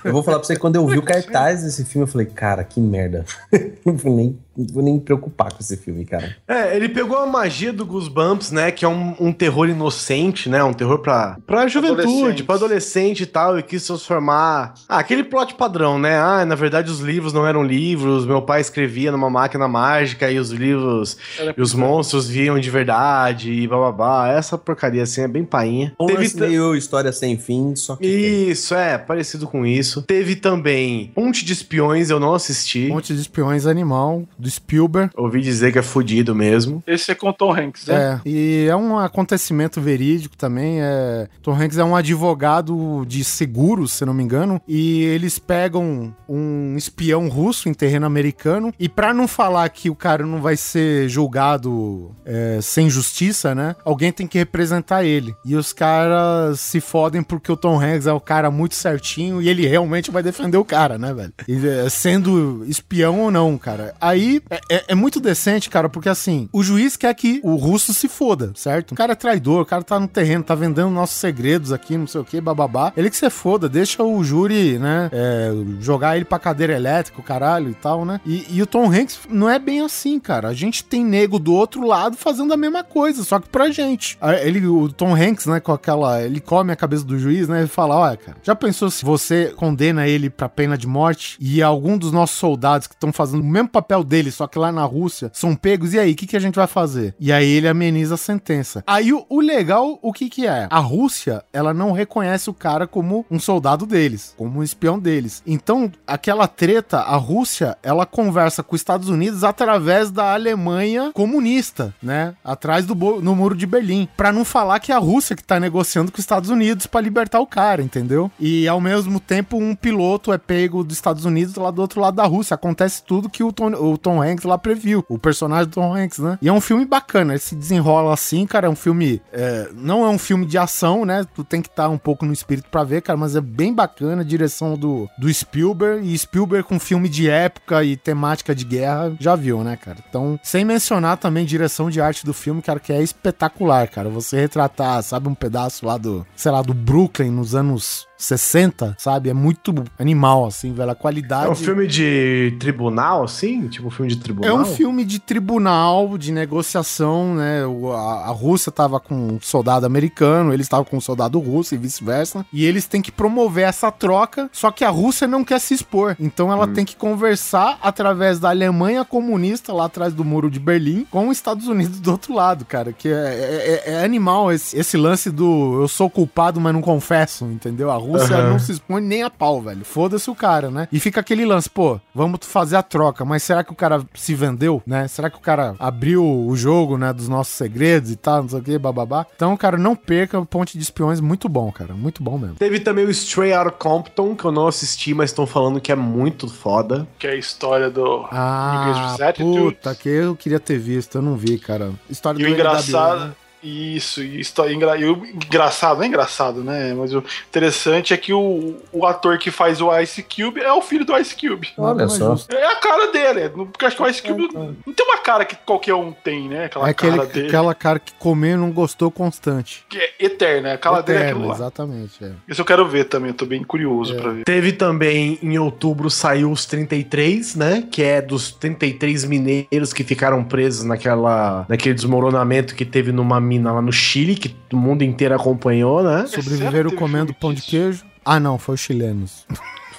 Eu 0.04 0.12
vou 0.12 0.22
falar 0.22 0.38
pra 0.38 0.46
você 0.46 0.54
quando 0.54 0.76
eu 0.76 0.86
vi 0.86 0.98
o 0.98 1.02
cartaz 1.02 1.62
desse 1.62 1.82
filme, 1.86 2.06
eu 2.06 2.12
falei, 2.12 2.26
cara, 2.26 2.62
que 2.62 2.78
merda. 2.78 3.24
Não 3.86 3.96
fui 3.96 4.10
nem 4.10 4.38
não 4.56 4.66
vou 4.72 4.82
nem 4.82 4.94
me 4.94 5.00
preocupar 5.00 5.52
com 5.52 5.58
esse 5.60 5.76
filme, 5.76 6.04
cara. 6.04 6.36
É, 6.46 6.76
ele 6.76 6.88
pegou 6.88 7.18
a 7.18 7.26
magia 7.26 7.72
do 7.72 7.84
Goosebumps, 7.84 8.52
né? 8.52 8.70
Que 8.70 8.84
é 8.84 8.88
um, 8.88 9.14
um 9.18 9.32
terror 9.32 9.68
inocente, 9.68 10.48
né? 10.48 10.62
Um 10.62 10.72
terror 10.72 11.00
pra, 11.00 11.38
pra 11.44 11.66
juventude, 11.66 12.44
pra 12.44 12.54
adolescente 12.54 13.24
e 13.24 13.26
tal, 13.26 13.58
e 13.58 13.62
quis 13.62 13.84
transformar. 13.84 14.74
Ah, 14.88 14.98
aquele 14.98 15.24
plot 15.24 15.54
padrão, 15.54 15.98
né? 15.98 16.16
Ah, 16.16 16.44
na 16.44 16.54
verdade 16.54 16.90
os 16.90 17.00
livros 17.00 17.32
não 17.32 17.46
eram 17.46 17.64
livros, 17.64 18.24
meu 18.24 18.42
pai 18.42 18.60
escrevia 18.60 19.10
numa 19.10 19.28
máquina 19.28 19.66
mágica 19.66 20.30
e 20.30 20.38
os 20.38 20.50
livros 20.50 21.16
Era 21.38 21.54
e 21.56 21.60
os 21.60 21.74
monstros 21.74 22.28
viam 22.28 22.58
de 22.58 22.70
verdade 22.70 23.50
e 23.50 23.66
bababá. 23.66 24.28
Essa 24.28 24.56
porcaria 24.56 25.02
assim 25.02 25.13
é 25.20 25.28
bem 25.28 25.44
painha. 25.44 25.94
Um 26.00 26.06
Teve 26.06 26.40
meio 26.40 26.74
história 26.74 27.12
sem 27.12 27.36
fim, 27.36 27.74
só 27.76 27.96
que. 27.96 28.06
Isso, 28.06 28.74
é, 28.74 28.98
parecido 28.98 29.46
com 29.46 29.64
isso. 29.66 30.02
Teve 30.02 30.36
também 30.36 31.10
Ponte 31.14 31.44
de 31.44 31.52
Espiões, 31.52 32.10
eu 32.10 32.20
não 32.20 32.34
assisti. 32.34 32.86
Um 32.90 32.94
monte 32.94 33.14
de 33.14 33.20
espiões 33.20 33.66
animal, 33.66 34.24
do 34.38 34.50
Spielberg. 34.50 35.10
Ouvi 35.16 35.40
dizer 35.40 35.72
que 35.72 35.78
é 35.78 35.82
fudido 35.82 36.34
mesmo. 36.34 36.82
Esse 36.86 37.12
é 37.12 37.14
com 37.14 37.28
o 37.28 37.32
Tom 37.32 37.52
Hanks, 37.52 37.86
né? 37.86 38.20
É, 38.24 38.28
e 38.28 38.66
é 38.68 38.76
um 38.76 38.98
acontecimento 38.98 39.80
verídico 39.80 40.36
também. 40.36 40.80
É, 40.80 41.28
Tom 41.42 41.52
Hanks 41.52 41.78
é 41.78 41.84
um 41.84 41.96
advogado 41.96 43.04
de 43.06 43.24
seguros, 43.24 43.92
se 43.92 44.04
não 44.04 44.14
me 44.14 44.22
engano, 44.22 44.60
e 44.66 45.02
eles 45.04 45.38
pegam 45.38 46.14
um 46.28 46.76
espião 46.76 47.28
russo 47.28 47.68
em 47.68 47.74
terreno 47.74 48.06
americano. 48.06 48.72
E 48.78 48.88
pra 48.88 49.14
não 49.14 49.26
falar 49.26 49.68
que 49.68 49.90
o 49.90 49.94
cara 49.94 50.24
não 50.26 50.40
vai 50.40 50.56
ser 50.56 51.08
julgado 51.08 52.14
é, 52.24 52.58
sem 52.60 52.88
justiça, 52.88 53.54
né? 53.54 53.76
Alguém 53.84 54.12
tem 54.12 54.26
que 54.26 54.38
representar 54.38 54.93
ele. 55.02 55.34
E 55.44 55.56
os 55.56 55.72
caras 55.72 56.60
se 56.60 56.80
fodem 56.80 57.22
porque 57.22 57.50
o 57.50 57.56
Tom 57.56 57.80
Hanks 57.80 58.06
é 58.06 58.12
o 58.12 58.20
cara 58.20 58.50
muito 58.50 58.74
certinho 58.74 59.40
e 59.40 59.48
ele 59.48 59.66
realmente 59.66 60.10
vai 60.10 60.22
defender 60.22 60.56
o 60.58 60.64
cara, 60.64 60.98
né, 60.98 61.12
velho? 61.14 61.32
E, 61.48 61.66
é, 61.66 61.88
sendo 61.88 62.64
espião 62.66 63.20
ou 63.20 63.30
não, 63.30 63.56
cara. 63.56 63.94
Aí 64.00 64.42
é, 64.50 64.60
é- 64.70 64.84
é 64.88 64.94
muito 64.94 65.18
decente, 65.20 65.70
cara, 65.70 65.88
porque 65.88 66.08
assim, 66.08 66.48
o 66.52 66.62
juiz 66.62 66.96
quer 66.96 67.14
que 67.14 67.40
o 67.42 67.56
russo 67.56 67.94
se 67.94 68.08
foda, 68.08 68.52
certo? 68.54 68.92
O 68.92 68.94
cara 68.94 69.12
é 69.12 69.16
traidor, 69.16 69.62
o 69.62 69.66
cara 69.66 69.82
tá 69.82 69.98
no 69.98 70.06
terreno, 70.08 70.44
tá 70.44 70.54
vendendo 70.54 70.90
nossos 70.90 71.16
segredos 71.16 71.72
aqui, 71.72 71.96
não 71.96 72.06
sei 72.06 72.20
o 72.20 72.24
que, 72.24 72.40
bababá. 72.40 72.92
Ele 72.96 73.08
que 73.10 73.16
se 73.16 73.30
foda, 73.30 73.68
deixa 73.68 74.02
o 74.02 74.22
júri, 74.22 74.78
né, 74.78 75.08
é, 75.12 75.50
jogar 75.80 76.16
ele 76.16 76.24
pra 76.24 76.38
cadeira 76.38 76.74
elétrica, 76.74 77.22
caralho 77.22 77.70
e 77.70 77.74
tal, 77.74 78.04
né? 78.04 78.20
E, 78.26 78.44
e 78.50 78.62
o 78.62 78.66
Tom 78.66 78.90
Hanks 78.92 79.20
não 79.30 79.48
é 79.48 79.58
bem 79.58 79.80
assim, 79.80 80.20
cara. 80.20 80.48
A 80.48 80.54
gente 80.54 80.84
tem 80.84 81.04
nego 81.04 81.38
do 81.38 81.54
outro 81.54 81.86
lado 81.86 82.16
fazendo 82.16 82.52
a 82.52 82.56
mesma 82.56 82.84
coisa, 82.84 83.24
só 83.24 83.38
que 83.40 83.48
pra 83.48 83.70
gente. 83.70 84.18
Ele, 84.42 84.66
o 84.66 84.83
Tom 84.92 85.14
Hanks, 85.14 85.46
né, 85.46 85.60
com 85.60 85.72
aquela. 85.72 86.22
Ele 86.22 86.40
come 86.40 86.72
a 86.72 86.76
cabeça 86.76 87.04
do 87.04 87.18
juiz, 87.18 87.48
né? 87.48 87.64
E 87.64 87.66
fala: 87.66 87.96
Olha, 87.96 88.16
cara, 88.16 88.36
já 88.42 88.54
pensou 88.54 88.90
se 88.90 89.04
você 89.04 89.52
condena 89.56 90.06
ele 90.06 90.30
pra 90.30 90.48
pena 90.48 90.76
de 90.76 90.86
morte 90.86 91.36
e 91.40 91.62
algum 91.62 91.96
dos 91.96 92.12
nossos 92.12 92.36
soldados 92.36 92.86
que 92.86 92.94
estão 92.94 93.12
fazendo 93.12 93.40
o 93.40 93.46
mesmo 93.46 93.68
papel 93.68 94.04
dele, 94.04 94.30
só 94.30 94.46
que 94.46 94.58
lá 94.58 94.70
na 94.70 94.84
Rússia, 94.84 95.30
são 95.32 95.54
pegos? 95.54 95.94
E 95.94 95.98
aí, 95.98 96.12
o 96.12 96.16
que, 96.16 96.26
que 96.26 96.36
a 96.36 96.40
gente 96.40 96.56
vai 96.56 96.66
fazer? 96.66 97.14
E 97.18 97.32
aí 97.32 97.48
ele 97.48 97.68
ameniza 97.68 98.14
a 98.14 98.18
sentença. 98.18 98.82
Aí 98.86 99.12
o, 99.12 99.24
o 99.28 99.40
legal, 99.40 99.98
o 100.02 100.12
que 100.12 100.28
que 100.28 100.46
é? 100.46 100.66
A 100.70 100.78
Rússia, 100.78 101.44
ela 101.52 101.72
não 101.72 101.92
reconhece 101.92 102.50
o 102.50 102.54
cara 102.54 102.86
como 102.86 103.24
um 103.30 103.38
soldado 103.38 103.86
deles, 103.86 104.34
como 104.36 104.60
um 104.60 104.62
espião 104.62 104.98
deles. 104.98 105.42
Então, 105.46 105.90
aquela 106.06 106.46
treta, 106.46 106.98
a 107.00 107.16
Rússia, 107.16 107.76
ela 107.82 108.06
conversa 108.06 108.62
com 108.62 108.74
os 108.74 108.80
Estados 108.80 109.08
Unidos 109.08 109.44
através 109.44 110.10
da 110.10 110.34
Alemanha 110.34 111.12
comunista, 111.12 111.94
né? 112.02 112.34
Atrás 112.44 112.86
do 112.86 112.94
no 112.94 113.34
muro 113.36 113.56
de 113.56 113.66
Berlim, 113.66 114.08
Pra 114.16 114.32
não 114.32 114.44
falar 114.44 114.73
que 114.78 114.92
é 114.92 114.94
a 114.94 114.98
Rússia 114.98 115.36
que 115.36 115.44
tá 115.44 115.58
negociando 115.58 116.10
com 116.10 116.16
os 116.16 116.22
Estados 116.22 116.50
Unidos 116.50 116.86
pra 116.86 117.00
libertar 117.00 117.40
o 117.40 117.46
cara, 117.46 117.82
entendeu? 117.82 118.30
E 118.38 118.66
ao 118.68 118.80
mesmo 118.80 119.20
tempo 119.20 119.56
um 119.56 119.74
piloto 119.74 120.32
é 120.32 120.38
pego 120.38 120.84
dos 120.84 120.96
Estados 120.96 121.24
Unidos 121.24 121.54
lá 121.56 121.70
do 121.70 121.80
outro 121.80 122.00
lado 122.00 122.16
da 122.16 122.24
Rússia. 122.24 122.54
Acontece 122.54 123.02
tudo 123.02 123.28
que 123.28 123.42
o 123.42 123.52
Tom, 123.52 123.72
o 123.72 123.98
Tom 123.98 124.22
Hanks 124.22 124.44
lá 124.44 124.58
previu, 124.58 125.04
o 125.08 125.18
personagem 125.18 125.66
do 125.66 125.74
Tom 125.74 125.94
Hanks, 125.94 126.18
né? 126.18 126.38
E 126.40 126.48
é 126.48 126.52
um 126.52 126.60
filme 126.60 126.84
bacana, 126.84 127.32
ele 127.32 127.40
se 127.40 127.54
desenrola 127.54 128.12
assim, 128.12 128.46
cara, 128.46 128.66
é 128.66 128.70
um 128.70 128.76
filme, 128.76 129.20
é, 129.32 129.68
não 129.74 130.04
é 130.04 130.08
um 130.08 130.18
filme 130.18 130.46
de 130.46 130.58
ação, 130.58 131.04
né? 131.04 131.24
Tu 131.34 131.44
tem 131.44 131.60
que 131.62 131.68
estar 131.68 131.88
um 131.88 131.98
pouco 131.98 132.24
no 132.24 132.32
espírito 132.32 132.68
pra 132.70 132.84
ver, 132.84 133.02
cara, 133.02 133.16
mas 133.16 133.36
é 133.36 133.40
bem 133.40 133.72
bacana, 133.72 134.22
a 134.22 134.24
direção 134.24 134.76
do, 134.76 135.08
do 135.18 135.32
Spielberg, 135.32 136.06
e 136.06 136.16
Spielberg 136.16 136.66
com 136.66 136.78
filme 136.78 137.08
de 137.08 137.28
época 137.28 137.84
e 137.84 137.96
temática 137.96 138.54
de 138.54 138.64
guerra, 138.64 139.14
já 139.18 139.36
viu, 139.36 139.62
né, 139.62 139.76
cara? 139.76 139.98
Então, 140.08 140.38
sem 140.42 140.64
mencionar 140.64 141.16
também 141.16 141.44
direção 141.44 141.90
de 141.90 142.00
arte 142.00 142.24
do 142.24 142.34
filme, 142.34 142.62
cara, 142.62 142.80
que 142.80 142.92
é 142.92 143.02
espetacular, 143.02 143.88
cara. 143.88 144.08
Você 144.08 144.48
retratar, 144.64 145.02
sabe, 145.02 145.28
um 145.28 145.34
pedaço 145.34 145.86
lá 145.86 145.96
do, 145.96 146.26
sei 146.34 146.50
lá, 146.50 146.62
do 146.62 146.74
Brooklyn 146.74 147.30
nos 147.30 147.54
anos 147.54 148.06
60, 148.16 148.96
sabe? 148.98 149.28
É 149.30 149.34
muito 149.34 149.74
animal, 149.98 150.46
assim, 150.46 150.72
velho. 150.72 150.90
A 150.90 150.94
qualidade. 150.94 151.46
É 151.46 151.50
um 151.50 151.54
filme 151.54 151.86
de 151.86 152.56
tribunal, 152.58 153.24
assim? 153.24 153.68
Tipo 153.68 153.88
um 153.88 153.90
filme 153.90 154.10
de 154.12 154.18
É 154.18 154.22
tribunal? 154.22 154.56
um 154.58 154.64
filme 154.64 155.04
de 155.04 155.18
tribunal, 155.18 156.16
de 156.16 156.32
negociação, 156.32 157.34
né? 157.34 157.62
A, 157.94 158.28
a 158.28 158.30
Rússia 158.30 158.70
tava 158.72 158.98
com 159.00 159.14
um 159.14 159.38
soldado 159.40 159.84
americano, 159.86 160.52
eles 160.52 160.66
estavam 160.66 160.84
com 160.84 160.96
um 160.96 161.00
soldado 161.00 161.38
russo 161.38 161.74
e 161.74 161.78
vice-versa. 161.78 162.44
E 162.52 162.64
eles 162.64 162.86
têm 162.86 163.02
que 163.02 163.12
promover 163.12 163.64
essa 163.68 163.90
troca, 163.90 164.48
só 164.52 164.70
que 164.70 164.84
a 164.84 164.90
Rússia 164.90 165.26
não 165.26 165.44
quer 165.44 165.60
se 165.60 165.74
expor. 165.74 166.16
Então 166.18 166.50
ela 166.52 166.66
tem 166.68 166.84
que 166.84 166.96
conversar 166.96 167.78
através 167.82 168.38
da 168.38 168.50
Alemanha 168.50 169.04
comunista 169.04 169.72
lá 169.72 169.84
atrás 169.86 170.12
do 170.14 170.24
muro 170.24 170.50
de 170.50 170.58
Berlim 170.58 171.06
com 171.10 171.28
os 171.28 171.36
Estados 171.36 171.66
Unidos 171.68 172.00
do 172.00 172.10
outro 172.12 172.34
lado, 172.34 172.64
cara. 172.64 172.92
Que 172.92 173.08
é, 173.08 173.12
é- 173.12 173.82
é- 173.86 173.92
é 173.94 174.04
animal 174.04 174.52
esse, 174.52 174.76
esse 174.78 174.96
lance 174.96 175.30
do 175.30 175.80
eu 175.82 175.88
sou 175.88 176.08
culpado, 176.08 176.60
mas 176.60 176.72
não 176.72 176.80
confesso, 176.80 177.44
entendeu? 177.46 177.90
A 177.90 177.96
Rússia 177.96 178.13
Aham. 178.22 178.50
não 178.50 178.58
se 178.58 178.72
expõe 178.72 179.00
nem 179.00 179.22
a 179.22 179.30
pau, 179.30 179.60
velho. 179.62 179.84
Foda-se 179.84 180.30
o 180.30 180.34
cara, 180.34 180.70
né? 180.70 180.88
E 180.92 180.98
fica 181.00 181.20
aquele 181.20 181.44
lance, 181.44 181.68
pô, 181.68 182.00
vamos 182.14 182.40
fazer 182.42 182.76
a 182.76 182.82
troca, 182.82 183.24
mas 183.24 183.42
será 183.42 183.62
que 183.64 183.72
o 183.72 183.76
cara 183.76 184.04
se 184.14 184.34
vendeu, 184.34 184.82
né? 184.86 185.06
Será 185.08 185.28
que 185.30 185.36
o 185.36 185.40
cara 185.40 185.74
abriu 185.78 186.24
o 186.24 186.54
jogo, 186.56 186.96
né, 186.96 187.12
dos 187.12 187.28
nossos 187.28 187.54
segredos 187.54 188.10
e 188.10 188.16
tal, 188.16 188.42
não 188.42 188.48
sei 188.48 188.58
o 188.58 188.62
que, 188.62 188.78
bababá? 188.78 189.26
Então, 189.34 189.56
cara, 189.56 189.76
não 189.76 189.94
perca 189.96 190.38
o 190.38 190.46
Ponte 190.46 190.76
de 190.78 190.84
Espiões, 190.84 191.20
muito 191.20 191.48
bom, 191.48 191.70
cara, 191.72 191.94
muito 191.94 192.22
bom 192.22 192.38
mesmo. 192.38 192.56
Teve 192.56 192.80
também 192.80 193.04
o 193.04 193.10
Stray 193.10 193.52
Outta 193.52 193.70
Compton, 193.70 194.34
que 194.34 194.44
eu 194.44 194.52
não 194.52 194.66
assisti, 194.68 195.14
mas 195.14 195.30
estão 195.30 195.46
falando 195.46 195.80
que 195.80 195.90
é 195.92 195.96
muito 195.96 196.48
foda. 196.48 197.06
Que 197.18 197.26
é 197.26 197.30
a 197.30 197.36
história 197.36 197.90
do 197.90 198.26
Ah, 198.30 199.16
puta, 199.36 199.94
que 199.94 200.08
eu 200.08 200.36
queria 200.36 200.60
ter 200.60 200.78
visto, 200.78 201.18
eu 201.18 201.22
não 201.22 201.36
vi, 201.36 201.58
cara. 201.58 201.92
História 202.08 202.38
E 202.38 202.44
o 202.44 202.46
NWA, 202.48 202.54
engraçado. 202.54 203.20
né? 203.26 203.32
Isso, 203.64 204.22
e 204.22 204.40
histó- 204.40 204.68
engra- 204.68 204.96
engraçado, 204.98 205.96
não 205.98 206.04
é 206.04 206.06
engraçado, 206.06 206.62
né? 206.62 206.94
Mas 206.94 207.14
o 207.14 207.24
interessante 207.48 208.12
é 208.12 208.16
que 208.16 208.32
o, 208.32 208.76
o 208.92 209.06
ator 209.06 209.38
que 209.38 209.50
faz 209.50 209.80
o 209.80 209.96
Ice 210.00 210.22
Cube 210.22 210.60
é 210.60 210.72
o 210.72 210.82
filho 210.82 211.04
do 211.04 211.16
Ice 211.16 211.34
Cube. 211.34 211.68
Olha 211.78 212.08
só. 212.08 212.36
É 212.50 212.66
a 212.66 212.76
cara 212.76 213.10
dele, 213.10 213.40
é, 213.40 213.48
porque 213.48 213.84
eu 213.84 213.88
acho 213.88 213.96
que 213.96 214.02
o 214.02 214.08
Ice 214.08 214.22
Cube 214.22 214.48
não 214.52 214.92
tem 214.94 215.06
uma 215.06 215.18
cara 215.18 215.44
que 215.44 215.56
qualquer 215.56 215.94
um 215.94 216.12
tem, 216.12 216.48
né? 216.48 216.66
Aquela 216.66 216.86
É 216.88 216.90
aquele, 216.90 217.16
cara 217.16 217.28
dele. 217.28 217.46
aquela 217.48 217.74
cara 217.74 217.98
que 217.98 218.12
comeu 218.18 218.52
e 218.52 218.56
não 218.56 218.70
gostou 218.70 219.10
constante. 219.10 219.84
Que 219.88 219.98
é 219.98 220.10
eterna, 220.20 220.74
a 220.74 220.78
cara 220.78 221.00
dele 221.02 221.18
é 221.24 221.30
aquilo 221.30 221.46
lá. 221.48 221.54
exatamente, 221.54 222.22
é. 222.24 222.32
Isso 222.48 222.60
eu 222.60 222.64
quero 222.64 222.86
ver 222.86 223.04
também, 223.04 223.30
eu 223.30 223.34
tô 223.34 223.46
bem 223.46 223.62
É. 223.62 223.64
curioso 223.64 224.14
pra 224.16 224.30
ver. 224.30 224.44
Teve 224.44 224.72
também, 224.72 225.38
em 225.42 225.58
outubro, 225.58 226.10
saiu 226.10 226.50
os 226.50 226.66
33, 226.66 227.54
né? 227.56 227.84
Que 227.90 228.02
é 228.02 228.20
dos 228.20 228.50
33 228.52 229.24
mineiros 229.24 229.92
que 229.92 230.04
ficaram 230.04 230.44
presos 230.44 230.84
naquela, 230.84 231.64
naquele 231.68 231.94
desmoronamento 231.94 232.74
que 232.74 232.84
teve 232.84 233.10
numa 233.12 233.40
mina 233.40 233.53
lá 233.62 233.80
no 233.82 233.92
Chile, 233.92 234.34
que 234.34 234.54
o 234.72 234.76
mundo 234.76 235.02
inteiro 235.02 235.34
acompanhou, 235.34 236.02
né? 236.02 236.26
Sobreviveram 236.26 236.90
comendo 236.90 237.34
pão 237.34 237.52
de 237.52 237.62
queijo. 237.62 238.04
Ah, 238.24 238.40
não, 238.40 238.58
foi 238.58 238.74
os 238.76 238.80
chilenos. 238.80 239.46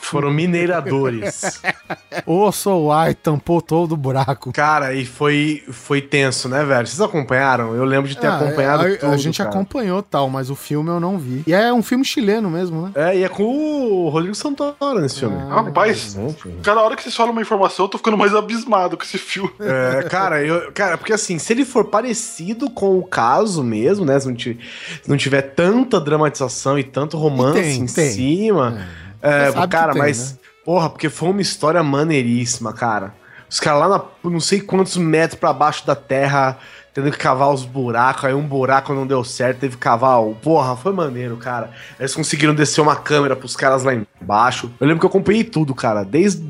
Foram 0.10 0.32
mineiradores. 0.32 1.62
Ô, 2.26 2.52
Soai 2.52 3.14
tampou 3.14 3.62
todo 3.62 3.92
o 3.94 3.98
buraco. 3.98 4.52
cara, 4.52 4.94
e 4.94 5.06
foi, 5.06 5.64
foi 5.70 6.02
tenso, 6.02 6.48
né, 6.48 6.64
velho? 6.64 6.88
Vocês 6.88 7.02
acompanharam? 7.02 7.76
Eu 7.76 7.84
lembro 7.86 8.08
de 8.10 8.18
ter 8.18 8.28
Ah, 8.28 8.36
acompanhado 8.38 8.84
a, 8.84 8.88
a 8.88 8.98
tudo, 8.98 9.18
gente 9.18 9.38
cara. 9.38 9.50
acompanhou 9.50 10.02
tal, 10.02 10.30
mas 10.30 10.50
o 10.50 10.56
filme 10.56 10.90
eu 10.90 11.00
não 11.00 11.18
vi. 11.18 11.44
E 11.46 11.54
é 11.54 11.72
um 11.74 11.84
filme 11.84 12.04
chileno 12.06 12.50
mesmo, 12.50 12.82
né? 12.84 12.92
É, 12.96 13.18
e 13.18 13.24
é 13.24 13.30
com 13.30 13.44
o 13.44 14.10
Rodrigo 14.10 14.36
Santoro 14.36 15.00
nesse 15.02 15.20
filme. 15.20 15.36
Ah, 15.50 15.62
Rapaz, 15.62 16.18
cada 16.64 16.82
hora 16.82 16.96
que 16.96 17.04
vocês 17.04 17.16
falam 17.16 17.32
uma 17.32 17.42
informação, 17.42 17.86
eu 17.86 17.90
tô 17.90 17.98
ficando 17.98 18.18
mais 18.18 18.34
abismado 18.34 18.98
com 18.98 19.04
esse 19.04 19.18
filme. 19.18 19.52
É, 19.60 20.04
cara, 20.10 20.44
eu, 20.44 20.72
cara, 20.74 20.98
porque 20.98 21.14
assim, 21.14 21.38
se 21.38 21.52
ele 21.54 21.66
for 21.66 21.86
parecido 21.86 22.70
com 22.70 22.98
o 22.98 23.04
caso 23.04 23.64
mesmo, 23.64 24.06
né? 24.06 24.20
Se 24.20 24.28
não, 24.28 24.36
ti- 24.36 24.60
se 25.04 25.10
não 25.10 25.18
tiver 25.18 25.42
tanta 25.42 26.00
dramatização 26.00 26.80
e 26.80 26.84
tanto 26.84 27.18
romance 27.18 27.60
tem, 27.62 27.80
em 27.82 27.86
tem. 27.86 28.12
cima. 28.12 28.72
Você 28.72 29.05
É, 29.26 29.68
cara, 29.68 29.94
tem, 29.94 30.02
mas. 30.02 30.34
né? 30.34 30.38
Porra, 30.64 30.90
porque 30.90 31.10
foi 31.10 31.30
uma 31.30 31.42
história 31.42 31.82
maneiríssima, 31.84 32.74
cara. 32.74 33.14
Os 33.50 33.60
caras 33.60 33.80
lá 33.82 33.88
na, 33.88 34.30
não 34.30 34.40
sei 34.40 34.60
quantos 34.60 34.98
metros 34.98 35.40
pra 35.40 35.54
baixo 35.54 35.86
da 35.86 35.96
terra, 35.96 36.58
tendo 36.94 37.12
que 37.12 37.18
cavar 37.18 37.54
os 37.54 37.64
buracos, 37.64 38.26
aí 38.26 38.34
um 38.34 38.42
buraco 38.48 38.92
não 38.94 39.06
deu 39.06 39.24
certo, 39.24 39.60
teve 39.60 39.76
que 39.76 39.82
cavar. 39.82 40.20
o- 40.22 40.34
Porra, 40.36 40.76
foi 40.76 40.92
maneiro, 40.92 41.38
cara. 41.38 41.70
Eles 42.00 42.16
conseguiram 42.16 42.56
descer 42.56 42.82
uma 42.82 42.96
câmera 42.96 43.36
pros 43.36 43.56
caras 43.56 43.84
lá 43.84 43.94
embaixo. 43.94 44.72
Eu 44.80 44.88
lembro 44.88 45.00
que 45.02 45.06
eu 45.06 45.10
acompanhei 45.10 45.44
tudo, 45.44 45.76
cara. 45.76 46.04
Desde 46.04 46.42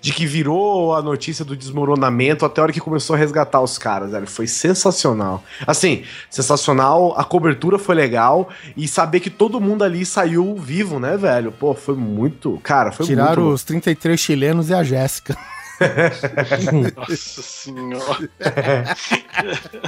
de 0.00 0.12
que 0.12 0.26
virou 0.26 0.94
a 0.94 1.02
notícia 1.02 1.44
do 1.44 1.56
desmoronamento 1.56 2.44
até 2.44 2.60
a 2.60 2.64
hora 2.64 2.72
que 2.72 2.80
começou 2.80 3.14
a 3.14 3.18
resgatar 3.18 3.60
os 3.60 3.78
caras, 3.78 4.10
velho. 4.10 4.26
Foi 4.26 4.46
sensacional. 4.46 5.42
Assim, 5.66 6.04
sensacional, 6.30 7.14
a 7.18 7.24
cobertura 7.24 7.78
foi 7.78 7.94
legal 7.94 8.48
e 8.76 8.86
saber 8.86 9.20
que 9.20 9.30
todo 9.30 9.60
mundo 9.60 9.84
ali 9.84 10.04
saiu 10.04 10.56
vivo, 10.56 10.98
né, 10.98 11.16
velho? 11.16 11.52
Pô, 11.52 11.74
foi 11.74 11.94
muito. 11.94 12.58
Cara, 12.62 12.92
foi 12.92 13.06
Tiraram 13.06 13.42
muito. 13.42 13.54
os 13.54 13.64
33 13.64 14.18
chilenos 14.18 14.70
e 14.70 14.74
a 14.74 14.82
Jéssica. 14.82 15.36
Nossa 16.96 17.42
senhora. 17.42 18.28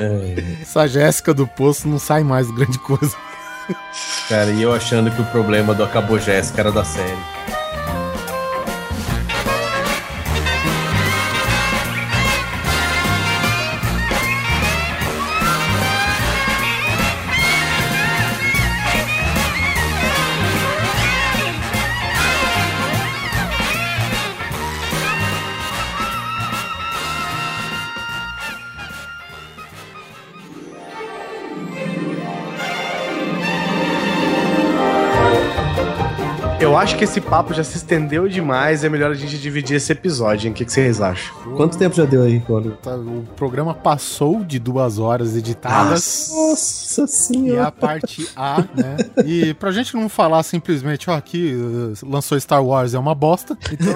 Essa 0.62 0.87
Jéssica 0.87 1.35
do 1.35 1.47
Poço 1.47 1.89
não 1.89 1.99
sai 1.99 2.23
mais 2.23 2.51
grande 2.51 2.78
coisa. 2.78 3.16
Cara, 4.28 4.51
e 4.51 4.62
eu 4.62 4.73
achando 4.73 5.11
que 5.11 5.20
o 5.20 5.24
problema 5.27 5.74
do 5.74 5.85
Acabou 5.85 6.19
Jéssica 6.19 6.61
era 6.61 6.73
da 6.73 6.85
série. 6.85 7.19
Acho 36.90 36.98
que 36.98 37.04
esse 37.04 37.20
papo 37.20 37.54
já 37.54 37.62
se 37.62 37.76
estendeu 37.76 38.28
demais. 38.28 38.82
É 38.82 38.88
melhor 38.88 39.12
a 39.12 39.14
gente 39.14 39.38
dividir 39.38 39.76
esse 39.76 39.92
episódio, 39.92 40.46
hein? 40.48 40.52
O 40.52 40.54
que, 40.56 40.64
que 40.64 40.72
vocês 40.72 41.00
acham? 41.00 41.32
Quanto 41.56 41.78
tempo 41.78 41.94
já 41.94 42.04
deu 42.04 42.24
aí? 42.24 42.42
Tá, 42.82 42.96
O 42.96 43.24
programa 43.36 43.72
passou 43.74 44.42
de 44.44 44.58
duas 44.58 44.98
horas 44.98 45.36
editadas. 45.36 46.30
Nossa 46.32 47.04
E 47.04 47.08
senhora. 47.08 47.68
a 47.68 47.72
parte 47.72 48.28
A, 48.34 48.58
né? 48.74 48.96
E 49.24 49.54
pra 49.54 49.70
gente 49.70 49.94
não 49.94 50.08
falar 50.08 50.42
simplesmente, 50.42 51.08
ó, 51.08 51.14
aqui 51.14 51.54
uh, 51.54 51.92
lançou 52.08 52.38
Star 52.40 52.64
Wars 52.64 52.92
é 52.92 52.98
uma 52.98 53.14
bosta. 53.14 53.56
Então 53.72 53.94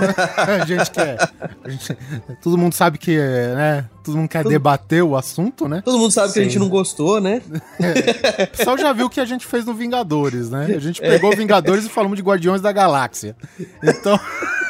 a 0.63 0.65
gente 0.65 0.91
quer. 0.93 1.17
a 1.65 1.69
gente- 1.69 1.97
todo 2.43 2.57
mundo 2.57 2.75
sabe 2.75 2.97
que, 2.97 3.17
é, 3.17 3.55
né? 3.55 3.85
Todo 4.05 4.19
mundo 4.19 4.29
quer 4.29 4.45
debater 4.45 5.03
o 5.03 5.17
assunto, 5.17 5.67
né? 5.67 5.81
Todo 5.83 5.99
mundo 5.99 6.11
sabe 6.13 6.33
que 6.33 6.39
a 6.39 6.43
gente 6.43 6.53
Sim. 6.53 6.59
não 6.59 6.69
gostou, 6.69 7.21
né? 7.23 7.41
O 7.49 8.57
pessoal 8.57 8.77
já 8.77 8.93
viu 8.93 9.07
o 9.07 9.11
que 9.11 9.19
a 9.19 9.25
gente 9.25 9.47
fez 9.47 9.65
no 9.65 9.73
Vingadores, 9.73 10.51
né? 10.51 10.67
A 10.77 10.79
gente 10.79 11.01
pegou 11.01 11.35
Vingadores 11.35 11.87
e 11.87 11.89
falamos 11.89 12.17
de 12.17 12.23
Guardiões 12.23 12.61
da 12.61 12.71
Galáxia. 12.71 12.84
Então, 13.83 14.19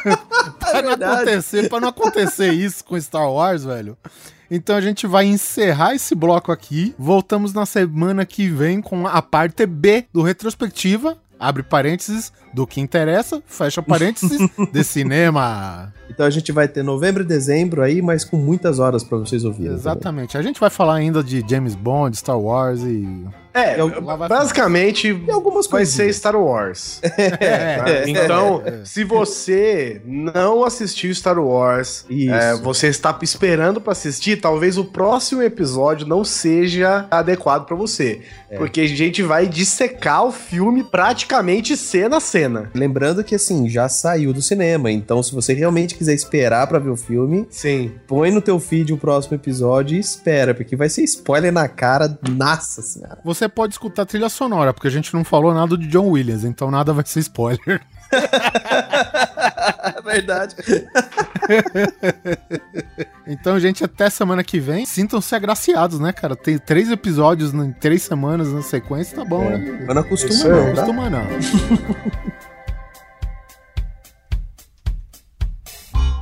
pra 0.59 0.81
não 0.81 0.91
acontecer, 0.91 1.69
para 1.69 1.79
não 1.79 1.89
acontecer 1.89 2.51
isso 2.51 2.83
com 2.83 2.99
Star 2.99 3.29
Wars, 3.29 3.63
velho. 3.63 3.97
Então 4.49 4.75
a 4.75 4.81
gente 4.81 5.07
vai 5.07 5.25
encerrar 5.25 5.95
esse 5.95 6.13
bloco 6.13 6.51
aqui. 6.51 6.93
Voltamos 6.97 7.53
na 7.53 7.65
semana 7.65 8.25
que 8.25 8.47
vem 8.47 8.81
com 8.81 9.07
a 9.07 9.21
parte 9.21 9.65
B 9.65 10.05
do 10.13 10.21
retrospectiva. 10.21 11.17
Abre 11.39 11.63
parênteses 11.63 12.31
do 12.55 12.65
que 12.65 12.79
interessa, 12.79 13.43
fecha 13.45 13.81
parênteses 13.81 14.39
de 14.71 14.83
cinema. 14.83 15.93
Então 16.09 16.25
a 16.25 16.29
gente 16.29 16.53
vai 16.53 16.69
ter 16.69 16.83
novembro 16.83 17.21
e 17.21 17.25
dezembro 17.25 17.81
aí, 17.81 18.01
mas 18.01 18.23
com 18.23 18.37
muitas 18.37 18.79
horas 18.79 19.03
pra 19.03 19.17
vocês 19.17 19.43
ouvirem. 19.43 19.73
Exatamente. 19.73 20.37
A 20.37 20.41
gente 20.41 20.57
vai 20.57 20.69
falar 20.69 20.95
ainda 20.95 21.21
de 21.21 21.43
James 21.47 21.75
Bond, 21.75 22.15
Star 22.15 22.39
Wars 22.39 22.79
e. 22.81 23.25
É, 23.53 23.77
basicamente 24.27 25.07
E 25.07 25.31
algumas 25.31 25.65
vai 25.65 25.79
coisas. 25.79 25.93
ser 25.95 26.13
Star 26.13 26.35
Wars. 26.35 27.01
É, 27.39 27.77
tá? 27.77 28.09
Então, 28.09 28.61
se 28.83 29.03
você 29.03 30.01
não 30.05 30.63
assistiu 30.65 31.13
Star 31.15 31.39
Wars, 31.39 32.05
é, 32.09 32.53
você 32.55 32.87
está 32.87 33.17
esperando 33.21 33.79
pra 33.79 33.93
assistir, 33.93 34.39
talvez 34.41 34.77
o 34.77 34.85
próximo 34.85 35.41
episódio 35.41 36.05
não 36.05 36.23
seja 36.23 37.07
adequado 37.09 37.65
pra 37.65 37.75
você. 37.75 38.21
Porque 38.57 38.81
a 38.81 38.87
gente 38.87 39.21
vai 39.23 39.47
dissecar 39.47 40.25
o 40.25 40.31
filme 40.31 40.83
praticamente 40.83 41.75
cena 41.75 42.17
a 42.17 42.19
cena. 42.19 42.44
Lembrando 42.73 43.23
que 43.23 43.35
assim, 43.35 43.69
já 43.69 43.87
saiu 43.89 44.33
do 44.33 44.41
cinema, 44.41 44.91
então 44.91 45.21
se 45.21 45.33
você 45.33 45.53
realmente 45.53 45.95
quiser 45.95 46.13
esperar 46.13 46.67
pra 46.67 46.79
ver 46.79 46.89
o 46.89 46.95
filme, 46.95 47.47
Sim. 47.49 47.91
põe 48.07 48.31
no 48.31 48.41
teu 48.41 48.59
feed 48.59 48.93
o 48.93 48.97
próximo 48.97 49.35
episódio 49.35 49.95
e 49.95 49.99
espera, 49.99 50.53
porque 50.53 50.75
vai 50.75 50.89
ser 50.89 51.03
spoiler 51.03 51.51
na 51.51 51.67
cara, 51.67 52.17
nossa 52.29 52.81
senhora. 52.81 53.19
Você 53.23 53.47
pode 53.47 53.73
escutar 53.73 54.03
a 54.03 54.05
trilha 54.05 54.29
sonora, 54.29 54.73
porque 54.73 54.87
a 54.87 54.91
gente 54.91 55.13
não 55.13 55.23
falou 55.23 55.53
nada 55.53 55.77
de 55.77 55.87
John 55.87 56.09
Williams, 56.09 56.43
então 56.43 56.69
nada 56.69 56.93
vai 56.93 57.05
ser 57.05 57.19
spoiler. 57.19 57.81
Verdade. 60.03 60.55
então, 63.27 63.59
gente, 63.59 63.83
até 63.83 64.09
semana 64.09 64.43
que 64.43 64.59
vem. 64.59 64.85
Sintam-se 64.85 65.35
agraciados, 65.35 65.99
né, 65.99 66.13
cara? 66.13 66.35
Tem 66.35 66.57
três 66.57 66.91
episódios 66.91 67.53
em 67.53 67.71
três 67.71 68.03
semanas 68.03 68.51
na 68.51 68.61
sequência, 68.61 69.17
tá 69.17 69.25
bom, 69.25 69.43
é. 69.43 69.57
né? 69.57 69.83
Mas 69.85 69.95
não 69.95 70.01
acostuma, 70.01 70.43
não. 70.43 70.49
Não 70.49 70.65
tá? 70.65 70.81
acostuma, 70.81 71.09
não. 71.09 71.25
Tá? 71.25 71.29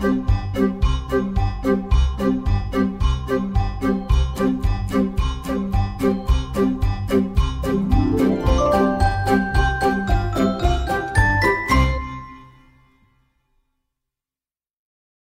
não. 0.03 1.02